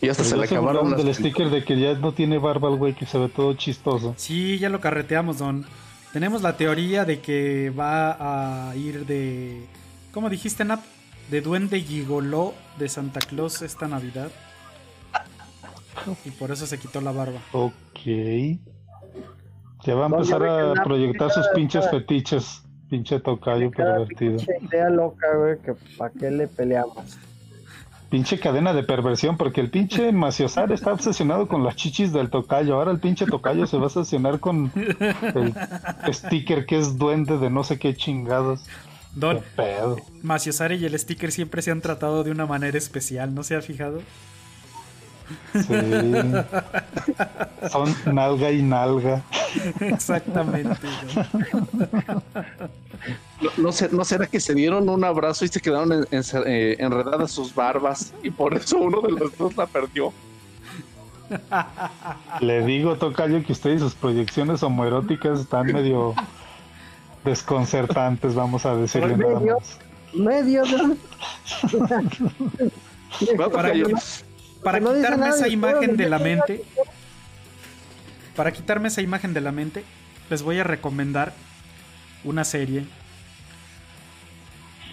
Y 0.02 0.08
hasta 0.08 0.24
se 0.24 0.38
le 0.38 0.45
acabaron 0.45 0.95
del 0.95 1.14
sticker 1.14 1.50
de 1.50 1.64
que 1.64 1.78
ya 1.78 1.93
no 1.93 2.14
tiene 2.14 2.38
barba 2.38 2.70
el 2.70 2.78
güey, 2.78 2.93
que 2.93 3.06
se 3.06 3.18
ve 3.18 3.28
todo 3.28 3.54
chistoso. 3.56 4.14
Sí, 4.18 4.58
ya 4.58 4.70
lo 4.70 4.80
carreteamos, 4.80 5.39
Don. 5.39 5.66
Tenemos 6.14 6.41
la 6.41 6.56
teoría 6.56 7.06
de 7.06 7.20
que 7.20 7.70
va 7.70 8.70
a 8.70 8.76
ir 8.76 9.06
de... 9.06 9.66
¿Cómo 10.14 10.30
dijiste, 10.30 10.64
Nap? 10.64 10.82
De 11.30 11.41
duende 11.41 11.82
gigoló 11.82 12.54
de 12.78 12.89
Santa 12.89 13.20
Claus 13.20 13.62
esta 13.62 13.88
Navidad. 13.88 14.32
Y 16.26 16.32
por 16.32 16.52
eso 16.52 16.66
se 16.66 16.80
quitó 16.80 17.02
la 17.02 17.12
barba. 17.12 17.39
Ok. 17.52 18.00
Ya 19.86 19.95
va 19.95 20.06
a 20.06 20.10
empezar 20.10 20.43
a 20.43 20.74
proyectar 20.84 21.30
sus 21.30 21.47
pinches 21.54 21.89
fetiches. 21.89 22.64
Pinche 22.89 23.20
tocayo 23.20 23.70
pervertido. 23.70 24.38
Pinche 24.38 24.54
idea 24.62 24.89
loca, 24.89 25.28
güey, 25.36 25.60
que 25.60 25.74
para 25.95 26.12
qué 26.12 26.32
le 26.32 26.47
peleamos 26.47 27.20
pinche 28.10 28.39
cadena 28.39 28.74
de 28.74 28.84
perversión, 28.84 29.38
porque 29.38 29.62
el 29.62 29.70
pinche 29.70 30.12
Maciosar 30.12 30.72
está 30.72 30.93
obsesionado 30.93 31.47
con 31.47 31.64
las 31.64 31.76
chichis 31.76 32.12
del 32.12 32.30
tocayo. 32.30 32.76
Ahora 32.76 32.91
el 32.91 32.99
pinche 32.99 33.26
tocayo 33.26 33.68
se 33.68 33.78
va 33.78 33.84
a 33.84 33.88
obsesionar 33.88 34.39
con 34.39 34.72
el 34.76 36.14
sticker 36.14 36.66
que 36.66 36.80
es 36.80 36.97
duende 36.97 37.38
de 37.38 37.49
no 37.49 37.64
sé 37.64 37.80
qué 37.80 37.95
chingados. 37.95 38.62
Don, 39.16 39.41
Maciosar 40.22 40.72
y 40.72 40.86
el 40.86 40.97
sticker 40.97 41.32
siempre 41.32 41.62
se 41.62 41.72
han 41.72 41.82
tratado 41.82 42.24
de 42.24 42.32
una 42.32 42.45
manera 42.45 42.78
especial, 42.78 43.34
¿no 43.34 43.43
se 43.43 43.55
ha 43.55 43.62
fijado? 43.62 44.01
Sí. 45.53 45.68
Son 47.72 47.95
nalga 48.14 48.51
y 48.51 48.62
nalga. 48.62 49.24
Exactamente. 49.80 50.70
No, 53.41 53.50
no 53.58 53.72
sé- 53.72 53.89
¿no 53.91 54.04
será 54.04 54.28
que 54.28 54.39
se 54.39 54.54
dieron 54.54 54.89
un 54.89 55.04
abrazo 55.04 55.45
y 55.45 55.47
se 55.47 55.60
quedaron 55.62 55.91
en- 55.93 56.08
en- 56.12 56.24
eh, 56.45 56.76
enredadas 56.80 57.32
sus 57.32 57.54
barbas 57.56 58.14
y 58.24 58.30
por 58.32 58.54
eso 58.54 58.78
uno 58.78 59.02
de 59.02 59.12
los 59.12 59.38
dos 59.38 59.56
la 59.56 59.66
perdió? 59.66 60.12
Le 62.41 62.66
digo, 62.66 62.95
Tocayo, 62.95 63.43
que 63.45 63.52
usted 63.54 63.72
y 63.72 63.80
sus 63.80 63.93
proyecciones 63.93 64.64
homoeróticas 64.64 65.39
están 65.41 65.68
medio 65.68 66.16
desconcertantes, 67.24 68.34
vamos 68.36 68.66
a 68.66 68.76
decirle 68.76 69.16
Por 69.16 69.20
nada 69.20 69.39
medio. 69.39 69.56
más. 69.56 69.80
Medio, 70.12 70.64
Para- 73.52 73.72
quitarme 74.80 75.30
esa 75.30 75.47
imagen 75.47 75.95
de 75.97 76.10
la 76.10 76.20
mente, 76.20 76.64
para 78.39 78.53
quitarme 78.53 78.87
esa 78.87 79.01
imagen 79.01 79.33
de 79.33 79.41
la 79.41 79.51
mente, 79.51 79.83
les 80.29 80.43
voy 80.43 80.59
a 80.59 80.63
recomendar 80.63 81.33
una 82.23 82.45
serie. 82.45 82.85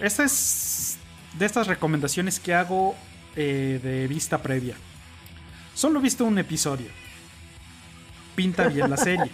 Esta 0.01 0.25
es 0.25 0.99
de 1.39 1.47
estas 1.47 1.69
recomendaciones 1.69 2.41
que 2.41 2.55
hago 2.55 2.97
eh, 3.37 3.79
de 3.81 4.09
vista 4.09 4.43
previa. 4.43 4.75
Solo 5.75 6.01
he 6.01 6.03
visto 6.03 6.25
un 6.25 6.37
episodio. 6.39 6.89
Pinta 8.35 8.67
bien 8.67 8.91
la 8.91 8.97
serie. 8.97 9.31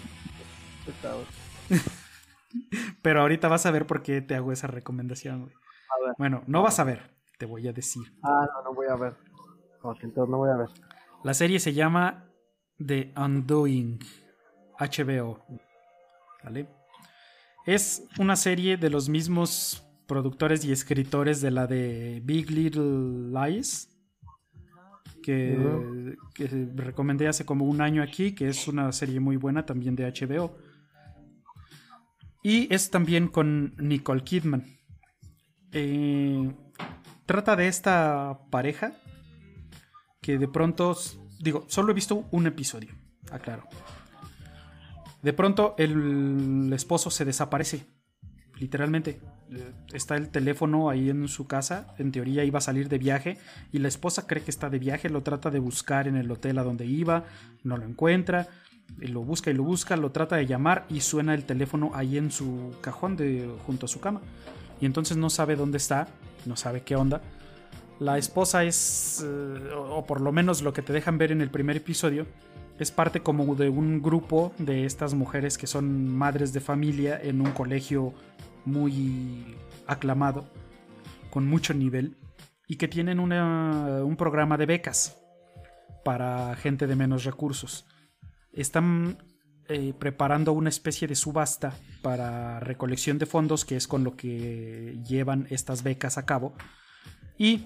Pero 3.00 3.22
ahorita 3.22 3.48
vas 3.48 3.64
a 3.64 3.70
ver 3.70 3.86
por 3.86 4.02
qué 4.02 4.20
te 4.20 4.34
hago 4.34 4.52
esa 4.52 4.66
recomendación, 4.66 5.44
güey. 5.44 5.54
A 5.54 6.06
ver. 6.06 6.14
Bueno, 6.18 6.42
no 6.46 6.60
vas 6.60 6.78
a 6.78 6.84
ver, 6.84 7.14
te 7.38 7.46
voy 7.46 7.66
a 7.66 7.72
decir. 7.72 8.12
Ah, 8.22 8.46
no, 8.56 8.62
no 8.62 8.74
voy 8.74 8.88
a 8.88 8.94
ver. 8.94 9.16
Ok, 9.80 10.00
entonces 10.02 10.30
no 10.30 10.36
voy 10.36 10.50
a 10.50 10.56
ver. 10.56 10.68
La 11.24 11.32
serie 11.32 11.58
se 11.58 11.72
llama 11.72 12.26
The 12.86 13.12
Undoing, 13.16 13.98
HBO. 14.78 15.44
¿Vale? 16.44 16.68
Es 17.66 18.04
una 18.18 18.36
serie 18.36 18.76
de 18.76 18.90
los 18.90 19.08
mismos 19.08 19.84
productores 20.06 20.64
y 20.64 20.72
escritores 20.72 21.40
de 21.40 21.50
la 21.50 21.66
de 21.66 22.20
Big 22.24 22.50
Little 22.50 23.30
Lies, 23.30 23.88
que, 25.22 26.16
que 26.34 26.48
recomendé 26.74 27.28
hace 27.28 27.46
como 27.46 27.64
un 27.64 27.80
año 27.80 28.02
aquí, 28.02 28.32
que 28.32 28.48
es 28.48 28.66
una 28.66 28.90
serie 28.92 29.20
muy 29.20 29.36
buena 29.36 29.64
también 29.64 29.94
de 29.94 30.10
HBO. 30.10 30.56
Y 32.42 32.72
es 32.74 32.90
también 32.90 33.28
con 33.28 33.74
Nicole 33.78 34.24
Kidman. 34.24 34.66
Eh, 35.70 36.52
trata 37.24 37.54
de 37.54 37.68
esta 37.68 38.40
pareja 38.50 38.92
que 40.20 40.38
de 40.38 40.48
pronto, 40.48 40.96
digo, 41.42 41.64
solo 41.68 41.90
he 41.90 41.94
visto 41.94 42.24
un 42.30 42.46
episodio, 42.46 42.94
aclaro. 43.30 43.64
De 45.22 45.32
pronto 45.32 45.74
el 45.76 46.72
esposo 46.72 47.10
se 47.10 47.24
desaparece, 47.24 47.84
literalmente. 48.58 49.20
Eh, 49.50 49.72
Está 49.92 50.16
el 50.16 50.30
teléfono 50.30 50.88
ahí 50.88 51.10
en 51.10 51.28
su 51.28 51.46
casa, 51.46 51.94
en 51.98 52.12
teoría 52.12 52.44
iba 52.44 52.58
a 52.58 52.62
salir 52.62 52.88
de 52.88 52.98
viaje 52.98 53.38
y 53.72 53.78
la 53.78 53.88
esposa 53.88 54.26
cree 54.26 54.42
que 54.42 54.50
está 54.50 54.70
de 54.70 54.78
viaje, 54.78 55.10
lo 55.10 55.22
trata 55.22 55.50
de 55.50 55.58
buscar 55.58 56.08
en 56.08 56.16
el 56.16 56.30
hotel 56.30 56.58
a 56.58 56.62
donde 56.62 56.86
iba, 56.86 57.24
no 57.62 57.76
lo 57.76 57.84
encuentra, 57.84 58.48
lo 58.96 59.22
busca 59.22 59.50
y 59.50 59.54
lo 59.54 59.64
busca, 59.64 59.96
lo 59.96 60.12
trata 60.12 60.36
de 60.36 60.46
llamar 60.46 60.86
y 60.88 61.00
suena 61.00 61.34
el 61.34 61.44
teléfono 61.44 61.90
ahí 61.94 62.16
en 62.18 62.30
su 62.30 62.74
cajón 62.80 63.16
de 63.16 63.50
junto 63.66 63.86
a 63.86 63.88
su 63.88 64.00
cama. 64.00 64.20
Y 64.80 64.86
entonces 64.86 65.16
no 65.16 65.28
sabe 65.28 65.56
dónde 65.56 65.78
está, 65.78 66.08
no 66.46 66.56
sabe 66.56 66.82
qué 66.82 66.96
onda. 66.96 67.20
La 68.02 68.18
esposa 68.18 68.64
es, 68.64 69.24
eh, 69.24 69.70
o 69.76 70.04
por 70.04 70.20
lo 70.20 70.32
menos 70.32 70.60
lo 70.62 70.72
que 70.72 70.82
te 70.82 70.92
dejan 70.92 71.18
ver 71.18 71.30
en 71.30 71.40
el 71.40 71.50
primer 71.50 71.76
episodio, 71.76 72.26
es 72.80 72.90
parte 72.90 73.20
como 73.20 73.54
de 73.54 73.68
un 73.68 74.02
grupo 74.02 74.52
de 74.58 74.86
estas 74.86 75.14
mujeres 75.14 75.56
que 75.56 75.68
son 75.68 76.08
madres 76.08 76.52
de 76.52 76.58
familia 76.58 77.20
en 77.22 77.40
un 77.40 77.52
colegio 77.52 78.12
muy 78.64 79.56
aclamado, 79.86 80.48
con 81.30 81.46
mucho 81.46 81.74
nivel, 81.74 82.16
y 82.66 82.74
que 82.74 82.88
tienen 82.88 83.20
una- 83.20 84.02
un 84.02 84.16
programa 84.16 84.56
de 84.56 84.66
becas 84.66 85.16
para 86.04 86.56
gente 86.56 86.88
de 86.88 86.96
menos 86.96 87.22
recursos. 87.22 87.86
Están 88.52 89.16
eh, 89.68 89.94
preparando 89.96 90.52
una 90.52 90.70
especie 90.70 91.06
de 91.06 91.14
subasta 91.14 91.72
para 92.02 92.58
recolección 92.58 93.18
de 93.18 93.26
fondos, 93.26 93.64
que 93.64 93.76
es 93.76 93.86
con 93.86 94.02
lo 94.02 94.16
que 94.16 94.98
llevan 95.06 95.46
estas 95.50 95.84
becas 95.84 96.18
a 96.18 96.26
cabo. 96.26 96.52
Y 97.38 97.64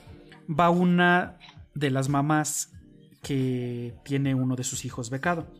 va 0.48 0.70
una 0.70 1.38
de 1.74 1.90
las 1.90 2.08
mamás 2.08 2.72
que 3.22 3.94
tiene 4.04 4.34
uno 4.34 4.56
de 4.56 4.64
sus 4.64 4.84
hijos 4.84 5.10
becado. 5.10 5.52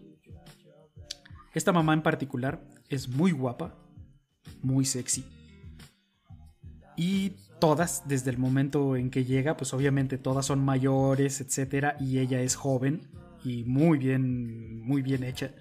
Esta 1.53 1.72
mamá 1.72 1.95
en 1.95 2.03
particular 2.03 2.62
es 2.89 3.09
muy 3.09 3.32
guapa, 3.32 3.74
muy 4.62 4.84
sexy. 4.84 5.24
Y 6.97 7.32
todas, 7.61 8.05
desde 8.07 8.30
el 8.30 8.39
momento 8.39 8.97
en 8.97 9.11
que 9.11 9.24
llega, 9.24 9.57
pues 9.57 9.74
obviamente 9.74 10.18
todas 10.18 10.47
son 10.47 10.64
mayores, 10.64 11.41
etcétera, 11.41 11.97
y 12.01 12.18
ella 12.18 12.41
es 12.41 12.55
joven 12.55 13.03
y 13.45 13.64
muy 13.64 13.99
bien, 13.99 14.80
muy 14.82 15.03
bien 15.03 15.24
hecha. 15.24 15.53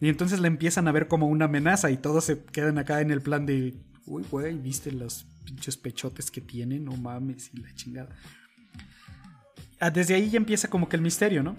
Y 0.00 0.08
entonces 0.08 0.40
la 0.40 0.48
empiezan 0.48 0.88
a 0.88 0.92
ver 0.92 1.08
como 1.08 1.28
una 1.28 1.46
amenaza 1.46 1.90
y 1.90 1.96
todos 1.96 2.24
se 2.24 2.44
quedan 2.44 2.78
acá 2.78 3.00
en 3.00 3.10
el 3.10 3.20
plan 3.20 3.46
de, 3.46 3.74
uy, 4.06 4.24
güey, 4.30 4.58
¿viste 4.58 4.92
los 4.92 5.26
pinches 5.44 5.76
pechotes 5.76 6.30
que 6.30 6.40
tiene? 6.40 6.78
No 6.78 6.96
mames, 6.96 7.50
y 7.54 7.58
la 7.58 7.74
chingada. 7.74 8.08
Ah, 9.80 9.90
Desde 9.90 10.14
ahí 10.14 10.30
ya 10.30 10.36
empieza 10.38 10.68
como 10.68 10.88
que 10.88 10.96
el 10.96 11.02
misterio, 11.02 11.42
¿no? 11.42 11.56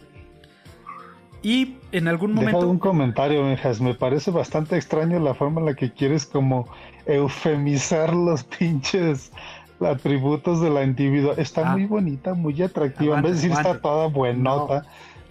Y 1.43 1.77
en 1.91 2.07
algún 2.07 2.31
Deja 2.33 2.41
momento... 2.51 2.67
un 2.69 2.79
comentario, 2.79 3.43
Benjas. 3.45 3.79
Me 3.79 3.93
parece 3.93 4.31
bastante 4.31 4.75
extraño 4.77 5.19
la 5.19 5.35
forma 5.35 5.59
en 5.59 5.67
la 5.67 5.73
que 5.75 5.91
quieres 5.93 6.25
como 6.25 6.67
eufemizar 7.05 8.13
los 8.15 8.43
pinches 8.57 9.31
atributos 9.79 10.61
de 10.61 10.69
la 10.71 10.83
individuo. 10.83 11.33
Está 11.37 11.69
Ah. 11.69 11.71
muy 11.73 11.85
bonita, 11.85 12.33
muy 12.33 12.59
atractiva. 12.63 13.17
Aguanta, 13.17 13.27
en 13.27 13.33
vez 13.33 13.41
de 13.41 13.47
decir 13.49 13.51
aguanta. 13.51 13.69
está 13.71 13.81
toda 13.81 14.07
buenota. 14.07 14.81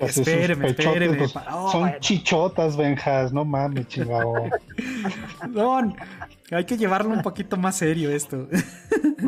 No. 0.00 0.06
Espéreme, 0.06 0.66
espéreme, 0.68 1.28
pa- 1.28 1.46
oh, 1.56 1.70
son 1.70 1.80
bueno. 1.82 1.96
chichotas, 2.00 2.76
Benjas. 2.76 3.32
No 3.32 3.44
mames, 3.44 3.88
chingado. 3.88 4.34
Don, 5.48 5.96
hay 6.52 6.64
que 6.64 6.76
llevarlo 6.76 7.10
un 7.14 7.22
poquito 7.22 7.56
más 7.56 7.76
serio 7.76 8.10
esto. 8.10 8.48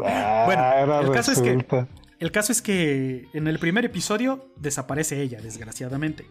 Ah, 0.04 0.42
Bueno, 0.46 1.00
el 1.00 1.10
caso 1.12 1.32
es 1.32 1.40
que- 1.40 1.48
resulta. 1.54 1.86
El 2.18 2.32
caso 2.32 2.52
es 2.52 2.62
que 2.62 3.28
en 3.34 3.46
el 3.46 3.58
primer 3.58 3.84
episodio 3.84 4.48
desaparece 4.56 5.20
ella, 5.20 5.40
desgraciadamente. 5.40 6.24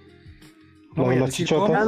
No 0.95 1.03
¿Lo 1.03 1.03
voy 1.03 1.17
a 1.17 1.25
decir 1.25 1.47
cómo. 1.47 1.75
Ah, 1.75 1.85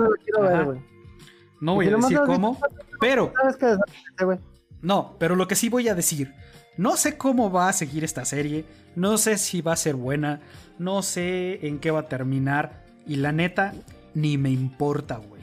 no 1.60 1.74
voy 1.76 1.88
a 1.88 1.96
decir 1.96 2.20
cómo. 2.26 2.60
Pero, 3.00 3.34
no, 4.82 5.16
pero 5.18 5.36
lo 5.36 5.48
que 5.48 5.56
sí 5.56 5.70
voy 5.70 5.88
a 5.88 5.96
decir. 5.96 6.34
No 6.78 6.96
sé 6.96 7.18
cómo 7.18 7.52
va 7.52 7.70
a 7.70 7.74
seguir 7.74 8.04
esta 8.04 8.24
serie. 8.24 8.66
No 8.96 9.18
sé 9.18 9.38
si 9.40 9.62
va 9.62 9.74
a 9.74 9.78
ser 9.78 9.96
buena. 9.96 10.42
No 10.78 11.02
sé 11.02 11.66
en 11.66 11.80
qué 11.80 11.90
va 11.90 12.02
a 12.02 12.08
terminar. 12.08 12.86
Y 13.08 13.16
la 13.16 13.32
neta, 13.32 13.74
ni 14.14 14.38
me 14.38 14.52
importa, 14.52 15.18
güey. 15.18 15.42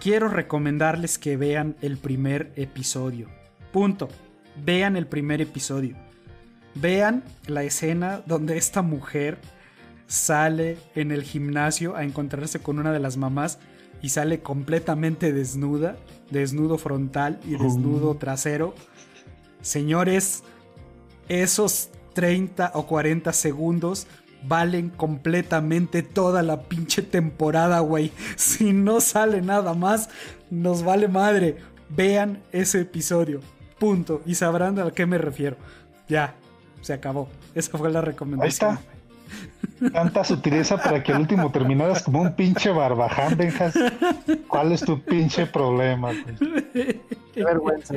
Quiero 0.00 0.28
recomendarles 0.28 1.18
que 1.18 1.36
vean 1.36 1.74
el 1.80 1.96
primer 1.96 2.52
episodio. 2.54 3.28
Punto. 3.72 4.08
Vean 4.64 4.96
el 4.96 5.08
primer 5.08 5.40
episodio. 5.40 5.96
Vean 6.76 7.24
la 7.46 7.62
escena 7.62 8.22
donde 8.26 8.58
esta 8.58 8.82
mujer 8.82 9.38
sale 10.06 10.78
en 10.94 11.10
el 11.10 11.22
gimnasio 11.22 11.96
a 11.96 12.04
encontrarse 12.04 12.60
con 12.60 12.78
una 12.78 12.92
de 12.92 13.00
las 13.00 13.16
mamás 13.16 13.58
y 14.02 14.10
sale 14.10 14.40
completamente 14.40 15.32
desnuda, 15.32 15.96
desnudo 16.30 16.78
frontal 16.78 17.40
y 17.44 17.52
desnudo 17.52 18.14
trasero. 18.16 18.74
Señores, 19.62 20.44
esos 21.28 21.88
30 22.12 22.72
o 22.74 22.86
40 22.86 23.32
segundos 23.32 24.06
valen 24.46 24.90
completamente 24.90 26.02
toda 26.02 26.42
la 26.42 26.62
pinche 26.64 27.02
temporada, 27.02 27.80
güey. 27.80 28.12
Si 28.36 28.72
no 28.72 29.00
sale 29.00 29.42
nada 29.42 29.74
más, 29.74 30.08
nos 30.50 30.82
vale 30.82 31.08
madre. 31.08 31.56
Vean 31.88 32.42
ese 32.52 32.82
episodio. 32.82 33.40
Punto. 33.78 34.22
Y 34.26 34.34
sabrán 34.34 34.78
a 34.78 34.90
qué 34.90 35.06
me 35.06 35.18
refiero. 35.18 35.56
Ya, 36.08 36.36
se 36.86 36.92
acabó. 36.92 37.28
Esa 37.54 37.76
fue 37.76 37.90
la 37.90 38.00
recomendación. 38.00 38.70
Ahí 38.70 38.76
está. 38.78 39.92
Tanta 39.92 40.22
sutileza 40.24 40.76
para 40.78 41.02
que 41.02 41.12
al 41.12 41.20
último 41.22 41.50
terminaras 41.50 42.02
como 42.02 42.22
un 42.22 42.34
pinche 42.34 42.70
barbaján, 42.70 43.36
Benjas. 43.36 43.74
¿Cuál 44.48 44.72
es 44.72 44.80
tu 44.82 45.02
pinche 45.02 45.46
problema? 45.46 46.12
güey? 46.12 47.02
Qué 47.34 47.44
vergüenza. 47.44 47.94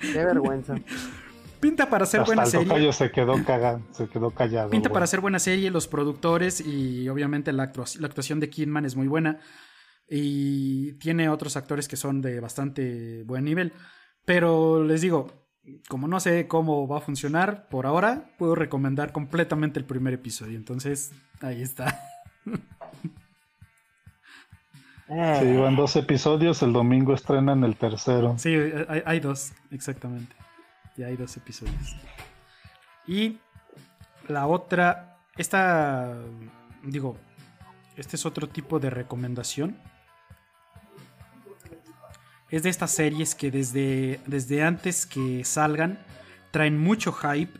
Qué 0.00 0.24
vergüenza. 0.24 0.76
Pinta 1.58 1.90
para 1.90 2.06
ser 2.06 2.20
Hasta 2.20 2.28
buena 2.28 2.44
el 2.44 2.48
serie. 2.48 2.92
se 2.92 3.10
quedó 3.10 3.44
cagado, 3.44 3.82
se 3.90 4.06
quedó 4.08 4.30
callado. 4.30 4.70
Pinta 4.70 4.88
güey. 4.88 4.94
para 4.94 5.08
ser 5.08 5.20
buena 5.20 5.40
serie, 5.40 5.72
los 5.72 5.88
productores 5.88 6.60
y 6.60 7.08
obviamente 7.08 7.52
la, 7.52 7.72
la 7.98 8.06
actuación 8.06 8.38
de 8.38 8.48
Kidman 8.48 8.84
es 8.84 8.94
muy 8.94 9.08
buena. 9.08 9.40
Y 10.08 10.92
tiene 10.94 11.28
otros 11.28 11.56
actores 11.56 11.88
que 11.88 11.96
son 11.96 12.22
de 12.22 12.38
bastante 12.40 13.24
buen 13.24 13.44
nivel. 13.44 13.72
Pero 14.24 14.84
les 14.84 15.00
digo, 15.00 15.47
como 15.88 16.08
no 16.08 16.20
sé 16.20 16.46
cómo 16.48 16.86
va 16.86 16.98
a 16.98 17.00
funcionar 17.00 17.68
por 17.68 17.86
ahora, 17.86 18.30
puedo 18.38 18.54
recomendar 18.54 19.12
completamente 19.12 19.78
el 19.78 19.84
primer 19.84 20.14
episodio. 20.14 20.56
Entonces, 20.56 21.12
ahí 21.40 21.62
está. 21.62 22.00
Eh, 25.10 25.38
Sí, 25.40 25.56
van 25.56 25.74
dos 25.74 25.96
episodios, 25.96 26.62
el 26.62 26.74
domingo 26.74 27.14
estrenan 27.14 27.64
el 27.64 27.76
tercero. 27.76 28.36
Sí, 28.36 28.54
hay, 28.88 29.02
hay 29.06 29.20
dos, 29.20 29.52
exactamente. 29.70 30.36
Ya 30.98 31.06
hay 31.06 31.16
dos 31.16 31.34
episodios. 31.36 31.96
Y 33.06 33.38
la 34.26 34.46
otra, 34.46 35.16
esta, 35.36 36.14
digo, 36.82 37.16
este 37.96 38.16
es 38.16 38.26
otro 38.26 38.48
tipo 38.48 38.78
de 38.78 38.90
recomendación. 38.90 39.78
Es 42.50 42.62
de 42.62 42.70
estas 42.70 42.92
series 42.92 43.34
que 43.34 43.50
desde, 43.50 44.20
desde 44.26 44.62
antes 44.62 45.04
que 45.04 45.44
salgan 45.44 45.98
traen 46.50 46.78
mucho 46.78 47.12
hype. 47.12 47.52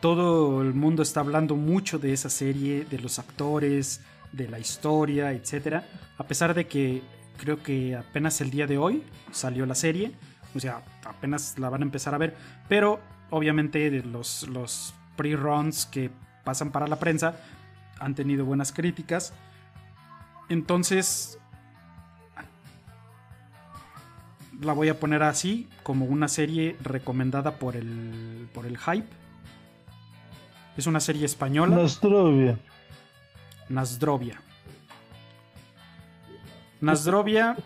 Todo 0.00 0.62
el 0.62 0.74
mundo 0.74 1.02
está 1.02 1.20
hablando 1.20 1.56
mucho 1.56 1.98
de 1.98 2.12
esa 2.12 2.30
serie, 2.30 2.84
de 2.84 3.00
los 3.00 3.18
actores, 3.18 4.00
de 4.30 4.48
la 4.48 4.60
historia, 4.60 5.32
etc. 5.32 5.82
A 6.18 6.24
pesar 6.24 6.54
de 6.54 6.68
que 6.68 7.02
creo 7.36 7.62
que 7.62 7.96
apenas 7.96 8.40
el 8.40 8.50
día 8.50 8.68
de 8.68 8.78
hoy 8.78 9.02
salió 9.32 9.66
la 9.66 9.74
serie. 9.74 10.12
O 10.54 10.60
sea, 10.60 10.82
apenas 11.04 11.58
la 11.58 11.68
van 11.68 11.82
a 11.82 11.84
empezar 11.84 12.14
a 12.14 12.18
ver. 12.18 12.36
Pero 12.68 13.00
obviamente 13.30 13.90
los, 14.04 14.46
los 14.46 14.94
pre-runs 15.16 15.86
que 15.86 16.12
pasan 16.44 16.70
para 16.70 16.86
la 16.86 17.00
prensa 17.00 17.40
han 17.98 18.14
tenido 18.14 18.44
buenas 18.44 18.70
críticas. 18.70 19.32
Entonces, 20.48 21.40
la 24.60 24.72
voy 24.72 24.88
a 24.88 24.98
poner 24.98 25.22
así, 25.22 25.68
como 25.82 26.06
una 26.06 26.28
serie 26.28 26.76
recomendada 26.82 27.58
por 27.58 27.76
el, 27.76 28.48
por 28.52 28.66
el 28.66 28.78
hype. 28.78 29.08
Es 30.76 30.86
una 30.86 31.00
serie 31.00 31.24
española, 31.24 31.76
Nostrovia. 31.76 32.58
Nasdrovia. 33.68 34.40
Nasdrovia 36.80 37.56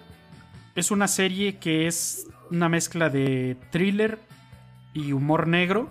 es 0.75 0.91
una 0.91 1.09
serie 1.09 1.59
que 1.59 1.87
es 1.87 2.29
una 2.51 2.69
mezcla 2.69 3.11
de 3.11 3.57
thriller 3.71 4.19
y 4.95 5.13
humor 5.13 5.47
negro, 5.47 5.91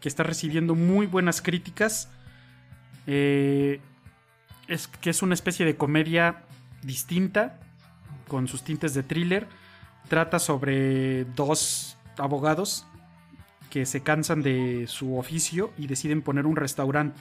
que 0.00 0.08
está 0.08 0.22
recibiendo 0.22 0.74
muy 0.74 1.06
buenas 1.06 1.42
críticas. 1.42 2.10
Eh, 3.06 3.80
es 4.68 4.88
que 4.88 5.10
es 5.10 5.22
una 5.22 5.34
especie 5.34 5.66
de 5.66 5.76
comedia 5.76 6.42
distinta, 6.82 7.60
con 8.28 8.48
sus 8.48 8.62
tintes 8.62 8.94
de 8.94 9.02
thriller. 9.02 9.46
Trata 10.10 10.40
sobre 10.40 11.24
dos 11.36 11.96
abogados 12.18 12.84
que 13.70 13.86
se 13.86 14.02
cansan 14.02 14.42
de 14.42 14.86
su 14.88 15.16
oficio 15.16 15.70
y 15.78 15.86
deciden 15.86 16.20
poner 16.20 16.46
un 16.46 16.56
restaurante 16.56 17.16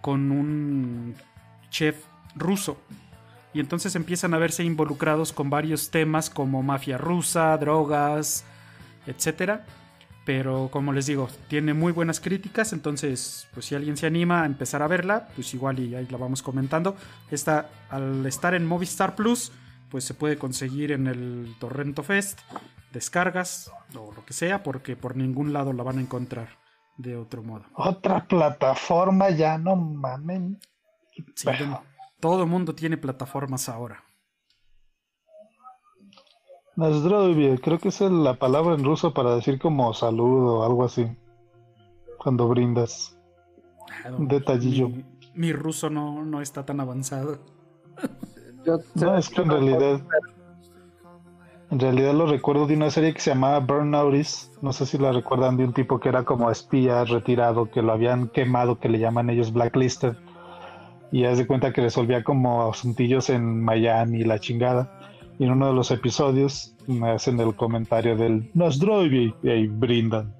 con 0.00 0.30
un 0.30 1.14
chef 1.68 2.06
ruso. 2.34 2.78
Y 3.52 3.60
entonces 3.60 3.96
empiezan 3.96 4.32
a 4.32 4.38
verse 4.38 4.64
involucrados 4.64 5.34
con 5.34 5.50
varios 5.50 5.90
temas 5.90 6.30
como 6.30 6.62
mafia 6.62 6.96
rusa, 6.96 7.54
drogas, 7.58 8.46
etcétera. 9.06 9.66
Pero 10.24 10.70
como 10.72 10.94
les 10.94 11.04
digo, 11.04 11.28
tiene 11.48 11.74
muy 11.74 11.92
buenas 11.92 12.18
críticas, 12.18 12.72
entonces 12.72 13.46
pues 13.52 13.66
si 13.66 13.74
alguien 13.74 13.98
se 13.98 14.06
anima 14.06 14.44
a 14.44 14.46
empezar 14.46 14.80
a 14.80 14.86
verla, 14.86 15.28
pues 15.34 15.52
igual 15.52 15.80
y 15.80 15.94
ahí 15.96 16.06
la 16.10 16.16
vamos 16.16 16.42
comentando. 16.42 16.96
Esta 17.30 17.68
al 17.90 18.24
estar 18.24 18.54
en 18.54 18.64
Movistar 18.64 19.16
Plus, 19.16 19.52
pues 19.92 20.04
se 20.04 20.14
puede 20.14 20.38
conseguir 20.38 20.90
en 20.90 21.06
el 21.06 21.54
Torrento 21.60 22.02
Fest, 22.02 22.40
descargas 22.94 23.70
o 23.94 24.10
lo 24.14 24.24
que 24.24 24.32
sea, 24.32 24.62
porque 24.62 24.96
por 24.96 25.16
ningún 25.16 25.52
lado 25.52 25.74
la 25.74 25.82
van 25.82 25.98
a 25.98 26.00
encontrar 26.00 26.48
de 26.96 27.18
otro 27.18 27.42
modo. 27.42 27.64
Otra 27.74 28.26
plataforma 28.26 29.28
ya, 29.28 29.58
no 29.58 29.76
mamen. 29.76 30.58
Sí, 31.36 31.50
todo 32.20 32.44
el 32.44 32.48
mundo 32.48 32.74
tiene 32.74 32.96
plataformas 32.96 33.68
ahora. 33.68 34.02
Nazdrovie, 36.74 37.60
creo 37.60 37.78
que 37.78 37.88
es 37.88 38.00
la 38.00 38.38
palabra 38.38 38.74
en 38.74 38.84
ruso 38.84 39.12
para 39.12 39.34
decir 39.34 39.58
como 39.58 39.92
salud 39.92 40.48
o 40.48 40.64
algo 40.64 40.86
así. 40.86 41.06
Cuando 42.16 42.48
brindas. 42.48 43.18
Un 44.16 44.26
detallillo. 44.26 44.88
Mi, 44.88 45.04
mi 45.34 45.52
ruso 45.52 45.90
no, 45.90 46.24
no 46.24 46.40
está 46.40 46.64
tan 46.64 46.80
avanzado. 46.80 47.40
yo 48.64 48.78
No, 48.94 49.16
es 49.16 49.28
que 49.28 49.42
en 49.42 49.50
realidad. 49.50 50.00
En 51.70 51.80
realidad 51.80 52.12
lo 52.12 52.26
recuerdo 52.26 52.66
de 52.66 52.76
una 52.76 52.90
serie 52.90 53.14
que 53.14 53.20
se 53.20 53.30
llamaba 53.30 53.58
Burnoutis. 53.60 54.50
No 54.60 54.74
sé 54.74 54.84
si 54.84 54.98
la 54.98 55.10
recuerdan 55.10 55.56
de 55.56 55.64
un 55.64 55.72
tipo 55.72 55.98
que 55.98 56.10
era 56.10 56.22
como 56.22 56.50
espía 56.50 57.04
retirado, 57.04 57.70
que 57.70 57.80
lo 57.80 57.92
habían 57.92 58.28
quemado, 58.28 58.78
que 58.78 58.90
le 58.90 58.98
llaman 58.98 59.30
ellos 59.30 59.54
blacklisted. 59.54 60.14
Y 61.10 61.24
haz 61.24 61.38
de 61.38 61.46
cuenta 61.46 61.72
que 61.72 61.80
resolvía 61.80 62.22
como 62.24 62.70
asuntillos 62.70 63.30
en 63.30 63.62
Miami, 63.64 64.22
la 64.22 64.38
chingada. 64.38 64.98
Y 65.38 65.44
en 65.44 65.52
uno 65.52 65.68
de 65.68 65.72
los 65.72 65.90
episodios 65.90 66.74
me 66.86 67.10
hacen 67.10 67.40
el 67.40 67.54
comentario 67.54 68.16
del 68.16 68.50
Nasdrovie 68.52 69.34
y 69.42 69.48
ahí 69.48 69.66
brindan. 69.66 70.34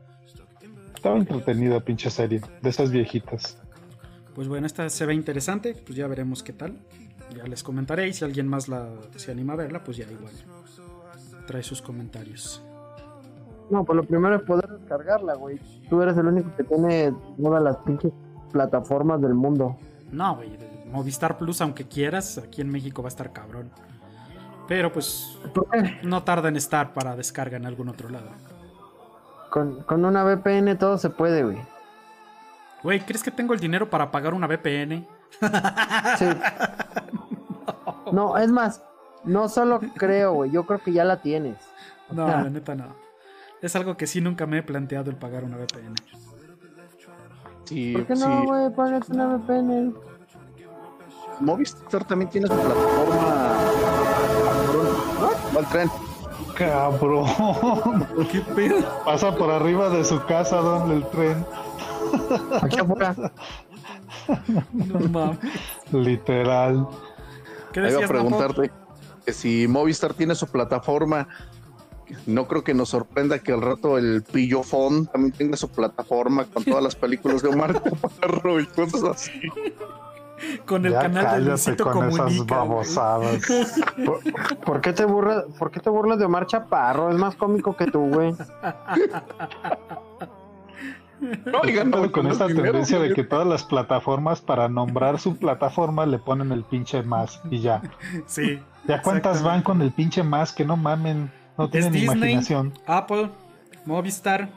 Estaba 0.94 1.16
entretenida 1.16 1.81
pinche 1.81 2.11
serie, 2.11 2.43
de 2.61 2.70
esas 2.70 2.90
viejitas. 2.90 3.59
Pues 4.35 4.49
bueno, 4.49 4.66
esta 4.66 4.89
se 4.89 5.05
ve 5.05 5.15
interesante, 5.15 5.74
pues 5.74 5.97
ya 5.97 6.07
veremos 6.07 6.43
qué 6.43 6.53
tal. 6.53 6.77
Ya 7.35 7.45
les 7.45 7.63
comentaré 7.63 8.09
y 8.09 8.13
si 8.13 8.25
alguien 8.25 8.49
más 8.49 8.69
la, 8.69 8.89
se 9.17 9.33
anima 9.33 9.55
a 9.55 9.57
verla, 9.57 9.83
pues 9.83 9.97
ya 9.97 10.11
igual. 10.11 10.33
Trae 11.47 11.63
sus 11.63 11.83
comentarios. 11.83 12.63
No, 13.71 13.85
pues 13.85 13.97
lo 13.97 14.05
primero 14.05 14.37
es 14.37 14.43
poder 14.43 14.69
descargarla, 14.69 15.35
güey. 15.35 15.59
Tú 15.89 16.03
eres 16.03 16.17
el 16.17 16.27
único 16.27 16.55
que 16.57 16.65
tiene 16.65 17.15
todas 17.41 17.63
las 17.63 17.77
pinches 17.79 18.13
plataformas 18.53 19.21
del 19.21 19.35
mundo. 19.35 19.77
No, 20.11 20.37
güey, 20.37 20.59
Movistar 20.91 21.39
Plus, 21.39 21.61
aunque 21.63 21.87
quieras, 21.87 22.39
aquí 22.39 22.61
en 22.61 22.69
México 22.69 23.03
va 23.03 23.09
a 23.09 23.11
estar 23.11 23.33
cabrón. 23.33 23.71
Pero 24.69 24.93
pues 24.93 25.39
no 26.03 26.23
tarda 26.23 26.49
en 26.49 26.57
estar 26.57 26.93
para 26.93 27.17
descarga 27.17 27.57
en 27.57 27.67
algún 27.67 27.89
otro 27.89 28.09
lado. 28.09 28.29
Con, 29.51 29.83
con 29.83 30.05
una 30.05 30.25
VPN 30.25 30.79
todo 30.79 30.99
se 30.99 31.11
puede, 31.11 31.43
güey. 31.43 31.59
Güey, 32.83 33.01
¿crees 33.01 33.23
que 33.23 33.31
tengo 33.31 33.55
el 33.55 33.61
dinero 33.61 33.89
para 33.89 34.11
pagar 34.11 34.35
una 34.35 34.47
VPN? 34.47 35.07
Sí. 36.19 36.27
No, 38.13 38.37
es 38.39 38.51
más, 38.53 38.83
no 39.25 39.49
solo 39.49 39.81
creo, 39.97 40.35
güey. 40.35 40.51
Yo 40.51 40.65
creo 40.67 40.81
que 40.81 40.93
ya 40.93 41.05
la 41.05 41.21
tienes. 41.21 41.57
No, 42.11 42.27
la 42.27 42.45
neta 42.45 42.75
no. 42.75 42.95
Es 43.61 43.75
algo 43.77 43.97
que 43.97 44.07
sí 44.07 44.21
nunca 44.21 44.47
me 44.47 44.59
he 44.59 44.63
planteado 44.63 45.11
el 45.11 45.17
pagar 45.17 45.45
una 45.45 45.57
VPN. 45.57 45.95
Sí, 47.65 47.93
¿Por 47.95 48.07
qué 48.07 48.17
sí. 48.17 48.25
no, 48.25 48.45
güey? 48.45 48.71
Pagas 48.75 49.09
una 49.09 49.37
VPN. 49.37 49.95
Movistar 51.41 52.05
también 52.05 52.31
tiene 52.31 52.49
su 52.49 52.55
plataforma. 52.55 53.25
Va 55.55 55.59
al 55.61 55.69
tren. 55.71 55.91
Cabrón. 56.57 57.27
¿Qué 58.33 58.41
pedo? 58.55 58.77
Pasa 59.05 59.35
por 59.35 59.51
arriba 59.51 59.89
de 59.89 60.05
su 60.05 60.23
casa, 60.27 60.57
donde 60.59 60.97
el 60.97 61.07
tren. 61.09 61.47
Aquí 62.61 62.79
afuera. 62.79 63.15
No 64.73 65.01
mames. 65.09 65.39
Literal. 65.93 66.87
¿Qué 67.73 67.81
Ahí 67.81 67.94
a 67.94 68.01
Napo? 68.01 68.09
preguntarte 68.09 68.70
que 69.24 69.32
si 69.32 69.66
Movistar 69.69 70.15
tiene 70.15 70.35
su 70.35 70.47
plataforma, 70.49 71.28
no 72.27 72.47
creo 72.47 72.62
que 72.65 72.74
nos 72.74 72.90
sorprenda 72.90 73.39
que 73.39 73.53
al 73.53 73.62
rato 73.62 73.97
el 73.99 74.23
Pillofón 74.23 75.07
también 75.07 75.32
tenga 75.32 75.57
su 75.57 75.69
plataforma 75.70 76.44
con 76.47 76.65
todas 76.65 76.82
las 76.82 76.94
películas 76.97 77.43
de 77.43 77.49
Omar 77.49 77.82
Chaparro 77.82 78.61
y 78.61 78.66
cosas 78.66 79.03
así. 79.05 79.32
Con 80.66 80.85
el 80.85 80.93
ya 80.93 81.03
canal 81.03 81.44
de 81.44 81.51
Luisito 81.51 81.85
con 81.85 82.09
esas 82.09 82.19
Comunica. 82.19 82.57
güey. 82.57 82.69
babosadas. 82.69 83.43
¿Por, 84.05 84.20
por 84.65 84.81
qué 84.81 84.93
te 84.93 85.05
burlas, 85.05 85.44
¿Por 85.57 85.70
qué 85.70 85.78
te 85.78 85.89
burlas 85.89 86.19
de 86.19 86.24
Omar 86.24 86.47
Chaparro? 86.47 87.11
Es 87.11 87.16
más 87.16 87.36
cómico 87.36 87.77
que 87.77 87.86
tú, 87.86 88.09
güey. 88.09 88.35
Con 91.23 92.24
no, 92.24 92.32
esta 92.32 92.47
primero, 92.47 92.73
tendencia 92.73 92.99
de 92.99 93.15
que 93.15 93.23
todas 93.23 93.47
las 93.47 93.62
plataformas 93.62 94.40
para 94.40 94.69
nombrar 94.69 95.20
su 95.20 95.36
plataforma 95.36 96.05
le 96.05 96.19
ponen 96.19 96.51
el 96.51 96.65
pinche 96.65 97.03
más 97.03 97.40
y 97.51 97.61
ya. 97.61 97.82
Sí. 98.27 98.61
¿Ya 98.89 99.01
cuántas 99.03 99.43
van 99.43 99.62
con 99.62 99.81
el 99.82 99.93
pinche 99.93 100.24
más? 100.24 100.53
Que 100.53 100.65
no 100.65 100.77
mamen, 100.77 101.31
no 101.57 101.70
tienen 101.70 101.93
Disney, 101.93 102.16
imaginación. 102.16 102.73
Apple, 102.86 103.31
Movistar. 103.86 104.49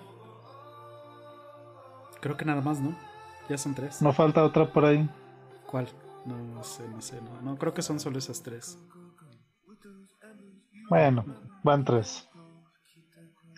Creo 2.20 2.36
que 2.36 2.46
nada 2.46 2.62
más, 2.62 2.80
¿no? 2.80 2.96
Ya 3.48 3.58
son 3.58 3.76
tres. 3.76 4.02
No 4.02 4.12
falta 4.12 4.44
otra 4.44 4.66
por 4.66 4.86
ahí. 4.86 5.08
¿Cuál? 5.68 5.88
No, 6.26 6.36
no 6.36 6.64
sé, 6.64 6.84
no 6.88 7.00
sé. 7.02 7.22
No, 7.22 7.52
no, 7.52 7.58
creo 7.58 7.76
que 7.76 7.84
son 7.84 8.00
solo 8.00 8.18
esas 8.18 8.42
tres. 8.42 8.80
Bueno, 10.90 11.24
van 11.64 11.86
tres. 11.86 12.28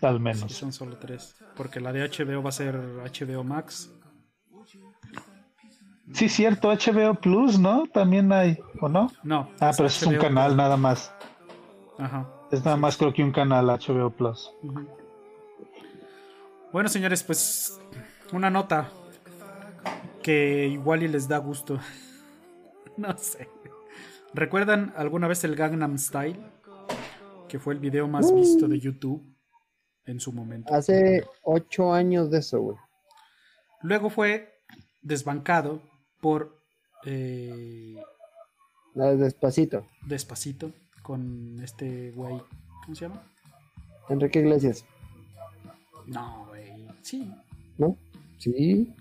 Al 0.02 0.16
Sí, 0.16 0.20
menos. 0.22 0.52
son 0.52 0.72
solo 0.72 0.96
tres. 0.96 1.36
Porque 1.56 1.80
la 1.80 1.92
de 1.92 2.08
HBO 2.08 2.42
va 2.42 2.50
a 2.50 2.52
ser 2.52 2.76
HBO 2.76 3.44
Max. 3.44 3.92
Sí, 6.12 6.28
cierto, 6.28 6.70
HBO 6.72 7.14
Plus, 7.14 7.58
¿no? 7.58 7.86
También 7.86 8.32
hay, 8.32 8.58
¿o 8.80 8.88
no? 8.88 9.10
No. 9.22 9.50
Ah, 9.60 9.72
pero 9.76 9.88
es 9.88 10.02
un 10.02 10.16
canal 10.16 10.56
nada 10.56 10.76
más. 10.76 11.12
Ajá. 11.98 12.26
Es 12.50 12.64
nada 12.64 12.76
más 12.76 12.96
creo 12.96 13.12
que 13.12 13.22
un 13.22 13.32
canal 13.32 13.66
HBO 13.66 14.10
Plus. 14.10 14.50
Bueno, 16.72 16.88
señores, 16.88 17.22
pues 17.22 17.78
una 18.32 18.48
nota 18.50 18.88
que 20.22 20.66
igual 20.68 21.02
y 21.02 21.08
les 21.08 21.28
da 21.28 21.38
gusto. 21.38 21.78
no 22.96 23.16
sé. 23.18 23.48
¿Recuerdan 24.32 24.92
alguna 24.96 25.28
vez 25.28 25.44
el 25.44 25.56
Gangnam 25.56 25.98
Style? 25.98 26.38
Que 27.48 27.58
fue 27.58 27.74
el 27.74 27.80
video 27.80 28.08
más 28.08 28.34
visto 28.34 28.68
de 28.68 28.78
YouTube 28.78 29.37
en 30.08 30.18
su 30.20 30.32
momento. 30.32 30.74
Hace 30.74 31.24
ocho 31.42 31.92
años 31.92 32.30
de 32.30 32.38
eso, 32.38 32.60
güey. 32.60 32.76
Luego 33.82 34.10
fue 34.10 34.60
desbancado 35.02 35.80
por 36.20 36.58
eh, 37.04 37.96
La 38.94 39.06
de 39.06 39.16
Despacito. 39.16 39.86
Despacito 40.06 40.72
con 41.02 41.60
este 41.62 42.10
güey. 42.12 42.42
¿Cómo 42.84 42.94
se 42.94 43.02
llama? 43.06 43.22
Enrique 44.08 44.40
Iglesias. 44.40 44.84
No, 46.06 46.46
güey. 46.48 46.88
Sí. 47.02 47.30
¿No? 47.76 47.96
Sí. 48.38 48.94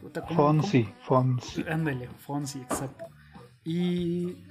Puta, 0.00 0.22
¿cómo- 0.22 0.34
Fonsi, 0.34 0.84
Fonsi. 1.02 1.62
cómo? 1.62 1.74
Ándale, 1.74 2.08
Fonsi, 2.08 2.60
exacto. 2.60 3.04
Y 3.64 4.44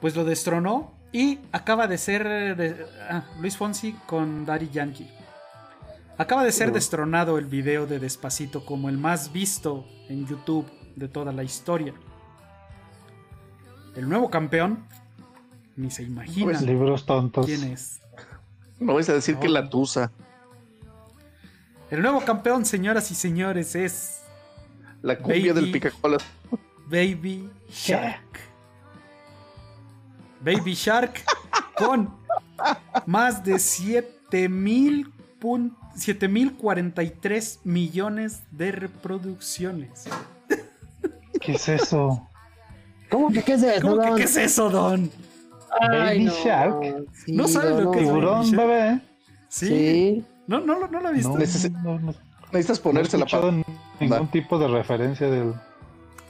pues 0.00 0.14
lo 0.14 0.24
destronó 0.24 0.97
y 1.12 1.38
acaba 1.52 1.86
de 1.86 1.98
ser 1.98 2.56
de- 2.56 2.86
ah, 3.08 3.24
Luis 3.40 3.56
Fonsi 3.56 3.92
con 4.06 4.44
Daddy 4.46 4.68
Yankee. 4.70 5.08
Acaba 6.18 6.42
de 6.44 6.50
ser 6.52 6.72
destronado 6.72 7.38
el 7.38 7.44
video 7.46 7.86
de 7.86 7.98
Despacito 8.00 8.64
como 8.66 8.88
el 8.88 8.98
más 8.98 9.32
visto 9.32 9.86
en 10.08 10.26
YouTube 10.26 10.66
de 10.96 11.06
toda 11.08 11.32
la 11.32 11.44
historia. 11.44 11.94
El 13.94 14.08
nuevo 14.08 14.28
campeón 14.28 14.84
ni 15.76 15.90
se 15.92 16.02
imagina 16.02 16.60
Libros 16.60 17.06
tontos. 17.06 17.46
quién 17.46 17.64
es. 17.64 18.00
No 18.80 18.94
vais 18.94 19.08
a 19.08 19.12
decir 19.12 19.36
que 19.38 19.48
la 19.48 19.68
tusa. 19.70 20.10
El 21.90 22.02
nuevo 22.02 22.20
campeón, 22.24 22.66
señoras 22.66 23.10
y 23.10 23.14
señores, 23.14 23.74
es 23.76 24.22
La 25.02 25.16
cumbia 25.18 25.52
Baby. 25.54 25.62
del 25.62 25.72
Picacolas. 25.72 26.22
Baby 26.86 27.48
Shark. 27.70 28.40
Baby 30.40 30.74
Shark 30.74 31.22
con 31.76 32.10
más 33.06 33.44
de 33.44 33.58
7000 33.58 35.10
pun- 35.40 35.74
7043 35.94 37.60
millones 37.64 38.42
de 38.52 38.72
reproducciones. 38.72 40.04
¿Qué 41.40 41.52
es 41.52 41.68
eso? 41.68 42.26
¿Cómo 43.10 43.30
que 43.30 43.42
qué 43.42 43.54
es 43.54 43.62
eso? 43.62 43.82
¿Cómo 43.82 44.00
que 44.02 44.08
Don? 44.08 44.16
qué 44.16 44.22
es 44.24 44.36
eso, 44.36 44.70
Don? 44.70 45.10
Ay, 45.80 45.98
Baby 45.98 46.24
no. 46.24 46.32
Shark. 46.32 47.04
Sí, 47.24 47.32
¿No 47.32 47.48
sabe 47.48 47.70
Don, 47.70 47.84
lo 47.84 47.90
que 47.92 48.00
es. 48.00 48.04
Tiburón, 48.06 48.50
bebé. 48.52 49.00
Sí. 49.48 49.66
Sí. 49.68 50.24
No, 50.46 50.60
no, 50.60 50.78
lo- 50.78 50.88
no 50.88 51.00
lo 51.00 51.08
he 51.10 51.12
visto. 51.12 51.30
No, 51.30 51.36
Neces- 51.38 51.70
no, 51.82 51.98
no, 51.98 52.14
Necesitas 52.52 52.80
ponérsela 52.80 53.26
para. 53.26 53.50
ningún 54.00 54.28
tipo 54.30 54.58
de 54.58 54.68
referencia 54.68 55.28
del. 55.28 55.54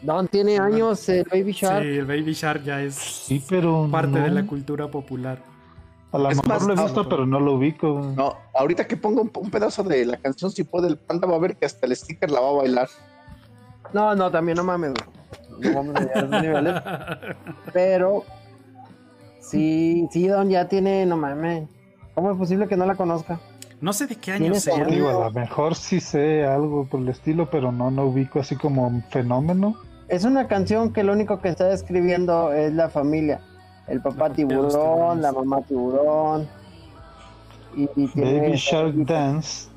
Don 0.02 0.28
tiene 0.28 0.58
años 0.58 1.08
el 1.08 1.24
Baby 1.24 1.52
Sí, 1.52 1.60
Shark. 1.60 1.84
el 1.84 2.04
Baby 2.04 2.32
Shark 2.32 2.62
ya 2.62 2.80
es 2.82 2.94
Sí, 2.94 3.42
pero. 3.48 3.88
parte 3.90 4.18
no. 4.18 4.24
de 4.24 4.30
la 4.30 4.46
cultura 4.46 4.88
popular. 4.88 5.38
A 6.12 6.18
lo 6.18 6.30
Es 6.30 6.36
mejor 6.36 6.48
más, 6.48 6.62
lo 6.66 6.74
he 6.74 6.78
ah, 6.78 6.82
visto, 6.84 7.08
pero 7.08 7.26
no 7.26 7.38
lo 7.40 7.54
ubico. 7.54 8.12
No, 8.16 8.34
ahorita 8.54 8.86
que 8.86 8.96
pongo 8.96 9.20
un, 9.22 9.30
un 9.34 9.50
pedazo 9.50 9.82
de 9.82 10.06
la 10.06 10.16
canción 10.16 10.50
Si 10.50 10.64
puede 10.64 10.88
el 10.88 10.96
panda 10.96 11.26
va 11.28 11.36
a 11.36 11.38
ver 11.38 11.56
que 11.56 11.66
hasta 11.66 11.86
el 11.86 11.94
sticker 11.94 12.30
la 12.30 12.40
va 12.40 12.48
a 12.48 12.52
bailar. 12.52 12.88
No, 13.92 14.14
no, 14.14 14.30
también 14.30 14.56
no 14.56 14.64
mames. 14.64 14.94
No 15.60 15.74
vamos 15.74 15.96
a 15.96 16.00
llegar 16.00 16.16
a 16.16 16.20
esos 16.20 16.42
niveles. 16.42 16.82
Pero 17.72 18.24
sí, 19.40 20.06
sí, 20.10 20.28
Don 20.28 20.48
ya 20.48 20.68
tiene, 20.68 21.04
no 21.06 21.16
mames. 21.16 21.68
¿Cómo 22.14 22.30
es 22.32 22.38
posible 22.38 22.68
que 22.68 22.76
no 22.76 22.86
la 22.86 22.94
conozca? 22.94 23.38
No 23.80 23.92
sé 23.92 24.06
de 24.06 24.16
qué 24.16 24.32
año 24.32 24.54
sea. 24.54 24.84
Digo, 24.84 25.08
a 25.08 25.26
lo 25.26 25.30
mejor 25.32 25.74
sí 25.74 26.00
sé 26.00 26.44
algo 26.44 26.86
por 26.86 27.00
el 27.00 27.08
estilo, 27.10 27.48
pero 27.50 27.70
no, 27.70 27.90
no 27.90 28.06
ubico 28.06 28.40
así 28.40 28.56
como 28.56 28.86
un 28.86 29.02
fenómeno. 29.04 29.76
Es 30.08 30.24
una 30.24 30.48
canción 30.48 30.92
que 30.92 31.04
lo 31.04 31.12
único 31.12 31.40
que 31.40 31.48
está 31.48 31.64
describiendo 31.66 32.52
es 32.52 32.72
la 32.72 32.88
familia. 32.88 33.40
El 33.86 34.00
papá 34.00 34.30
tiburón, 34.30 35.20
la 35.22 35.32
mamá 35.32 35.60
tiburón. 35.62 36.48
Y, 37.76 37.88
y 37.94 38.08
tiene- 38.08 38.40
Baby 38.40 38.56
Shark 38.56 38.94
Dance, 38.94 39.68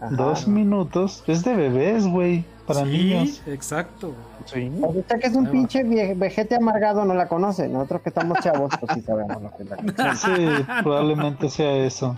Ajá. 0.00 0.14
dos 0.16 0.48
minutos. 0.48 1.22
Es 1.26 1.44
de 1.44 1.54
bebés, 1.54 2.06
güey, 2.06 2.44
para 2.66 2.80
sí, 2.80 2.86
niños. 2.86 3.42
exacto. 3.46 4.14
Sí. 4.46 4.72
O 4.82 4.92
sea 5.06 5.18
que 5.18 5.26
es 5.26 5.34
un 5.36 5.46
Ahí 5.46 5.52
pinche 5.52 5.84
vie- 5.84 6.18
vejete 6.18 6.56
amargado, 6.56 7.04
no 7.04 7.14
la 7.14 7.28
conoce. 7.28 7.68
Nosotros 7.68 8.00
que 8.02 8.08
estamos 8.08 8.38
chavos, 8.40 8.72
pues 8.80 8.92
sí 8.94 9.02
sabemos 9.02 9.42
lo 9.42 9.50
que 9.56 9.62
es 9.62 9.68
la 9.70 9.76
canción. 9.94 10.36
Sí, 10.36 10.64
probablemente 10.82 11.48
sea 11.50 11.76
eso. 11.76 12.16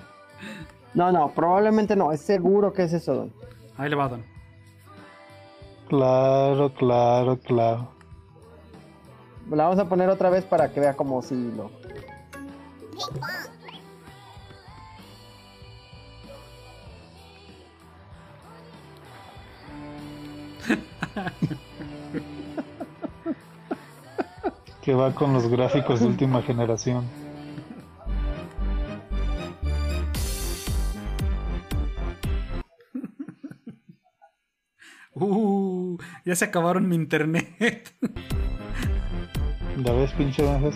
No, 0.94 1.10
no, 1.10 1.28
probablemente 1.30 1.96
no. 1.96 2.12
Es 2.12 2.20
seguro 2.20 2.72
que 2.72 2.84
es 2.84 2.92
eso, 2.92 3.14
Don. 3.14 3.32
Ahí 3.76 3.90
le 3.90 3.96
va, 3.96 4.08
Don. 4.08 4.22
Claro, 5.92 6.72
claro, 6.72 7.36
claro. 7.36 7.88
La 9.50 9.64
vamos 9.64 9.78
a 9.78 9.90
poner 9.90 10.08
otra 10.08 10.30
vez 10.30 10.42
para 10.42 10.72
que 10.72 10.80
vea 10.80 10.96
como 10.96 11.20
si 11.20 11.34
lo. 11.34 11.70
Que 24.80 24.94
va 24.94 25.14
con 25.14 25.34
los 25.34 25.46
gráficos 25.48 26.00
de 26.00 26.06
última 26.06 26.40
generación. 26.40 27.04
Uh, 35.14 35.98
ya 36.24 36.34
se 36.34 36.46
acabaron 36.46 36.88
mi 36.88 36.96
internet. 36.96 37.94
¿Ya 39.84 39.92
ves, 39.92 40.12
pinche 40.12 40.42
bajas? 40.42 40.74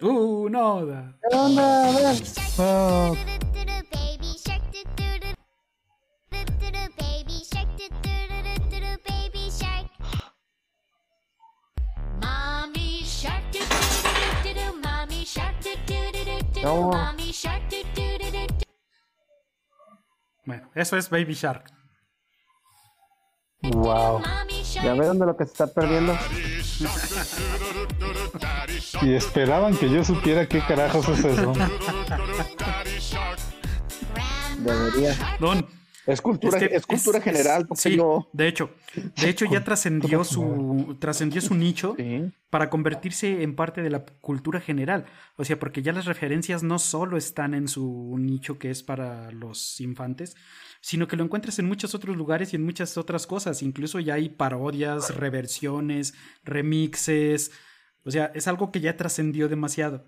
Uh, 0.00 0.48
no. 0.50 0.86
da. 0.86 1.16
¿Qué 1.30 1.36
onda? 1.36 2.12
Ah, 2.58 3.12
do 16.64 16.90
No. 16.90 17.14
Bueno, 20.44 20.70
eso 20.74 20.96
es 20.96 21.08
Baby 21.08 21.34
Shark. 21.34 21.72
wow. 23.62 24.22
Ya 24.82 24.94
ven 24.94 25.18
de 25.18 25.26
lo 25.26 25.36
que 25.36 25.44
se 25.44 25.52
está 25.52 25.66
perdiendo. 25.66 26.16
Y 29.02 29.14
esperaban 29.14 29.76
que 29.76 29.88
yo 29.90 30.04
supiera 30.04 30.46
qué 30.46 30.60
carajos 30.60 31.08
es 31.08 31.24
eso. 31.24 31.52
Debería. 34.58 35.36
Don. 35.40 35.66
Es 36.06 36.20
cultura, 36.20 36.58
que 36.58 36.66
es, 36.76 36.86
cultura 36.86 37.18
es- 37.18 37.24
general, 37.24 37.66
porque 37.66 37.80
sí, 37.82 37.98
de 38.32 38.46
hecho, 38.48 38.70
de 38.94 39.28
hecho 39.28 39.46
ya 39.46 39.64
trascendió 39.64 40.22
su 40.24 40.96
trascendió 41.00 41.40
su 41.40 41.54
nicho 41.54 41.94
Sí. 41.96 42.30
para 42.50 42.68
convertirse 42.68 43.42
en 43.42 43.56
parte 43.56 43.82
de 43.82 43.90
la 43.90 44.04
cultura 44.20 44.60
general. 44.60 45.06
O 45.36 45.44
sea, 45.44 45.58
porque 45.58 45.80
ya 45.82 45.92
las 45.92 46.04
referencias 46.04 46.62
no 46.62 46.78
solo 46.78 47.16
están 47.16 47.54
en 47.54 47.68
su 47.68 48.14
nicho 48.18 48.58
que 48.58 48.70
es 48.70 48.82
para 48.82 49.30
los 49.32 49.80
infantes, 49.80 50.36
sino 50.82 51.08
que 51.08 51.16
lo 51.16 51.24
encuentras 51.24 51.58
en 51.58 51.66
muchos 51.66 51.94
otros 51.94 52.16
lugares 52.16 52.52
y 52.52 52.56
en 52.56 52.64
muchas 52.64 52.98
otras 52.98 53.26
cosas. 53.26 53.62
Incluso 53.62 53.98
ya 53.98 54.14
hay 54.14 54.28
parodias, 54.28 55.14
reversiones, 55.16 56.12
remixes. 56.44 57.50
O 58.04 58.10
sea, 58.10 58.30
es 58.34 58.46
algo 58.48 58.70
que 58.70 58.80
ya 58.80 58.96
trascendió 58.96 59.48
demasiado. 59.48 60.04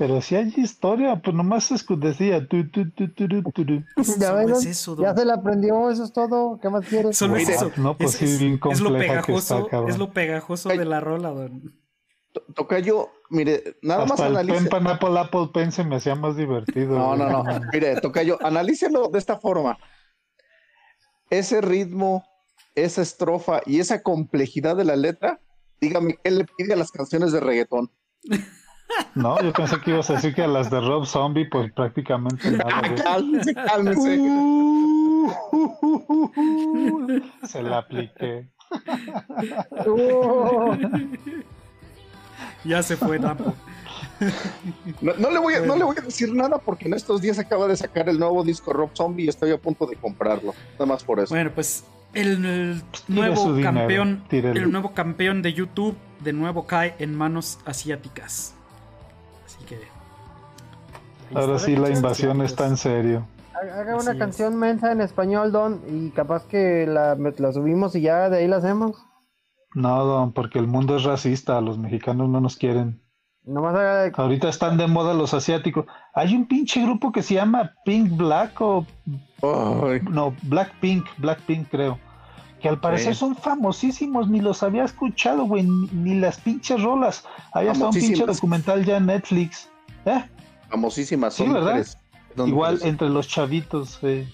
Pero 0.00 0.22
si 0.22 0.34
hay 0.34 0.50
historia, 0.56 1.20
pues 1.22 1.36
nomás 1.36 1.70
escu- 1.70 1.98
decía. 1.98 2.48
tu, 2.48 2.66
tu, 2.70 2.90
tu, 2.92 3.12
tu, 3.12 3.28
tu, 3.28 3.42
tu, 3.42 3.64
tu. 3.66 3.84
Ya 4.18 4.28
Solo 4.28 4.34
ven, 4.36 4.50
es 4.52 4.64
eso, 4.64 4.96
ya 4.98 5.14
se 5.14 5.26
la 5.26 5.34
aprendió, 5.34 5.90
eso 5.90 6.04
es 6.04 6.12
todo. 6.14 6.58
¿Qué 6.58 6.70
más 6.70 6.86
quieres? 6.86 7.18
Solo 7.18 7.36
es 7.36 7.50
eso. 7.50 7.70
no, 7.76 7.98
pues 7.98 8.14
es, 8.22 8.30
sí, 8.38 8.38
bien 8.46 8.58
es- 8.64 8.72
es 8.78 8.80
lo 8.80 8.96
pegajoso, 8.96 9.58
está, 9.66 9.86
es 9.86 9.98
lo 9.98 10.10
pegajoso 10.10 10.70
de 10.70 10.86
la 10.86 11.00
rola, 11.00 11.28
don. 11.28 11.78
To- 12.32 12.40
Tocayo, 12.54 13.10
mire, 13.28 13.76
nada 13.82 14.04
más 14.06 14.12
Hasta 14.12 14.28
el 14.28 14.36
analice. 14.38 14.70
pen 14.70 14.86
Apple 14.86 15.18
Apple 15.18 15.50
Pen 15.52 15.70
se 15.70 15.84
me 15.84 15.96
hacía 15.96 16.14
más 16.14 16.34
divertido. 16.34 16.96
No, 16.96 17.08
güey. 17.08 17.18
no, 17.18 17.42
no. 17.42 17.60
Mire, 17.74 18.00
Tocayo, 18.00 18.38
analícelo 18.42 19.08
de 19.08 19.18
esta 19.18 19.38
forma. 19.38 19.76
Ese 21.28 21.60
ritmo, 21.60 22.24
esa 22.74 23.02
estrofa 23.02 23.60
y 23.66 23.80
esa 23.80 24.02
complejidad 24.02 24.76
de 24.76 24.84
la 24.84 24.96
letra, 24.96 25.40
dígame, 25.78 26.18
¿qué 26.24 26.30
le 26.30 26.46
pide 26.56 26.72
a 26.72 26.76
las 26.76 26.90
canciones 26.90 27.32
de 27.32 27.40
reggaetón? 27.40 27.90
No, 29.14 29.40
yo 29.42 29.52
pensé 29.52 29.80
que 29.80 29.90
ibas 29.90 30.10
a 30.10 30.14
decir 30.14 30.34
que 30.34 30.42
a 30.42 30.46
las 30.46 30.70
de 30.70 30.80
Rob 30.80 31.06
Zombie, 31.06 31.46
pues 31.46 31.72
prácticamente 31.72 32.50
nada. 32.50 32.94
Cálmese, 33.02 33.54
cálmese. 33.54 34.20
Se 37.44 37.62
la 37.62 37.78
apliqué. 37.78 38.48
Uh, 39.86 40.76
Ya 42.64 42.82
se 42.82 42.96
fue, 42.96 43.18
Napo. 43.18 43.54
No, 45.00 45.14
no 45.14 45.30
le 45.30 45.38
voy 45.38 45.54
a, 45.54 45.60
no 45.60 45.76
le 45.76 45.84
voy 45.84 45.96
a 45.98 46.02
decir 46.02 46.34
nada 46.34 46.58
porque 46.58 46.86
en 46.88 46.94
estos 46.94 47.22
días 47.22 47.38
acaba 47.38 47.66
de 47.66 47.76
sacar 47.76 48.08
el 48.08 48.18
nuevo 48.18 48.44
disco 48.44 48.72
Rob 48.72 48.90
Zombie 48.94 49.24
y 49.24 49.28
estoy 49.28 49.50
a 49.52 49.58
punto 49.58 49.86
de 49.86 49.96
comprarlo. 49.96 50.54
Nada 50.74 50.86
más 50.86 51.04
por 51.04 51.20
eso. 51.20 51.34
Bueno, 51.34 51.50
pues 51.54 51.84
el, 52.12 52.44
el 52.44 52.82
Tire 53.06 53.20
nuevo 53.20 53.54
dinero, 53.54 53.72
campeón, 53.72 54.24
el 54.30 54.70
nuevo 54.70 54.92
campeón 54.92 55.42
de 55.42 55.54
YouTube 55.54 55.96
de 56.22 56.32
nuevo 56.34 56.66
cae 56.66 56.94
en 56.98 57.14
manos 57.14 57.58
asiáticas. 57.64 58.54
Ahora 61.34 61.58
sí 61.58 61.76
la 61.76 61.90
invasión 61.90 62.40
está 62.42 62.66
en 62.66 62.76
serio. 62.76 63.26
Haga 63.54 63.94
Así 63.96 64.02
una 64.06 64.12
es. 64.12 64.18
canción 64.18 64.56
mensa 64.56 64.90
en 64.92 65.00
español, 65.00 65.52
Don, 65.52 65.80
y 65.88 66.10
capaz 66.10 66.46
que 66.46 66.86
la, 66.86 67.14
la 67.14 67.52
subimos 67.52 67.94
y 67.94 68.00
ya 68.02 68.28
de 68.30 68.38
ahí 68.38 68.48
la 68.48 68.56
hacemos. 68.56 68.96
No, 69.74 70.04
don, 70.04 70.32
porque 70.32 70.58
el 70.58 70.66
mundo 70.66 70.96
es 70.96 71.04
racista, 71.04 71.60
los 71.60 71.78
mexicanos 71.78 72.28
no 72.28 72.40
nos 72.40 72.56
quieren. 72.56 73.02
Nomás 73.44 73.74
haga 73.74 74.02
de- 74.02 74.12
Ahorita 74.16 74.48
están 74.48 74.76
de 74.78 74.86
moda 74.86 75.14
los 75.14 75.32
asiáticos. 75.34 75.86
Hay 76.14 76.34
un 76.34 76.46
pinche 76.46 76.82
grupo 76.82 77.12
que 77.12 77.22
se 77.22 77.34
llama 77.34 77.72
Pink 77.84 78.16
Black 78.16 78.60
o 78.60 78.84
no, 80.10 80.34
Black 80.42 80.72
Pink, 80.80 81.04
Black 81.18 81.40
Pink 81.42 81.68
creo. 81.70 81.98
Que 82.60 82.68
al 82.68 82.78
parecer 82.80 83.14
Sí. 83.14 83.20
son 83.20 83.36
famosísimos, 83.36 84.28
ni 84.28 84.40
los 84.40 84.62
había 84.62 84.84
escuchado, 84.84 85.44
güey, 85.44 85.62
ni, 85.64 85.86
ni 85.92 86.14
las 86.20 86.38
pinches 86.40 86.82
rolas. 86.82 87.24
Había 87.52 87.72
hasta 87.72 87.86
un 87.86 87.92
pinche 87.92 88.26
documental 88.26 88.84
ya 88.84 88.98
en 88.98 89.06
Netflix. 89.06 89.70
¿Eh? 90.04 90.22
Famosísimas. 90.70 91.34
Sí, 91.34 91.44
son 91.44 91.52
¿verdad? 91.52 91.66
mujeres. 91.72 91.98
Igual 92.36 92.72
mujeres. 92.74 92.84
entre 92.84 93.08
los 93.10 93.28
chavitos. 93.28 93.98
eh. 94.02 94.26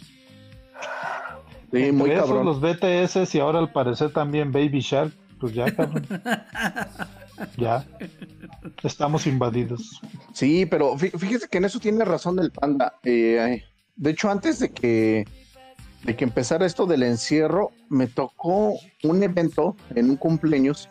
Sí, 1.72 1.92
muy 1.92 2.10
esos, 2.10 2.26
cabrón. 2.26 2.46
los 2.46 2.60
BTS 2.60 3.34
y 3.34 3.40
ahora 3.40 3.58
al 3.58 3.72
parecer 3.72 4.12
también 4.12 4.52
Baby 4.52 4.80
Shark. 4.80 5.12
Pues 5.40 5.52
ya, 5.52 5.70
cabrón. 5.74 6.06
ya. 7.58 7.84
Estamos 8.82 9.26
invadidos. 9.26 10.00
Sí, 10.32 10.64
pero 10.66 10.94
fí- 10.96 11.10
fíjese 11.18 11.48
que 11.48 11.58
en 11.58 11.64
eso 11.66 11.78
tiene 11.80 12.04
razón 12.04 12.38
el 12.38 12.50
panda. 12.50 12.94
Eh, 13.02 13.62
de 13.96 14.10
hecho, 14.10 14.30
antes 14.30 14.58
de 14.60 14.70
que, 14.70 15.26
de 16.04 16.16
que 16.16 16.24
empezara 16.24 16.64
esto 16.64 16.86
del 16.86 17.02
encierro, 17.02 17.70
me 17.90 18.06
tocó 18.06 18.78
un 19.02 19.22
evento 19.22 19.76
en 19.94 20.10
un 20.10 20.16
cumpleaños 20.16 20.88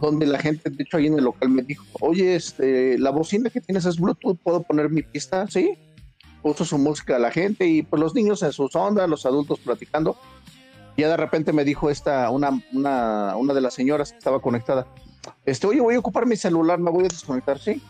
donde 0.00 0.26
la 0.26 0.38
gente, 0.38 0.70
de 0.70 0.82
hecho, 0.82 0.96
ahí 0.96 1.06
en 1.06 1.14
el 1.14 1.24
local 1.24 1.50
me 1.50 1.62
dijo, 1.62 1.84
oye, 2.00 2.34
este, 2.36 2.98
la 2.98 3.10
bocina 3.10 3.50
que 3.50 3.60
tienes 3.60 3.84
es 3.84 3.98
Bluetooth, 3.98 4.38
¿puedo 4.42 4.62
poner 4.62 4.90
mi 4.90 5.02
pista? 5.02 5.46
Sí. 5.48 5.78
Puso 6.42 6.64
su 6.64 6.78
música 6.78 7.16
a 7.16 7.18
la 7.18 7.30
gente 7.30 7.66
y 7.66 7.82
pues 7.82 8.00
los 8.00 8.14
niños 8.14 8.42
en 8.42 8.52
sus 8.52 8.74
ondas, 8.74 9.08
los 9.08 9.26
adultos 9.26 9.58
platicando. 9.60 10.16
Y 10.96 11.02
ya 11.02 11.08
de 11.08 11.16
repente 11.16 11.52
me 11.52 11.64
dijo 11.64 11.90
esta, 11.90 12.30
una, 12.30 12.62
una, 12.72 13.36
una 13.36 13.54
de 13.54 13.60
las 13.60 13.74
señoras 13.74 14.12
que 14.12 14.18
estaba 14.18 14.40
conectada, 14.40 14.86
este, 15.44 15.66
oye, 15.66 15.80
voy 15.80 15.94
a 15.94 15.98
ocupar 15.98 16.26
mi 16.26 16.36
celular, 16.36 16.78
me 16.78 16.90
voy 16.90 17.04
a 17.04 17.08
desconectar, 17.08 17.58
sí. 17.58 17.82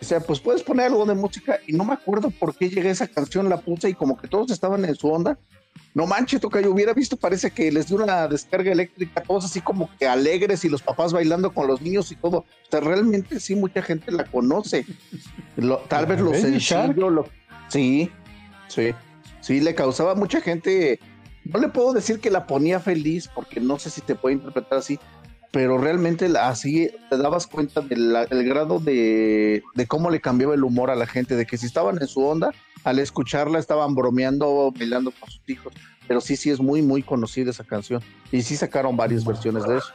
O 0.00 0.04
sea, 0.04 0.20
pues 0.20 0.40
puedes 0.40 0.62
poner 0.62 0.86
algo 0.86 1.04
de 1.06 1.14
música 1.14 1.58
y 1.66 1.72
no 1.72 1.84
me 1.84 1.92
acuerdo 1.92 2.30
por 2.30 2.54
qué 2.54 2.68
llegué 2.68 2.88
a 2.88 2.92
esa 2.92 3.08
canción, 3.08 3.48
la 3.48 3.58
puse 3.58 3.90
y 3.90 3.94
como 3.94 4.16
que 4.16 4.28
todos 4.28 4.50
estaban 4.50 4.84
en 4.84 4.94
su 4.94 5.08
onda. 5.08 5.38
No 5.94 6.06
manches, 6.06 6.40
toca, 6.40 6.60
yo 6.60 6.70
hubiera 6.70 6.92
visto, 6.94 7.16
parece 7.16 7.50
que 7.50 7.72
les 7.72 7.88
dio 7.88 7.96
una 7.96 8.28
descarga 8.28 8.70
eléctrica, 8.72 9.22
todos 9.22 9.44
así 9.46 9.60
como 9.60 9.90
que 9.98 10.06
alegres 10.06 10.64
y 10.64 10.68
los 10.68 10.82
papás 10.82 11.12
bailando 11.12 11.52
con 11.52 11.66
los 11.66 11.80
niños 11.82 12.12
y 12.12 12.16
todo. 12.16 12.38
O 12.38 12.46
sea, 12.70 12.80
realmente 12.80 13.40
sí, 13.40 13.54
mucha 13.56 13.82
gente 13.82 14.12
la 14.12 14.24
conoce. 14.24 14.84
Lo- 15.56 15.78
tal 15.78 16.06
vez 16.06 16.20
lo 16.20 16.32
sencillo, 16.34 17.10
lo... 17.10 17.26
sí, 17.68 18.10
sí, 18.68 18.94
sí, 19.40 19.60
le 19.60 19.74
causaba 19.74 20.12
a 20.12 20.14
mucha 20.14 20.40
gente. 20.40 21.00
No 21.44 21.58
le 21.58 21.68
puedo 21.68 21.92
decir 21.94 22.20
que 22.20 22.30
la 22.30 22.46
ponía 22.46 22.78
feliz 22.78 23.28
porque 23.34 23.58
no 23.58 23.78
sé 23.78 23.88
si 23.90 24.00
te 24.02 24.14
puede 24.14 24.34
interpretar 24.36 24.78
así, 24.80 24.98
pero 25.50 25.78
realmente 25.78 26.26
así 26.38 26.90
te 27.08 27.16
dabas 27.16 27.46
cuenta 27.46 27.80
del 27.80 28.14
el 28.30 28.44
grado 28.44 28.78
de, 28.78 29.62
de 29.74 29.86
cómo 29.86 30.10
le 30.10 30.20
cambiaba 30.20 30.54
el 30.54 30.64
humor 30.64 30.90
a 30.90 30.96
la 30.96 31.06
gente, 31.06 31.36
de 31.36 31.46
que 31.46 31.56
si 31.56 31.66
estaban 31.66 31.98
en 32.00 32.06
su 32.06 32.24
onda, 32.24 32.52
al 32.84 32.98
escucharla 32.98 33.58
estaban 33.58 33.94
bromeando, 33.94 34.72
bailando 34.76 35.10
con 35.10 35.30
sus 35.30 35.42
hijos. 35.48 35.72
Pero 36.06 36.20
sí, 36.20 36.36
sí 36.36 36.50
es 36.50 36.60
muy, 36.60 36.82
muy 36.82 37.02
conocida 37.02 37.50
esa 37.50 37.64
canción. 37.64 38.02
Y 38.32 38.42
sí 38.42 38.56
sacaron 38.56 38.96
varias 38.96 39.24
versiones 39.24 39.64
de 39.66 39.78
eso. 39.78 39.92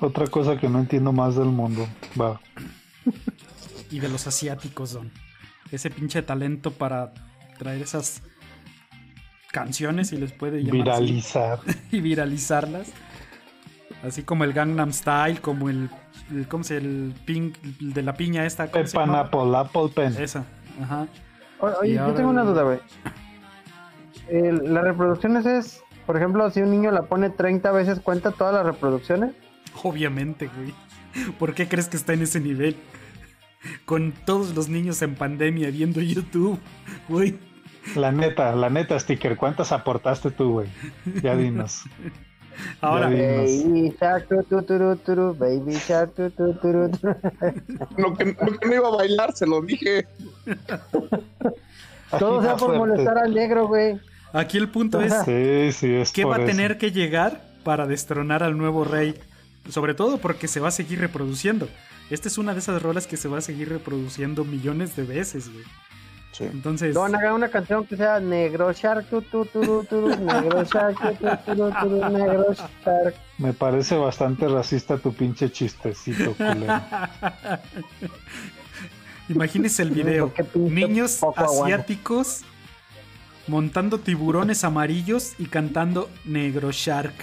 Otra 0.00 0.26
cosa 0.28 0.56
que 0.58 0.68
no 0.68 0.78
entiendo 0.78 1.12
más 1.12 1.36
del 1.36 1.46
mundo. 1.46 1.88
Va. 2.20 2.40
Y 3.90 4.00
de 4.00 4.08
los 4.08 4.26
asiáticos, 4.26 4.92
Don. 4.92 5.10
Ese 5.70 5.90
pinche 5.90 6.22
talento 6.22 6.72
para 6.72 7.12
traer 7.58 7.82
esas 7.82 8.22
canciones 9.52 10.12
y 10.12 10.16
les 10.18 10.32
puede 10.32 10.62
llamar 10.62 10.90
así, 10.90 11.04
Viralizar. 11.04 11.58
y 11.90 12.00
viralizarlas. 12.00 12.90
Así 14.04 14.22
como 14.22 14.44
el 14.44 14.52
Gangnam 14.52 14.92
Style, 14.92 15.40
como 15.40 15.68
el, 15.68 15.90
el 16.30 16.46
¿cómo 16.46 16.62
se 16.64 16.76
el 16.76 17.14
pink 17.24 17.56
el 17.80 17.92
de 17.92 18.02
la 18.02 18.14
piña 18.14 18.44
esta, 18.46 18.70
¿cómo 18.70 18.86
se 18.86 18.92
Pepan? 18.96 19.14
Apple, 19.14 19.56
Apple 19.56 19.88
Pen. 19.94 20.14
Esa, 20.22 20.44
ajá. 20.80 21.06
O- 21.60 21.66
Oye, 21.80 21.90
Y 21.90 21.94
yo 21.94 22.02
ahora 22.04 22.14
tengo 22.14 22.30
una 22.30 22.42
duda, 22.44 22.62
güey. 22.62 22.78
Las 24.30 24.84
reproducciones 24.84 25.46
es, 25.46 25.82
por 26.06 26.16
ejemplo, 26.16 26.48
si 26.50 26.60
un 26.60 26.70
niño 26.70 26.90
la 26.90 27.02
pone 27.02 27.30
30 27.30 27.70
veces, 27.72 27.98
¿cuenta 28.00 28.30
todas 28.30 28.54
las 28.54 28.66
reproducciones? 28.66 29.32
Obviamente, 29.82 30.48
güey. 30.54 30.74
¿Por 31.38 31.54
qué 31.54 31.66
crees 31.66 31.88
que 31.88 31.96
está 31.96 32.12
en 32.12 32.22
ese 32.22 32.38
nivel? 32.38 32.76
Con 33.86 34.12
todos 34.12 34.54
los 34.54 34.68
niños 34.68 35.00
en 35.02 35.14
pandemia 35.14 35.70
viendo 35.70 36.00
YouTube, 36.00 36.58
güey. 37.08 37.38
La 37.96 38.12
neta, 38.12 38.54
la 38.54 38.70
neta, 38.70 38.98
sticker. 38.98 39.36
¿Cuántas 39.36 39.72
aportaste 39.72 40.30
tú, 40.30 40.52
güey? 40.52 40.68
Ya 41.22 41.36
dinos. 41.36 41.82
Ahora. 42.80 43.08
Baby 43.08 43.94
shark, 44.00 44.28
baby 45.38 45.74
shark. 45.74 46.12
Lo 47.96 48.16
que, 48.16 48.24
lo 48.24 48.58
que 48.58 48.66
no 48.68 48.74
iba 48.74 48.88
a 48.88 48.96
bailar, 48.96 49.32
se 49.32 49.46
lo 49.46 49.62
dije. 49.62 50.06
Todo 52.18 52.42
sea 52.42 52.56
por 52.56 52.76
molestar 52.76 53.18
al 53.18 53.34
negro, 53.34 53.68
güey. 53.68 54.00
aquí 54.32 54.56
el 54.56 54.70
punto 54.70 55.00
es 55.00 55.12
Sí, 55.24 55.72
sí, 55.72 55.94
es 55.94 56.10
¿Qué 56.10 56.24
va 56.24 56.36
a 56.36 56.38
eso. 56.38 56.46
tener 56.46 56.78
que 56.78 56.90
llegar 56.90 57.42
para 57.64 57.86
destronar 57.86 58.42
al 58.42 58.56
nuevo 58.56 58.84
rey? 58.84 59.14
Sobre 59.68 59.92
todo 59.94 60.16
porque 60.18 60.48
se 60.48 60.60
va 60.60 60.68
a 60.68 60.72
seguir 60.72 61.00
reproduciendo. 61.00 61.68
Esta 62.08 62.28
es 62.28 62.38
una 62.38 62.54
de 62.54 62.60
esas 62.60 62.80
rolas 62.80 63.06
que 63.06 63.18
se 63.18 63.28
va 63.28 63.38
a 63.38 63.42
seguir 63.42 63.68
reproduciendo 63.68 64.44
millones 64.44 64.96
de 64.96 65.02
veces, 65.02 65.52
güey. 65.52 65.64
Sí. 66.32 66.44
Entonces, 66.44 66.94
Don, 66.94 67.14
haga 67.14 67.34
una 67.34 67.48
canción 67.48 67.86
que 67.86 67.96
sea 67.96 68.20
negro 68.20 68.72
shark, 68.72 69.06
tu, 69.08 69.22
tu, 69.22 69.44
turu, 69.46 69.84
turu, 69.84 70.08
negro 70.08 70.64
shark, 70.64 70.96
tu, 70.96 71.14
tu, 71.14 71.36
turu, 71.54 71.72
turu, 71.80 72.08
negro 72.10 72.54
shark. 72.54 73.14
Me 73.38 73.52
parece 73.52 73.96
bastante 73.96 74.46
racista 74.46 74.98
tu 74.98 75.12
pinche 75.12 75.50
chistecito, 75.50 76.34
culero. 76.34 76.80
imagínese 79.28 79.82
el 79.82 79.90
video. 79.90 80.32
Niños 80.54 81.20
asiáticos 81.34 82.44
montando 83.48 83.98
tiburones 83.98 84.62
amarillos 84.64 85.34
y 85.38 85.46
cantando 85.46 86.10
Negro 86.24 86.70
Shark. 86.70 87.14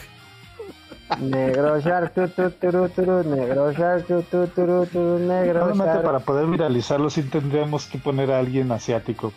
Negro 1.20 1.80
shark, 1.80 2.14
tu, 2.14 2.28
tu, 2.30 2.50
turu, 2.50 2.90
turu, 2.90 3.24
negro 3.24 3.72
shark, 3.72 4.08
tu, 4.08 4.24
tu, 4.24 4.48
turu, 4.48 4.86
turu, 4.88 5.20
negro 5.20 5.76
shark. 5.76 6.04
para 6.04 6.20
poder 6.20 6.48
viralizarlo 6.48 7.10
sí 7.10 7.22
tendríamos 7.24 7.86
que 7.86 8.00
poner 8.00 8.32
a 8.32 8.40
alguien 8.40 8.72
asiático. 8.72 9.32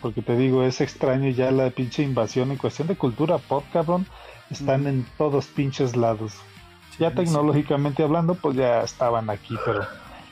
Porque 0.00 0.22
te 0.22 0.36
digo, 0.36 0.62
es 0.62 0.80
extraño 0.80 1.28
ya 1.30 1.50
la 1.50 1.70
pinche 1.70 2.04
invasión 2.04 2.52
en 2.52 2.56
cuestión 2.56 2.86
de 2.86 2.96
cultura 2.96 3.38
pop, 3.38 3.64
cabrón. 3.72 4.06
Están 4.48 4.86
en 4.86 5.04
todos 5.18 5.46
pinches 5.46 5.96
lados. 5.96 6.34
Ya 6.98 7.10
Sí, 7.10 7.16
tecnológicamente 7.16 8.02
hablando, 8.02 8.34
pues 8.34 8.56
ya 8.56 8.82
estaban 8.82 9.28
aquí, 9.28 9.56
pero 9.64 9.86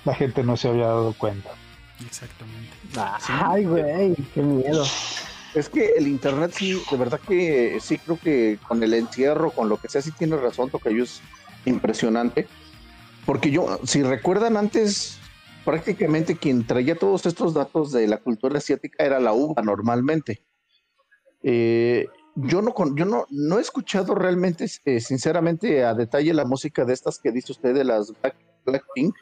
la 0.04 0.14
gente 0.14 0.42
no 0.42 0.56
se 0.56 0.68
había 0.68 0.86
dado 0.86 1.12
cuenta. 1.14 1.50
Exactamente. 2.04 2.72
Ay, 3.28 3.64
güey, 3.64 4.14
qué 4.34 4.42
miedo. 4.42 4.84
Es 5.56 5.70
que 5.70 5.92
el 5.96 6.06
internet 6.06 6.52
sí, 6.54 6.78
de 6.90 6.96
verdad 6.98 7.18
que 7.18 7.78
sí 7.80 7.96
creo 7.96 8.18
que 8.22 8.58
con 8.68 8.82
el 8.82 8.92
encierro, 8.92 9.50
con 9.50 9.70
lo 9.70 9.78
que 9.78 9.88
sea, 9.88 10.02
sí 10.02 10.10
tiene 10.10 10.36
razón, 10.36 10.68
Tocayo 10.68 11.02
es 11.02 11.22
impresionante. 11.64 12.46
Porque 13.24 13.50
yo, 13.50 13.80
si 13.84 14.02
recuerdan 14.02 14.58
antes, 14.58 15.18
prácticamente 15.64 16.36
quien 16.36 16.66
traía 16.66 16.94
todos 16.94 17.24
estos 17.24 17.54
datos 17.54 17.90
de 17.90 18.06
la 18.06 18.18
cultura 18.18 18.58
asiática 18.58 19.02
era 19.02 19.18
la 19.18 19.32
uva 19.32 19.62
normalmente. 19.62 20.42
Eh, 21.42 22.06
yo 22.34 22.60
no, 22.60 22.74
yo 22.94 23.06
no, 23.06 23.24
no 23.30 23.56
he 23.56 23.62
escuchado 23.62 24.14
realmente, 24.14 24.66
eh, 24.84 25.00
sinceramente, 25.00 25.82
a 25.84 25.94
detalle 25.94 26.34
la 26.34 26.44
música 26.44 26.84
de 26.84 26.92
estas 26.92 27.18
que 27.18 27.32
dice 27.32 27.52
usted 27.52 27.72
de 27.72 27.84
las 27.84 28.12
Black, 28.20 28.36
Blackpink, 28.66 29.14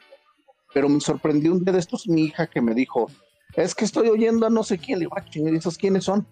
pero 0.73 0.89
me 0.89 0.99
sorprendió 0.99 1.53
un 1.53 1.63
día 1.63 1.71
de 1.71 1.79
estos 1.79 2.09
mi 2.09 2.25
hija 2.25 2.47
que 2.47 2.59
me 2.59 2.73
dijo, 2.73 3.09
es 3.55 3.75
que 3.75 3.85
estoy 3.85 4.09
oyendo 4.09 4.45
a 4.45 4.49
no 4.49 4.63
sé 4.63 4.77
quién, 4.77 4.99
le 4.99 5.05
digo, 5.05 5.15
"Ah, 5.17 5.23
chinga, 5.23 5.51
¿y 5.51 5.55
esos 5.55 5.77
quiénes 5.77 6.03
son? 6.03 6.27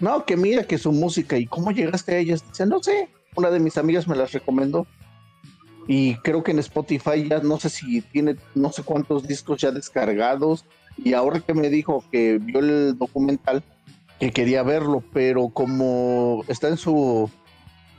No, 0.00 0.24
que 0.24 0.36
mira 0.36 0.64
que 0.64 0.78
su 0.78 0.92
música, 0.92 1.38
¿y 1.38 1.46
cómo 1.46 1.70
llegaste 1.70 2.14
a 2.14 2.18
ellas? 2.18 2.44
Dice, 2.48 2.66
no 2.66 2.82
sé, 2.82 3.08
una 3.36 3.50
de 3.50 3.60
mis 3.60 3.78
amigas 3.78 4.08
me 4.08 4.16
las 4.16 4.32
recomendó. 4.32 4.86
Y 5.86 6.16
creo 6.16 6.42
que 6.42 6.52
en 6.52 6.58
Spotify 6.60 7.28
ya 7.28 7.40
no 7.40 7.58
sé 7.58 7.68
si 7.68 8.00
tiene 8.02 8.36
no 8.54 8.72
sé 8.72 8.82
cuántos 8.82 9.26
discos 9.26 9.60
ya 9.60 9.70
descargados. 9.70 10.64
Y 10.96 11.14
ahora 11.14 11.40
que 11.40 11.54
me 11.54 11.70
dijo 11.70 12.04
que 12.10 12.38
vio 12.38 12.60
el 12.60 12.96
documental, 12.98 13.62
que 14.20 14.30
quería 14.30 14.62
verlo, 14.62 15.02
pero 15.12 15.48
como 15.48 16.44
está 16.48 16.68
en 16.68 16.76
su 16.76 17.30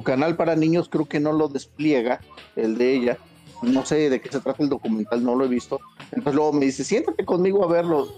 canal 0.03 0.35
para 0.35 0.55
niños, 0.55 0.89
creo 0.89 1.05
que 1.05 1.19
no 1.19 1.33
lo 1.33 1.47
despliega, 1.47 2.21
el 2.55 2.77
de 2.77 2.95
ella. 2.95 3.17
no 3.61 3.85
sé 3.85 4.09
de 4.09 4.19
qué 4.19 4.29
se 4.29 4.41
trata 4.41 4.61
el 4.61 4.67
documental, 4.67 5.23
no 5.23 5.35
lo 5.35 5.45
he 5.45 5.47
visto. 5.47 5.79
Entonces 6.11 6.35
luego 6.35 6.51
me 6.51 6.65
dice, 6.65 6.83
siéntate 6.83 7.23
conmigo 7.23 7.63
a 7.63 7.67
verlo. 7.67 8.09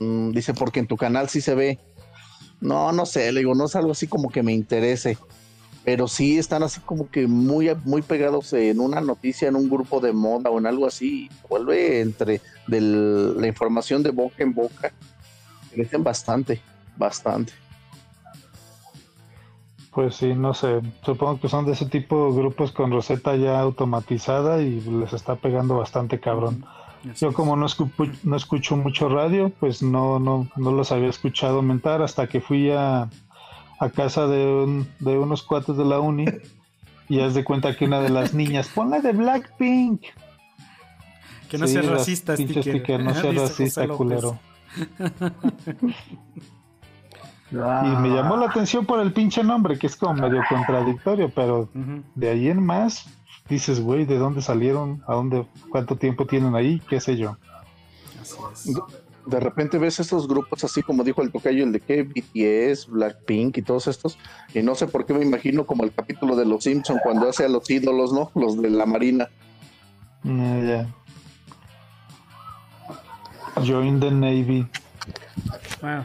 Mm, 0.00 0.30
dice, 0.32 0.54
porque 0.54 0.80
en 0.80 0.86
tu 0.86 0.96
canal 0.96 1.28
sí 1.28 1.40
se 1.40 1.54
ve. 1.54 1.78
No, 2.60 2.92
no 2.92 3.06
sé, 3.06 3.32
le 3.32 3.40
digo, 3.40 3.54
no 3.54 3.66
es 3.66 3.74
algo 3.76 3.92
así 3.92 4.06
como 4.06 4.30
que 4.30 4.42
me 4.42 4.52
interese. 4.52 5.18
Pero 5.84 6.06
sí 6.06 6.38
están 6.38 6.62
así 6.62 6.80
como 6.80 7.10
que 7.10 7.26
muy, 7.26 7.68
muy 7.84 8.02
pegados 8.02 8.52
en 8.52 8.78
una 8.78 9.00
noticia, 9.00 9.48
en 9.48 9.56
un 9.56 9.68
grupo 9.68 9.98
de 10.00 10.12
moda 10.12 10.48
o 10.48 10.58
en 10.58 10.66
algo 10.66 10.86
así. 10.86 11.28
Vuelve 11.48 12.00
entre 12.00 12.40
del- 12.68 13.40
la 13.40 13.46
información 13.48 14.02
de 14.04 14.10
boca 14.10 14.44
en 14.44 14.54
boca. 14.54 14.92
Crecen 15.72 16.04
bastante, 16.04 16.62
bastante. 16.96 17.52
Pues 19.92 20.14
sí, 20.16 20.34
no 20.34 20.54
sé. 20.54 20.80
Supongo 21.04 21.40
que 21.40 21.48
son 21.48 21.66
de 21.66 21.72
ese 21.72 21.86
tipo 21.86 22.28
de 22.32 22.38
grupos 22.40 22.72
con 22.72 22.92
receta 22.92 23.36
ya 23.36 23.58
automatizada 23.60 24.62
y 24.62 24.80
les 24.80 25.12
está 25.12 25.36
pegando 25.36 25.76
bastante 25.78 26.18
cabrón. 26.20 26.64
Yo 27.16 27.32
como 27.32 27.56
no, 27.56 27.66
escu- 27.66 27.90
no 28.22 28.36
escucho 28.36 28.76
mucho 28.76 29.08
radio, 29.08 29.50
pues 29.60 29.82
no, 29.82 30.18
no, 30.20 30.48
no 30.56 30.72
los 30.72 30.92
había 30.92 31.08
escuchado 31.08 31.60
mentar 31.62 32.00
hasta 32.02 32.26
que 32.28 32.40
fui 32.40 32.70
a, 32.70 33.08
a 33.80 33.90
casa 33.90 34.26
de, 34.28 34.46
un- 34.46 34.88
de 35.00 35.18
unos 35.18 35.42
cuates 35.42 35.76
de 35.76 35.84
la 35.84 35.98
uni 36.00 36.26
y 37.08 37.20
haz 37.20 37.34
de 37.34 37.42
cuenta 37.44 37.76
que 37.76 37.84
una 37.86 38.00
de 38.00 38.08
las 38.10 38.34
niñas, 38.34 38.68
ponla 38.68 39.00
de 39.00 39.12
Blackpink. 39.12 40.00
Que 41.50 41.58
no 41.58 41.66
Sí, 41.66 41.72
seas 41.74 41.84
las 41.86 41.94
racista, 41.94 42.34
sticker. 42.36 42.62
sticker, 42.62 43.00
no 43.02 43.12
dice 43.12 43.32
racista, 43.32 43.88
culero. 43.88 44.38
Ah, 47.54 47.82
Y 47.84 47.96
me 48.00 48.08
llamó 48.08 48.36
la 48.38 48.46
atención 48.46 48.86
por 48.86 48.98
el 49.00 49.12
pinche 49.12 49.44
nombre, 49.44 49.78
que 49.78 49.86
es 49.86 49.96
como 49.96 50.14
medio 50.14 50.42
contradictorio, 50.48 51.30
pero 51.34 51.68
de 52.14 52.30
ahí 52.30 52.48
en 52.48 52.64
más 52.64 53.06
dices, 53.52 53.80
güey, 53.80 54.04
¿de 54.04 54.18
dónde 54.18 54.42
salieron? 54.42 55.02
¿A 55.06 55.14
dónde? 55.14 55.46
¿Cuánto 55.70 55.96
tiempo 55.96 56.26
tienen 56.26 56.54
ahí? 56.54 56.80
¿Qué 56.88 57.00
sé 57.00 57.16
yo? 57.16 57.36
Así 58.20 58.36
es. 58.52 58.76
De 59.26 59.38
repente 59.38 59.78
ves 59.78 60.00
estos 60.00 60.26
grupos 60.26 60.64
así 60.64 60.82
como 60.82 61.04
dijo 61.04 61.22
el 61.22 61.30
tocayo, 61.30 61.62
el 61.62 61.70
de 61.70 61.80
que 61.80 62.02
BTS, 62.02 62.88
Blackpink 62.88 63.58
y 63.58 63.62
todos 63.62 63.86
estos, 63.86 64.18
y 64.52 64.62
no 64.62 64.74
sé 64.74 64.88
por 64.88 65.06
qué 65.06 65.14
me 65.14 65.24
imagino 65.24 65.64
como 65.64 65.84
el 65.84 65.92
capítulo 65.92 66.34
de 66.34 66.44
Los 66.44 66.64
Simpson 66.64 66.98
cuando 67.04 67.28
hace 67.28 67.44
a 67.44 67.48
los 67.48 67.70
ídolos, 67.70 68.12
¿no? 68.12 68.32
Los 68.34 68.60
de 68.60 68.70
la 68.70 68.84
Marina. 68.84 69.28
Mm, 70.24 70.66
ya. 70.66 70.94
Join 73.64 74.00
the 74.00 74.10
Navy. 74.10 74.66
Bueno, 75.80 76.04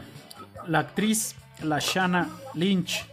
la 0.68 0.80
actriz 0.80 1.34
Lashana 1.62 2.28
Lynch 2.54 3.04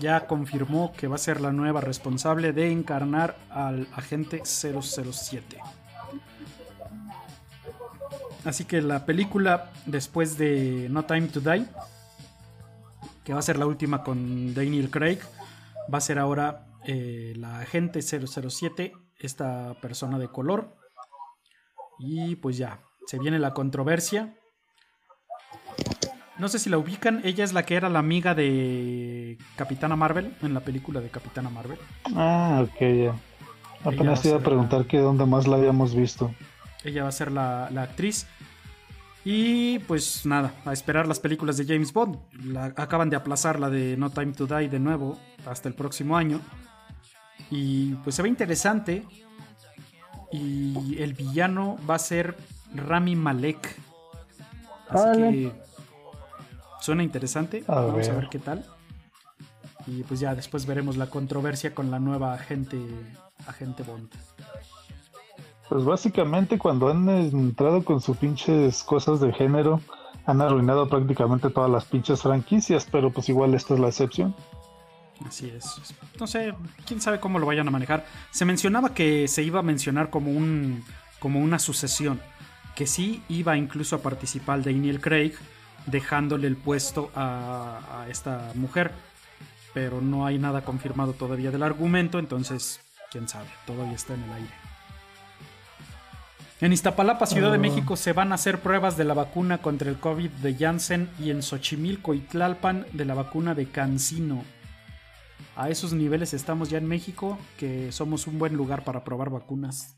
ya 0.00 0.26
confirmó 0.26 0.92
que 0.92 1.08
va 1.08 1.16
a 1.16 1.18
ser 1.18 1.40
la 1.40 1.52
nueva 1.52 1.80
responsable 1.80 2.52
de 2.52 2.70
encarnar 2.70 3.36
al 3.50 3.88
agente 3.94 4.42
007. 4.44 5.58
Así 8.44 8.64
que 8.64 8.82
la 8.82 9.06
película 9.06 9.70
después 9.86 10.36
de 10.36 10.88
No 10.90 11.04
Time 11.04 11.28
to 11.28 11.40
Die, 11.40 11.66
que 13.24 13.32
va 13.32 13.38
a 13.38 13.42
ser 13.42 13.58
la 13.58 13.66
última 13.66 14.02
con 14.02 14.52
Daniel 14.52 14.90
Craig, 14.90 15.18
va 15.92 15.98
a 15.98 16.02
ser 16.02 16.18
ahora 16.18 16.66
eh, 16.86 17.32
la 17.36 17.60
agente 17.60 18.02
007, 18.02 18.92
esta 19.18 19.74
persona 19.80 20.18
de 20.18 20.28
color. 20.28 20.76
Y 21.98 22.36
pues 22.36 22.58
ya, 22.58 22.80
se 23.06 23.18
viene 23.18 23.38
la 23.38 23.54
controversia. 23.54 24.36
No 26.38 26.48
sé 26.48 26.58
si 26.58 26.68
la 26.68 26.78
ubican, 26.78 27.20
ella 27.24 27.44
es 27.44 27.52
la 27.52 27.64
que 27.64 27.76
era 27.76 27.88
la 27.88 28.00
amiga 28.00 28.34
de 28.34 29.38
Capitana 29.56 29.94
Marvel 29.94 30.34
en 30.42 30.52
la 30.52 30.60
película 30.60 31.00
de 31.00 31.08
Capitana 31.08 31.48
Marvel. 31.48 31.78
Ah, 32.16 32.64
ok, 32.64 32.80
ya. 32.80 33.12
Va 33.86 33.92
Apenas 33.92 34.24
iba 34.24 34.36
a 34.38 34.40
preguntar 34.40 34.86
que 34.86 34.98
dónde 34.98 35.26
más 35.26 35.46
la 35.46 35.56
habíamos 35.56 35.94
visto. 35.94 36.34
Ella 36.82 37.04
va 37.04 37.08
a 37.10 37.12
ser 37.12 37.30
la, 37.30 37.68
la 37.70 37.82
actriz. 37.84 38.26
Y 39.24 39.78
pues 39.80 40.26
nada, 40.26 40.52
a 40.64 40.72
esperar 40.72 41.06
las 41.06 41.20
películas 41.20 41.56
de 41.56 41.64
James 41.66 41.92
Bond. 41.92 42.18
La- 42.44 42.72
acaban 42.76 43.10
de 43.10 43.16
aplazar 43.16 43.58
la 43.60 43.70
de 43.70 43.96
No 43.96 44.10
Time 44.10 44.32
to 44.32 44.46
Die 44.46 44.68
de 44.68 44.78
nuevo 44.80 45.18
hasta 45.46 45.68
el 45.68 45.74
próximo 45.74 46.16
año. 46.16 46.40
Y 47.50 47.94
pues 47.96 48.16
se 48.16 48.22
ve 48.22 48.28
interesante. 48.28 49.04
Y 50.32 50.96
el 51.00 51.14
villano 51.14 51.78
va 51.88 51.94
a 51.94 51.98
ser 52.00 52.36
Rami 52.74 53.14
Malek. 53.14 53.76
Así 54.88 55.02
Órale. 55.08 55.30
que 55.30 55.52
suena 56.84 57.02
interesante. 57.02 57.64
A 57.66 57.76
Vamos 57.76 58.08
a 58.08 58.12
ver. 58.12 58.20
ver 58.20 58.28
qué 58.28 58.38
tal. 58.38 58.64
Y 59.86 60.02
pues 60.02 60.20
ya 60.20 60.34
después 60.34 60.66
veremos 60.66 60.96
la 60.96 61.08
controversia 61.08 61.74
con 61.74 61.90
la 61.90 61.98
nueva 61.98 62.34
agente, 62.34 62.78
agente 63.46 63.82
Bond. 63.82 64.08
Pues 65.68 65.84
básicamente 65.84 66.58
cuando 66.58 66.88
han 66.88 67.08
entrado 67.08 67.84
con 67.84 68.00
sus 68.00 68.16
pinches 68.16 68.82
cosas 68.82 69.20
de 69.20 69.32
género, 69.32 69.80
han 70.26 70.40
arruinado 70.40 70.88
prácticamente 70.88 71.50
todas 71.50 71.70
las 71.70 71.84
pinches 71.86 72.22
franquicias, 72.22 72.86
pero 72.90 73.10
pues 73.10 73.28
igual 73.28 73.54
esta 73.54 73.74
es 73.74 73.80
la 73.80 73.88
excepción. 73.88 74.34
Así 75.26 75.50
es. 75.50 75.80
No 76.18 76.26
sé, 76.26 76.54
quién 76.86 77.00
sabe 77.00 77.20
cómo 77.20 77.38
lo 77.38 77.46
vayan 77.46 77.68
a 77.68 77.70
manejar. 77.70 78.04
Se 78.30 78.44
mencionaba 78.44 78.94
que 78.94 79.28
se 79.28 79.42
iba 79.42 79.60
a 79.60 79.62
mencionar 79.62 80.10
como 80.10 80.30
un 80.30 80.84
como 81.18 81.40
una 81.40 81.58
sucesión, 81.58 82.20
que 82.74 82.86
sí 82.86 83.22
iba 83.28 83.56
incluso 83.56 83.96
a 83.96 84.00
participar 84.00 84.62
Daniel 84.62 85.00
Craig 85.00 85.32
dejándole 85.86 86.46
el 86.46 86.56
puesto 86.56 87.10
a, 87.14 88.02
a 88.02 88.08
esta 88.08 88.50
mujer, 88.54 88.92
pero 89.72 90.00
no 90.00 90.26
hay 90.26 90.38
nada 90.38 90.62
confirmado 90.64 91.12
todavía 91.12 91.50
del 91.50 91.62
argumento, 91.62 92.18
entonces 92.18 92.80
quién 93.10 93.28
sabe, 93.28 93.48
todavía 93.66 93.94
está 93.94 94.14
en 94.14 94.22
el 94.24 94.32
aire. 94.32 94.54
En 96.60 96.72
Iztapalapa, 96.72 97.26
Ciudad 97.26 97.50
de 97.50 97.56
Ah. 97.56 97.60
México, 97.60 97.96
se 97.96 98.12
van 98.12 98.32
a 98.32 98.36
hacer 98.36 98.60
pruebas 98.60 98.96
de 98.96 99.04
la 99.04 99.12
vacuna 99.14 99.58
contra 99.58 99.90
el 99.90 99.98
COVID 99.98 100.30
de 100.30 100.54
Janssen 100.56 101.10
y 101.18 101.30
en 101.30 101.42
Xochimilco 101.42 102.14
y 102.14 102.20
Tlalpan 102.20 102.86
de 102.92 103.04
la 103.04 103.14
vacuna 103.14 103.54
de 103.54 103.66
Cancino. 103.66 104.44
A 105.56 105.68
esos 105.68 105.92
niveles 105.92 106.32
estamos 106.32 106.70
ya 106.70 106.78
en 106.78 106.86
México, 106.86 107.38
que 107.58 107.92
somos 107.92 108.26
un 108.26 108.38
buen 108.38 108.54
lugar 108.54 108.82
para 108.84 109.04
probar 109.04 109.30
vacunas. 109.30 109.96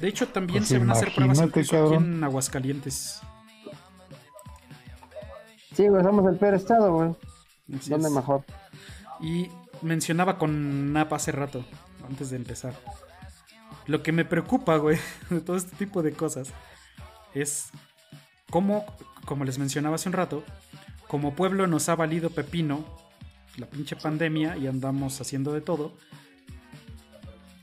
De 0.00 0.08
hecho, 0.08 0.26
también 0.28 0.60
Pues 0.60 0.68
se 0.68 0.78
van 0.78 0.90
a 0.90 0.92
hacer 0.94 1.14
pruebas 1.14 1.38
incluso 1.40 1.86
aquí 1.86 1.94
en 1.94 2.24
Aguascalientes. 2.24 3.20
Sí, 5.78 5.86
güey, 5.86 6.02
somos 6.02 6.26
el 6.26 6.36
peor 6.36 6.54
estado, 6.54 6.92
güey. 6.92 7.14
Así 7.78 7.88
¿Dónde 7.88 8.08
es. 8.08 8.12
mejor? 8.12 8.44
Y 9.20 9.48
mencionaba 9.80 10.36
con 10.36 10.92
Napa 10.92 11.14
hace 11.14 11.30
rato, 11.30 11.64
antes 12.08 12.30
de 12.30 12.36
empezar. 12.36 12.74
Lo 13.86 14.02
que 14.02 14.10
me 14.10 14.24
preocupa, 14.24 14.76
güey, 14.78 14.98
de 15.30 15.40
todo 15.40 15.56
este 15.56 15.76
tipo 15.76 16.02
de 16.02 16.14
cosas, 16.14 16.52
es 17.32 17.70
cómo, 18.50 18.86
como 19.24 19.44
les 19.44 19.60
mencionaba 19.60 19.94
hace 19.94 20.08
un 20.08 20.14
rato, 20.14 20.42
como 21.06 21.36
pueblo 21.36 21.68
nos 21.68 21.88
ha 21.88 21.94
valido 21.94 22.30
pepino 22.30 22.84
la 23.56 23.66
pinche 23.66 23.94
pandemia 23.94 24.56
y 24.56 24.66
andamos 24.66 25.20
haciendo 25.20 25.52
de 25.52 25.60
todo. 25.60 25.92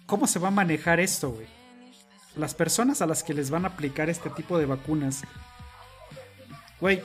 ¿Cómo 0.06 0.26
se 0.28 0.40
va 0.40 0.48
a 0.48 0.52
manejar 0.52 1.02
esto, 1.02 1.32
güey? 1.32 1.48
Las 2.38 2.56
personas 2.56 3.02
a 3.02 3.08
las 3.08 3.24
que 3.24 3.34
les 3.34 3.50
van 3.50 3.66
a 3.66 3.70
aplicar 3.70 4.10
este 4.10 4.30
tipo 4.30 4.58
de 4.58 4.68
vacunas, 4.68 5.24
güey, 6.80 7.04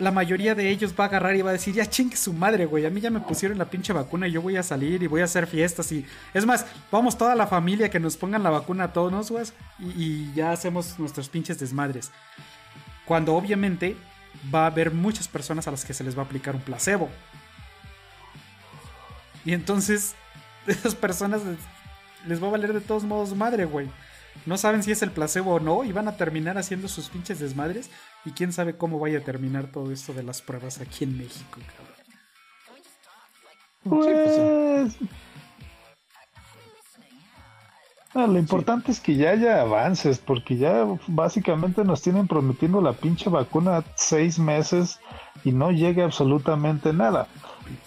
la 0.00 0.10
mayoría 0.10 0.54
de 0.54 0.70
ellos 0.70 0.94
va 0.98 1.04
a 1.04 1.06
agarrar 1.08 1.36
y 1.36 1.42
va 1.42 1.50
a 1.50 1.52
decir, 1.52 1.74
ya 1.74 1.86
chingue 1.86 2.16
su 2.16 2.32
madre, 2.32 2.66
güey, 2.66 2.86
a 2.86 2.90
mí 2.90 3.00
ya 3.00 3.10
me 3.10 3.20
pusieron 3.20 3.58
la 3.58 3.66
pinche 3.66 3.92
vacuna 3.92 4.26
y 4.26 4.32
yo 4.32 4.42
voy 4.42 4.56
a 4.56 4.62
salir 4.62 5.02
y 5.02 5.06
voy 5.06 5.20
a 5.20 5.24
hacer 5.24 5.46
fiestas 5.46 5.92
y... 5.92 6.04
Es 6.34 6.46
más, 6.46 6.66
vamos 6.90 7.16
toda 7.16 7.34
la 7.34 7.46
familia 7.46 7.90
que 7.90 8.00
nos 8.00 8.16
pongan 8.16 8.42
la 8.42 8.50
vacuna 8.50 8.84
a 8.84 8.92
todos, 8.92 9.30
güey, 9.30 9.44
y, 9.78 9.84
y 10.02 10.32
ya 10.34 10.52
hacemos 10.52 10.98
nuestros 10.98 11.28
pinches 11.28 11.58
desmadres. 11.60 12.10
Cuando 13.04 13.34
obviamente 13.34 13.96
va 14.52 14.64
a 14.64 14.66
haber 14.66 14.92
muchas 14.92 15.28
personas 15.28 15.68
a 15.68 15.70
las 15.70 15.84
que 15.84 15.94
se 15.94 16.04
les 16.04 16.16
va 16.16 16.22
a 16.22 16.24
aplicar 16.24 16.54
un 16.54 16.62
placebo. 16.62 17.08
Y 19.44 19.52
entonces, 19.52 20.14
esas 20.66 20.94
personas 20.94 21.42
les, 21.44 21.58
les 22.26 22.42
va 22.42 22.48
a 22.48 22.52
valer 22.52 22.72
de 22.72 22.80
todos 22.80 23.04
modos 23.04 23.34
madre, 23.34 23.64
güey. 23.64 23.88
No 24.46 24.56
saben 24.56 24.82
si 24.82 24.92
es 24.92 25.02
el 25.02 25.10
placebo 25.10 25.54
o 25.54 25.60
no 25.60 25.84
y 25.84 25.92
van 25.92 26.08
a 26.08 26.16
terminar 26.16 26.56
haciendo 26.56 26.88
sus 26.88 27.08
pinches 27.08 27.40
desmadres. 27.40 27.90
Y 28.24 28.32
quién 28.32 28.52
sabe 28.52 28.76
cómo 28.76 28.98
vaya 28.98 29.18
a 29.18 29.24
terminar 29.24 29.68
todo 29.72 29.92
esto 29.92 30.12
de 30.12 30.22
las 30.22 30.42
pruebas 30.42 30.80
aquí 30.80 31.04
en 31.04 31.16
México, 31.16 31.58
cabrón. 31.66 31.90
Pues, 33.82 34.96
ah, 38.14 38.26
lo 38.26 38.38
importante 38.38 38.92
es 38.92 39.00
que 39.00 39.16
ya 39.16 39.30
haya 39.30 39.62
avances, 39.62 40.18
porque 40.18 40.58
ya 40.58 40.86
básicamente 41.06 41.82
nos 41.82 42.02
tienen 42.02 42.28
prometiendo 42.28 42.82
la 42.82 42.92
pinche 42.92 43.30
vacuna 43.30 43.82
seis 43.96 44.38
meses 44.38 45.00
y 45.44 45.52
no 45.52 45.70
llega 45.70 46.04
absolutamente 46.04 46.92
nada. 46.92 47.26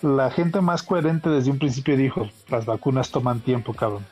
La 0.02 0.32
gente 0.32 0.62
más 0.62 0.82
coherente 0.82 1.30
desde 1.30 1.52
un 1.52 1.60
principio 1.60 1.96
dijo, 1.96 2.28
las 2.48 2.66
vacunas 2.66 3.12
toman 3.12 3.42
tiempo, 3.42 3.74
cabrón. 3.74 4.06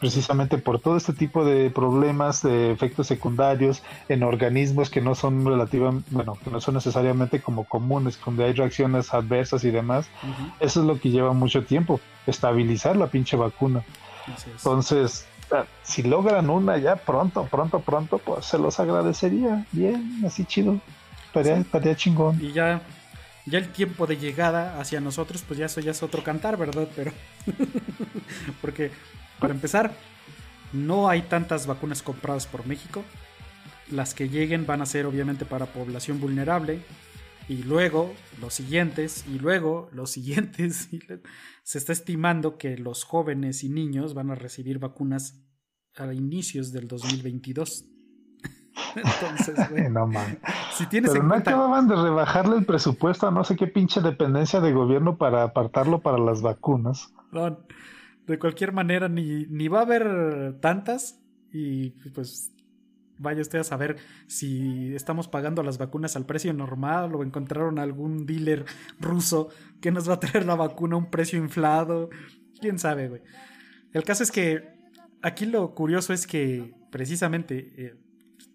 Precisamente 0.00 0.58
por 0.58 0.78
todo 0.80 0.96
este 0.96 1.12
tipo 1.12 1.44
de 1.44 1.70
problemas, 1.70 2.42
de 2.42 2.70
efectos 2.70 3.06
secundarios 3.06 3.82
en 4.08 4.22
organismos 4.22 4.90
que 4.90 5.00
no 5.00 5.14
son 5.14 5.44
relativamente, 5.44 6.08
bueno, 6.10 6.36
que 6.44 6.50
no 6.50 6.60
son 6.60 6.74
necesariamente 6.74 7.40
como 7.40 7.64
comunes, 7.64 8.18
donde 8.24 8.44
hay 8.44 8.52
reacciones 8.52 9.14
adversas 9.14 9.64
y 9.64 9.70
demás. 9.70 10.08
Eso 10.60 10.80
es 10.80 10.86
lo 10.86 11.00
que 11.00 11.10
lleva 11.10 11.32
mucho 11.32 11.64
tiempo, 11.64 12.00
estabilizar 12.26 12.96
la 12.96 13.06
pinche 13.06 13.36
vacuna. 13.36 13.82
Entonces, 14.46 15.26
Si 15.82 16.02
logran 16.02 16.50
una 16.50 16.76
ya 16.78 16.96
pronto, 16.96 17.44
pronto, 17.44 17.80
pronto, 17.80 18.18
pues 18.18 18.46
se 18.46 18.58
los 18.58 18.80
agradecería. 18.80 19.64
Bien, 19.72 20.20
así 20.26 20.44
chido. 20.44 20.80
Estaría, 21.26 21.58
estaría 21.58 21.94
chingón. 21.94 22.38
Y 22.42 22.52
ya, 22.52 22.80
ya 23.46 23.58
el 23.58 23.68
tiempo 23.68 24.06
de 24.06 24.16
llegada 24.16 24.80
hacia 24.80 25.00
nosotros, 25.00 25.44
pues 25.46 25.58
ya 25.58 25.66
eso 25.66 25.80
ya 25.80 25.92
es 25.92 26.02
otro 26.02 26.24
cantar, 26.24 26.56
¿verdad? 26.56 26.88
Pero. 26.96 27.12
Porque, 28.60 28.90
para 29.40 29.52
empezar, 29.54 29.92
no 30.72 31.08
hay 31.08 31.22
tantas 31.22 31.66
vacunas 31.66 32.02
compradas 32.02 32.46
por 32.46 32.66
México. 32.66 33.02
Las 33.90 34.14
que 34.14 34.28
lleguen 34.28 34.66
van 34.66 34.82
a 34.82 34.86
ser 34.86 35.06
obviamente 35.06 35.44
para 35.44 35.66
población 35.66 36.20
vulnerable. 36.20 36.80
Y 37.48 37.62
luego 37.62 38.12
los 38.40 38.54
siguientes, 38.54 39.24
y 39.28 39.38
luego 39.38 39.88
los 39.92 40.10
siguientes. 40.10 40.88
y 40.92 40.98
luego- 41.06 41.22
Se 41.62 41.78
está 41.78 41.92
estimando 41.92 42.58
que 42.58 42.76
los 42.76 43.04
jóvenes 43.04 43.62
y 43.64 43.68
niños 43.68 44.14
van 44.14 44.30
a 44.30 44.34
recibir 44.34 44.78
vacunas 44.80 45.40
a 45.96 46.12
inicios 46.12 46.72
del 46.72 46.88
2022. 46.88 47.84
Entonces, 48.96 49.70
güey, 49.70 49.88
No 49.90 50.06
man. 50.06 50.38
si 50.76 50.86
tienes 50.86 51.10
Pero 51.10 51.22
en 51.22 51.28
no 51.28 51.34
cuenta. 51.34 51.50
acababan 51.52 51.88
de 51.88 51.96
rebajarle 51.96 52.56
el 52.56 52.66
presupuesto 52.66 53.26
a 53.26 53.30
no 53.30 53.44
sé 53.44 53.56
qué 53.56 53.66
pinche 53.66 54.00
dependencia 54.00 54.60
de 54.60 54.72
gobierno 54.72 55.16
para 55.16 55.42
apartarlo 55.44 56.00
para 56.02 56.18
las 56.18 56.42
vacunas. 56.42 57.12
No, 57.32 57.58
de 58.26 58.38
cualquier 58.38 58.72
manera, 58.72 59.08
ni, 59.08 59.46
ni 59.46 59.68
va 59.68 59.80
a 59.80 59.82
haber 59.82 60.58
tantas. 60.60 61.20
Y 61.52 61.90
pues 62.10 62.52
vaya 63.18 63.40
usted 63.40 63.58
a 63.58 63.64
saber 63.64 63.96
si 64.26 64.94
estamos 64.94 65.28
pagando 65.28 65.62
las 65.62 65.78
vacunas 65.78 66.16
al 66.16 66.26
precio 66.26 66.52
normal 66.52 67.14
o 67.14 67.22
encontraron 67.22 67.78
algún 67.78 68.26
dealer 68.26 68.64
ruso 69.00 69.48
que 69.80 69.90
nos 69.90 70.08
va 70.08 70.14
a 70.14 70.20
traer 70.20 70.44
la 70.44 70.54
vacuna 70.54 70.96
a 70.96 70.98
un 70.98 71.10
precio 71.10 71.38
inflado. 71.38 72.10
Quién 72.60 72.78
sabe, 72.78 73.08
güey. 73.08 73.22
El 73.92 74.04
caso 74.04 74.22
es 74.22 74.30
que 74.30 74.76
aquí 75.22 75.46
lo 75.46 75.74
curioso 75.74 76.12
es 76.12 76.26
que 76.26 76.74
precisamente, 76.90 77.72
eh, 77.76 77.94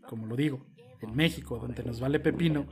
como 0.08 0.28
lo 0.28 0.36
digo, 0.36 0.66
en 1.02 1.16
México, 1.16 1.58
donde 1.58 1.84
nos 1.84 2.00
vale 2.00 2.20
pepino, 2.20 2.68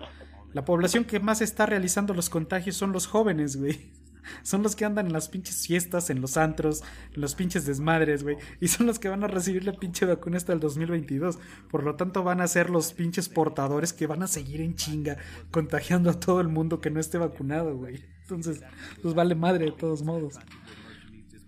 la 0.54 0.66
población 0.66 1.06
que 1.06 1.20
más 1.20 1.42
está 1.42 1.66
realizando 1.66 2.14
los 2.14 2.30
contagios 2.30 2.76
son 2.76 2.92
los 2.92 3.08
jóvenes, 3.08 3.58
güey. 3.58 3.94
Son 4.44 4.64
los 4.64 4.76
que 4.76 4.86
andan 4.86 5.08
en 5.08 5.14
las 5.14 5.30
pinches 5.30 5.68
fiestas, 5.68 6.10
en 6.10 6.22
los 6.22 6.38
antros, 6.38 6.84
en 7.14 7.22
los 7.22 7.36
pinches 7.36 7.66
desmadres, 7.66 8.24
güey. 8.24 8.38
Y 8.60 8.68
son 8.68 8.88
los 8.88 9.00
que 9.00 9.10
van 9.10 9.24
a 9.24 9.28
recibir 9.28 9.66
la 9.66 9.74
pinche 9.74 10.06
vacuna 10.06 10.38
hasta 10.38 10.54
el 10.54 10.60
2022. 10.60 11.40
Por 11.70 11.84
lo 11.84 11.96
tanto, 11.96 12.24
van 12.24 12.42
a 12.42 12.48
ser 12.48 12.70
los 12.70 12.94
pinches 12.94 13.30
portadores 13.30 13.94
que 13.94 14.08
van 14.08 14.24
a 14.24 14.28
seguir 14.28 14.62
en 14.62 14.76
chinga 14.76 15.18
contagiando 15.52 16.10
a 16.10 16.20
todo 16.20 16.42
el 16.42 16.48
mundo 16.48 16.82
que 16.82 16.92
no 16.92 17.00
esté 17.00 17.18
vacunado, 17.18 17.76
güey. 17.76 18.04
Entonces, 18.22 18.62
pues 19.02 19.14
vale 19.14 19.36
madre 19.36 19.66
de 19.66 19.72
todos 19.72 20.04
modos. 20.04 20.36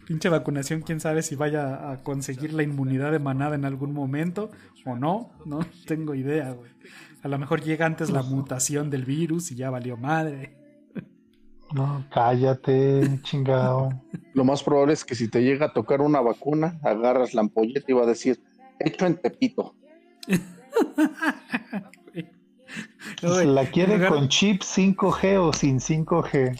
Pinche 0.07 0.29
vacunación, 0.29 0.81
quién 0.81 0.99
sabe 0.99 1.21
si 1.21 1.35
vaya 1.35 1.91
a 1.91 2.03
conseguir 2.03 2.53
la 2.53 2.63
inmunidad 2.63 3.11
de 3.11 3.19
manada 3.19 3.55
en 3.55 3.65
algún 3.65 3.93
momento 3.93 4.51
o 4.85 4.95
no. 4.95 5.31
No 5.45 5.65
tengo 5.85 6.15
idea, 6.15 6.51
güey. 6.51 6.71
A 7.23 7.27
lo 7.27 7.37
mejor 7.37 7.61
llega 7.61 7.85
antes 7.85 8.09
la 8.09 8.23
mutación 8.23 8.89
del 8.89 9.05
virus 9.05 9.51
y 9.51 9.55
ya 9.55 9.69
valió 9.69 9.95
madre. 9.95 10.60
No, 11.73 12.05
cállate, 12.11 13.19
chingado. 13.23 13.89
Lo 14.33 14.43
más 14.43 14.61
probable 14.63 14.93
es 14.93 15.05
que 15.05 15.15
si 15.15 15.29
te 15.29 15.41
llega 15.41 15.67
a 15.67 15.73
tocar 15.73 16.01
una 16.01 16.21
vacuna, 16.21 16.79
agarras 16.83 17.33
la 17.33 17.41
ampolleta 17.41 17.85
y 17.87 17.93
va 17.93 18.03
a 18.03 18.07
decir, 18.07 18.41
hecho 18.79 19.05
en 19.05 19.15
Tepito. 19.15 19.75
Güey, 23.21 23.47
¿La 23.47 23.65
quiere 23.65 24.07
con 24.07 24.29
chip 24.29 24.61
5G 24.63 25.37
o 25.39 25.53
sin 25.53 25.79
5G? 25.79 26.59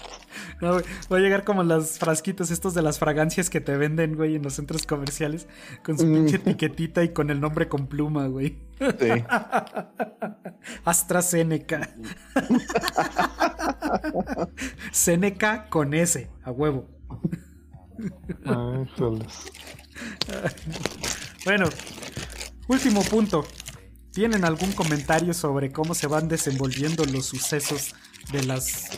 No, 0.62 0.74
güey, 0.74 0.86
voy 1.10 1.20
a 1.20 1.24
llegar 1.24 1.44
como 1.44 1.64
los 1.64 2.00
frasquitos 2.00 2.52
estos 2.52 2.74
de 2.74 2.82
las 2.82 3.00
fragancias 3.00 3.50
que 3.50 3.62
te 3.62 3.76
venden, 3.78 4.16
güey, 4.16 4.36
en 4.36 4.44
los 4.44 4.54
centros 4.54 4.86
comerciales, 4.86 5.48
con 5.84 5.98
su 5.98 6.06
Mm. 6.06 6.14
pinche 6.14 6.36
etiquetita 6.38 7.04
y 7.04 7.10
con 7.14 7.30
el 7.30 7.40
nombre 7.40 7.68
con 7.68 7.88
pluma, 7.88 8.28
güey. 8.28 8.58
Sí. 8.80 8.80
AstraZeneca. 10.86 11.90
Seneca 14.92 15.68
con 15.70 15.94
S, 15.94 16.30
a 16.44 16.52
huevo. 16.52 16.88
Ay, 18.46 18.90
joles. 18.98 19.52
Bueno, 21.46 21.68
último 22.68 23.02
punto. 23.04 23.44
¿Tienen 24.12 24.44
algún 24.44 24.74
comentario 24.74 25.34
sobre 25.34 25.72
cómo 25.72 25.96
se 25.96 26.08
van 26.08 26.28
desenvolviendo 26.28 27.06
los 27.06 27.26
sucesos 27.26 27.96
de 28.32 28.44
las 28.44 28.90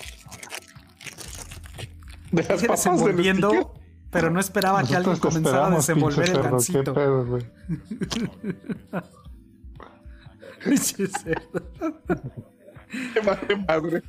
De 2.31 2.41
las 2.43 2.61
papas 2.61 2.83
desenvolviendo, 2.83 3.73
pero 4.09 4.31
no 4.31 4.39
esperaba 4.39 4.83
que 4.83 4.95
alguien 4.95 5.11
Nosotros 5.11 5.33
comenzara 5.33 5.67
a 5.67 5.75
desenvolver 5.75 6.29
el 6.29 6.35
cerdo. 6.35 6.41
¿Qué 6.41 6.51
gancito. 6.51 6.93
Qué 13.47 13.55
madre. 13.67 14.01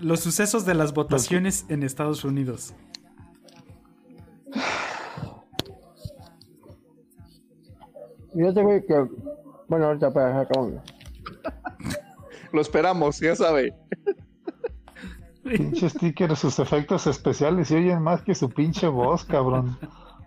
Los 0.00 0.20
sucesos 0.20 0.64
de 0.66 0.74
las 0.74 0.94
votaciones 0.94 1.64
en 1.68 1.82
Estados 1.82 2.24
Unidos. 2.24 2.74
Fíjate, 8.34 8.62
güey, 8.62 8.86
que. 8.86 8.94
Bueno, 9.68 9.86
ahorita 9.86 10.12
para 10.12 10.40
acabamos. 10.40 10.82
Lo 12.52 12.60
esperamos, 12.60 13.20
ya 13.20 13.34
sabe. 13.34 13.74
Pinche 15.42 15.88
sticker, 15.88 16.34
sus 16.36 16.58
efectos 16.58 17.06
especiales 17.06 17.70
y 17.70 17.76
oyen 17.76 18.02
más 18.02 18.22
que 18.22 18.34
su 18.34 18.50
pinche 18.50 18.88
voz, 18.88 19.24
cabrón. 19.24 19.78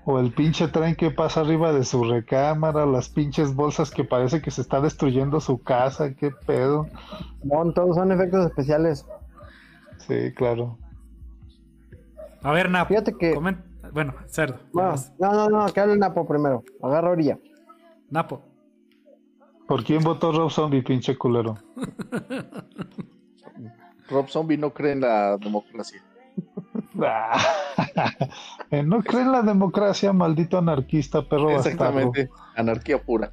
O 0.05 0.17
el 0.19 0.31
pinche 0.33 0.67
tren 0.69 0.95
que 0.95 1.11
pasa 1.11 1.41
arriba 1.41 1.73
de 1.73 1.83
su 1.83 2.03
recámara, 2.03 2.85
las 2.85 3.09
pinches 3.09 3.53
bolsas 3.53 3.91
que 3.91 4.03
parece 4.05 4.41
que 4.41 4.49
se 4.49 4.61
está 4.61 4.79
destruyendo 4.79 5.39
su 5.41 5.61
casa, 5.61 6.13
qué 6.15 6.31
pedo. 6.31 6.87
No, 7.43 7.71
todos 7.73 7.95
son 7.97 8.11
efectos 8.11 8.45
especiales. 8.45 9.05
Sí, 10.07 10.33
claro. 10.35 10.77
A 12.41 12.51
ver, 12.53 12.69
Napo. 12.71 12.87
Fíjate 12.89 13.13
que- 13.17 13.37
Bueno, 13.91 14.13
cerdo. 14.27 14.57
vas. 14.73 15.11
no, 15.19 15.33
no, 15.33 15.49
no, 15.49 15.65
que 15.73 15.79
hable 15.81 15.97
Napo 15.97 16.25
primero. 16.25 16.63
Agarra 16.81 17.11
orilla. 17.11 17.37
Napo. 18.09 18.41
¿Por 19.69 19.83
quién 19.83 20.03
votó 20.03 20.31
Rob 20.31 20.49
Zombie, 20.49 20.81
pinche 20.81 21.15
culero? 21.15 21.55
Rob 24.09 24.27
Zombie 24.27 24.57
no 24.57 24.73
cree 24.73 24.93
en 24.93 25.01
la 25.01 25.37
democracia. 25.37 26.03
Ah. 27.01 27.39
Eh, 28.71 28.83
no 28.83 29.01
cree 29.01 29.21
en 29.21 29.31
la 29.31 29.41
democracia, 29.41 30.11
maldito 30.11 30.57
anarquista, 30.57 31.21
perro 31.21 31.45
bastardo. 31.45 31.69
Exactamente. 31.69 32.29
Anarquía 32.57 33.01
pura. 33.01 33.31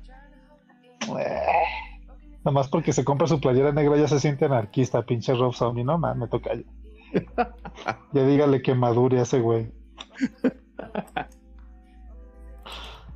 Nada 1.08 2.52
más 2.52 2.68
porque 2.68 2.92
se 2.92 3.04
compra 3.04 3.26
su 3.26 3.40
playera 3.40 3.72
negra 3.72 3.96
ya 3.96 4.06
se 4.06 4.20
siente 4.20 4.44
anarquista, 4.44 5.02
pinche 5.02 5.34
Rob 5.34 5.52
Zombie. 5.52 5.82
No 5.82 5.98
mames, 5.98 6.18
me 6.18 6.28
toca 6.28 6.50
ya. 6.54 6.62
ya 8.12 8.22
dígale 8.24 8.62
que 8.62 8.74
madure 8.74 9.18
a 9.18 9.22
ese 9.22 9.40
güey. 9.40 9.72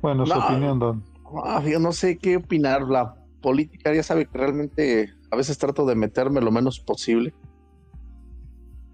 Bueno, 0.01 0.25
su 0.25 0.37
opinión, 0.37 0.79
Don. 0.79 1.10
Ah, 1.43 1.63
yo 1.65 1.79
no 1.79 1.91
sé 1.91 2.17
qué 2.17 2.37
opinar. 2.37 2.83
La 2.83 3.15
política, 3.41 3.93
ya 3.93 4.03
sabe 4.03 4.25
que 4.25 4.37
realmente 4.37 5.13
a 5.31 5.35
veces 5.35 5.57
trato 5.57 5.85
de 5.85 5.95
meterme 5.95 6.41
lo 6.41 6.51
menos 6.51 6.79
posible. 6.79 7.33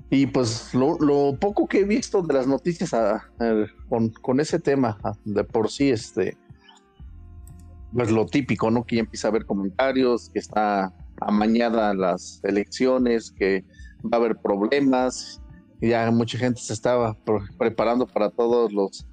Y 0.10 0.26
pues 0.28 0.74
lo, 0.74 0.98
lo 1.00 1.38
poco 1.38 1.68
que 1.68 1.80
he 1.80 1.84
visto 1.84 2.22
de 2.22 2.34
las 2.34 2.48
noticias 2.48 2.94
ah, 2.94 3.24
eh, 3.42 3.66
con, 3.90 4.10
con 4.10 4.40
ese 4.40 4.58
tema, 4.58 4.98
ah, 5.04 5.12
de 5.26 5.44
por 5.44 5.70
sí, 5.70 5.90
este, 5.90 6.38
pues 7.94 8.10
lo 8.10 8.26
típico, 8.26 8.72
¿no? 8.72 8.86
Que 8.86 8.96
ya 8.98 9.02
empieza 9.02 9.28
a 9.28 9.32
haber 9.32 9.46
comentarios, 9.46 10.30
que 10.30 10.40
está 10.40 10.94
amañada 11.20 11.94
las 11.94 12.40
elecciones, 12.44 13.32
que 13.32 13.66
va 14.06 14.12
a 14.14 14.16
haber 14.18 14.38
problemas. 14.38 15.42
Ya 15.82 16.10
mucha 16.10 16.38
gente 16.38 16.62
se 16.62 16.74
estaba 16.74 17.14
pre- 17.14 17.42
preparando 17.58 18.08
para 18.08 18.30
todos 18.30 18.72
los 18.72 19.06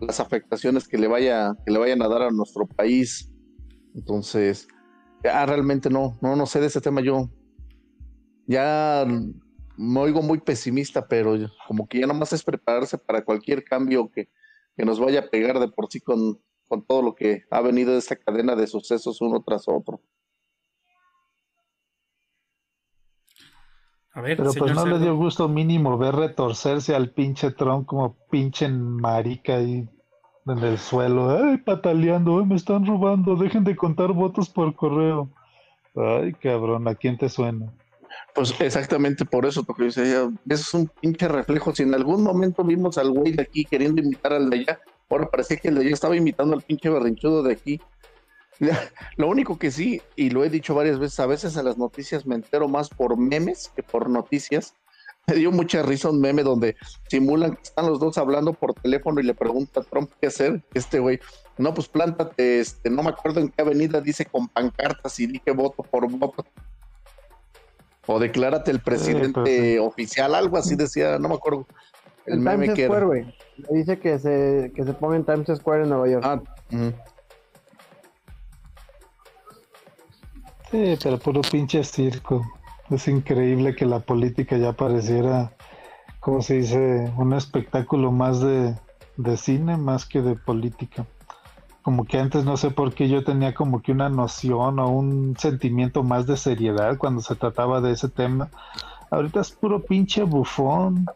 las 0.00 0.20
afectaciones 0.20 0.86
que 0.86 0.98
le 0.98 1.08
vaya 1.08 1.54
que 1.64 1.72
le 1.72 1.78
vayan 1.78 2.02
a 2.02 2.08
dar 2.08 2.22
a 2.22 2.30
nuestro 2.30 2.66
país. 2.66 3.30
Entonces, 3.94 4.68
ya 5.22 5.44
realmente 5.46 5.90
no, 5.90 6.18
no, 6.20 6.36
no 6.36 6.46
sé 6.46 6.60
de 6.60 6.66
ese 6.66 6.80
tema 6.80 7.00
yo. 7.00 7.28
Ya 8.46 9.06
me 9.76 10.00
oigo 10.00 10.22
muy 10.22 10.40
pesimista, 10.40 11.06
pero 11.06 11.36
como 11.66 11.86
que 11.86 12.00
ya 12.00 12.06
nomás 12.06 12.32
es 12.32 12.42
prepararse 12.42 12.98
para 12.98 13.24
cualquier 13.24 13.64
cambio 13.64 14.10
que, 14.10 14.28
que 14.76 14.84
nos 14.84 14.98
vaya 14.98 15.20
a 15.20 15.30
pegar 15.30 15.58
de 15.60 15.68
por 15.68 15.90
sí 15.90 16.00
con, 16.00 16.40
con 16.66 16.84
todo 16.86 17.02
lo 17.02 17.14
que 17.14 17.44
ha 17.50 17.60
venido 17.60 17.92
de 17.92 17.98
esta 17.98 18.16
cadena 18.16 18.56
de 18.56 18.66
sucesos 18.66 19.20
uno 19.20 19.42
tras 19.44 19.68
otro. 19.68 20.02
A 24.18 24.20
ver, 24.20 24.36
Pero 24.36 24.52
pues 24.52 24.74
no 24.74 24.84
le 24.84 24.98
dio 24.98 25.14
gusto 25.14 25.48
mínimo 25.48 25.96
ver 25.96 26.12
retorcerse 26.16 26.92
al 26.92 27.10
pinche 27.10 27.52
Trump 27.52 27.86
como 27.86 28.16
pinche 28.30 28.68
marica 28.68 29.54
ahí 29.54 29.88
en 30.44 30.58
el 30.58 30.76
suelo. 30.76 31.30
Ay, 31.30 31.58
pataleando, 31.58 32.40
ay, 32.40 32.46
me 32.46 32.56
están 32.56 32.84
robando, 32.84 33.36
dejen 33.36 33.62
de 33.62 33.76
contar 33.76 34.12
votos 34.12 34.48
por 34.48 34.74
correo. 34.74 35.30
Ay, 35.94 36.32
cabrón, 36.32 36.88
¿a 36.88 36.96
quién 36.96 37.16
te 37.16 37.28
suena? 37.28 37.72
Pues 38.34 38.60
exactamente 38.60 39.24
por 39.24 39.46
eso, 39.46 39.62
porque 39.62 39.88
yo 39.88 40.02
decía, 40.02 40.30
eso 40.48 40.62
es 40.62 40.74
un 40.74 40.90
pinche 41.00 41.28
reflejo. 41.28 41.72
Si 41.72 41.84
en 41.84 41.94
algún 41.94 42.24
momento 42.24 42.64
vimos 42.64 42.98
al 42.98 43.12
güey 43.12 43.30
de 43.30 43.42
aquí 43.42 43.64
queriendo 43.64 44.02
imitar 44.02 44.32
al 44.32 44.50
de 44.50 44.58
allá, 44.58 44.80
Ahora 45.10 45.30
parecía 45.30 45.56
que 45.56 45.72
yo 45.72 45.80
estaba 45.80 46.16
imitando 46.16 46.54
al 46.54 46.62
pinche 46.62 46.90
berrinchudo 46.90 47.42
de 47.42 47.52
aquí. 47.52 47.80
Lo 49.16 49.28
único 49.28 49.58
que 49.58 49.70
sí, 49.70 50.02
y 50.16 50.30
lo 50.30 50.44
he 50.44 50.50
dicho 50.50 50.74
varias 50.74 50.98
veces, 50.98 51.20
a 51.20 51.26
veces 51.26 51.56
en 51.56 51.64
las 51.64 51.78
noticias 51.78 52.26
me 52.26 52.34
entero 52.34 52.68
más 52.68 52.88
por 52.88 53.16
memes 53.16 53.70
que 53.74 53.82
por 53.82 54.08
noticias. 54.08 54.74
Me 55.28 55.34
dio 55.34 55.52
mucha 55.52 55.82
risa 55.82 56.08
un 56.08 56.22
meme 56.22 56.42
donde 56.42 56.74
simulan 57.08 57.54
que 57.54 57.62
están 57.64 57.86
los 57.86 58.00
dos 58.00 58.16
hablando 58.16 58.54
por 58.54 58.72
teléfono 58.72 59.20
y 59.20 59.24
le 59.24 59.34
pregunta 59.34 59.80
a 59.80 59.82
Trump 59.82 60.10
qué 60.18 60.28
hacer. 60.28 60.64
Este 60.72 61.00
güey, 61.00 61.20
no, 61.58 61.74
pues 61.74 61.86
plántate, 61.86 62.60
este, 62.60 62.88
no 62.88 63.02
me 63.02 63.10
acuerdo 63.10 63.40
en 63.40 63.50
qué 63.50 63.60
avenida 63.60 64.00
dice 64.00 64.24
con 64.24 64.48
pancartas 64.48 65.20
y 65.20 65.26
dije 65.26 65.50
voto 65.50 65.82
por 65.82 66.10
voto. 66.10 66.46
O 68.06 68.18
declárate 68.18 68.70
el 68.70 68.80
presidente 68.80 69.40
pues 69.42 69.50
sí. 69.50 69.76
oficial, 69.76 70.34
algo 70.34 70.56
así 70.56 70.76
decía, 70.76 71.18
no 71.18 71.28
me 71.28 71.34
acuerdo 71.34 71.66
el 72.24 72.38
En 72.38 72.42
meme 72.44 72.64
Times 72.64 72.76
que 72.76 72.84
Square, 72.86 72.98
era. 72.98 73.06
güey. 73.06 73.24
Le 73.58 73.78
Dice 73.78 73.98
que 73.98 74.18
se, 74.18 74.72
que 74.74 74.82
se 74.82 74.92
ponga 74.94 75.16
en 75.16 75.24
Times 75.26 75.58
Square 75.58 75.82
en 75.82 75.90
Nueva 75.90 76.08
York. 76.08 76.24
Ah, 76.26 76.40
ujú. 76.72 76.94
Sí, 80.70 80.98
pero 81.02 81.18
puro 81.18 81.40
pinche 81.40 81.82
circo. 81.82 82.46
Es 82.90 83.08
increíble 83.08 83.74
que 83.74 83.86
la 83.86 84.00
política 84.00 84.56
ya 84.58 84.72
pareciera, 84.72 85.52
como 86.20 86.42
se 86.42 86.54
dice, 86.54 87.10
un 87.16 87.32
espectáculo 87.32 88.12
más 88.12 88.40
de, 88.40 88.74
de 89.16 89.36
cine 89.36 89.76
más 89.76 90.04
que 90.04 90.20
de 90.20 90.36
política. 90.36 91.06
Como 91.82 92.04
que 92.04 92.18
antes 92.18 92.44
no 92.44 92.58
sé 92.58 92.70
por 92.70 92.92
qué 92.92 93.08
yo 93.08 93.24
tenía 93.24 93.54
como 93.54 93.80
que 93.80 93.92
una 93.92 94.10
noción 94.10 94.78
o 94.78 94.88
un 94.88 95.36
sentimiento 95.38 96.02
más 96.02 96.26
de 96.26 96.36
seriedad 96.36 96.98
cuando 96.98 97.22
se 97.22 97.34
trataba 97.34 97.80
de 97.80 97.92
ese 97.92 98.10
tema. 98.10 98.50
Ahorita 99.10 99.40
es 99.40 99.50
puro 99.52 99.82
pinche 99.82 100.22
bufón. 100.22 101.06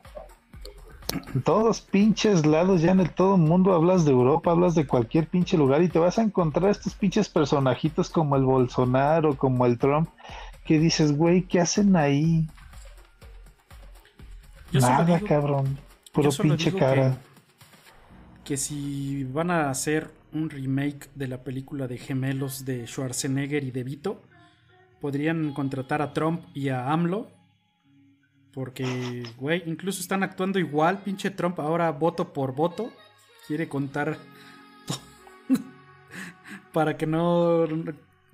En 1.34 1.42
todos 1.42 1.80
pinches 1.80 2.46
lados, 2.46 2.80
ya 2.80 2.92
en 2.92 3.00
el 3.00 3.10
todo 3.10 3.36
mundo 3.36 3.74
hablas 3.74 4.04
de 4.04 4.12
Europa, 4.12 4.50
hablas 4.50 4.74
de 4.74 4.86
cualquier 4.86 5.26
pinche 5.28 5.56
lugar 5.58 5.82
y 5.82 5.88
te 5.88 5.98
vas 5.98 6.18
a 6.18 6.22
encontrar 6.22 6.70
estos 6.70 6.94
pinches 6.94 7.28
personajitos 7.28 8.08
como 8.10 8.36
el 8.36 8.44
Bolsonaro, 8.44 9.36
como 9.36 9.66
el 9.66 9.78
Trump, 9.78 10.08
que 10.64 10.78
dices, 10.78 11.16
güey, 11.16 11.42
¿qué 11.42 11.60
hacen 11.60 11.96
ahí? 11.96 12.46
Yo 14.70 14.80
Nada, 14.80 15.04
digo- 15.04 15.26
cabrón. 15.26 15.78
Puro 16.12 16.30
pinche 16.30 16.72
cara. 16.74 17.16
Que, 18.44 18.52
que 18.52 18.56
si 18.56 19.24
van 19.24 19.50
a 19.50 19.70
hacer 19.70 20.10
un 20.32 20.48
remake 20.50 21.08
de 21.14 21.28
la 21.28 21.42
película 21.42 21.86
de 21.88 21.98
gemelos 21.98 22.64
de 22.64 22.86
Schwarzenegger 22.86 23.64
y 23.64 23.70
de 23.70 23.82
Vito, 23.82 24.22
podrían 25.00 25.52
contratar 25.52 26.00
a 26.00 26.12
Trump 26.12 26.42
y 26.54 26.68
a 26.70 26.90
AMLO. 26.90 27.28
Porque, 28.52 29.22
güey, 29.38 29.62
incluso 29.66 30.00
están 30.00 30.22
actuando 30.22 30.58
igual, 30.58 31.02
pinche 31.02 31.30
Trump, 31.30 31.58
ahora 31.58 31.90
voto 31.90 32.32
por 32.32 32.54
voto. 32.54 32.92
Quiere 33.46 33.68
contar 33.68 34.18
para 36.72 36.96
que 36.96 37.06
no. 37.06 37.66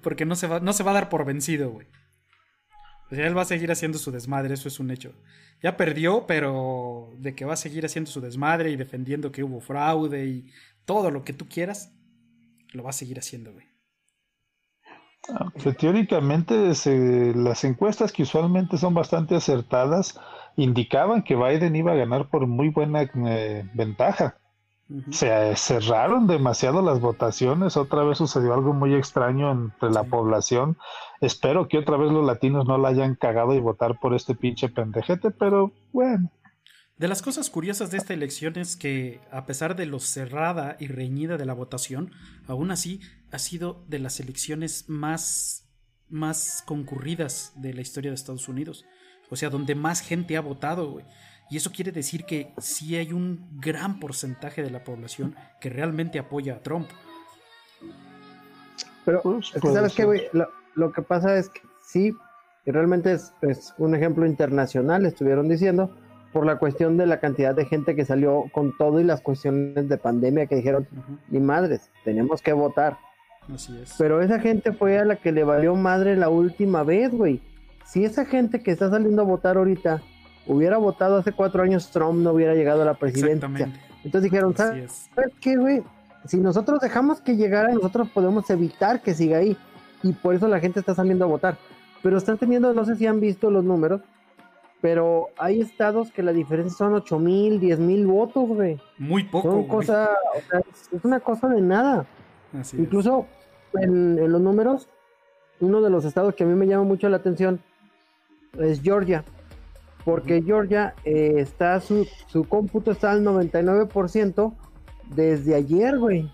Porque 0.02 0.24
no 0.24 0.34
se 0.34 0.46
va, 0.46 0.60
no 0.60 0.72
se 0.72 0.82
va 0.82 0.90
a 0.90 0.94
dar 0.94 1.08
por 1.08 1.24
vencido, 1.24 1.70
güey. 1.70 1.86
O 3.10 3.14
sea, 3.14 3.26
él 3.26 3.36
va 3.36 3.42
a 3.42 3.46
seguir 3.46 3.70
haciendo 3.70 3.96
su 3.96 4.10
desmadre, 4.10 4.54
eso 4.54 4.68
es 4.68 4.80
un 4.80 4.90
hecho. 4.90 5.14
Ya 5.62 5.76
perdió, 5.76 6.26
pero 6.26 7.10
de 7.18 7.34
que 7.34 7.44
va 7.44 7.54
a 7.54 7.56
seguir 7.56 7.86
haciendo 7.86 8.10
su 8.10 8.20
desmadre 8.20 8.70
y 8.70 8.76
defendiendo 8.76 9.32
que 9.32 9.44
hubo 9.44 9.60
fraude 9.60 10.26
y 10.26 10.52
todo 10.84 11.10
lo 11.10 11.24
que 11.24 11.32
tú 11.32 11.48
quieras, 11.48 11.92
lo 12.72 12.82
va 12.82 12.90
a 12.90 12.94
seguir 12.94 13.18
haciendo, 13.18 13.52
güey. 13.52 13.67
Aunque 15.34 15.72
teóricamente 15.72 16.74
se- 16.74 17.34
las 17.34 17.64
encuestas 17.64 18.12
que 18.12 18.22
usualmente 18.22 18.78
son 18.78 18.94
bastante 18.94 19.34
acertadas 19.34 20.18
indicaban 20.56 21.22
que 21.22 21.36
Biden 21.36 21.76
iba 21.76 21.92
a 21.92 21.96
ganar 21.96 22.28
por 22.28 22.46
muy 22.46 22.70
buena 22.70 23.02
eh, 23.02 23.68
ventaja. 23.74 24.36
Se 25.10 25.54
cerraron 25.56 26.26
demasiado 26.26 26.80
las 26.80 26.98
votaciones, 26.98 27.76
otra 27.76 28.04
vez 28.04 28.16
sucedió 28.16 28.54
algo 28.54 28.72
muy 28.72 28.94
extraño 28.94 29.50
entre 29.52 29.90
la 29.90 30.02
Sí. 30.04 30.08
población. 30.08 30.78
Espero 31.20 31.68
que 31.68 31.76
otra 31.76 31.98
vez 31.98 32.10
los 32.10 32.24
latinos 32.24 32.66
no 32.66 32.78
la 32.78 32.88
hayan 32.88 33.14
cagado 33.14 33.54
y 33.54 33.60
votar 33.60 33.98
por 34.00 34.14
este 34.14 34.34
pinche 34.34 34.70
pendejete, 34.70 35.30
pero 35.30 35.72
bueno. 35.92 36.30
De 36.96 37.06
las 37.06 37.20
cosas 37.20 37.50
curiosas 37.50 37.90
de 37.90 37.98
esta 37.98 38.14
elección 38.14 38.56
es 38.56 38.76
que, 38.76 39.20
a 39.30 39.44
pesar 39.44 39.76
de 39.76 39.84
lo 39.84 40.00
cerrada 40.00 40.76
y 40.80 40.86
reñida 40.88 41.36
de 41.36 41.44
la 41.46 41.52
votación, 41.52 42.10
aún 42.48 42.70
así 42.70 43.00
ha 43.30 43.38
sido 43.38 43.84
de 43.88 43.98
las 43.98 44.20
elecciones 44.20 44.88
más, 44.88 45.68
más 46.08 46.62
concurridas 46.66 47.52
de 47.56 47.74
la 47.74 47.80
historia 47.80 48.10
de 48.10 48.14
Estados 48.14 48.48
Unidos. 48.48 48.84
O 49.30 49.36
sea, 49.36 49.50
donde 49.50 49.74
más 49.74 50.00
gente 50.00 50.36
ha 50.36 50.40
votado, 50.40 50.90
güey. 50.90 51.04
Y 51.50 51.56
eso 51.56 51.72
quiere 51.72 51.92
decir 51.92 52.24
que 52.24 52.52
sí 52.58 52.96
hay 52.96 53.12
un 53.12 53.48
gran 53.60 54.00
porcentaje 54.00 54.62
de 54.62 54.70
la 54.70 54.84
población 54.84 55.34
que 55.60 55.70
realmente 55.70 56.18
apoya 56.18 56.56
a 56.56 56.62
Trump. 56.62 56.88
Pero 59.04 59.22
Pues, 59.22 59.46
es 59.46 59.52
que, 59.52 59.60
puede 59.60 59.74
¿sabes 59.74 59.94
qué, 59.94 60.04
güey? 60.04 60.22
Lo, 60.32 60.48
lo 60.74 60.92
que 60.92 61.02
pasa 61.02 61.36
es 61.36 61.48
que 61.48 61.60
sí, 61.86 62.12
y 62.66 62.70
realmente 62.70 63.12
es, 63.12 63.32
es 63.40 63.74
un 63.78 63.94
ejemplo 63.94 64.26
internacional, 64.26 65.06
estuvieron 65.06 65.48
diciendo, 65.48 65.96
por 66.32 66.44
la 66.44 66.58
cuestión 66.58 66.96
de 66.96 67.06
la 67.06 67.20
cantidad 67.20 67.54
de 67.54 67.64
gente 67.64 67.96
que 67.96 68.04
salió 68.04 68.44
con 68.52 68.76
todo 68.76 69.00
y 69.00 69.04
las 69.04 69.22
cuestiones 69.22 69.88
de 69.88 69.96
pandemia 69.96 70.46
que 70.46 70.56
dijeron, 70.56 70.86
ni 71.28 71.40
madres, 71.40 71.90
tenemos 72.04 72.42
que 72.42 72.52
votar. 72.52 72.98
Así 73.54 73.76
es. 73.82 73.94
Pero 73.98 74.20
esa 74.22 74.38
gente 74.40 74.72
fue 74.72 74.98
a 74.98 75.04
la 75.04 75.16
que 75.16 75.32
le 75.32 75.44
valió 75.44 75.74
madre 75.74 76.16
la 76.16 76.28
última 76.28 76.82
vez, 76.82 77.10
güey. 77.12 77.40
Si 77.84 78.04
esa 78.04 78.24
gente 78.24 78.62
que 78.62 78.70
está 78.70 78.90
saliendo 78.90 79.22
a 79.22 79.24
votar 79.24 79.56
ahorita 79.56 80.02
hubiera 80.46 80.76
votado 80.78 81.16
hace 81.16 81.32
cuatro 81.32 81.62
años, 81.62 81.90
Trump 81.90 82.20
no 82.20 82.32
hubiera 82.32 82.54
llegado 82.54 82.82
a 82.82 82.84
la 82.84 82.94
presidencia. 82.94 83.48
Entonces 84.04 84.30
dijeron, 84.30 84.50
Así 84.52 84.58
¿sabes 84.62 84.84
es. 84.84 85.10
¿sabes 85.14 85.32
qué, 85.40 85.56
güey? 85.56 85.82
Si 86.26 86.36
nosotros 86.38 86.80
dejamos 86.80 87.20
que 87.20 87.36
llegara, 87.36 87.72
nosotros 87.72 88.08
podemos 88.12 88.48
evitar 88.50 89.00
que 89.02 89.14
siga 89.14 89.38
ahí. 89.38 89.56
Y 90.02 90.12
por 90.12 90.34
eso 90.34 90.46
la 90.48 90.60
gente 90.60 90.80
está 90.80 90.94
saliendo 90.94 91.24
a 91.24 91.28
votar. 91.28 91.56
Pero 92.02 92.18
están 92.18 92.38
teniendo, 92.38 92.72
no 92.74 92.84
sé 92.84 92.96
si 92.96 93.06
han 93.06 93.20
visto 93.20 93.50
los 93.50 93.64
números, 93.64 94.02
pero 94.80 95.28
hay 95.38 95.60
estados 95.60 96.12
que 96.12 96.22
la 96.22 96.32
diferencia 96.32 96.76
son 96.76 96.94
8 96.94 97.18
mil, 97.18 97.58
10 97.58 97.78
mil 97.80 98.06
votos, 98.06 98.46
güey. 98.48 98.78
Muy 98.98 99.24
poco. 99.24 99.50
Son 99.50 99.66
cosas, 99.66 100.08
o 100.36 100.50
sea, 100.50 100.60
es- 100.60 101.04
una 101.04 101.18
cosa 101.20 101.48
de 101.48 101.60
nada. 101.60 102.06
Así 102.58 102.76
es. 102.76 102.82
En, 103.74 104.18
en 104.18 104.32
los 104.32 104.40
números, 104.40 104.88
uno 105.60 105.80
de 105.80 105.90
los 105.90 106.04
estados 106.04 106.34
que 106.34 106.44
a 106.44 106.46
mí 106.46 106.54
me 106.54 106.66
llama 106.66 106.84
mucho 106.84 107.08
la 107.08 107.18
atención 107.18 107.60
es 108.58 108.80
Georgia. 108.82 109.24
Porque 110.04 110.42
Georgia 110.42 110.94
eh, 111.04 111.34
está, 111.36 111.80
su, 111.80 112.06
su 112.28 112.44
cómputo 112.48 112.90
está 112.92 113.10
al 113.10 113.22
99% 113.24 114.52
desde 115.14 115.54
ayer, 115.54 115.98
güey. 115.98 116.30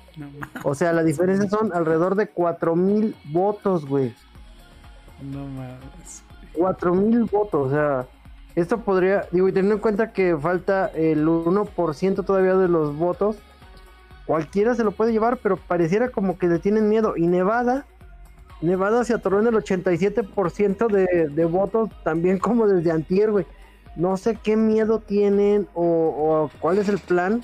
O 0.63 0.73
sea, 0.75 0.93
la 0.93 1.03
diferencia 1.03 1.49
son 1.49 1.73
alrededor 1.73 2.15
de 2.15 2.33
4.000 2.33 3.13
votos, 3.25 3.85
güey. 3.85 4.13
no 5.21 5.45
mames. 5.47 6.23
4.000 6.55 7.29
votos, 7.29 7.67
o 7.67 7.69
sea, 7.69 8.05
esto 8.55 8.79
podría, 8.79 9.27
digo, 9.31 9.49
y 9.49 9.51
teniendo 9.51 9.75
en 9.75 9.81
cuenta 9.81 10.13
que 10.13 10.37
falta 10.37 10.87
el 10.87 11.27
1% 11.27 12.25
todavía 12.25 12.55
de 12.55 12.69
los 12.69 12.95
votos, 12.95 13.37
cualquiera 14.25 14.75
se 14.75 14.83
lo 14.83 14.91
puede 14.91 15.11
llevar, 15.11 15.37
pero 15.37 15.57
pareciera 15.57 16.09
como 16.09 16.37
que 16.37 16.47
le 16.47 16.59
tienen 16.59 16.87
miedo. 16.87 17.17
Y 17.17 17.27
Nevada, 17.27 17.85
Nevada 18.61 19.03
se 19.03 19.13
atoró 19.13 19.41
en 19.41 19.47
el 19.47 19.55
87% 19.55 20.87
de, 20.87 21.27
de 21.27 21.45
votos, 21.45 21.89
también 22.03 22.39
como 22.39 22.67
desde 22.67 22.91
antier, 22.91 23.31
güey. 23.31 23.45
No 23.97 24.17
sé 24.17 24.37
qué 24.41 24.55
miedo 24.55 24.99
tienen 24.99 25.67
o, 25.73 25.83
o 25.83 26.51
cuál 26.59 26.77
es 26.77 26.89
el 26.89 26.99
plan, 26.99 27.43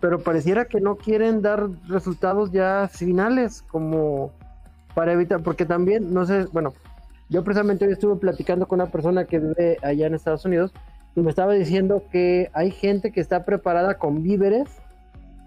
pero 0.00 0.18
pareciera 0.18 0.64
que 0.64 0.80
no 0.80 0.96
quieren 0.96 1.42
dar 1.42 1.68
resultados 1.88 2.52
ya 2.52 2.88
finales, 2.90 3.62
como 3.62 4.32
para 4.94 5.12
evitar, 5.12 5.42
porque 5.42 5.64
también, 5.64 6.12
no 6.12 6.26
sé, 6.26 6.46
bueno, 6.52 6.72
yo 7.32 7.42
precisamente 7.42 7.86
hoy 7.86 7.92
estuve 7.92 8.16
platicando 8.16 8.68
con 8.68 8.80
una 8.80 8.90
persona 8.90 9.24
que 9.24 9.38
vive 9.38 9.78
allá 9.82 10.06
en 10.06 10.14
Estados 10.14 10.44
Unidos 10.44 10.72
y 11.16 11.20
me 11.20 11.30
estaba 11.30 11.54
diciendo 11.54 12.04
que 12.12 12.50
hay 12.52 12.70
gente 12.70 13.10
que 13.10 13.20
está 13.20 13.44
preparada 13.44 13.98
con 13.98 14.22
víveres 14.22 14.68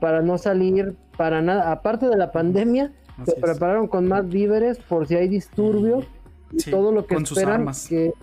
para 0.01 0.21
no 0.21 0.37
salir 0.37 0.95
para 1.17 1.41
nada, 1.41 1.71
aparte 1.71 2.07
de 2.07 2.17
la 2.17 2.31
pandemia, 2.31 2.91
Así 3.17 3.31
se 3.31 3.37
es. 3.37 3.41
prepararon 3.41 3.87
con 3.87 4.07
más 4.07 4.27
víveres 4.27 4.77
por 4.79 5.07
si 5.07 5.15
hay 5.15 5.27
disturbios 5.27 6.05
y 6.51 6.59
Sí, 6.59 6.71
todo 6.71 6.91
lo 6.91 7.05
que 7.05 7.15
con 7.15 7.25
sus 7.25 7.37
esperan 7.37 7.61
armas. 7.61 7.87
que 7.87 8.13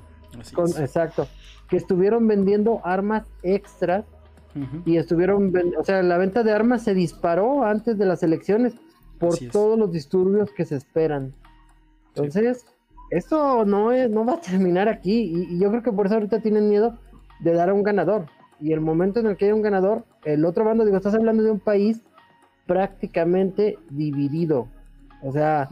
con- 0.54 0.68
exacto, 0.70 1.26
que 1.68 1.76
estuvieron 1.76 2.26
vendiendo 2.26 2.80
armas 2.84 3.24
extras 3.42 4.04
Ujú. 4.54 4.82
y 4.84 4.96
estuvieron, 4.98 5.52
o 5.78 5.84
sea, 5.84 6.02
la 6.02 6.18
venta 6.18 6.42
de 6.42 6.52
armas 6.52 6.82
se 6.82 6.94
disparó 6.94 7.64
antes 7.64 7.96
de 7.96 8.04
las 8.06 8.22
elecciones 8.22 8.74
por 9.18 9.38
todos 9.50 9.78
los 9.78 9.90
disturbios 9.92 10.50
que 10.52 10.64
se 10.64 10.76
esperan. 10.76 11.32
Entonces, 12.08 12.66
esto 13.16 13.64
no 13.64 13.92
es, 13.92 14.10
no 14.10 14.24
va 14.24 14.34
a 14.34 14.40
terminar 14.40 14.88
aquí 14.88 15.20
y, 15.20 15.54
y 15.54 15.58
yo 15.60 15.70
creo 15.70 15.82
que 15.82 15.92
por 15.92 16.06
eso 16.06 16.14
ahorita 16.16 16.40
tienen 16.40 16.68
miedo 16.68 16.98
de 17.40 17.52
dar 17.52 17.68
a 17.70 17.74
un 17.74 17.82
ganador. 17.82 18.26
Y 18.60 18.72
el 18.72 18.80
momento 18.80 19.20
en 19.20 19.26
el 19.26 19.36
que 19.36 19.46
hay 19.46 19.52
un 19.52 19.62
ganador, 19.62 20.04
el 20.24 20.44
otro 20.44 20.64
bando, 20.64 20.84
digo, 20.84 20.96
estás 20.96 21.14
hablando 21.14 21.42
de 21.42 21.50
un 21.50 21.58
país 21.60 22.02
prácticamente 22.66 23.78
dividido. 23.90 24.68
O 25.22 25.32
sea, 25.32 25.68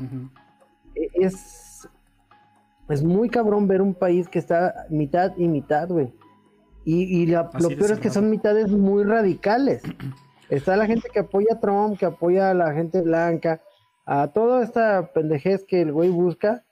e- 0.95 1.09
es, 1.15 1.89
es 2.89 3.03
muy 3.03 3.29
cabrón 3.29 3.67
ver 3.69 3.81
un 3.83 3.95
país 3.95 4.29
que 4.29 4.39
está 4.39 4.87
mitad 4.91 5.33
y 5.37 5.49
mitad, 5.49 5.89
güey. 5.89 6.13
Y, 6.85 7.23
y 7.23 7.27
la- 7.27 7.51
lo 7.61 7.69
peor 7.69 7.91
es 7.93 8.01
que 8.01 8.11
son 8.11 8.31
mitades 8.31 8.71
muy 8.71 9.05
radicales. 9.05 9.83
Está 10.51 10.77
la 10.77 10.87
gente 10.87 11.09
que 11.13 11.21
apoya 11.21 11.55
a 11.55 11.61
Trump, 11.61 11.97
que 11.97 12.07
apoya 12.07 12.51
a 12.51 12.55
la 12.55 12.73
gente 12.73 13.01
blanca, 13.03 13.61
a 14.05 14.29
toda 14.33 14.65
esta 14.65 15.13
pendejez 15.13 15.65
que 15.65 15.81
el 15.81 15.93
güey 15.93 16.11
busca. 16.11 16.65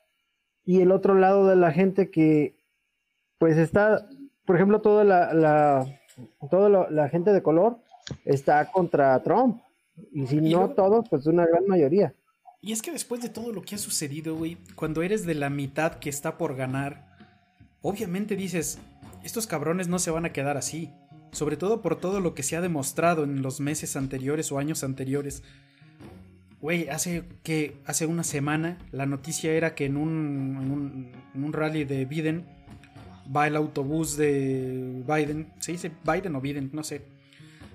Y 0.68 0.82
el 0.82 0.92
otro 0.92 1.14
lado 1.14 1.46
de 1.46 1.56
la 1.56 1.72
gente 1.72 2.10
que, 2.10 2.54
pues 3.38 3.56
está, 3.56 4.06
por 4.44 4.56
ejemplo, 4.56 4.82
toda 4.82 5.02
la, 5.02 5.32
la, 5.32 5.98
toda 6.50 6.68
la, 6.68 6.90
la 6.90 7.08
gente 7.08 7.32
de 7.32 7.42
color 7.42 7.78
está 8.26 8.70
contra 8.70 9.18
Trump. 9.22 9.62
Y 10.12 10.26
si 10.26 10.36
Y 10.36 10.52
no 10.52 10.68
todos, 10.68 11.08
pues 11.08 11.24
una 11.26 11.46
gran 11.46 11.66
mayoría. 11.66 12.14
Y 12.60 12.72
es 12.72 12.82
que 12.82 12.92
después 12.92 13.22
de 13.22 13.30
todo 13.30 13.50
lo 13.50 13.62
que 13.62 13.76
ha 13.76 13.78
sucedido, 13.78 14.36
güey, 14.36 14.58
cuando 14.74 15.00
eres 15.00 15.24
de 15.24 15.34
la 15.34 15.48
mitad 15.48 15.94
que 15.94 16.10
está 16.10 16.36
por 16.36 16.54
ganar, 16.54 17.16
obviamente 17.80 18.36
dices, 18.36 18.78
estos 19.24 19.46
cabrones 19.46 19.88
no 19.88 19.98
se 19.98 20.10
van 20.10 20.26
a 20.26 20.34
quedar 20.34 20.58
así. 20.58 20.92
Sobre 21.32 21.56
todo 21.56 21.80
por 21.80 21.96
todo 21.96 22.20
lo 22.20 22.34
que 22.34 22.42
se 22.42 22.56
ha 22.56 22.60
demostrado 22.60 23.24
en 23.24 23.40
los 23.40 23.58
meses 23.60 23.96
anteriores 23.96 24.52
o 24.52 24.58
años 24.58 24.84
anteriores. 24.84 25.42
Güey, 26.60 26.88
hace 26.88 27.24
que 27.44 27.76
hace 27.86 28.06
una 28.06 28.24
semana 28.24 28.78
la 28.90 29.06
noticia 29.06 29.52
era 29.52 29.74
que 29.74 29.84
en 29.86 29.96
un, 29.96 30.58
en 30.60 30.70
un, 30.70 31.12
en 31.34 31.44
un 31.44 31.52
rally 31.52 31.84
de 31.84 32.04
Biden 32.04 32.46
va 33.34 33.46
el 33.46 33.56
autobús 33.56 34.16
de 34.16 35.04
Biden. 35.06 35.52
¿Se 35.60 35.72
dice 35.72 35.92
Biden 36.04 36.34
o 36.34 36.40
Biden? 36.40 36.70
No 36.72 36.82
sé. 36.82 37.02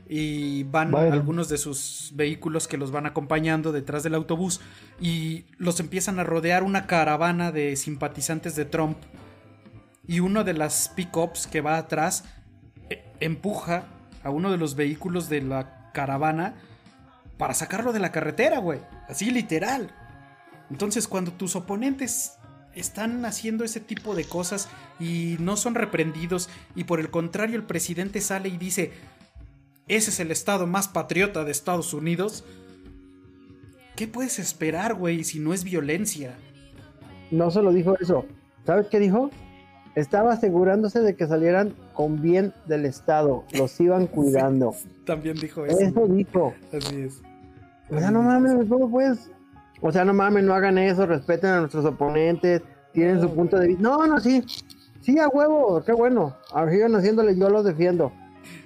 Y 0.10 0.64
van 0.64 0.92
Biden. 0.92 1.14
algunos 1.14 1.48
de 1.48 1.58
sus 1.58 2.12
vehículos 2.16 2.68
que 2.68 2.78
los 2.78 2.92
van 2.92 3.06
acompañando 3.06 3.72
detrás 3.72 4.04
del 4.04 4.16
autobús 4.16 4.60
y 5.00 5.46
los 5.58 5.80
empiezan 5.80 6.20
a 6.20 6.24
rodear 6.24 6.64
una 6.64 6.86
caravana 6.86 7.52
de 7.52 7.76
simpatizantes 7.78 8.56
de 8.56 8.66
Trump. 8.66 8.98
Y 10.06 10.20
uno 10.20 10.44
de 10.44 10.54
las 10.54 10.90
pickups 10.90 11.48
que 11.48 11.62
va 11.62 11.78
atrás 11.78 12.26
eh, 12.90 13.02
empuja 13.22 13.86
a 14.24 14.30
uno 14.30 14.52
de 14.52 14.58
los 14.58 14.76
vehículos 14.76 15.30
de 15.30 15.42
la 15.42 15.92
caravana 15.94 16.56
para 17.44 17.56
sacarlo 17.56 17.92
de 17.92 18.00
la 18.00 18.14
carretera, 18.14 18.60
güey. 18.60 18.80
Así 19.10 19.30
literal. 19.30 19.92
Entonces, 20.72 21.10
cuando 21.10 21.34
tus 21.34 21.58
oponentes 21.58 22.38
están 22.74 23.26
haciendo 23.26 23.66
ese 23.66 23.82
tipo 23.82 24.16
de 24.16 24.24
cosas 24.24 24.70
y 24.98 25.36
no 25.42 25.58
son 25.58 25.76
reprendidos 25.76 26.48
y 26.74 26.86
por 26.86 27.02
el 27.02 27.10
contrario 27.10 27.58
el 27.58 27.64
presidente 27.64 28.22
sale 28.22 28.48
y 28.48 28.56
dice, 28.56 28.94
ese 29.90 30.12
es 30.12 30.22
el 30.22 30.32
estado 30.32 30.68
más 30.68 30.88
patriota 30.88 31.44
de 31.44 31.52
Estados 31.52 31.94
Unidos, 31.94 32.46
¿qué 33.98 34.08
puedes 34.08 34.40
esperar, 34.40 34.94
güey, 34.94 35.26
si 35.26 35.40
no 35.40 35.54
es 35.54 35.66
violencia? 35.66 36.36
No 37.30 37.52
solo 37.52 37.74
dijo 37.74 37.98
eso. 38.00 38.26
¿Sabes 38.66 38.88
qué 38.88 39.00
dijo? 39.00 39.32
Estaba 39.96 40.32
asegurándose 40.32 41.02
de 41.02 41.18
que 41.18 41.28
salieran 41.28 41.76
con 41.94 42.22
bien 42.22 42.54
del 42.68 42.86
Estado. 42.86 43.44
Los 43.52 43.78
iban 43.82 44.08
cuidando. 44.08 44.74
También 45.06 45.36
dijo 45.36 45.66
eso. 45.66 45.78
Eso 45.78 46.08
dijo. 46.08 46.54
Así 46.72 47.02
es. 47.02 47.22
O 47.96 48.00
sea, 48.00 48.12
no 48.12 48.22
mames, 48.22 48.68
¿cómo 48.68 48.90
puedes? 48.90 49.30
O 49.82 49.92
sea, 49.92 50.06
no 50.06 50.14
mames, 50.14 50.44
no 50.44 50.54
hagan 50.54 50.78
eso, 50.78 51.06
respeten 51.06 51.50
a 51.50 51.60
nuestros 51.60 51.86
oponentes, 51.86 52.62
tienen 52.94 53.22
su 53.22 53.34
punto 53.34 53.58
de 53.58 53.68
vista. 53.68 53.84
No, 53.84 54.06
no, 54.08 54.20
sí. 54.20 54.44
Sí, 55.02 55.20
a 55.20 55.28
huevo, 55.28 55.84
qué 55.86 55.92
bueno. 55.92 56.38
Ah, 56.54 56.66
Sigan 56.70 56.96
haciéndole, 56.96 57.38
yo 57.38 57.50
los 57.50 57.66
defiendo. 57.66 58.14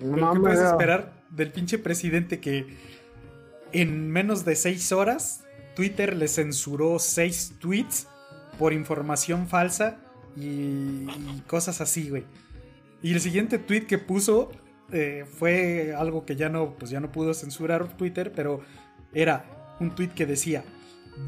No 0.01 0.15
¿Qué 0.15 0.21
mames, 0.21 0.41
puedes 0.41 0.61
esperar 0.61 1.13
del 1.29 1.51
pinche 1.51 1.79
presidente 1.79 2.39
que 2.39 2.77
en 3.71 4.09
menos 4.11 4.45
de 4.45 4.55
seis 4.55 4.91
horas 4.91 5.43
Twitter 5.75 6.15
le 6.15 6.27
censuró 6.27 6.99
seis 6.99 7.55
tweets 7.59 8.07
por 8.59 8.73
información 8.73 9.47
falsa 9.47 9.97
y, 10.35 10.41
y 10.41 11.43
cosas 11.47 11.81
así, 11.81 12.09
güey? 12.09 12.25
Y 13.01 13.13
el 13.13 13.21
siguiente 13.21 13.57
tweet 13.59 13.85
que 13.85 13.97
puso 13.97 14.51
eh, 14.91 15.25
fue 15.29 15.93
algo 15.97 16.25
que 16.25 16.35
ya 16.35 16.49
no, 16.49 16.75
pues 16.75 16.91
ya 16.91 16.99
no 16.99 17.11
pudo 17.11 17.33
censurar 17.33 17.97
Twitter, 17.97 18.31
pero 18.35 18.61
era 19.13 19.75
un 19.79 19.93
tweet 19.95 20.09
que 20.09 20.25
decía: 20.25 20.63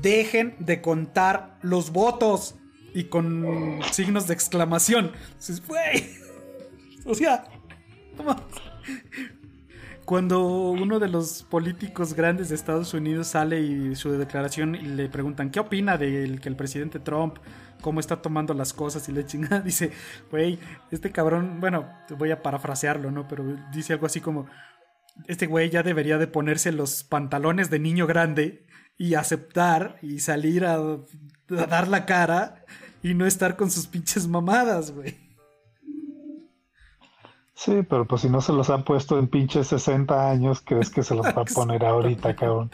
Dejen 0.01 0.55
de 0.59 0.81
contar 0.81 1.57
los 1.61 1.91
votos 1.91 2.55
y 2.93 3.05
con 3.05 3.79
signos 3.91 4.27
de 4.27 4.33
exclamación. 4.33 5.11
Entonces, 5.27 5.65
güey, 5.65 6.09
o 7.05 7.13
sea. 7.13 7.45
Cuando 10.09 10.71
uno 10.71 10.97
de 10.97 11.07
los 11.07 11.43
políticos 11.43 12.15
grandes 12.15 12.49
de 12.49 12.55
Estados 12.55 12.95
Unidos 12.95 13.27
sale 13.27 13.61
y 13.61 13.95
su 13.95 14.11
declaración 14.11 14.73
y 14.73 14.81
le 14.81 15.07
preguntan 15.07 15.51
qué 15.51 15.59
opina 15.59 15.99
del 15.99 16.41
que 16.41 16.49
el 16.49 16.55
presidente 16.55 16.99
Trump, 16.99 17.37
cómo 17.81 17.99
está 17.99 18.19
tomando 18.19 18.55
las 18.55 18.73
cosas 18.73 19.07
y 19.07 19.11
le 19.11 19.27
chingada, 19.27 19.61
dice, 19.61 19.91
güey, 20.31 20.57
este 20.89 21.11
cabrón, 21.11 21.59
bueno, 21.59 21.87
voy 22.17 22.31
a 22.31 22.41
parafrasearlo, 22.41 23.11
¿no? 23.11 23.27
Pero 23.27 23.55
dice 23.71 23.93
algo 23.93 24.07
así 24.07 24.19
como, 24.19 24.47
este 25.27 25.47
güey 25.47 25.69
ya 25.69 25.83
debería 25.83 26.17
de 26.17 26.27
ponerse 26.27 26.71
los 26.71 27.03
pantalones 27.03 27.69
de 27.69 27.79
niño 27.79 28.07
grande 28.07 28.65
y 28.97 29.15
aceptar 29.15 29.97
y 30.01 30.19
salir 30.19 30.65
a, 30.65 30.75
a 30.75 31.65
dar 31.67 31.87
la 31.87 32.05
cara 32.05 32.65
y 33.01 33.13
no 33.13 33.25
estar 33.25 33.55
con 33.55 33.71
sus 33.71 33.87
pinches 33.87 34.27
mamadas, 34.27 34.91
güey. 34.91 35.29
Sí, 37.59 37.83
pero 37.89 38.07
pues 38.07 38.21
si 38.21 38.29
no 38.29 38.39
se 38.39 38.53
los 38.53 38.69
han 38.69 38.85
puesto 38.85 39.19
en 39.19 39.27
pinches 39.27 39.67
60 39.67 40.29
años, 40.29 40.61
¿crees 40.61 40.89
que 40.89 41.03
se 41.03 41.13
los 41.13 41.25
va 41.25 41.41
a 41.41 41.45
poner 41.53 41.83
ahorita, 41.83 42.33
cabrón? 42.35 42.71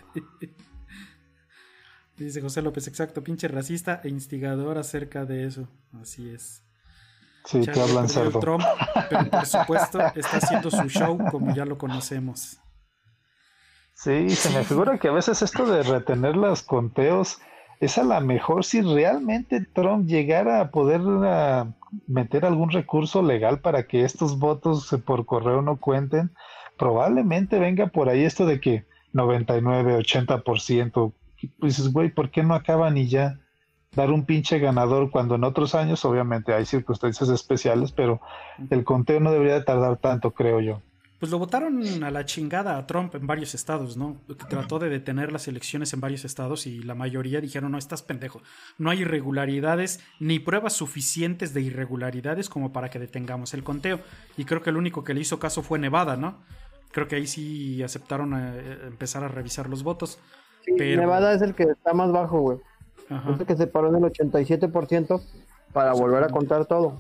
Dice 2.18 2.40
José 2.40 2.62
López, 2.62 2.88
exacto, 2.88 3.24
pinche 3.24 3.48
racista 3.48 4.00
e 4.04 4.10
instigador 4.10 4.78
acerca 4.78 5.26
de 5.26 5.48
eso. 5.48 5.68
Así 6.00 6.30
es. 6.30 6.65
Sí, 7.46 7.62
te 7.62 7.80
hablan 7.80 8.10
cerdo. 8.10 8.40
Trump, 8.40 8.64
pero 9.10 9.30
por 9.30 9.46
supuesto 9.46 10.00
está 10.16 10.38
haciendo 10.38 10.72
su 10.72 10.90
show 10.90 11.18
como 11.32 11.54
ya 11.54 11.66
lo 11.66 11.78
conocemos. 11.78 12.60
Sí, 13.94 14.30
se 14.32 14.50
me 14.50 14.64
figura 14.64 14.98
que 14.98 15.08
a 15.08 15.12
veces 15.12 15.42
esto 15.42 15.66
de 15.66 15.84
retener 15.84 16.36
los 16.36 16.64
conteos 16.64 17.40
es 17.80 17.98
a 17.98 18.04
la 18.04 18.20
mejor 18.20 18.66
si 18.66 18.82
realmente 18.82 19.62
Trump 19.62 20.08
llegara 20.08 20.60
a 20.60 20.72
poder 20.72 21.02
ah, 21.24 21.68
meter 22.08 22.46
algún 22.46 22.72
recurso 22.72 23.22
legal 23.22 23.60
para 23.60 23.88
que 23.88 24.04
estos 24.04 24.40
votos 24.40 24.92
eh, 24.92 24.98
por 24.98 25.26
correo 25.26 25.62
no 25.62 25.78
cuenten. 25.78 26.32
Probablemente 26.78 27.60
venga 27.60 27.88
por 27.88 28.10
ahí 28.10 28.24
esto 28.24 28.46
de 28.46 28.60
que 28.60 28.86
99, 29.14 29.98
80%. 30.00 31.14
Y 31.42 31.48
Pues 31.48 31.92
güey, 31.92 32.10
¿por 32.10 32.32
qué 32.32 32.44
no 32.44 32.54
acaban 32.54 32.98
y 32.98 33.08
ya? 33.08 33.40
Dar 33.96 34.12
un 34.12 34.26
pinche 34.26 34.60
ganador 34.60 35.10
cuando 35.10 35.36
en 35.36 35.44
otros 35.44 35.74
años 35.76 36.04
obviamente 36.06 36.54
hay 36.54 36.66
circunstancias 36.66 37.30
especiales, 37.30 37.92
pero 37.92 38.20
el 38.70 38.84
conteo 38.84 39.20
no 39.20 39.32
debería 39.32 39.54
de 39.56 39.64
tardar 39.64 39.98
tanto, 39.98 40.32
creo 40.32 40.60
yo. 40.60 40.82
Pues 41.18 41.32
lo 41.32 41.40
votaron 41.40 42.04
a 42.04 42.12
la 42.12 42.26
chingada 42.26 42.78
a 42.78 42.86
Trump 42.88 43.16
en 43.16 43.26
varios 43.26 43.56
estados, 43.56 43.96
¿no? 43.96 44.18
Que 44.28 44.36
Trató 44.36 44.80
de 44.80 44.90
detener 44.90 45.32
las 45.32 45.48
elecciones 45.48 45.94
en 45.94 46.02
varios 46.02 46.26
estados 46.26 46.68
y 46.68 46.84
la 46.84 46.94
mayoría 46.94 47.40
dijeron, 47.40 47.72
no, 47.72 47.78
estás 47.78 48.02
pendejo. 48.02 48.42
No 48.78 48.90
hay 48.90 49.00
irregularidades 49.02 50.02
ni 50.20 50.40
pruebas 50.40 50.74
suficientes 50.74 51.54
de 51.54 51.62
irregularidades 51.62 52.50
como 52.50 52.74
para 52.74 52.90
que 52.90 53.00
detengamos 53.00 53.54
el 53.54 53.64
conteo. 53.64 54.02
Y 54.38 54.44
creo 54.44 54.62
que 54.62 54.72
el 54.72 54.78
único 54.78 55.06
que 55.06 55.14
le 55.14 55.22
hizo 55.22 55.40
caso 55.40 55.64
fue 55.64 55.80
Nevada, 55.80 56.18
¿no? 56.18 56.36
Creo 56.92 57.08
que 57.08 57.16
ahí 57.16 57.28
sí 57.28 57.82
aceptaron 57.82 58.34
eh, 58.36 58.80
empezar 58.86 59.24
a 59.24 59.30
revisar 59.30 59.70
los 59.70 59.84
votos. 59.84 60.20
Sí, 60.66 60.74
pero- 60.78 61.00
Nevada 61.02 61.34
es 61.34 61.42
el 61.42 61.56
que 61.56 61.64
está 61.64 61.94
más 61.94 62.12
bajo, 62.12 62.40
güey. 62.42 62.58
Ajá. 63.10 63.34
Es 63.34 63.40
el 63.40 63.46
que 63.46 63.56
se 63.56 63.68
paró 63.68 63.90
en 63.90 64.04
el 64.04 64.12
87% 64.12 65.22
para 65.74 65.94
volver 65.94 66.24
a 66.24 66.30
contar 66.30 66.66
todo. 66.66 66.98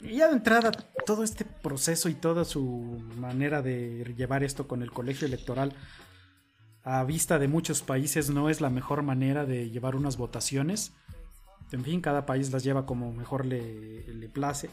Y 0.00 0.16
ya 0.16 0.28
de 0.28 0.34
entrada, 0.34 0.72
todo 1.04 1.22
este 1.22 1.44
proceso 1.44 2.08
y 2.08 2.14
toda 2.14 2.44
su 2.44 3.02
manera 3.16 3.62
de 3.62 4.14
llevar 4.16 4.42
esto 4.42 4.66
con 4.66 4.82
el 4.82 4.90
colegio 4.90 5.26
electoral 5.26 5.74
a 6.82 7.04
vista 7.04 7.38
de 7.38 7.48
muchos 7.48 7.82
países 7.82 8.30
no 8.30 8.48
es 8.48 8.60
la 8.60 8.70
mejor 8.70 9.02
manera 9.02 9.44
de 9.44 9.70
llevar 9.70 9.96
unas 9.96 10.16
votaciones. 10.16 10.92
En 11.72 11.84
fin, 11.84 12.00
cada 12.00 12.26
país 12.26 12.50
las 12.52 12.64
lleva 12.64 12.86
como 12.86 13.12
mejor 13.12 13.44
le, 13.44 14.06
le 14.12 14.28
place. 14.28 14.70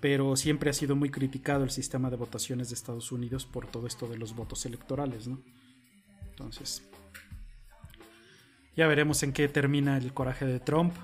Pero 0.00 0.36
siempre 0.36 0.70
ha 0.70 0.74
sido 0.74 0.96
muy 0.96 1.10
criticado 1.10 1.64
el 1.64 1.70
sistema 1.70 2.10
de 2.10 2.16
votaciones 2.16 2.68
de 2.68 2.74
Estados 2.74 3.12
Unidos 3.12 3.46
por 3.46 3.66
todo 3.66 3.86
esto 3.86 4.08
de 4.08 4.18
los 4.18 4.34
votos 4.34 4.66
electorales, 4.66 5.26
¿no? 5.26 5.40
Entonces, 6.28 6.86
ya 8.76 8.86
veremos 8.86 9.22
en 9.22 9.32
qué 9.32 9.48
termina 9.48 9.96
el 9.96 10.12
coraje 10.12 10.44
de 10.44 10.60
Trump. 10.60 10.94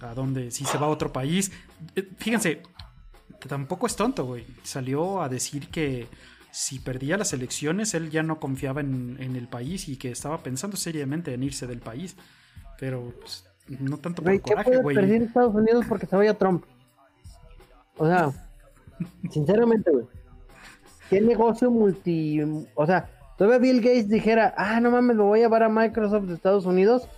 A 0.00 0.12
dónde, 0.14 0.50
si 0.50 0.64
se 0.64 0.76
va 0.76 0.86
a 0.86 0.90
otro 0.90 1.12
país. 1.12 1.50
Eh, 1.94 2.06
Fíjense, 2.18 2.62
tampoco 3.48 3.86
es 3.86 3.96
tonto, 3.96 4.26
güey. 4.26 4.44
Salió 4.62 5.22
a 5.22 5.28
decir 5.28 5.68
que 5.68 6.06
si 6.50 6.78
perdía 6.78 7.16
las 7.16 7.32
elecciones, 7.32 7.94
él 7.94 8.10
ya 8.10 8.22
no 8.22 8.38
confiaba 8.40 8.80
en, 8.80 9.16
en 9.20 9.36
el 9.36 9.48
país 9.48 9.88
y 9.88 9.96
que 9.96 10.10
estaba 10.10 10.42
pensando 10.42 10.76
seriamente 10.76 11.32
en 11.32 11.42
irse 11.42 11.66
del 11.66 11.80
país. 11.80 12.16
Pero 12.78 13.14
pues, 13.20 13.46
no 13.68 13.98
tanto 13.98 14.22
por 14.22 14.32
Güey, 14.32 14.40
¿qué 14.40 14.50
coraje, 14.50 14.76
güey. 14.78 14.96
perder 14.96 15.22
Estados 15.22 15.54
Unidos 15.54 15.86
porque 15.88 16.06
se 16.06 16.16
vaya 16.16 16.34
Trump? 16.34 16.64
O 17.96 18.06
sea, 18.06 18.32
sinceramente, 19.30 19.90
güey. 19.90 20.06
¿Qué 21.08 21.20
negocio 21.20 21.70
multi... 21.70 22.40
O 22.74 22.84
sea, 22.84 23.08
todavía 23.36 23.58
Bill 23.58 23.80
Gates 23.80 24.08
dijera, 24.08 24.54
ah, 24.56 24.80
no 24.80 24.90
mames, 24.90 25.16
me 25.16 25.22
voy 25.22 25.40
a 25.40 25.42
llevar 25.44 25.62
a 25.62 25.68
Microsoft 25.68 26.24
de 26.24 26.34
Estados 26.34 26.66
Unidos. 26.66 27.08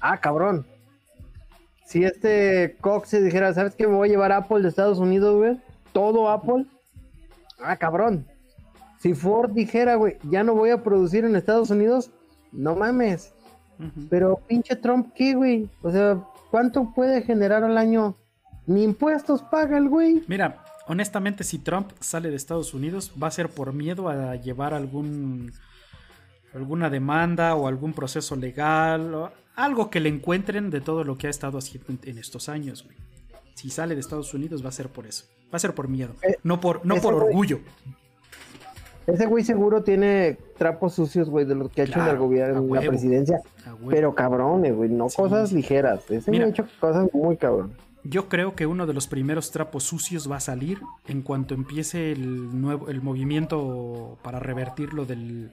Ah, 0.00 0.18
cabrón. 0.18 0.66
Si 1.84 2.04
este 2.04 2.76
Cox 2.80 3.10
se 3.10 3.22
dijera, 3.22 3.52
¿sabes 3.52 3.74
qué? 3.74 3.86
Me 3.86 3.94
voy 3.94 4.08
a 4.08 4.12
llevar 4.12 4.32
a 4.32 4.38
Apple 4.38 4.62
de 4.62 4.68
Estados 4.68 4.98
Unidos, 4.98 5.36
güey. 5.36 5.60
Todo 5.92 6.30
Apple. 6.30 6.66
Ah, 7.62 7.76
cabrón. 7.76 8.26
Si 8.98 9.14
Ford 9.14 9.50
dijera, 9.50 9.96
güey, 9.96 10.16
ya 10.30 10.44
no 10.44 10.54
voy 10.54 10.70
a 10.70 10.82
producir 10.82 11.24
en 11.24 11.34
Estados 11.34 11.70
Unidos, 11.70 12.10
no 12.52 12.76
mames. 12.76 13.34
Pero 14.08 14.36
pinche 14.46 14.76
Trump, 14.76 15.12
¿qué, 15.14 15.34
güey? 15.34 15.68
O 15.82 15.90
sea, 15.90 16.20
¿cuánto 16.52 16.92
puede 16.94 17.22
generar 17.22 17.64
al 17.64 17.76
año? 17.76 18.14
Ni 18.66 18.84
impuestos 18.84 19.42
paga 19.42 19.76
el 19.76 19.88
güey. 19.88 20.22
Mira, 20.28 20.61
honestamente, 20.92 21.42
si 21.42 21.58
Trump 21.58 21.90
sale 22.00 22.30
de 22.30 22.36
Estados 22.36 22.74
Unidos, 22.74 23.12
va 23.20 23.26
a 23.26 23.30
ser 23.30 23.48
por 23.48 23.72
miedo 23.72 24.08
a 24.08 24.36
llevar 24.36 24.74
algún 24.74 25.52
alguna 26.54 26.90
demanda 26.90 27.54
o 27.54 27.66
algún 27.66 27.94
proceso 27.94 28.36
legal, 28.36 29.14
o 29.14 29.32
algo 29.56 29.88
que 29.88 30.00
le 30.00 30.10
encuentren 30.10 30.68
de 30.70 30.82
todo 30.82 31.02
lo 31.02 31.16
que 31.16 31.26
ha 31.26 31.30
estado 31.30 31.56
haciendo 31.58 31.94
en, 32.04 32.18
estos 32.18 32.50
años, 32.50 32.84
güey. 32.84 32.96
Si 33.54 33.70
sale 33.70 33.94
de 33.94 34.00
Estados 34.00 34.34
Unidos 34.34 34.62
va 34.62 34.68
a 34.68 34.72
ser 34.72 34.88
por 34.90 35.06
eso, 35.06 35.24
va 35.44 35.56
a 35.56 35.58
ser 35.58 35.74
por 35.74 35.88
miedo, 35.88 36.14
Eh, 36.22 36.36
no 36.42 36.60
por 36.60 36.84
no 36.84 36.96
por 36.96 37.14
güey- 37.14 37.26
orgullo. 37.26 37.60
Ese 39.06 39.26
güey 39.26 39.42
seguro 39.44 39.82
tiene 39.82 40.36
trapos 40.58 40.94
sucios, 40.94 41.28
güey, 41.28 41.44
de 41.44 41.54
lo 41.56 41.68
que 41.68 41.80
ha 41.80 41.84
hecho 41.84 42.00
en 42.00 42.06
el 42.06 42.18
gobierno, 42.18 42.58
en 42.60 42.72
la 42.72 42.80
presidencia. 42.82 43.40
Pero 43.88 44.14
cabrones, 44.14 44.76
güey, 44.76 44.90
no 44.90 45.08
Sí, 45.08 45.16
cosas 45.16 45.52
ligeras. 45.52 46.04
Ese 46.04 46.30
güey 46.30 46.38
Mira. 46.38 46.46
ha 46.46 46.48
hecho 46.50 46.66
cosas 46.78 47.08
muy 47.12 47.36
cabrón. 47.36 47.72
Yo 48.04 48.28
creo 48.28 48.56
que 48.56 48.66
uno 48.66 48.86
de 48.86 48.94
los 48.94 49.06
primeros 49.06 49.52
trapos 49.52 49.84
sucios 49.84 50.30
va 50.30 50.36
a 50.36 50.40
salir 50.40 50.80
en 51.06 51.22
cuanto 51.22 51.54
empiece 51.54 52.10
el 52.12 52.60
nuevo 52.60 52.88
el 52.88 53.00
movimiento 53.00 54.18
para 54.22 54.40
revertir 54.40 54.92
lo 54.92 55.04
del 55.06 55.52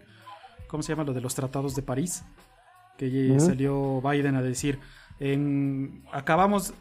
¿cómo 0.67 0.81
se 0.83 0.91
llama? 0.93 1.03
lo 1.03 1.13
de 1.13 1.21
los 1.21 1.35
tratados 1.35 1.75
de 1.75 1.83
París, 1.83 2.23
que 2.97 3.35
salió 3.39 4.01
Biden 4.01 4.35
a 4.35 4.41
decir 4.41 4.79
en 5.19 6.03
acabamos 6.11 6.73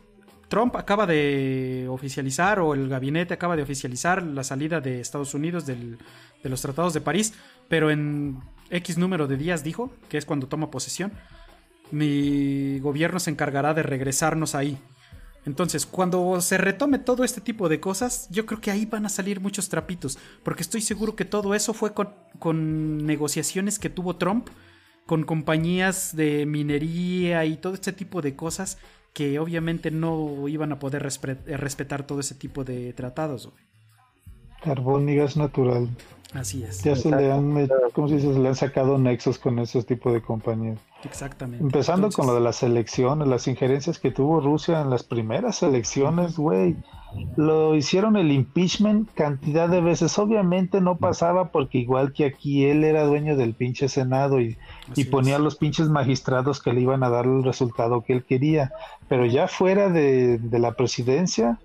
Trump 0.49 0.75
acaba 0.77 1.07
de 1.07 1.87
oficializar 1.91 2.61
o 2.61 2.73
el 2.73 2.89
gabinete 2.89 3.35
acaba 3.35 3.55
de 3.55 3.63
oficializar 3.63 4.23
la 4.23 4.45
salida 4.45 4.81
de 4.81 5.01
Estados 5.01 5.35
Unidos 5.35 5.67
del- 5.67 5.99
de 6.43 6.49
los 6.49 6.63
tratados 6.63 6.95
de 6.95 7.03
París, 7.03 7.35
pero 7.69 7.91
en 7.91 8.39
X 8.71 8.97
número 8.97 9.27
de 9.27 9.37
días 9.37 9.63
dijo, 9.63 9.93
que 10.09 10.17
es 10.17 10.25
cuando 10.25 10.47
toma 10.47 10.71
posesión, 10.71 11.13
mi 11.91 12.79
gobierno 12.81 13.19
se 13.21 13.31
encargará 13.31 13.75
de 13.75 13.83
regresarnos 13.83 14.55
ahí. 14.55 14.79
Entonces, 15.49 15.87
cuando 15.87 16.43
se 16.43 16.59
retome 16.59 16.99
todo 16.99 17.25
este 17.25 17.41
tipo 17.41 17.71
de 17.71 17.81
cosas, 17.81 18.29
yo 18.31 18.45
creo 18.45 18.61
que 18.61 18.71
ahí 18.71 18.85
van 18.85 19.07
a 19.07 19.09
salir 19.09 19.41
muchos 19.41 19.71
trapitos, 19.71 20.19
porque 20.43 20.61
estoy 20.61 20.83
seguro 20.83 21.17
que 21.17 21.25
todo 21.25 21.55
eso 21.55 21.73
fue 21.73 21.95
con, 21.95 23.07
negociaciones 23.07 23.79
que 23.79 23.89
tuvo 23.89 24.17
Trump 24.17 24.49
con 25.07 25.25
compañías 25.25 26.15
de 26.15 26.45
minería 26.45 27.47
y 27.47 27.57
todo 27.57 27.73
este 27.73 27.95
tipo 27.95 28.21
de 28.21 28.37
cosas 28.37 28.77
que 29.15 29.39
obviamente 29.39 29.91
no 29.91 30.47
iban 30.49 30.71
a 30.71 30.79
poder 30.79 31.03
eh, 31.07 31.57
respetar 31.57 32.07
todo 32.07 32.21
ese 32.21 32.35
tipo 32.35 32.63
de 32.63 32.93
tratados. 32.93 33.49
Carbón 34.63 35.09
y 35.09 35.17
gas 35.17 35.37
natural. 35.37 35.89
Así 36.35 36.63
es. 36.63 36.83
Ya 36.83 36.95
se 36.95 37.11
le 37.11 37.33
han, 37.33 37.69
¿cómo 37.93 38.09
se 38.09 38.17
dice? 38.17 38.33
Se 38.33 38.39
le 38.39 38.49
han 38.49 38.55
sacado 38.55 38.99
nexos 38.99 39.39
con 39.39 39.59
esos 39.59 39.87
tipos 39.87 40.13
de 40.13 40.21
compañías. 40.21 40.79
Exactamente. 41.05 41.63
Empezando 41.63 42.11
con 42.11 42.27
lo 42.27 42.35
de 42.35 42.41
las 42.41 42.63
elecciones, 42.63 43.27
las 43.29 43.49
injerencias 43.49 43.99
que 43.99 44.11
tuvo 44.11 44.41
Rusia 44.41 44.81
en 44.81 44.91
las 44.91 45.05
primeras 45.05 45.63
elecciones, 45.63 46.37
güey. 46.37 46.77
Lo 47.37 47.75
hicieron 47.75 48.17
el 48.17 48.31
impeachment 48.33 49.09
cantidad 49.15 49.69
de 49.69 49.81
veces. 49.81 50.19
Obviamente 50.19 50.81
no 50.81 50.97
pasaba 50.97 51.51
porque 51.51 51.79
igual 51.79 52.13
que 52.13 52.27
aquí 52.27 52.67
él 52.67 52.85
era 52.85 53.05
dueño 53.05 53.37
del 53.37 53.55
pinche 53.55 53.89
Senado 53.89 54.41
y, 54.41 54.57
y 54.95 55.05
ponía 55.05 55.37
a 55.37 55.39
los 55.39 55.57
pinches 55.57 55.89
magistrados 55.89 56.63
que 56.63 56.73
le 56.73 56.83
iban 56.83 57.03
a 57.03 57.09
dar 57.09 57.25
el 57.25 57.43
resultado 57.43 58.03
que 58.03 58.13
él 58.13 58.25
quería. 58.25 58.73
Pero 59.09 59.25
ya 59.25 59.49
fuera 59.49 59.89
de, 59.89 60.39
de 60.39 60.59
la 60.59 60.73
presidencia, 60.73 61.59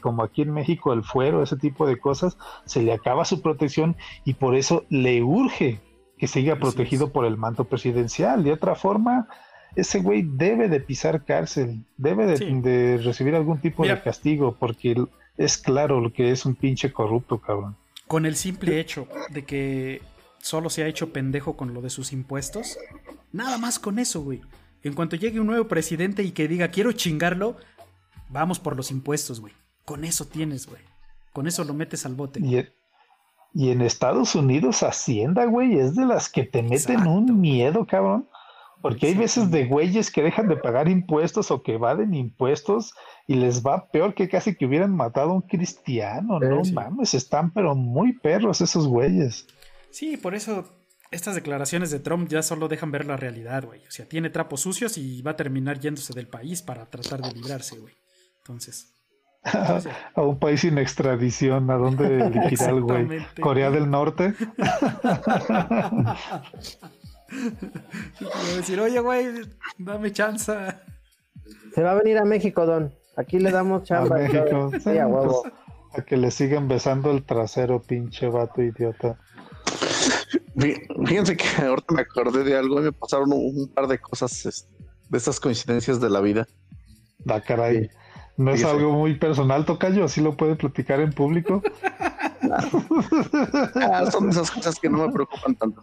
como 0.00 0.22
aquí 0.22 0.42
en 0.42 0.52
México 0.52 0.92
el 0.92 1.02
fuero, 1.02 1.42
ese 1.42 1.56
tipo 1.56 1.86
de 1.86 1.98
cosas, 1.98 2.36
se 2.64 2.82
le 2.82 2.92
acaba 2.92 3.24
su 3.24 3.42
protección 3.42 3.96
y 4.24 4.34
por 4.34 4.54
eso 4.54 4.84
le 4.90 5.22
urge 5.22 5.80
que 6.18 6.28
siga 6.28 6.56
Así 6.60 6.60
protegido 6.60 7.06
es. 7.06 7.12
por 7.12 7.24
el 7.24 7.36
manto 7.36 7.64
presidencial. 7.64 8.44
De 8.44 8.52
otra 8.52 8.74
forma, 8.74 9.26
ese 9.76 10.00
güey 10.00 10.22
debe 10.22 10.68
de 10.68 10.80
pisar 10.80 11.24
cárcel, 11.24 11.84
debe 11.96 12.26
de, 12.26 12.36
Sí. 12.36 12.60
de 12.60 12.98
recibir 12.98 13.34
algún 13.34 13.58
tipo 13.60 13.82
Mira. 13.82 13.96
de 13.96 14.02
castigo, 14.02 14.56
porque 14.58 14.96
es 15.36 15.58
claro 15.58 16.00
lo 16.00 16.12
que 16.12 16.30
es 16.30 16.46
un 16.46 16.54
pinche 16.54 16.92
corrupto, 16.92 17.38
cabrón. 17.40 17.76
Con 18.06 18.26
el 18.26 18.36
simple 18.36 18.78
hecho 18.80 19.08
de 19.30 19.44
que 19.44 20.02
solo 20.38 20.68
se 20.70 20.82
ha 20.82 20.86
hecho 20.86 21.12
pendejo 21.12 21.56
con 21.56 21.72
lo 21.74 21.80
de 21.80 21.90
sus 21.90 22.12
impuestos, 22.12 22.76
nada 23.32 23.58
más 23.58 23.78
con 23.78 23.98
eso, 23.98 24.22
güey. 24.22 24.40
En 24.82 24.92
cuanto 24.92 25.16
llegue 25.16 25.40
un 25.40 25.46
nuevo 25.46 25.66
presidente 25.66 26.22
y 26.22 26.32
que 26.32 26.46
diga 26.46 26.68
quiero 26.68 26.92
chingarlo, 26.92 27.56
vamos 28.28 28.58
por 28.60 28.76
los 28.76 28.90
impuestos, 28.90 29.40
güey. 29.40 29.54
Con 29.84 30.04
eso 30.04 30.26
tienes, 30.26 30.66
güey. 30.66 30.82
Con 31.32 31.46
eso 31.46 31.64
lo 31.64 31.72
metes 31.74 32.04
al 32.06 32.14
bote. 32.14 32.40
Y, 32.40 32.66
y 33.54 33.70
en 33.70 33.80
Estados 33.80 34.34
Unidos, 34.34 34.82
Hacienda, 34.82 35.46
güey, 35.46 35.78
es 35.78 35.94
de 35.96 36.04
las 36.06 36.28
que 36.28 36.44
te 36.44 36.62
meten 36.62 36.74
Exacto. 36.96 37.10
un 37.10 37.40
miedo, 37.40 37.86
cabrón. 37.86 38.28
Porque 38.84 39.06
hay 39.06 39.14
veces 39.14 39.50
de 39.50 39.64
güeyes 39.64 40.10
que 40.10 40.22
dejan 40.22 40.46
de 40.46 40.56
pagar 40.58 40.88
impuestos 40.90 41.50
o 41.50 41.62
que 41.62 41.72
evaden 41.72 42.12
impuestos 42.12 42.92
y 43.26 43.36
les 43.36 43.64
va 43.64 43.88
peor 43.90 44.14
que 44.14 44.28
casi 44.28 44.54
que 44.54 44.66
hubieran 44.66 44.94
matado 44.94 45.30
a 45.30 45.34
un 45.36 45.40
cristiano, 45.40 46.38
Sí, 46.38 46.46
no 46.46 46.64
sí. 46.66 46.72
mames, 46.74 47.14
están 47.14 47.50
pero 47.50 47.74
muy 47.74 48.12
perros 48.12 48.60
esos 48.60 48.86
güeyes. 48.86 49.46
Sí, 49.90 50.18
por 50.18 50.34
eso 50.34 50.68
estas 51.10 51.34
declaraciones 51.34 51.90
de 51.90 51.98
Trump 51.98 52.28
ya 52.28 52.42
solo 52.42 52.68
dejan 52.68 52.90
ver 52.90 53.06
la 53.06 53.16
realidad, 53.16 53.64
güey. 53.64 53.80
O 53.88 53.90
sea, 53.90 54.06
tiene 54.06 54.28
trapos 54.28 54.60
sucios 54.60 54.98
y 54.98 55.22
va 55.22 55.30
a 55.30 55.36
terminar 55.36 55.80
yéndose 55.80 56.12
del 56.12 56.28
país 56.28 56.60
para 56.60 56.84
tratar 56.84 57.22
de 57.22 57.32
librarse, 57.32 57.78
güey. 57.78 57.94
Entonces, 58.42 58.92
a 60.14 60.20
un 60.20 60.38
país 60.38 60.60
sin 60.60 60.76
extradición, 60.76 61.70
¿a 61.70 61.76
dónde 61.76 62.28
liquidar 62.28 62.68
el 62.68 62.82
güey? 62.82 63.08
Corea 63.40 63.70
del 63.70 63.90
Norte. 63.90 64.34
A 68.52 68.56
decir, 68.56 68.80
oye, 68.80 69.00
güey, 69.00 69.26
dame 69.78 70.12
chance. 70.12 70.52
Se 71.74 71.82
va 71.82 71.92
a 71.92 71.94
venir 71.94 72.18
a 72.18 72.24
México, 72.24 72.64
Don. 72.66 72.94
Aquí 73.16 73.38
le 73.38 73.50
damos 73.50 73.82
a 73.82 73.84
chamba. 73.84 74.16
México. 74.18 74.70
Sí, 74.72 74.80
Sí, 74.80 74.98
a 74.98 75.06
huevo. 75.06 75.42
pues, 75.42 75.54
a 75.98 76.02
que 76.04 76.16
le 76.16 76.30
sigan 76.30 76.68
besando 76.68 77.10
el 77.10 77.24
trasero, 77.24 77.80
pinche 77.82 78.28
vato 78.28 78.62
idiota. 78.62 79.18
Fí- 80.56 81.06
Fíjense 81.06 81.36
que 81.36 81.46
ahorita 81.64 81.94
me 81.94 82.02
acordé 82.02 82.44
de 82.44 82.56
algo 82.56 82.80
y 82.80 82.84
me 82.84 82.92
pasaron 82.92 83.32
un, 83.32 83.56
un 83.56 83.68
par 83.68 83.86
de 83.88 83.98
cosas 84.00 84.46
este, 84.46 84.72
de 85.08 85.18
estas 85.18 85.38
coincidencias 85.40 86.00
de 86.00 86.10
la 86.10 86.20
vida. 86.20 86.46
Da 87.18 87.40
caray. 87.40 87.84
Sí. 87.84 87.90
No 88.36 88.50
es 88.52 88.60
Fíjese. 88.60 88.76
algo 88.76 88.92
muy 88.92 89.14
personal, 89.16 89.64
Tocayo, 89.64 90.04
así 90.04 90.20
lo 90.20 90.36
puede 90.36 90.56
platicar 90.56 91.00
en 91.00 91.12
público. 91.12 91.62
Ah, 93.80 94.10
son 94.10 94.28
esas 94.28 94.50
cosas 94.50 94.78
que 94.78 94.88
no 94.88 95.06
me 95.06 95.12
preocupan 95.12 95.54
tanto. 95.54 95.82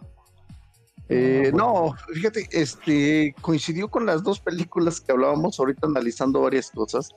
Eh, 1.14 1.52
no, 1.54 1.94
fíjate, 2.14 2.48
este 2.52 3.34
coincidió 3.42 3.88
con 3.88 4.06
las 4.06 4.22
dos 4.22 4.40
películas 4.40 4.98
que 4.98 5.12
hablábamos 5.12 5.58
ahorita 5.58 5.86
analizando 5.86 6.40
varias 6.40 6.70
cosas. 6.70 7.10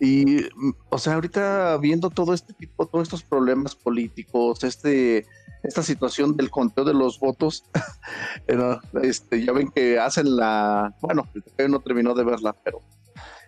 Y, 0.00 0.42
mm, 0.56 0.72
o 0.90 0.98
sea, 0.98 1.14
ahorita 1.14 1.76
viendo 1.78 2.10
todo 2.10 2.34
este 2.34 2.52
tipo, 2.54 2.86
todos 2.86 3.04
estos 3.04 3.22
problemas 3.22 3.76
políticos, 3.76 4.64
este, 4.64 5.26
esta 5.62 5.84
situación 5.84 6.36
del 6.36 6.50
conteo 6.50 6.84
de 6.84 6.94
los 6.94 7.20
votos, 7.20 7.64
era, 8.48 8.80
este, 9.02 9.44
ya 9.44 9.52
ven 9.52 9.70
que 9.70 10.00
hacen 10.00 10.34
la, 10.34 10.92
bueno, 11.00 11.28
todavía 11.32 11.68
no 11.68 11.80
terminó 11.80 12.14
de 12.14 12.24
verla, 12.24 12.56
pero, 12.64 12.82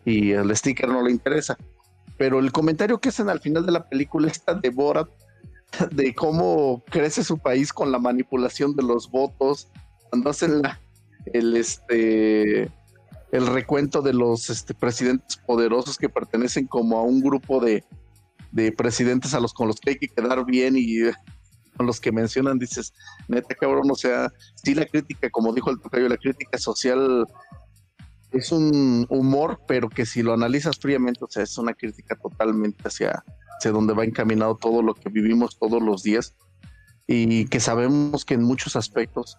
y 0.05 0.31
el 0.31 0.57
sticker 0.57 0.89
no 0.89 1.03
le 1.03 1.11
interesa. 1.11 1.59
pero 2.17 2.39
el 2.39 2.53
comentario 2.53 2.99
que 2.99 3.09
hacen 3.09 3.29
al 3.29 3.41
final 3.41 3.67
de 3.67 3.73
la 3.73 3.89
película 3.89 4.29
está 4.29 4.55
de 4.55 4.71
Borat, 4.71 5.09
de 5.93 6.15
cómo 6.15 6.83
crece 6.91 7.25
su 7.25 7.39
país 7.39 7.73
con 7.73 7.93
la 7.93 7.99
manipulación 7.99 8.75
de 8.77 8.83
los 8.83 9.11
votos, 9.11 9.69
cuando 10.11 10.31
hacen 10.31 10.63
la, 10.63 10.81
el 11.33 11.57
este 11.57 12.71
el 13.33 13.47
recuento 13.47 14.03
de 14.03 14.15
los 14.15 14.51
este, 14.51 14.73
presidentes 14.73 15.37
poderosos 15.37 15.99
que 15.99 16.09
pertenecen 16.09 16.67
como 16.67 16.99
a 16.99 17.03
un 17.03 17.21
grupo 17.21 17.61
de, 17.61 17.85
de 18.53 18.73
presidentes 18.73 19.35
a 19.35 19.41
los 19.41 19.53
con 19.53 19.67
los 19.67 19.81
que 19.81 19.91
hay 19.91 19.99
que 19.99 20.09
quedar 20.09 20.45
bien 20.47 20.75
y 20.77 20.99
con 21.77 21.87
los 21.87 22.01
que 22.01 22.13
mencionan, 22.13 22.59
dices, 22.59 22.95
neta 23.29 23.55
cabrón, 23.55 23.91
o 23.91 23.95
sea, 23.95 24.33
sí 24.55 24.75
la 24.75 24.87
crítica, 24.87 25.29
como 25.31 25.53
dijo 25.53 25.71
el 25.71 25.81
tocayo, 25.81 26.09
la 26.09 26.17
crítica 26.17 26.57
social 26.57 27.27
es 28.33 28.53
un 28.53 29.07
humor, 29.11 29.61
pero 29.69 29.89
que 29.89 30.07
si 30.07 30.23
lo 30.23 30.33
analizas 30.33 30.79
fríamente, 30.79 31.25
o 31.25 31.29
sea, 31.29 31.43
es 31.43 31.59
una 31.59 31.75
crítica 31.75 32.17
totalmente 32.17 32.83
hacia, 32.87 33.23
hacia 33.57 33.73
donde 33.73 33.95
va 33.95 34.05
encaminado 34.05 34.57
todo 34.57 34.83
lo 34.83 34.95
que 34.95 35.09
vivimos 35.09 35.59
todos 35.59 35.83
los 35.83 36.03
días 36.03 36.35
y 37.07 37.47
que 37.47 37.61
sabemos 37.61 38.25
que 38.25 38.35
en 38.35 38.43
muchos 38.43 38.77
aspectos 38.77 39.39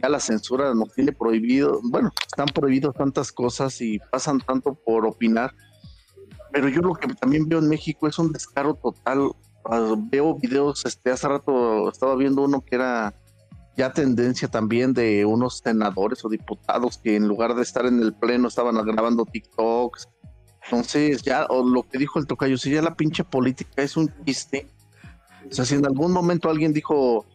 ya 0.00 0.08
la 0.08 0.20
censura 0.20 0.74
nos 0.74 0.92
tiene 0.92 1.12
prohibido, 1.12 1.80
bueno, 1.84 2.10
están 2.26 2.46
prohibidos 2.46 2.94
tantas 2.94 3.30
cosas 3.30 3.80
y 3.80 4.00
pasan 4.10 4.40
tanto 4.40 4.74
por 4.74 5.06
opinar, 5.06 5.54
pero 6.52 6.68
yo 6.68 6.80
lo 6.82 6.94
que 6.94 7.08
también 7.14 7.48
veo 7.48 7.58
en 7.58 7.68
México 7.68 8.08
es 8.08 8.18
un 8.18 8.32
descaro 8.32 8.74
total. 8.74 9.30
Ah, 9.64 9.94
Veo 9.96 10.34
videos, 10.36 10.84
este, 10.84 11.10
hace 11.10 11.26
rato 11.26 11.88
estaba 11.88 12.14
viendo 12.16 12.42
uno 12.42 12.60
que 12.60 12.76
era 12.76 13.14
ya 13.76 13.92
tendencia 13.92 14.46
también 14.48 14.92
de 14.92 15.24
unos 15.24 15.58
senadores 15.58 16.24
o 16.24 16.28
diputados 16.28 16.98
que 16.98 17.16
en 17.16 17.26
lugar 17.26 17.54
de 17.54 17.62
estar 17.62 17.86
en 17.86 18.00
el 18.00 18.14
pleno 18.14 18.48
estaban 18.48 18.76
grabando 18.84 19.24
TikToks. 19.24 20.08
Entonces, 20.64 21.22
ya, 21.22 21.46
o 21.46 21.68
lo 21.68 21.82
que 21.82 21.98
dijo 21.98 22.18
el 22.18 22.26
tocayo, 22.26 22.56
si 22.56 22.70
ya 22.70 22.82
la 22.82 22.94
pinche 22.94 23.24
política 23.24 23.82
es 23.82 23.96
un 23.96 24.12
chiste. 24.24 24.66
O 25.50 25.54
sea, 25.54 25.64
si 25.64 25.74
en 25.74 25.84
algún 25.84 26.12
momento 26.12 26.48
alguien 26.48 26.72
dijo, 26.72 27.26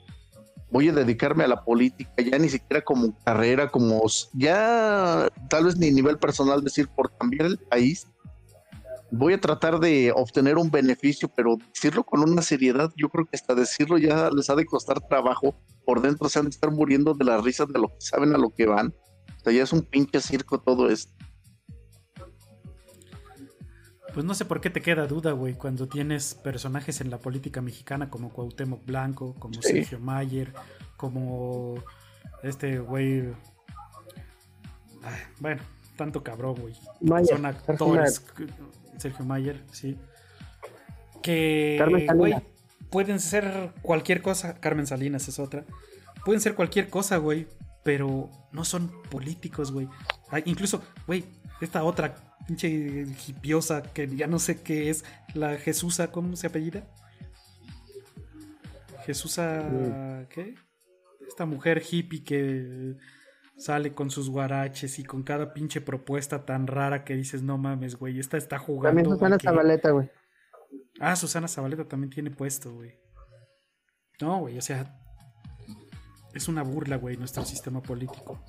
voy 0.72 0.90
a 0.90 0.94
dedicarme 0.94 1.44
a 1.44 1.48
la 1.48 1.64
política, 1.64 2.12
ya 2.18 2.38
ni 2.38 2.50
siquiera 2.50 2.84
como 2.84 3.16
carrera, 3.24 3.70
como 3.70 4.02
ya 4.34 5.28
tal 5.50 5.66
vez 5.66 5.78
ni 5.78 5.92
nivel 5.92 6.18
personal, 6.18 6.64
decir 6.64 6.88
por 6.88 7.16
cambiar 7.18 7.48
el 7.48 7.58
país, 7.58 8.08
voy 9.12 9.34
a 9.34 9.42
tratar 9.42 9.80
de 9.80 10.12
obtener 10.16 10.58
un 10.58 10.70
beneficio, 10.70 11.30
pero 11.36 11.58
decirlo 11.74 12.04
con 12.04 12.22
una 12.22 12.42
seriedad, 12.42 12.92
yo 12.96 13.10
creo 13.10 13.26
que 13.26 13.36
hasta 13.36 13.56
decirlo 13.56 13.98
ya 13.98 14.30
les 14.32 14.50
ha 14.50 14.56
de 14.56 14.66
costar 14.66 15.00
trabajo, 15.02 15.56
por 15.86 16.02
dentro 16.02 16.30
se 16.30 16.40
han 16.40 16.46
de 16.46 16.52
estar 16.52 16.72
muriendo 16.72 17.14
de 17.14 17.26
la 17.26 17.40
risa 17.40 17.66
de 17.66 17.80
lo 17.80 17.88
que 17.90 18.02
saben 18.02 18.34
a 18.36 18.38
lo 18.38 18.50
que 18.50 18.66
van. 18.66 18.94
O 19.40 19.44
sea, 19.44 19.54
ya 19.54 19.64
es 19.64 19.74
un 19.74 19.82
pinche 19.82 20.20
circo 20.20 20.60
todo 20.60 20.90
esto. 20.90 21.12
Pues 24.14 24.26
no 24.26 24.34
sé 24.34 24.46
por 24.46 24.60
qué 24.60 24.70
te 24.70 24.82
queda 24.82 25.06
duda, 25.08 25.32
güey, 25.34 25.54
cuando 25.54 25.88
tienes 25.88 26.34
personajes 26.34 27.00
en 27.02 27.10
la 27.12 27.20
política 27.20 27.62
mexicana 27.62 28.10
como 28.10 28.30
Cuauhtémoc 28.32 28.86
Blanco, 28.86 29.36
como 29.40 29.62
Sí. 29.62 29.70
Sergio 29.84 30.00
Mayer, 30.00 30.54
como 30.98 31.76
este 32.44 32.80
güey. 32.80 33.30
Ay, 35.04 35.16
bueno, 35.40 35.62
tanto 35.96 36.24
cabrón, 36.24 36.56
güey. 36.60 36.74
Mayer, 37.02 37.28
Son 37.38 37.42
Sergio 37.44 37.72
actores. 37.74 38.26
Sergio 38.98 39.26
Mayer, 39.26 39.64
sí. 39.72 39.98
Que, 41.22 41.76
Carmen 41.78 42.06
Salinas. 42.08 42.18
güey, 42.18 42.36
pueden 42.90 43.20
ser 43.20 43.74
cualquier 43.82 44.22
cosa. 44.22 44.56
Carmen 44.60 44.88
Salinas 44.88 45.28
es 45.28 45.40
otra. 45.40 45.66
Pueden 46.26 46.42
ser 46.42 46.56
cualquier 46.56 46.90
cosa, 46.90 47.18
güey, 47.18 47.48
pero 47.84 48.30
no 48.52 48.66
son 48.66 48.92
políticos, 49.10 49.72
güey. 49.72 49.88
Ay, 50.30 50.44
incluso, 50.46 50.82
güey, 51.08 51.26
esta 51.62 51.84
otra 51.84 52.16
pinche 52.50 53.06
hipiosa 53.28 53.84
que 53.84 54.08
ya 54.08 54.26
no 54.26 54.40
sé 54.40 54.64
qué 54.64 54.90
es, 54.90 55.06
la 55.36 55.58
Jesusa, 55.58 56.12
¿cómo 56.12 56.36
se 56.36 56.48
apellida? 56.48 56.84
Jesusa, 59.06 60.26
¿qué? 60.30 60.56
Esta 61.28 61.46
mujer 61.46 61.84
hippie 61.88 62.24
que 62.24 62.96
sale 63.56 63.94
con 63.94 64.10
sus 64.10 64.32
guaraches 64.32 64.98
y 64.98 65.04
con 65.04 65.22
cada 65.22 65.54
pinche 65.54 65.80
propuesta 65.80 66.44
tan 66.44 66.66
rara 66.66 67.04
que 67.04 67.16
dices, 67.16 67.44
no 67.44 67.60
mames, 67.60 67.96
güey, 67.96 68.20
esta 68.20 68.38
está 68.38 68.58
jugando. 68.58 68.98
También 68.98 69.14
Susana 69.14 69.36
a 69.36 69.38
que-". 69.38 69.48
Zabaleta, 69.48 69.92
güey. 69.92 70.10
Ah, 71.00 71.16
Susana 71.16 71.48
Zabaleta 71.48 71.88
también 71.88 72.10
tiene 72.10 72.32
puesto, 72.32 72.74
güey. 72.74 72.98
No, 74.20 74.40
güey, 74.40 74.58
o 74.58 74.62
sea, 74.62 75.00
es 76.34 76.48
una 76.48 76.64
burla, 76.64 76.96
güey, 76.96 77.16
nuestro 77.16 77.46
sistema 77.46 77.80
político. 77.84 78.44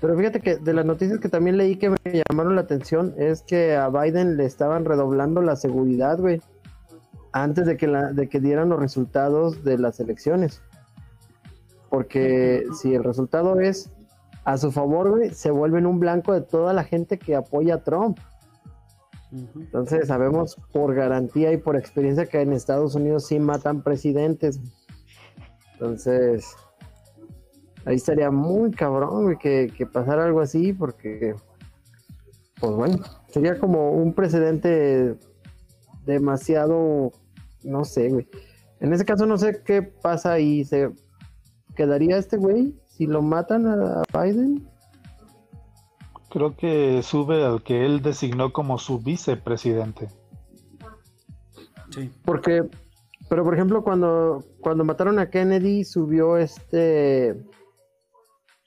Pero 0.00 0.16
fíjate 0.16 0.40
que 0.40 0.56
de 0.56 0.74
las 0.74 0.84
noticias 0.84 1.20
que 1.20 1.28
también 1.28 1.56
leí 1.56 1.76
que 1.76 1.90
me 1.90 1.98
llamaron 2.28 2.54
la 2.54 2.62
atención 2.62 3.14
es 3.16 3.42
que 3.42 3.76
a 3.76 3.88
Biden 3.88 4.36
le 4.36 4.44
estaban 4.44 4.84
redoblando 4.84 5.40
la 5.40 5.56
seguridad, 5.56 6.18
güey, 6.18 6.40
antes 7.32 7.66
de 7.66 7.76
que, 7.76 7.86
la, 7.86 8.12
de 8.12 8.28
que 8.28 8.40
dieran 8.40 8.68
los 8.68 8.78
resultados 8.78 9.64
de 9.64 9.78
las 9.78 9.98
elecciones. 10.00 10.62
Porque 11.88 12.66
si 12.78 12.94
el 12.94 13.04
resultado 13.04 13.58
es 13.60 13.90
a 14.44 14.58
su 14.58 14.70
favor, 14.70 15.10
güey, 15.10 15.30
se 15.30 15.50
vuelven 15.50 15.86
un 15.86 15.98
blanco 15.98 16.32
de 16.32 16.42
toda 16.42 16.72
la 16.72 16.84
gente 16.84 17.18
que 17.18 17.34
apoya 17.34 17.76
a 17.76 17.84
Trump. 17.84 18.18
Entonces 19.32 20.06
sabemos 20.08 20.56
por 20.72 20.94
garantía 20.94 21.52
y 21.52 21.56
por 21.56 21.76
experiencia 21.76 22.26
que 22.26 22.40
en 22.40 22.52
Estados 22.52 22.94
Unidos 22.94 23.26
sí 23.26 23.38
matan 23.38 23.82
presidentes. 23.82 24.60
Entonces, 25.72 26.54
ahí 27.86 27.96
estaría 27.96 28.30
muy 28.30 28.70
cabrón 28.72 29.24
güey, 29.24 29.38
que, 29.38 29.72
que 29.74 29.86
pasara 29.86 30.24
algo 30.24 30.40
así 30.40 30.72
porque, 30.72 31.34
pues 32.60 32.72
bueno, 32.72 32.98
sería 33.28 33.58
como 33.58 33.92
un 33.92 34.12
precedente 34.12 35.16
demasiado, 36.04 37.12
no 37.62 37.84
sé, 37.84 38.10
güey. 38.10 38.28
En 38.80 38.92
ese 38.92 39.04
caso 39.04 39.26
no 39.26 39.38
sé 39.38 39.62
qué 39.64 39.82
pasa 39.82 40.32
ahí. 40.32 40.64
¿Se 40.64 40.90
quedaría 41.74 42.18
este 42.18 42.36
güey 42.36 42.74
si 42.86 43.06
lo 43.06 43.22
matan 43.22 43.66
a 43.66 44.02
Biden? 44.12 44.68
Creo 46.30 46.56
que 46.56 47.02
sube 47.02 47.44
al 47.44 47.62
que 47.62 47.86
él 47.86 48.02
designó 48.02 48.52
como 48.52 48.78
su 48.78 48.98
vicepresidente. 48.98 50.08
Sí. 51.90 52.10
Porque, 52.24 52.64
pero 53.30 53.44
por 53.44 53.54
ejemplo, 53.54 53.82
cuando, 53.82 54.44
cuando 54.60 54.84
mataron 54.84 55.18
a 55.18 55.30
Kennedy, 55.30 55.84
subió 55.84 56.36
este. 56.36 57.36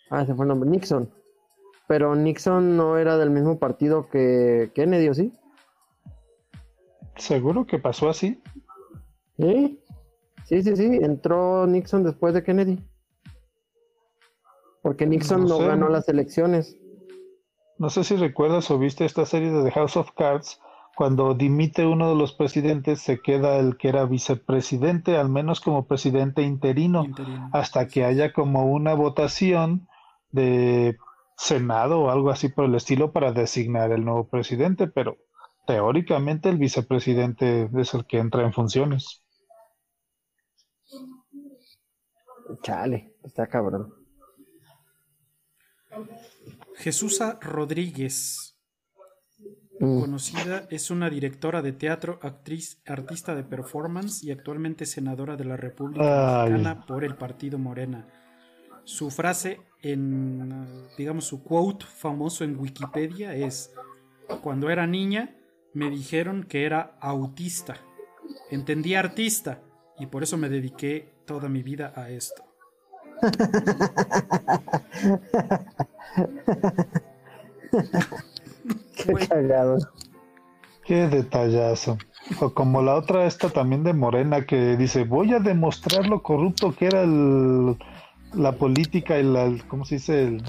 Ah, 0.09 0.25
se 0.25 0.33
fue 0.33 0.45
el 0.45 0.49
nombre, 0.49 0.69
Nixon. 0.69 1.09
Pero 1.87 2.15
Nixon 2.15 2.77
no 2.77 2.97
era 2.97 3.17
del 3.17 3.29
mismo 3.31 3.57
partido 3.59 4.09
que 4.09 4.71
Kennedy, 4.75 5.07
¿o 5.09 5.13
sí? 5.13 5.33
¿Seguro 7.15 7.65
que 7.65 7.79
pasó 7.79 8.09
así? 8.09 8.41
¿Sí? 9.37 9.79
Sí, 10.45 10.63
sí, 10.63 10.75
sí. 10.75 10.99
Entró 11.01 11.67
Nixon 11.67 12.03
después 12.03 12.33
de 12.33 12.43
Kennedy. 12.43 12.79
Porque 14.81 15.05
Nixon 15.05 15.41
No 15.41 15.47
no, 15.49 15.57
sé. 15.57 15.67
ganó 15.67 15.89
las 15.89 16.07
elecciones. 16.09 16.77
No 17.77 17.89
sé 17.89 18.03
si 18.03 18.15
recuerdas 18.15 18.69
o 18.71 18.79
viste 18.79 19.05
esta 19.05 19.25
serie 19.25 19.51
de 19.51 19.63
The 19.63 19.71
House 19.71 19.97
of 19.97 20.11
Cards. 20.15 20.59
Cuando 20.95 21.33
dimite 21.33 21.85
uno 21.85 22.09
de 22.09 22.15
los 22.15 22.33
presidentes, 22.33 22.99
se 23.01 23.21
queda 23.21 23.57
el 23.57 23.77
que 23.77 23.87
era 23.87 24.05
vicepresidente, 24.05 25.15
al 25.17 25.29
menos 25.29 25.61
como 25.61 25.85
presidente 25.85 26.41
interino, 26.41 27.05
Interino. 27.05 27.49
hasta 27.53 27.87
que 27.87 28.03
haya 28.03 28.33
como 28.33 28.65
una 28.65 28.93
votación 28.95 29.87
de 30.31 30.97
Senado 31.37 32.01
o 32.01 32.09
algo 32.09 32.29
así 32.29 32.49
por 32.49 32.65
el 32.65 32.75
estilo 32.75 33.11
para 33.11 33.31
designar 33.31 33.91
el 33.91 34.03
nuevo 34.05 34.27
presidente, 34.27 34.87
pero 34.87 35.17
teóricamente 35.65 36.49
el 36.49 36.57
vicepresidente 36.57 37.69
es 37.77 37.93
el 37.93 38.05
que 38.05 38.17
entra 38.19 38.43
en 38.43 38.53
funciones. 38.53 39.23
Chale, 42.63 43.13
está 43.23 43.47
cabrón. 43.47 43.93
Jesusa 46.77 47.37
Rodríguez, 47.41 48.55
Mm. 49.79 50.01
conocida, 50.01 50.67
es 50.69 50.91
una 50.91 51.09
directora 51.09 51.61
de 51.61 51.71
teatro, 51.71 52.19
actriz, 52.21 52.81
artista 52.85 53.33
de 53.33 53.43
performance 53.43 54.23
y 54.23 54.31
actualmente 54.31 54.85
senadora 54.85 55.37
de 55.37 55.45
la 55.45 55.55
República 55.55 56.43
Ay. 56.43 56.51
Mexicana 56.51 56.85
por 56.85 57.05
el 57.05 57.15
Partido 57.15 57.57
Morena. 57.57 58.07
Su 58.83 59.09
frase 59.09 59.61
en, 59.81 60.87
digamos, 60.97 61.25
su 61.25 61.43
quote 61.43 61.85
famoso 61.85 62.43
en 62.43 62.59
Wikipedia 62.59 63.33
es, 63.35 63.71
cuando 64.41 64.69
era 64.69 64.87
niña 64.87 65.35
me 65.73 65.89
dijeron 65.89 66.43
que 66.43 66.65
era 66.65 66.97
autista. 66.99 67.77
Entendí 68.49 68.95
artista 68.95 69.61
y 69.99 70.07
por 70.07 70.23
eso 70.23 70.37
me 70.37 70.49
dediqué 70.49 71.13
toda 71.25 71.49
mi 71.49 71.63
vida 71.63 71.93
a 71.95 72.09
esto. 72.09 72.43
Qué 78.95 79.13
cagado. 79.27 79.77
Qué 80.83 81.07
detallazo. 81.07 81.97
O 82.41 82.53
como 82.53 82.81
la 82.81 82.95
otra 82.95 83.25
esta 83.25 83.49
también 83.49 83.83
de 83.83 83.93
Morena 83.93 84.45
que 84.45 84.75
dice, 84.77 85.03
voy 85.03 85.33
a 85.33 85.39
demostrar 85.39 86.07
lo 86.07 86.21
corrupto 86.21 86.75
que 86.75 86.87
era 86.87 87.03
el- 87.03 87.77
la 88.33 88.53
política 88.53 89.19
y 89.19 89.23
la, 89.23 89.51
¿cómo 89.67 89.85
se 89.85 89.95
dice? 89.95 90.23
El, 90.23 90.43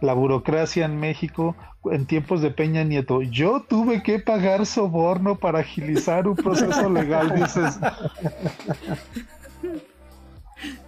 la 0.00 0.12
burocracia 0.12 0.84
en 0.84 0.98
México 1.00 1.56
en 1.90 2.06
tiempos 2.06 2.40
de 2.40 2.50
Peña 2.50 2.84
Nieto. 2.84 3.22
Yo 3.22 3.64
tuve 3.68 4.02
que 4.02 4.18
pagar 4.18 4.66
soborno 4.66 5.36
para 5.36 5.60
agilizar 5.60 6.26
un 6.28 6.36
proceso 6.36 6.88
legal, 6.90 7.34
dices. 7.34 7.78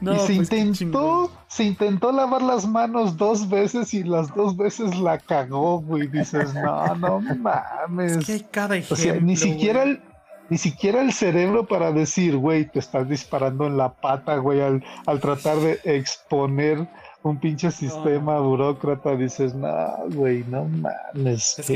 No, 0.01 0.15
y 0.15 0.19
se 0.21 0.37
pues, 0.37 0.53
intentó, 0.53 1.31
se 1.49 1.65
intentó 1.65 2.13
lavar 2.13 2.41
las 2.43 2.67
manos 2.67 3.17
dos 3.17 3.49
veces 3.49 3.93
y 3.93 4.05
las 4.05 4.35
dos 4.35 4.57
veces 4.57 4.97
la 4.99 5.19
cagó, 5.19 5.81
güey. 5.81 6.07
Dices, 6.07 6.55
no, 6.55 6.95
no 6.95 7.21
mames. 7.21 8.17
Es 8.17 8.27
que 8.27 8.33
hay 8.33 8.47
cada 8.51 8.77
ejemplo. 8.77 8.95
O 8.95 8.99
sea, 8.99 9.21
ni 9.21 9.37
siquiera 9.37 9.83
güey. 9.83 9.93
el, 9.95 10.03
ni 10.49 10.59
siquiera 10.59 11.01
el 11.03 11.13
cerebro 11.13 11.67
para 11.67 11.93
decir, 11.93 12.37
güey, 12.37 12.71
te 12.71 12.79
estás 12.79 13.09
disparando 13.09 13.67
en 13.67 13.77
la 13.77 13.95
pata, 13.95 14.37
güey, 14.37 14.61
al, 14.61 14.85
al 15.07 15.21
tratar 15.21 15.59
de 15.59 15.81
exponer 15.85 16.87
un 17.23 17.39
pinche 17.41 17.71
sistema 17.73 18.39
burócrata, 18.39 19.17
dices, 19.17 19.55
no, 19.55 19.69
güey, 20.11 20.45
no 20.49 20.65
mames. 20.65 21.59
Es 21.59 21.73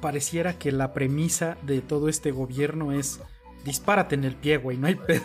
pareciera 0.00 0.52
que 0.58 0.70
la 0.72 0.92
premisa 0.92 1.56
de 1.62 1.80
todo 1.80 2.08
este 2.08 2.30
gobierno 2.30 2.92
es 2.92 3.20
dispárate 3.64 4.16
en 4.16 4.24
el 4.24 4.34
pie, 4.34 4.58
güey, 4.58 4.76
no 4.76 4.86
hay 4.88 4.96
pedo. 4.96 5.22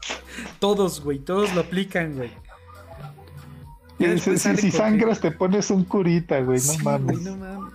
Todos, 0.58 1.02
güey, 1.02 1.18
todos 1.18 1.54
lo 1.54 1.60
aplican, 1.62 2.16
güey. 2.16 2.30
Si, 4.18 4.38
si 4.38 4.70
sangras 4.70 5.20
te 5.20 5.30
pones 5.30 5.70
un 5.70 5.84
curita, 5.84 6.40
güey, 6.40 6.56
no 6.58 6.72
Sí, 6.72 6.82
mames. 6.82 7.22
güey, 7.22 7.24
no 7.24 7.36
mames. 7.36 7.72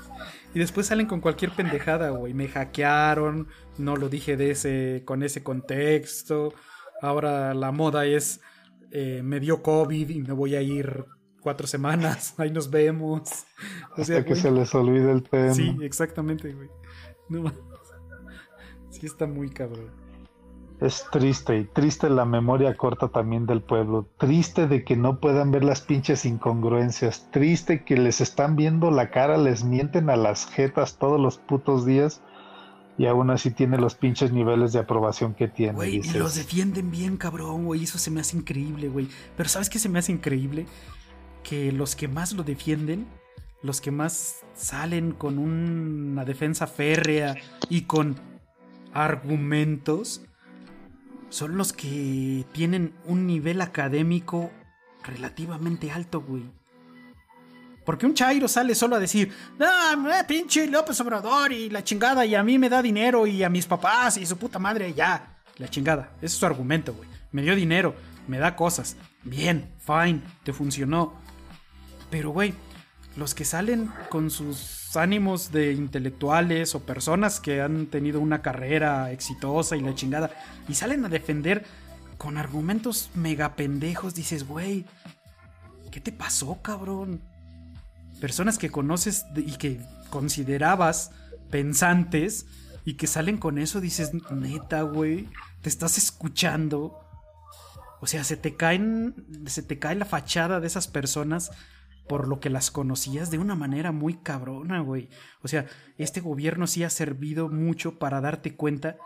Y 0.56 0.60
después 0.60 0.88
salen 0.88 1.06
con 1.06 1.20
cualquier 1.20 1.52
pendejada, 1.52 2.12
güey. 2.12 2.34
Me 2.34 2.48
hackearon, 2.48 3.50
no 3.78 3.98
lo 3.98 4.08
dije 4.08 4.38
de 4.38 4.52
ese, 4.52 5.04
con 5.04 5.22
ese 5.22 5.44
contexto. 5.44 6.54
Ahora 7.02 7.54
la 7.54 7.74
moda 7.74 8.06
es 8.06 8.40
eh, 8.92 9.22
me 9.22 9.42
dio 9.42 9.62
COVID 9.62 10.10
y 10.10 10.22
me 10.22 10.32
voy 10.32 10.56
a 10.56 10.62
ir 10.62 11.04
cuatro 11.42 11.68
semanas. 11.68 12.34
Ahí 12.38 12.52
nos 12.52 12.70
vemos. 12.70 13.46
O 13.98 14.02
Hasta 14.02 14.24
que 14.24 14.30
güey, 14.30 14.42
se 14.42 14.50
les 14.50 14.74
olvide 14.74 15.12
el 15.12 15.24
tema. 15.24 15.54
Sí, 15.54 15.76
exactamente, 15.82 16.54
güey. 16.54 16.70
No. 17.30 17.52
Sí 18.92 19.08
está 19.08 19.28
muy 19.28 19.50
cabrón. 19.50 20.05
Es 20.82 21.06
triste 21.10 21.58
y 21.58 21.64
triste 21.64 22.10
la 22.10 22.26
memoria 22.26 22.76
corta 22.76 23.08
también 23.08 23.46
del 23.46 23.62
pueblo. 23.62 24.10
Triste 24.18 24.68
de 24.68 24.84
que 24.84 24.98
no 24.98 25.20
puedan 25.20 25.52
ver 25.52 25.64
las 25.64 25.82
pinches 25.82 26.26
incongruencias. 26.26 27.30
Triste 27.32 27.84
que 27.86 27.96
les 27.96 28.20
están 28.20 28.56
viendo 28.56 28.92
la 28.92 29.10
cara, 29.10 29.38
les 29.38 29.64
mienten 29.64 30.10
a 30.10 30.18
las 30.18 30.48
jetas 30.48 30.98
todos 30.98 31.20
los 31.20 31.38
putos 31.38 31.86
días 31.86 32.22
y 32.98 33.06
aún 33.08 33.30
así 33.30 33.52
tiene 33.52 33.78
los 33.78 33.96
pinches 33.96 34.32
niveles 34.32 34.74
de 34.74 34.80
aprobación 34.80 35.34
que 35.34 35.48
tiene. 35.48 35.74
Güey, 35.74 36.02
y 36.04 36.12
los 36.12 36.36
defienden 36.36 36.92
bien, 36.92 37.18
cabrón, 37.18 37.66
güey. 37.66 37.84
Eso 37.84 37.98
se 37.98 38.12
me 38.12 38.22
hace 38.22 38.38
increíble, 38.38 38.90
güey. 38.90 39.08
Pero 39.36 39.50
¿sabes 39.50 39.70
qué 39.70 39.80
se 39.80 39.90
me 39.90 40.00
hace 40.00 40.12
increíble? 40.12 40.66
Que 41.44 41.72
los 41.72 41.96
que 41.96 42.08
más 42.08 42.34
lo 42.34 42.44
defienden, 42.44 43.08
los 43.62 43.82
que 43.82 43.92
más 43.92 44.46
salen 44.54 45.12
con 45.12 45.38
una 45.38 46.26
defensa 46.26 46.68
férrea 46.68 47.36
y 47.70 47.82
con 47.82 48.16
argumentos, 48.94 50.22
son 51.36 51.58
los 51.58 51.74
que 51.74 52.46
tienen 52.54 52.94
un 53.04 53.28
nivel 53.28 53.60
académico 53.60 54.52
relativamente 55.04 55.92
alto, 55.92 56.22
güey. 56.22 56.50
Porque 57.84 58.06
un 58.06 58.14
Chairo 58.14 58.48
sale 58.48 58.74
solo 58.74 58.96
a 58.96 59.00
decir, 59.00 59.34
no, 59.60 60.10
eh, 60.14 60.24
pinche 60.26 60.66
López 60.66 60.98
Obrador 61.02 61.52
y 61.52 61.70
la 61.70 61.84
chingada, 61.84 62.26
y 62.26 62.36
a 62.36 62.42
mí 62.42 62.58
me 62.58 62.70
da 62.70 62.82
dinero 62.82 63.28
y 63.28 63.44
a 63.44 63.50
mis 63.50 63.66
papás 63.66 64.16
y 64.16 64.26
su 64.26 64.38
puta 64.38 64.60
madre, 64.60 64.94
ya, 64.94 65.42
la 65.58 65.68
chingada. 65.68 66.14
Ese 66.20 66.28
es 66.28 66.34
su 66.36 66.46
argumento, 66.46 66.94
güey. 66.94 67.10
Me 67.34 67.42
dio 67.42 67.54
dinero, 67.54 67.96
me 68.30 68.38
da 68.38 68.56
cosas. 68.56 68.96
Bien, 69.24 69.70
fine, 69.80 70.22
te 70.46 70.54
funcionó. 70.54 71.16
Pero, 72.10 72.30
güey, 72.30 72.54
los 73.18 73.36
que 73.36 73.44
salen 73.44 73.92
con 74.08 74.32
sus 74.32 74.85
ánimos 74.98 75.52
de 75.52 75.74
intelectuales 75.74 76.76
o 76.76 76.86
personas 76.86 77.40
que 77.40 77.62
han 77.62 77.88
tenido 77.88 78.20
una 78.20 78.42
carrera 78.42 79.12
exitosa 79.12 79.76
y 79.76 79.82
la 79.82 79.96
chingada, 79.96 80.32
y 80.68 80.76
salen 80.76 81.06
a 81.06 81.10
defender 81.10 81.66
con 82.18 82.38
argumentos 82.38 83.10
mega 83.14 83.56
pendejos, 83.56 84.16
dices, 84.16 84.48
güey, 84.48 84.86
¿qué 85.92 86.00
te 86.00 86.12
pasó, 86.12 86.62
cabrón? 86.62 87.22
Personas 88.20 88.58
que 88.58 88.70
conoces 88.70 89.26
y 89.36 89.58
que 89.58 89.82
considerabas 90.10 91.12
pensantes 91.50 92.46
y 92.86 92.94
que 92.94 93.08
salen 93.08 93.38
con 93.38 93.58
eso, 93.58 93.82
dices, 93.82 94.12
neta, 94.32 94.84
güey, 94.84 95.28
te 95.62 95.70
estás 95.70 95.98
escuchando. 95.98 97.00
O 98.00 98.08
sea, 98.08 98.24
se 98.24 98.38
te 98.38 98.56
caen, 98.56 99.16
se 99.48 99.64
te 99.64 99.80
cae 99.80 99.96
la 99.96 100.06
fachada 100.06 100.60
de 100.60 100.68
esas 100.68 100.88
personas 100.88 101.52
por 102.08 102.28
lo 102.28 102.40
que 102.40 102.50
las 102.50 102.72
conocías 102.72 103.32
de 103.32 103.40
una 103.40 103.56
manera 103.56 103.92
muy 103.92 104.16
cabrona, 104.16 104.82
güey. 104.82 105.10
O 105.42 105.48
sea, 105.48 105.66
este 105.98 106.22
gobierno 106.22 106.68
sí 106.68 106.84
ha 106.84 106.90
servido 106.90 107.50
mucho 107.50 107.98
para 107.98 108.22
darte 108.22 108.56
cuenta 108.56 108.98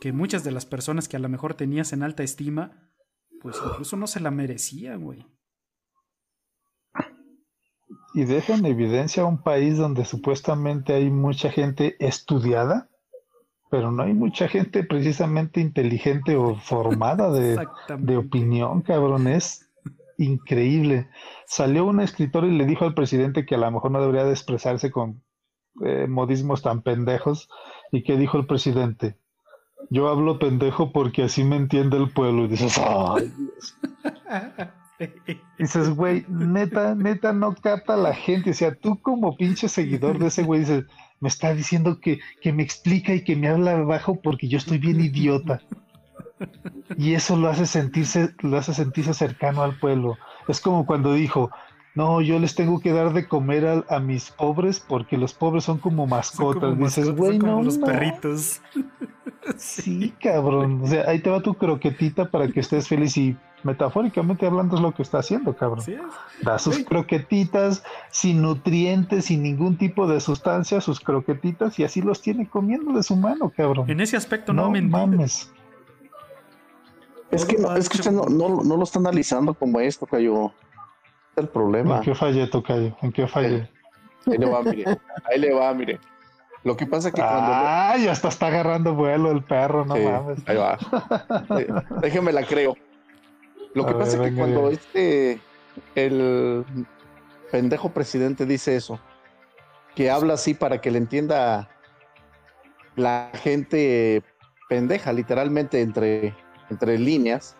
que 0.00 0.12
muchas 0.12 0.44
de 0.44 0.50
las 0.50 0.66
personas 0.66 1.08
que 1.08 1.16
a 1.16 1.20
lo 1.20 1.28
mejor 1.28 1.54
tenías 1.54 1.92
en 1.92 2.02
alta 2.02 2.22
estima, 2.22 2.90
pues 3.40 3.56
incluso 3.64 3.96
no 3.96 4.06
se 4.06 4.20
la 4.20 4.30
merecían, 4.30 5.02
güey. 5.02 5.26
Y 8.14 8.24
deja 8.24 8.54
en 8.54 8.66
evidencia 8.66 9.24
un 9.24 9.42
país 9.42 9.76
donde 9.76 10.04
supuestamente 10.04 10.92
hay 10.92 11.10
mucha 11.10 11.50
gente 11.50 11.96
estudiada, 11.98 12.88
pero 13.70 13.90
no 13.90 14.04
hay 14.04 14.14
mucha 14.14 14.46
gente 14.46 14.84
precisamente 14.84 15.60
inteligente 15.60 16.36
o 16.36 16.54
formada 16.54 17.32
de, 17.32 17.66
de 17.98 18.16
opinión, 18.16 18.82
cabrón. 18.82 19.26
Es 19.26 19.63
increíble. 20.18 21.08
Salió 21.46 21.84
un 21.84 22.00
escritor 22.00 22.44
y 22.44 22.56
le 22.56 22.66
dijo 22.66 22.84
al 22.84 22.94
presidente 22.94 23.46
que 23.46 23.54
a 23.54 23.58
lo 23.58 23.70
mejor 23.70 23.90
no 23.90 24.00
debería 24.00 24.24
de 24.24 24.32
expresarse 24.32 24.90
con 24.90 25.22
eh, 25.84 26.06
modismos 26.06 26.62
tan 26.62 26.82
pendejos. 26.82 27.48
¿Y 27.92 28.02
qué 28.02 28.16
dijo 28.16 28.38
el 28.38 28.46
presidente? 28.46 29.18
Yo 29.90 30.08
hablo 30.08 30.38
pendejo 30.38 30.92
porque 30.92 31.24
así 31.24 31.44
me 31.44 31.56
entiende 31.56 31.96
el 31.96 32.10
pueblo. 32.10 32.44
Y 32.44 32.48
dices, 32.48 32.78
¡ay! 32.78 33.32
Dios". 33.36 33.76
Dices, 35.58 35.90
güey, 35.90 36.24
neta, 36.28 36.94
neta, 36.94 37.32
no 37.32 37.54
capta 37.54 37.96
la 37.96 38.14
gente. 38.14 38.50
O 38.50 38.54
sea, 38.54 38.74
tú 38.74 39.00
como 39.02 39.36
pinche 39.36 39.68
seguidor 39.68 40.18
de 40.18 40.28
ese 40.28 40.44
güey 40.44 40.60
dices, 40.60 40.84
me 41.20 41.28
está 41.28 41.54
diciendo 41.54 41.98
que, 42.00 42.20
que 42.40 42.52
me 42.52 42.62
explica 42.62 43.14
y 43.14 43.24
que 43.24 43.36
me 43.36 43.48
habla 43.48 43.76
bajo 43.82 44.20
porque 44.22 44.48
yo 44.48 44.58
estoy 44.58 44.78
bien 44.78 45.00
idiota. 45.00 45.60
Y 46.96 47.14
eso 47.14 47.36
lo 47.36 47.48
hace 47.48 47.66
sentirse, 47.66 48.34
lo 48.40 48.56
hace 48.56 48.74
sentirse 48.74 49.14
cercano 49.14 49.62
al 49.62 49.78
pueblo. 49.78 50.16
Es 50.48 50.60
como 50.60 50.86
cuando 50.86 51.12
dijo, 51.14 51.50
no, 51.94 52.20
yo 52.20 52.38
les 52.38 52.54
tengo 52.54 52.80
que 52.80 52.92
dar 52.92 53.12
de 53.12 53.26
comer 53.28 53.66
a, 53.66 53.96
a 53.96 54.00
mis 54.00 54.30
pobres 54.30 54.80
porque 54.80 55.16
los 55.16 55.32
pobres 55.34 55.64
son 55.64 55.78
como 55.78 56.02
Son 56.02 56.10
mascotas. 56.10 56.70
como 56.70 56.84
Dices, 56.84 57.10
güey, 57.14 57.32
son 57.32 57.40
como 57.40 57.52
no, 57.58 57.62
los 57.62 57.78
no". 57.78 57.86
perritos. 57.86 58.60
Sí, 59.58 60.14
cabrón. 60.22 60.80
O 60.82 60.86
sea, 60.86 61.04
ahí 61.06 61.18
te 61.20 61.28
va 61.28 61.42
tu 61.42 61.52
croquetita 61.52 62.30
para 62.30 62.48
que 62.48 62.60
estés 62.60 62.88
feliz 62.88 63.14
y 63.18 63.36
metafóricamente 63.62 64.46
hablando 64.46 64.76
es 64.76 64.80
lo 64.82 64.94
que 64.94 65.02
está 65.02 65.18
haciendo, 65.18 65.54
cabrón. 65.54 65.84
Da 66.42 66.58
sus 66.58 66.76
Sí. 66.76 66.84
croquetitas 66.84 67.82
sin 68.10 68.40
nutrientes, 68.40 69.26
sin 69.26 69.42
ningún 69.42 69.76
tipo 69.76 70.06
de 70.06 70.20
sustancia, 70.20 70.80
sus 70.80 70.98
croquetitas 70.98 71.78
y 71.78 71.84
así 71.84 72.00
los 72.00 72.22
tiene 72.22 72.48
comiendo 72.48 72.92
de 72.94 73.02
su 73.02 73.16
mano, 73.16 73.52
cabrón. 73.54 73.90
En 73.90 74.00
ese 74.00 74.16
aspecto 74.16 74.54
no, 74.54 74.70
no 74.70 74.88
mames. 74.88 75.52
Es 77.34 77.44
que, 77.44 77.56
no, 77.58 77.74
es 77.76 77.88
que 77.88 77.98
usted 77.98 78.12
no, 78.12 78.24
no, 78.24 78.62
no 78.62 78.76
lo 78.76 78.82
está 78.84 78.98
analizando 78.98 79.54
como 79.54 79.80
esto, 79.80 80.06
Cayo. 80.06 80.46
Es 81.32 81.38
el 81.38 81.48
problema. 81.48 81.96
¿En 81.96 82.02
qué 82.02 82.14
fallé, 82.14 82.46
Tocayo? 82.46 82.96
¿En 83.02 83.12
qué 83.12 83.26
fallé? 83.26 83.68
Ahí 84.26 84.38
le 84.38 84.46
va, 84.46 84.62
mire. 84.62 84.84
Ahí 85.30 85.40
le 85.40 85.52
va, 85.52 85.74
mire. 85.74 85.98
Lo 86.62 86.76
que 86.76 86.86
pasa 86.86 87.08
es 87.08 87.14
que 87.14 87.20
cuando... 87.20 87.52
Ay, 87.52 88.08
hasta 88.08 88.28
está 88.28 88.46
agarrando 88.46 88.94
vuelo 88.94 89.30
el 89.30 89.42
perro, 89.42 89.84
no 89.84 89.96
Sí, 89.96 90.02
mames. 90.02 90.38
ahí 90.46 90.56
va. 90.56 90.78
Déjeme 92.00 92.32
la 92.32 92.42
creo. 92.44 92.74
Lo 93.74 93.84
A 93.84 93.86
que 93.88 93.94
pasa 93.94 94.18
ver, 94.18 94.28
es 94.28 94.32
que 94.32 94.38
cuando 94.38 94.70
este 94.70 95.40
el 95.94 96.64
pendejo 97.50 97.90
presidente 97.90 98.46
dice 98.46 98.76
eso, 98.76 98.98
que 99.94 100.10
habla 100.10 100.34
así 100.34 100.54
para 100.54 100.80
que 100.80 100.90
le 100.90 100.98
entienda 100.98 101.68
la 102.96 103.30
gente 103.34 104.22
pendeja, 104.68 105.12
literalmente 105.12 105.82
entre, 105.82 106.34
entre 106.70 106.98
líneas, 106.98 107.56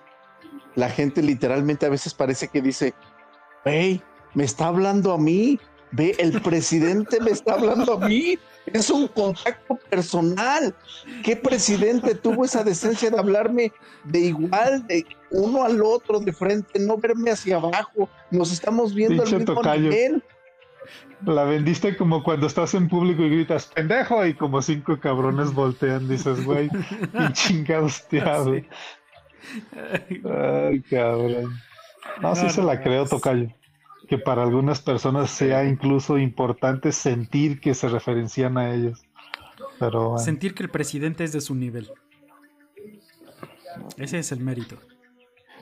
la 0.75 0.89
gente 0.89 1.23
literalmente 1.23 1.87
a 1.87 1.91
veces 1.91 2.15
parece 2.15 2.49
que 2.49 2.61
dice, 2.61 2.95
hey, 3.65 4.03
me 4.35 4.45
está 4.45 4.67
hablando 4.67 5.13
a 5.13 5.19
mí, 5.19 5.59
ve, 5.93 6.15
el 6.19 6.41
presidente 6.43 7.21
me 7.21 7.31
está 7.31 7.55
hablando 7.55 7.95
a 7.95 8.09
mí, 8.09 8.39
es 8.67 8.91
un 8.91 9.09
contacto 9.09 9.79
personal. 9.91 10.75
¿Qué 11.23 11.37
presidente 11.37 12.15
tuvo 12.15 12.45
esa 12.45 12.65
decencia 12.65 13.11
de 13.11 13.19
hablarme 13.19 13.73
de 14.05 14.21
igual, 14.21 14.87
de 14.87 15.07
uno 15.31 15.65
al 15.65 15.83
otro, 15.83 16.19
de 16.21 16.33
frente, 16.33 16.79
no 16.81 16.97
verme 16.97 17.31
hacia 17.31 17.57
abajo? 17.57 18.09
Nos 18.31 18.53
estamos 18.53 18.95
viendo 18.95 19.23
al 19.23 19.33
mismo 19.33 19.55
tocayo. 19.55 19.83
nivel. 19.83 20.23
La 21.27 21.45
vendiste 21.45 21.97
como 21.97 22.23
cuando 22.23 22.47
estás 22.47 22.75
en 22.75 22.89
público 22.89 23.23
y 23.23 23.31
gritas 23.31 23.67
pendejo 23.67 24.25
y 24.27 24.35
como 24.35 24.61
cinco 24.63 24.99
cabrones 25.01 25.53
voltean, 25.55 26.09
dices, 26.09 26.45
güey, 26.45 26.69
y 26.69 27.33
chingados 27.33 28.07
te 28.09 28.21
hablo. 28.21 28.61
Ay, 29.79 30.81
cabrón. 30.83 31.55
No, 32.21 32.35
sí 32.35 32.45
No, 32.45 32.51
se 32.51 32.61
no, 32.61 32.67
la 32.67 32.83
creo, 32.83 33.05
es- 33.05 33.11
Tocayo. 33.11 33.49
que 34.09 34.19
para 34.19 34.43
algunas 34.43 34.81
personas 34.81 35.31
sea 35.31 35.65
incluso 35.65 36.19
importante 36.19 36.93
sentir 36.93 37.61
que 37.61 37.75
se 37.75 37.89
referencian 37.89 38.59
a 38.59 38.75
ellos. 38.75 39.03
Pero 39.79 40.11
bueno, 40.11 40.19
Sentir 40.25 40.55
que 40.55 40.63
el 40.65 40.69
presidente 40.71 41.25
es 41.25 41.33
de 41.33 41.41
su 41.41 41.55
nivel. 41.55 41.91
Ese 43.97 44.19
es 44.19 44.31
el 44.33 44.41
mérito. 44.41 44.77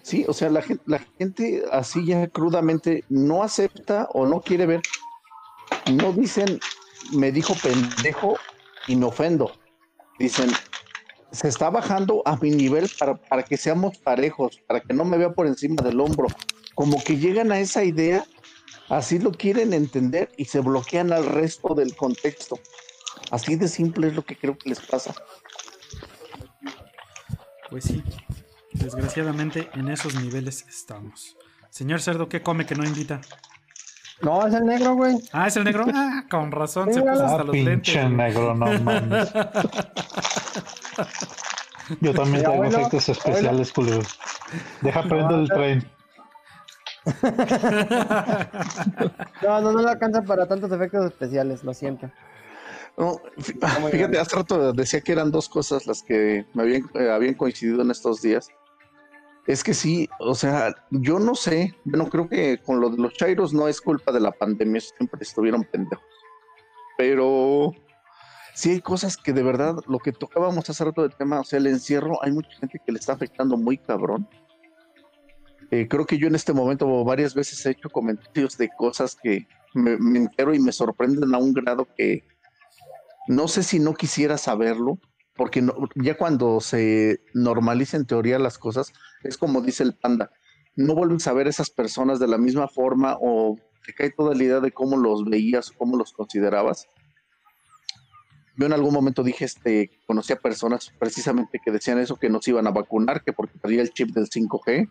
Sí, 0.03 0.25
o 0.27 0.33
sea, 0.33 0.51
la 0.51 0.63
gente, 0.63 0.83
la 0.87 0.99
gente 1.19 1.63
así 1.71 2.05
ya 2.05 2.27
crudamente 2.29 3.05
no 3.09 3.43
acepta 3.45 4.09
o 4.13 4.27
no 4.27 4.41
quiere 4.41 4.67
ver. 4.67 4.81
No 5.93 6.13
dicen, 6.13 6.61
me 7.13 7.33
dijo 7.33 7.55
pendejo 7.63 8.37
y 8.87 8.97
me 8.97 9.07
ofendo. 9.07 9.53
Dicen, 10.19 10.51
se 11.31 11.49
está 11.49 11.71
bajando 11.71 12.23
a 12.25 12.37
mi 12.37 12.51
nivel 12.51 12.91
para, 12.99 13.17
para 13.17 13.43
que 13.43 13.57
seamos 13.57 13.99
parejos, 13.99 14.61
para 14.67 14.81
que 14.81 14.95
no 14.95 15.05
me 15.05 15.17
vea 15.17 15.33
por 15.33 15.47
encima 15.47 15.83
del 15.83 16.01
hombro. 16.01 16.29
Como 16.75 17.03
que 17.03 17.17
llegan 17.17 17.53
a 17.53 17.61
esa 17.61 17.85
idea, 17.85 18.25
así 18.89 19.19
lo 19.19 19.33
quieren 19.33 19.73
entender 19.73 20.31
y 20.37 20.47
se 20.47 20.61
bloquean 20.61 21.13
al 21.13 21.27
resto 21.27 21.75
del 21.75 21.97
contexto. 21.97 22.59
Así 23.31 23.57
de 23.57 23.69
simple 23.69 24.09
es 24.09 24.15
lo 24.15 24.25
que 24.25 24.37
creo 24.37 24.57
que 24.57 24.69
les 24.69 24.81
pasa. 24.81 25.15
Pues 27.71 27.85
sí. 27.85 28.03
Desgraciadamente 28.73 29.71
en 29.75 29.89
esos 29.89 30.15
niveles 30.15 30.67
estamos. 30.69 31.37
Señor 31.71 32.03
Cerdo, 32.03 32.29
¿qué 32.29 32.43
come 32.43 32.67
que 32.67 32.75
no 32.75 32.85
invita? 32.85 33.21
No, 34.21 34.47
es 34.47 34.55
el 34.55 34.65
negro, 34.67 34.95
güey. 34.95 35.17
Ah, 35.33 35.49
es 35.49 35.57
el 35.57 35.65
negro. 35.65 35.87
Ah, 35.93 36.25
con 36.31 36.53
razón, 36.53 36.93
se 36.93 37.01
puso 37.01 37.13
hasta 37.13 37.41
ah, 37.41 37.45
los 37.45 37.55
lentes. 37.55 37.75
pinche 37.75 38.03
güey. 38.03 38.15
negro, 38.15 38.55
no 38.55 38.67
mames. 38.81 39.33
Yo 42.01 42.15
también 42.15 42.47
abuelo, 42.47 42.79
efectos 42.79 43.09
especiales, 43.09 43.73
culeros. 43.73 44.19
Deja 44.81 45.03
prender 45.03 45.39
el 45.39 45.49
tren. 45.49 45.91
No, 49.43 49.61
no, 49.61 49.73
no 49.73 49.83
le 49.83 49.91
alcanza 49.91 50.23
para 50.23 50.47
tantos 50.47 50.71
efectos 50.71 51.05
especiales, 51.07 51.65
lo 51.65 51.75
siento. 51.75 52.09
No, 52.97 53.21
fíjate, 53.39 54.19
hace 54.19 54.37
rato 54.37 54.73
decía 54.73 55.01
que 55.01 55.13
eran 55.13 55.33
dos 55.33 55.49
cosas 55.49 55.87
las 55.87 56.03
que 56.03 56.47
me 56.55 56.63
habían, 56.63 56.89
eh, 56.95 57.11
habían 57.11 57.35
coincidido 57.35 57.83
en 57.83 57.91
estos 57.91 58.23
días. 58.23 58.51
Es 59.47 59.65
que 59.65 59.75
sí, 59.75 60.09
o 60.21 60.35
sea, 60.35 60.75
yo 60.91 61.19
no 61.19 61.35
sé, 61.35 61.75
bueno, 61.85 62.09
creo 62.09 62.29
que 62.29 62.59
con 62.59 62.81
lo 62.81 62.91
de 62.91 62.99
los 62.99 63.13
chairos 63.15 63.53
no 63.53 63.67
es 63.67 63.81
culpa 63.81 64.13
de 64.13 64.21
la 64.21 64.31
pandemia, 64.31 64.81
siempre 64.81 65.21
estuvieron 65.21 65.65
pendejos. 65.65 66.05
Pero 66.97 67.73
sí 68.55 68.71
hay 68.71 68.81
cosas 68.81 69.17
que 69.17 69.33
de 69.33 69.43
verdad, 69.43 69.77
lo 69.89 69.99
que 69.99 70.13
tocábamos 70.13 70.71
hace 70.71 70.85
rato 70.85 71.03
del 71.03 71.17
tema, 71.17 71.41
o 71.41 71.45
sea, 71.45 71.59
el 71.59 71.67
encierro, 71.67 72.23
hay 72.23 72.31
mucha 72.31 72.57
gente 72.59 72.81
que 72.85 72.93
le 72.93 73.01
está 73.01 73.15
afectando 73.15 73.57
muy 73.57 73.79
cabrón. 73.79 74.29
Eh, 75.73 75.89
creo 75.89 76.07
que 76.07 76.19
yo 76.19 76.29
en 76.29 76.37
este 76.37 76.53
momento 76.53 77.05
varias 77.05 77.35
veces 77.35 77.65
he 77.67 77.71
hecho 77.71 77.91
comentarios 77.91 78.57
de 78.59 78.69
cosas 78.77 79.17
que 79.21 79.49
me 79.75 80.19
entero 80.19 80.55
y 80.55 80.61
me 80.61 80.71
sorprenden 80.71 81.35
a 81.35 81.39
un 81.39 81.53
grado 81.53 81.89
que 81.97 82.25
no 83.27 83.49
sé 83.49 83.63
si 83.63 83.79
no 83.79 83.95
quisiera 83.95 84.37
saberlo, 84.37 84.99
porque 85.35 85.67
ya 85.97 86.17
cuando 86.17 86.61
se 86.61 87.21
normaliza 87.35 87.97
en 87.97 88.07
teoría 88.07 88.39
las 88.39 88.59
cosas, 88.59 88.93
es 89.23 89.39
como 89.39 89.61
dice 89.61 89.83
el 89.83 89.95
panda, 89.95 90.31
no 90.77 90.95
vuelves 90.95 91.27
a 91.27 91.33
ver 91.33 91.49
esas 91.49 91.71
personas 91.71 92.19
de 92.19 92.29
la 92.29 92.39
misma 92.39 92.69
forma 92.69 93.17
o 93.21 93.59
te 93.85 93.95
cae 93.95 94.11
toda 94.11 94.35
la 94.35 94.43
idea 94.43 94.61
de 94.61 94.73
cómo 94.73 94.97
los 94.97 95.25
veías, 95.25 95.71
cómo 95.71 95.97
los 95.97 96.13
considerabas. 96.13 96.87
Yo 98.57 98.67
en 98.67 98.73
algún 98.75 98.93
momento 98.93 99.23
dije, 99.23 99.47
este, 99.47 99.91
conocí 100.07 100.33
a 100.33 100.37
personas 100.37 100.93
precisamente 100.99 101.61
que 101.65 101.71
decían 101.71 101.99
eso, 101.99 102.17
que 102.17 102.29
nos 102.29 102.47
iban 102.49 102.67
a 102.67 102.71
vacunar, 102.71 103.25
que 103.25 103.33
porque 103.33 103.59
traía 103.59 103.83
el 103.83 103.93
chip 103.93 104.11
del 104.11 104.29
5G. 104.29 104.91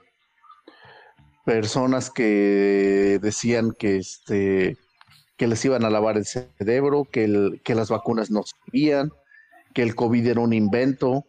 Personas 1.45 2.09
que 2.09 3.19
decían 3.22 3.72
que 3.77 3.97
este, 3.97 4.77
que 5.38 5.47
les 5.47 5.63
iban 5.63 5.85
a 5.85 5.89
lavar 5.89 6.18
el 6.18 6.26
cerebro, 6.26 7.05
que, 7.05 7.59
que 7.63 7.76
las 7.76 7.89
vacunas 7.89 8.31
no 8.31 8.41
servían, 8.43 9.11
que 9.73 9.84
el 9.84 9.95
COVID 9.95 10.27
era 10.27 10.41
un 10.41 10.53
invento. 10.53 11.26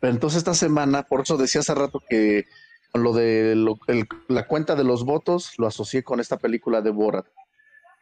Pero 0.00 0.12
entonces 0.12 0.38
esta 0.38 0.54
semana, 0.54 1.04
por 1.04 1.20
eso 1.20 1.36
decía 1.36 1.60
hace 1.60 1.74
rato 1.74 2.02
que 2.08 2.46
lo 2.94 3.12
de 3.12 3.54
la 4.28 4.46
cuenta 4.46 4.74
de 4.74 4.84
los 4.84 5.04
votos 5.04 5.54
lo 5.58 5.66
asocié 5.66 6.02
con 6.02 6.20
esta 6.20 6.36
película 6.36 6.80
de 6.80 6.90
Borat. 6.90 7.26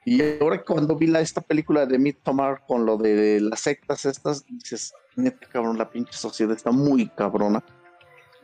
Y 0.04 0.22
ahora 0.40 0.62
cuando 0.62 0.96
vi 0.96 1.06
la, 1.06 1.20
esta 1.20 1.42
película 1.42 1.84
de 1.84 1.98
Midsommar 1.98 2.64
con 2.66 2.86
lo 2.86 2.96
de 2.96 3.40
las 3.40 3.60
sectas 3.60 4.06
estas, 4.06 4.46
dices, 4.46 4.94
neta 5.14 5.46
cabrón, 5.48 5.76
la 5.76 5.90
pinche 5.90 6.14
sociedad 6.14 6.56
está 6.56 6.70
muy 6.70 7.08
cabrona. 7.10 7.62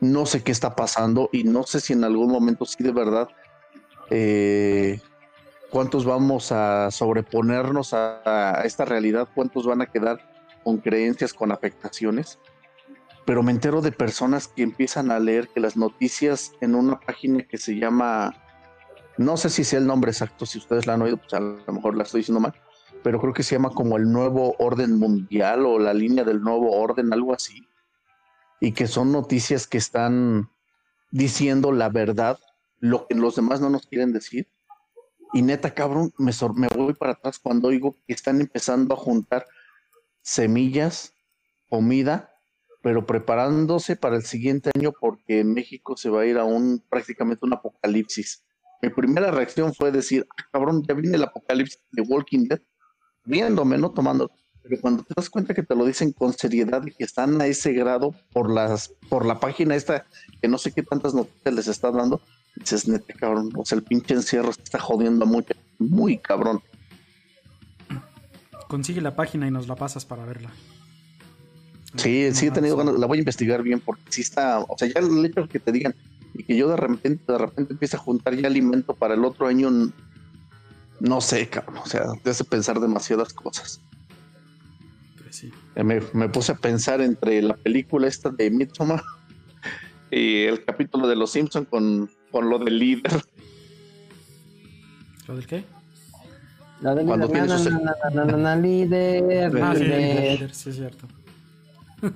No 0.00 0.26
sé 0.26 0.42
qué 0.42 0.52
está 0.52 0.76
pasando 0.76 1.30
y 1.32 1.44
no 1.44 1.62
sé 1.62 1.80
si 1.80 1.94
en 1.94 2.04
algún 2.04 2.30
momento 2.30 2.66
sí 2.66 2.84
de 2.84 2.92
verdad 2.92 3.28
eh, 4.10 5.00
cuántos 5.70 6.04
vamos 6.04 6.52
a 6.52 6.90
sobreponernos 6.90 7.94
a 7.94 8.60
esta 8.64 8.84
realidad, 8.84 9.26
cuántos 9.34 9.66
van 9.66 9.80
a 9.80 9.86
quedar 9.86 10.35
con 10.66 10.78
creencias, 10.78 11.32
con 11.32 11.52
afectaciones. 11.52 12.40
Pero 13.24 13.44
me 13.44 13.52
entero 13.52 13.82
de 13.82 13.92
personas 13.92 14.48
que 14.48 14.64
empiezan 14.64 15.12
a 15.12 15.20
leer 15.20 15.46
que 15.46 15.60
las 15.60 15.76
noticias 15.76 16.54
en 16.60 16.74
una 16.74 16.98
página 16.98 17.44
que 17.44 17.56
se 17.56 17.76
llama, 17.78 18.34
no 19.16 19.36
sé 19.36 19.48
si 19.48 19.62
sea 19.62 19.78
el 19.78 19.86
nombre 19.86 20.10
exacto, 20.10 20.44
si 20.44 20.58
ustedes 20.58 20.88
la 20.88 20.94
han 20.94 21.02
oído, 21.02 21.18
pues 21.18 21.32
a 21.34 21.38
lo 21.38 21.72
mejor 21.72 21.96
la 21.96 22.02
estoy 22.02 22.22
diciendo 22.22 22.40
mal, 22.40 22.52
pero 23.04 23.20
creo 23.20 23.32
que 23.32 23.44
se 23.44 23.54
llama 23.54 23.70
como 23.70 23.96
el 23.96 24.10
nuevo 24.10 24.56
orden 24.58 24.98
mundial 24.98 25.64
o 25.66 25.78
la 25.78 25.94
línea 25.94 26.24
del 26.24 26.40
nuevo 26.40 26.72
orden, 26.72 27.12
algo 27.12 27.32
así. 27.32 27.64
Y 28.60 28.72
que 28.72 28.88
son 28.88 29.12
noticias 29.12 29.68
que 29.68 29.78
están 29.78 30.50
diciendo 31.12 31.70
la 31.70 31.90
verdad, 31.90 32.40
lo 32.80 33.06
que 33.06 33.14
los 33.14 33.36
demás 33.36 33.60
no 33.60 33.70
nos 33.70 33.86
quieren 33.86 34.12
decir. 34.12 34.48
Y 35.32 35.42
neta, 35.42 35.74
cabrón, 35.74 36.12
me, 36.18 36.32
me 36.56 36.68
voy 36.74 36.94
para 36.94 37.12
atrás 37.12 37.38
cuando 37.38 37.68
oigo 37.68 37.94
que 38.08 38.14
están 38.14 38.40
empezando 38.40 38.94
a 38.94 38.96
juntar 38.96 39.46
semillas, 40.26 41.14
comida, 41.70 42.32
pero 42.82 43.06
preparándose 43.06 43.94
para 43.94 44.16
el 44.16 44.24
siguiente 44.24 44.70
año 44.76 44.92
porque 45.00 45.44
México 45.44 45.96
se 45.96 46.10
va 46.10 46.22
a 46.22 46.26
ir 46.26 46.36
a 46.36 46.44
un 46.44 46.82
prácticamente 46.90 47.46
un 47.46 47.52
apocalipsis. 47.52 48.44
Mi 48.82 48.90
primera 48.90 49.30
reacción 49.30 49.72
fue 49.72 49.92
decir, 49.92 50.26
"Ah, 50.36 50.44
cabrón, 50.52 50.82
ya 50.86 50.94
viene 50.94 51.16
el 51.16 51.22
apocalipsis 51.22 51.80
de 51.92 52.02
Walking 52.02 52.48
Dead, 52.48 52.60
viéndome, 53.24 53.78
no 53.78 53.92
tomando. 53.92 54.28
Pero 54.62 54.80
cuando 54.80 55.04
te 55.04 55.14
das 55.16 55.30
cuenta 55.30 55.54
que 55.54 55.62
te 55.62 55.76
lo 55.76 55.84
dicen 55.84 56.12
con 56.12 56.32
seriedad 56.32 56.84
y 56.84 56.90
que 56.90 57.04
están 57.04 57.40
a 57.40 57.46
ese 57.46 57.72
grado 57.72 58.12
por 58.32 58.50
las 58.50 58.88
por 59.08 59.24
la 59.24 59.38
página 59.38 59.76
esta 59.76 60.06
que 60.42 60.48
no 60.48 60.58
sé 60.58 60.72
qué 60.72 60.82
tantas 60.82 61.14
noticias 61.14 61.54
les 61.54 61.68
está 61.68 61.92
dando, 61.92 62.20
dices, 62.56 62.88
neta, 62.88 63.14
cabrón, 63.14 63.52
o 63.54 63.64
sea, 63.64 63.78
el 63.78 63.84
pinche 63.84 64.14
encierro 64.14 64.50
está 64.50 64.80
jodiendo 64.80 65.24
a 65.24 65.28
mucha, 65.28 65.54
muy 65.78 66.18
cabrón. 66.18 66.60
Consigue 68.68 69.00
la 69.00 69.14
página 69.14 69.46
y 69.46 69.50
nos 69.50 69.68
la 69.68 69.76
pasas 69.76 70.04
para 70.04 70.24
verla. 70.24 70.50
Sí, 71.96 72.28
sí 72.34 72.46
he 72.46 72.50
tenido 72.50 72.76
ganas, 72.76 72.98
la 72.98 73.06
voy 73.06 73.18
a 73.18 73.20
investigar 73.20 73.62
bien 73.62 73.80
porque 73.80 74.02
sí 74.10 74.20
está, 74.20 74.60
o 74.60 74.76
sea, 74.76 74.88
ya 74.88 75.00
el 75.00 75.24
hecho 75.24 75.42
de 75.42 75.48
que 75.48 75.58
te 75.58 75.72
digan 75.72 75.94
y 76.34 76.42
que 76.44 76.56
yo 76.56 76.68
de 76.68 76.76
repente, 76.76 77.32
de 77.32 77.38
repente 77.38 77.72
empiece 77.72 77.96
a 77.96 78.00
juntar 78.00 78.34
ya 78.34 78.48
alimento 78.48 78.94
para 78.94 79.14
el 79.14 79.24
otro 79.24 79.46
año, 79.46 79.70
no 81.00 81.20
sé, 81.20 81.48
cabrón, 81.48 81.78
o 81.78 81.86
sea, 81.86 82.04
te 82.22 82.30
hace 82.30 82.44
pensar 82.44 82.80
demasiadas 82.80 83.32
cosas. 83.32 83.80
Pues 85.22 85.36
sí. 85.36 85.50
Me, 85.76 86.02
me 86.12 86.28
puse 86.28 86.52
a 86.52 86.56
pensar 86.56 87.00
entre 87.00 87.40
la 87.40 87.56
película 87.56 88.08
esta 88.08 88.30
de 88.30 88.50
Midsommar 88.50 89.02
y 90.10 90.42
el 90.42 90.64
capítulo 90.64 91.08
de 91.08 91.16
Los 91.16 91.30
Simpson 91.30 91.64
con, 91.64 92.10
con 92.30 92.50
lo 92.50 92.58
del 92.58 92.78
líder. 92.78 93.22
¿Lo 95.28 95.36
del 95.36 95.46
qué? 95.46 95.64
La 96.80 96.94
de 96.94 97.04
Cuando 97.04 97.26
líder, 97.26 97.46
tiene 97.46 97.70
na, 97.70 97.80
na, 97.80 97.80
na, 97.80 98.10
na, 98.10 98.24
na, 98.24 98.36
na, 98.36 98.56
líder, 98.56 99.52
Ah, 99.62 99.72
sí, 99.74 99.84
líder. 99.84 100.54
sí, 100.54 100.70
es 100.70 100.76
cierto. 100.76 101.06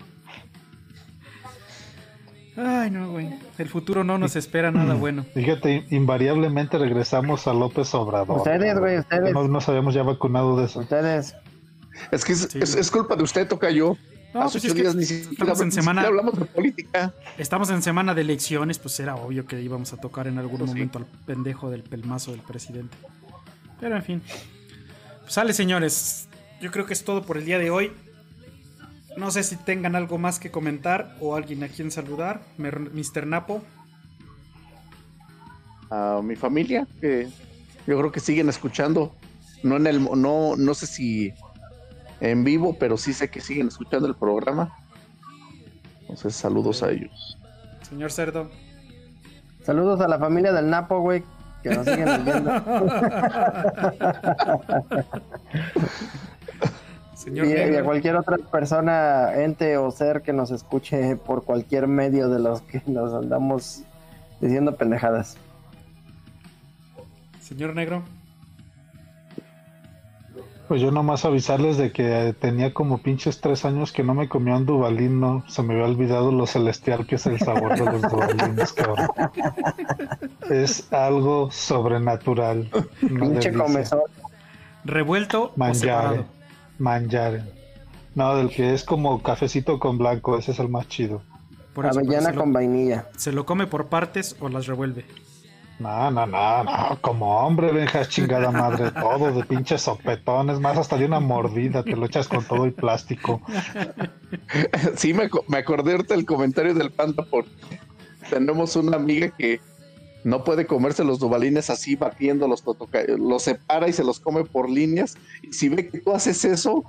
Ay, 2.56 2.90
no, 2.90 3.12
güey. 3.12 3.30
El 3.58 3.68
futuro 3.68 4.04
no 4.04 4.18
nos 4.18 4.36
espera 4.36 4.70
nada 4.70 4.94
bueno. 4.94 5.24
Fíjate, 5.34 5.86
invariablemente 5.90 6.76
regresamos 6.78 7.46
a 7.46 7.54
López 7.54 7.94
Obrador. 7.94 8.38
Ustedes, 8.38 8.78
güey, 8.78 8.98
ustedes. 8.98 9.32
No 9.32 9.48
nos 9.48 9.68
habíamos 9.68 9.94
ya 9.94 10.02
vacunado 10.02 10.56
de 10.58 10.66
eso. 10.66 10.80
Ustedes. 10.80 11.34
Es 12.10 12.24
que 12.24 12.32
es, 12.32 12.40
Sí. 12.50 12.58
es- 12.60 12.74
es 12.76 12.90
culpa 12.90 13.16
de 13.16 13.22
usted, 13.22 13.48
toca 13.48 13.70
yo. 13.70 13.96
No, 14.34 14.42
Hace 14.42 14.58
pues 14.60 14.64
es 14.66 14.74
que 14.74 14.82
días 14.82 14.94
ni 14.94 15.04
siquiera, 15.04 15.30
estamos 15.32 15.60
en 15.60 15.66
ni 15.68 15.72
semana- 15.72 16.02
siquiera 16.02 16.20
hablamos 16.20 16.38
de 16.38 16.44
política. 16.46 17.14
Estamos 17.38 17.70
en 17.70 17.82
semana 17.82 18.14
de 18.14 18.20
elecciones, 18.20 18.78
pues 18.78 18.98
era 19.00 19.16
obvio 19.16 19.44
que 19.46 19.60
íbamos 19.60 19.92
a 19.92 19.96
tocar 19.96 20.26
en 20.28 20.38
algún 20.38 20.58
Pues 20.58 20.70
sí. 20.70 20.76
momento 20.76 20.98
al 20.98 21.06
pendejo 21.26 21.70
del 21.70 21.82
pelmazo 21.82 22.30
del 22.30 22.40
presidente. 22.40 22.96
Pero 23.80 23.96
en 23.96 24.02
fin. 24.02 24.22
Pues 25.22 25.32
sale, 25.32 25.52
señores. 25.52 26.28
Yo 26.60 26.70
creo 26.70 26.86
que 26.86 26.92
es 26.92 27.04
todo 27.04 27.22
por 27.22 27.38
el 27.38 27.44
día 27.44 27.58
de 27.58 27.70
hoy. 27.70 27.92
No 29.16 29.30
sé 29.30 29.42
si 29.42 29.56
tengan 29.56 29.96
algo 29.96 30.18
más 30.18 30.38
que 30.38 30.50
comentar 30.50 31.16
o 31.20 31.34
alguien 31.34 31.64
a 31.64 31.68
quien 31.68 31.90
saludar. 31.90 32.42
Mr. 32.58 33.26
Napo. 33.26 33.62
a 35.90 36.20
mi 36.22 36.36
familia, 36.36 36.86
que 37.00 37.28
yo 37.86 37.98
creo 37.98 38.12
que 38.12 38.20
siguen 38.20 38.48
escuchando. 38.48 39.14
No 39.62 39.76
en 39.76 39.86
el 39.86 40.04
no, 40.04 40.54
no 40.56 40.74
sé 40.74 40.86
si 40.86 41.34
en 42.20 42.44
vivo, 42.44 42.76
pero 42.78 42.96
sí 42.96 43.12
sé 43.12 43.30
que 43.30 43.40
siguen 43.40 43.68
escuchando 43.68 44.06
el 44.06 44.14
programa. 44.14 44.76
Entonces, 46.02 46.34
saludos 46.34 46.82
a 46.82 46.90
ellos. 46.90 47.38
Señor 47.88 48.12
Cerdo. 48.12 48.50
Saludos 49.64 50.00
a 50.00 50.08
la 50.08 50.18
familia 50.18 50.52
del 50.52 50.70
Napo, 50.70 51.00
güey. 51.00 51.22
Que 51.62 51.70
nos 51.70 51.86
siguen 51.86 52.24
leyendo. 52.24 52.50
Señor 57.14 57.46
Y, 57.46 57.50
y 57.50 57.76
a 57.76 57.84
cualquier 57.84 58.16
otra 58.16 58.38
persona, 58.38 59.34
ente 59.34 59.76
o 59.76 59.90
ser 59.90 60.22
que 60.22 60.32
nos 60.32 60.50
escuche 60.50 61.16
por 61.16 61.44
cualquier 61.44 61.86
medio 61.86 62.28
de 62.28 62.38
los 62.38 62.62
que 62.62 62.82
nos 62.86 63.12
andamos 63.12 63.82
diciendo 64.40 64.74
pendejadas. 64.76 65.36
Señor 67.40 67.74
Negro. 67.74 68.02
Pues 70.70 70.80
yo 70.80 70.92
nomás 70.92 71.24
avisarles 71.24 71.78
de 71.78 71.90
que 71.90 72.32
tenía 72.38 72.72
como 72.72 72.98
pinches 72.98 73.40
tres 73.40 73.64
años 73.64 73.90
que 73.90 74.04
no 74.04 74.14
me 74.14 74.28
comía 74.28 74.54
un 74.54 74.66
dubalín, 74.66 75.18
no 75.18 75.42
se 75.48 75.64
me 75.64 75.74
había 75.74 75.86
olvidado 75.86 76.30
lo 76.30 76.46
celestial 76.46 77.08
que 77.08 77.16
es 77.16 77.26
el 77.26 77.40
sabor 77.40 77.76
de 77.76 77.86
los 77.86 78.02
dubalines, 78.02 78.72
cabrón. 78.74 79.08
Es 80.48 80.92
algo 80.92 81.50
sobrenatural. 81.50 82.70
Pinche 83.00 83.52
comezón. 83.52 83.98
¿Revuelto 84.84 85.46
o 85.46 85.52
Mangiare, 85.56 86.02
separado? 86.02 86.24
mangiare. 86.78 87.42
No, 88.14 88.36
del 88.36 88.48
que 88.50 88.72
es 88.72 88.84
como 88.84 89.20
cafecito 89.24 89.80
con 89.80 89.98
blanco, 89.98 90.38
ese 90.38 90.52
es 90.52 90.60
el 90.60 90.68
más 90.68 90.86
chido. 90.86 91.20
Por 91.74 91.86
eso, 91.86 91.98
Avellana 91.98 92.32
con 92.32 92.52
vainilla. 92.52 93.08
¿Se 93.16 93.32
lo 93.32 93.44
come 93.44 93.66
por 93.66 93.88
partes 93.88 94.36
o 94.38 94.48
las 94.48 94.68
revuelve? 94.68 95.04
No, 95.80 96.10
no, 96.10 96.26
no, 96.26 96.64
no, 96.64 96.98
como 97.00 97.38
hombre, 97.38 97.72
venja 97.72 98.04
chingada 98.06 98.50
madre, 98.50 98.90
todo 98.90 99.32
de 99.34 99.42
pinches 99.44 99.80
sopetones, 99.80 100.60
más 100.60 100.76
hasta 100.76 100.98
de 100.98 101.06
una 101.06 101.20
mordida, 101.20 101.82
te 101.82 101.96
lo 101.96 102.04
echas 102.04 102.28
con 102.28 102.44
todo 102.44 102.66
y 102.66 102.70
plástico. 102.70 103.40
Sí, 104.96 105.14
me, 105.14 105.24
aco- 105.24 105.44
me 105.48 105.56
acordé 105.58 105.92
ahorita 105.92 106.14
del 106.14 106.26
comentario 106.26 106.74
del 106.74 106.90
panda 106.90 107.24
porque 107.30 107.50
tenemos 108.28 108.76
una 108.76 108.96
amiga 108.98 109.30
que 109.30 109.60
no 110.22 110.44
puede 110.44 110.66
comerse 110.66 111.02
los 111.02 111.18
dubalines 111.18 111.70
así 111.70 111.96
batiendo 111.96 112.46
los 112.46 112.62
los 113.18 113.42
separa 113.42 113.88
y 113.88 113.94
se 113.94 114.04
los 114.04 114.20
come 114.20 114.44
por 114.44 114.68
líneas. 114.68 115.16
Y 115.42 115.54
si 115.54 115.70
ve 115.70 115.88
que 115.88 115.98
tú 116.00 116.12
haces 116.12 116.44
eso, 116.44 116.84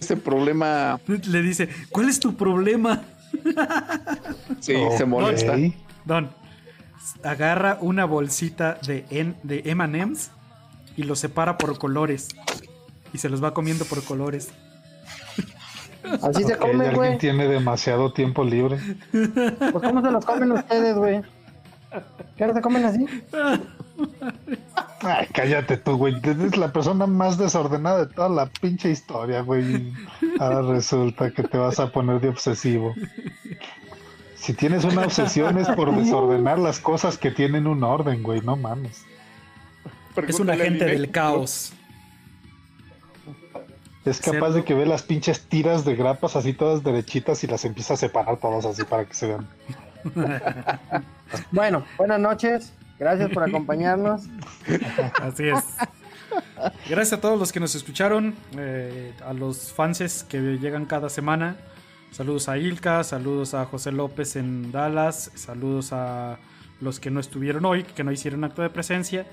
ese 0.00 0.16
problema 0.16 1.00
Le 1.06 1.42
dice, 1.42 1.68
¿cuál 1.90 2.08
es 2.08 2.18
tu 2.18 2.34
problema? 2.34 3.04
sí, 4.60 4.74
se 4.96 5.04
molesta. 5.06 5.56
Don, 6.04 6.28
agarra 7.22 7.78
una 7.80 8.04
bolsita 8.04 8.78
de, 8.86 9.04
en- 9.10 9.36
de 9.42 9.62
M&M's 9.66 10.30
y 10.96 11.02
los 11.04 11.18
separa 11.18 11.58
por 11.58 11.78
colores. 11.78 12.28
Y 13.12 13.18
se 13.18 13.28
los 13.28 13.42
va 13.42 13.54
comiendo 13.54 13.84
por 13.84 14.02
colores. 14.04 14.50
Así 16.22 16.44
se 16.44 16.54
Ok, 16.54 16.60
comen, 16.60 16.80
alguien 16.82 16.94
güey. 16.96 17.18
tiene 17.18 17.48
demasiado 17.48 18.12
tiempo 18.12 18.44
libre. 18.44 18.78
Pues 19.10 19.82
¿cómo 19.82 20.02
se 20.02 20.10
los 20.10 20.24
comen 20.24 20.52
ustedes, 20.52 20.96
güey? 20.96 21.22
¿Qué 22.36 22.42
ahora 22.44 22.54
se 22.56 22.60
comen 22.60 22.84
así? 22.84 23.06
Ay, 25.00 25.26
cállate 25.32 25.76
tú, 25.76 25.96
güey. 25.96 26.14
Eres 26.22 26.56
la 26.56 26.72
persona 26.72 27.06
más 27.06 27.38
desordenada 27.38 28.04
de 28.06 28.12
toda 28.12 28.28
la 28.28 28.46
pinche 28.46 28.90
historia, 28.90 29.42
güey. 29.42 29.92
Ahora 30.40 30.62
resulta 30.62 31.30
que 31.30 31.42
te 31.44 31.56
vas 31.56 31.78
a 31.78 31.92
poner 31.92 32.20
de 32.20 32.28
obsesivo. 32.30 32.94
Si 34.44 34.52
tienes 34.52 34.84
una 34.84 35.06
obsesión 35.06 35.56
es 35.56 35.68
por 35.68 35.96
desordenar 35.96 36.58
las 36.58 36.78
cosas 36.78 37.16
que 37.16 37.30
tienen 37.30 37.66
un 37.66 37.82
orden, 37.82 38.22
güey. 38.22 38.42
No 38.42 38.56
mames. 38.56 39.06
Es 40.28 40.38
un 40.38 40.50
agente 40.50 40.84
del 40.84 41.10
caos. 41.10 41.72
Es 44.04 44.20
capaz 44.20 44.50
de 44.50 44.62
que 44.62 44.74
ve 44.74 44.84
las 44.84 45.02
pinches 45.02 45.48
tiras 45.48 45.86
de 45.86 45.96
grapas 45.96 46.36
así 46.36 46.52
todas 46.52 46.84
derechitas 46.84 47.42
y 47.42 47.46
las 47.46 47.64
empieza 47.64 47.94
a 47.94 47.96
separar 47.96 48.36
todas 48.36 48.66
así 48.66 48.84
para 48.84 49.06
que 49.06 49.14
se 49.14 49.28
vean. 49.28 49.48
Bueno, 51.50 51.84
buenas 51.96 52.20
noches. 52.20 52.72
Gracias 52.98 53.30
por 53.30 53.42
acompañarnos. 53.42 54.22
Así 55.20 55.48
es. 55.48 55.64
Gracias 56.88 57.14
a 57.14 57.20
todos 57.20 57.40
los 57.40 57.50
que 57.50 57.58
nos 57.58 57.74
escucharon, 57.74 58.34
eh, 58.56 59.12
a 59.26 59.32
los 59.32 59.72
fanses 59.72 60.22
que 60.22 60.38
llegan 60.58 60.84
cada 60.84 61.08
semana. 61.08 61.56
Saludos 62.14 62.48
a 62.48 62.56
Ilka, 62.56 63.02
saludos 63.02 63.54
a 63.54 63.64
José 63.66 63.90
López 63.90 64.36
en 64.36 64.70
Dallas, 64.70 65.32
saludos 65.34 65.92
a 65.92 66.38
los 66.80 67.00
que 67.00 67.10
no 67.10 67.18
estuvieron 67.18 67.64
hoy, 67.64 67.82
que 67.82 68.04
no 68.04 68.12
hicieron 68.12 68.44
acto 68.44 68.62
de 68.62 68.70
presencia, 68.70 69.26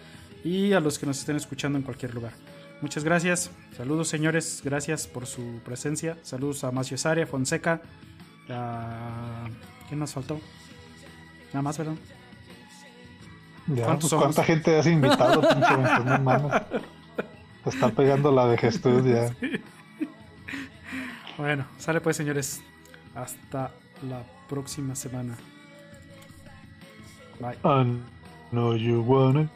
y 0.43 0.73
a 0.73 0.79
los 0.79 0.97
que 0.97 1.05
nos 1.05 1.19
estén 1.19 1.35
escuchando 1.35 1.77
en 1.77 1.83
cualquier 1.83 2.15
lugar. 2.15 2.33
Muchas 2.81 3.03
gracias. 3.03 3.51
Saludos, 3.77 4.07
señores. 4.07 4.63
Gracias 4.65 5.05
por 5.05 5.27
su 5.27 5.59
presencia. 5.63 6.17
Saludos 6.23 6.63
a 6.63 6.71
Macio 6.71 6.97
Saria, 6.97 7.27
Fonseca. 7.27 7.83
A... 8.49 9.47
¿Quién 9.87 9.99
nos 9.99 10.13
faltó? 10.13 10.41
Nada 11.53 11.61
más, 11.61 11.77
¿verdad? 11.77 11.93
Ya, 13.67 13.85
¿Cuántos 13.85 14.09
pues? 14.09 14.21
¿Cuánta 14.23 14.43
gente 14.43 14.79
has 14.79 14.87
invitado, 14.87 15.39
pinche? 15.41 16.19
No. 16.19 16.49
Te 17.63 17.69
está 17.69 17.89
pegando 17.89 18.31
la 18.31 18.45
vejestud 18.45 19.05
ya. 19.05 19.31
Bueno, 21.41 21.65
sale 21.79 21.99
pues, 22.01 22.17
señores. 22.17 22.61
Hasta 23.15 23.71
la 24.07 24.21
próxima 24.47 24.93
semana. 24.93 25.35
Bye. 27.39 27.57
I 27.63 27.97
know 28.51 28.75
you 28.75 29.01
wanna. 29.01 29.49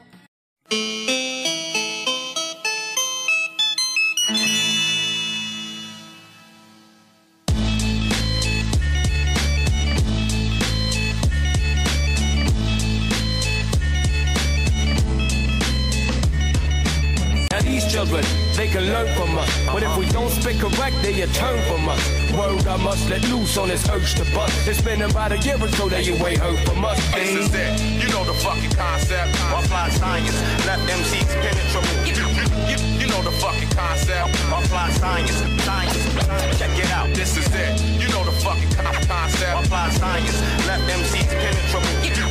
Now 17.51 17.61
these 17.61 17.85
children, 17.91 18.25
they 18.57 18.69
can 18.69 18.85
learn 18.87 19.07
from 19.15 19.37
us. 19.37 19.65
But 19.71 19.83
if 19.83 19.97
we 19.97 20.05
don't 20.11 20.31
speak 20.31 20.59
correct, 20.59 20.95
they 21.01 21.13
turn 21.33 21.59
from 21.67 21.74
I 22.75 22.77
must 22.83 23.09
let 23.09 23.23
loose 23.29 23.57
on 23.57 23.69
this 23.69 23.87
urge 23.87 24.15
to 24.15 24.25
bust. 24.35 24.67
It's 24.67 24.81
been 24.81 25.01
about 25.03 25.31
a 25.31 25.37
year 25.37 25.55
or 25.55 25.69
so 25.79 25.87
that 25.87 26.05
you 26.05 26.13
ain't 26.27 26.39
heard 26.39 26.59
from 26.67 26.83
us. 26.83 26.99
This 27.13 27.47
is 27.47 27.53
it. 27.55 27.71
You 28.03 28.11
know 28.11 28.25
the 28.25 28.33
fucking 28.43 28.71
concept. 28.71 29.31
I 29.47 29.61
fly 29.63 29.87
science, 29.95 30.35
left 30.67 30.83
MCs 30.83 31.31
penetrable. 31.39 31.95
You, 32.03 32.11
you, 32.35 32.43
you, 32.67 32.77
you 32.99 33.07
know 33.07 33.23
the 33.23 33.31
fucking 33.39 33.69
concept. 33.69 34.27
I 34.51 34.61
fly 34.67 34.89
science, 34.91 35.39
science. 35.63 36.59
Check 36.59 36.77
it 36.77 36.91
out. 36.91 37.07
This 37.15 37.37
is 37.37 37.47
it. 37.55 37.79
You 37.95 38.09
know 38.09 38.25
the 38.25 38.35
fucking 38.43 38.71
concept. 39.07 39.55
I 39.55 39.63
fly 39.63 39.89
science, 39.91 40.35
left 40.67 40.83
MCs 40.83 41.31
penetrable. 41.31 42.24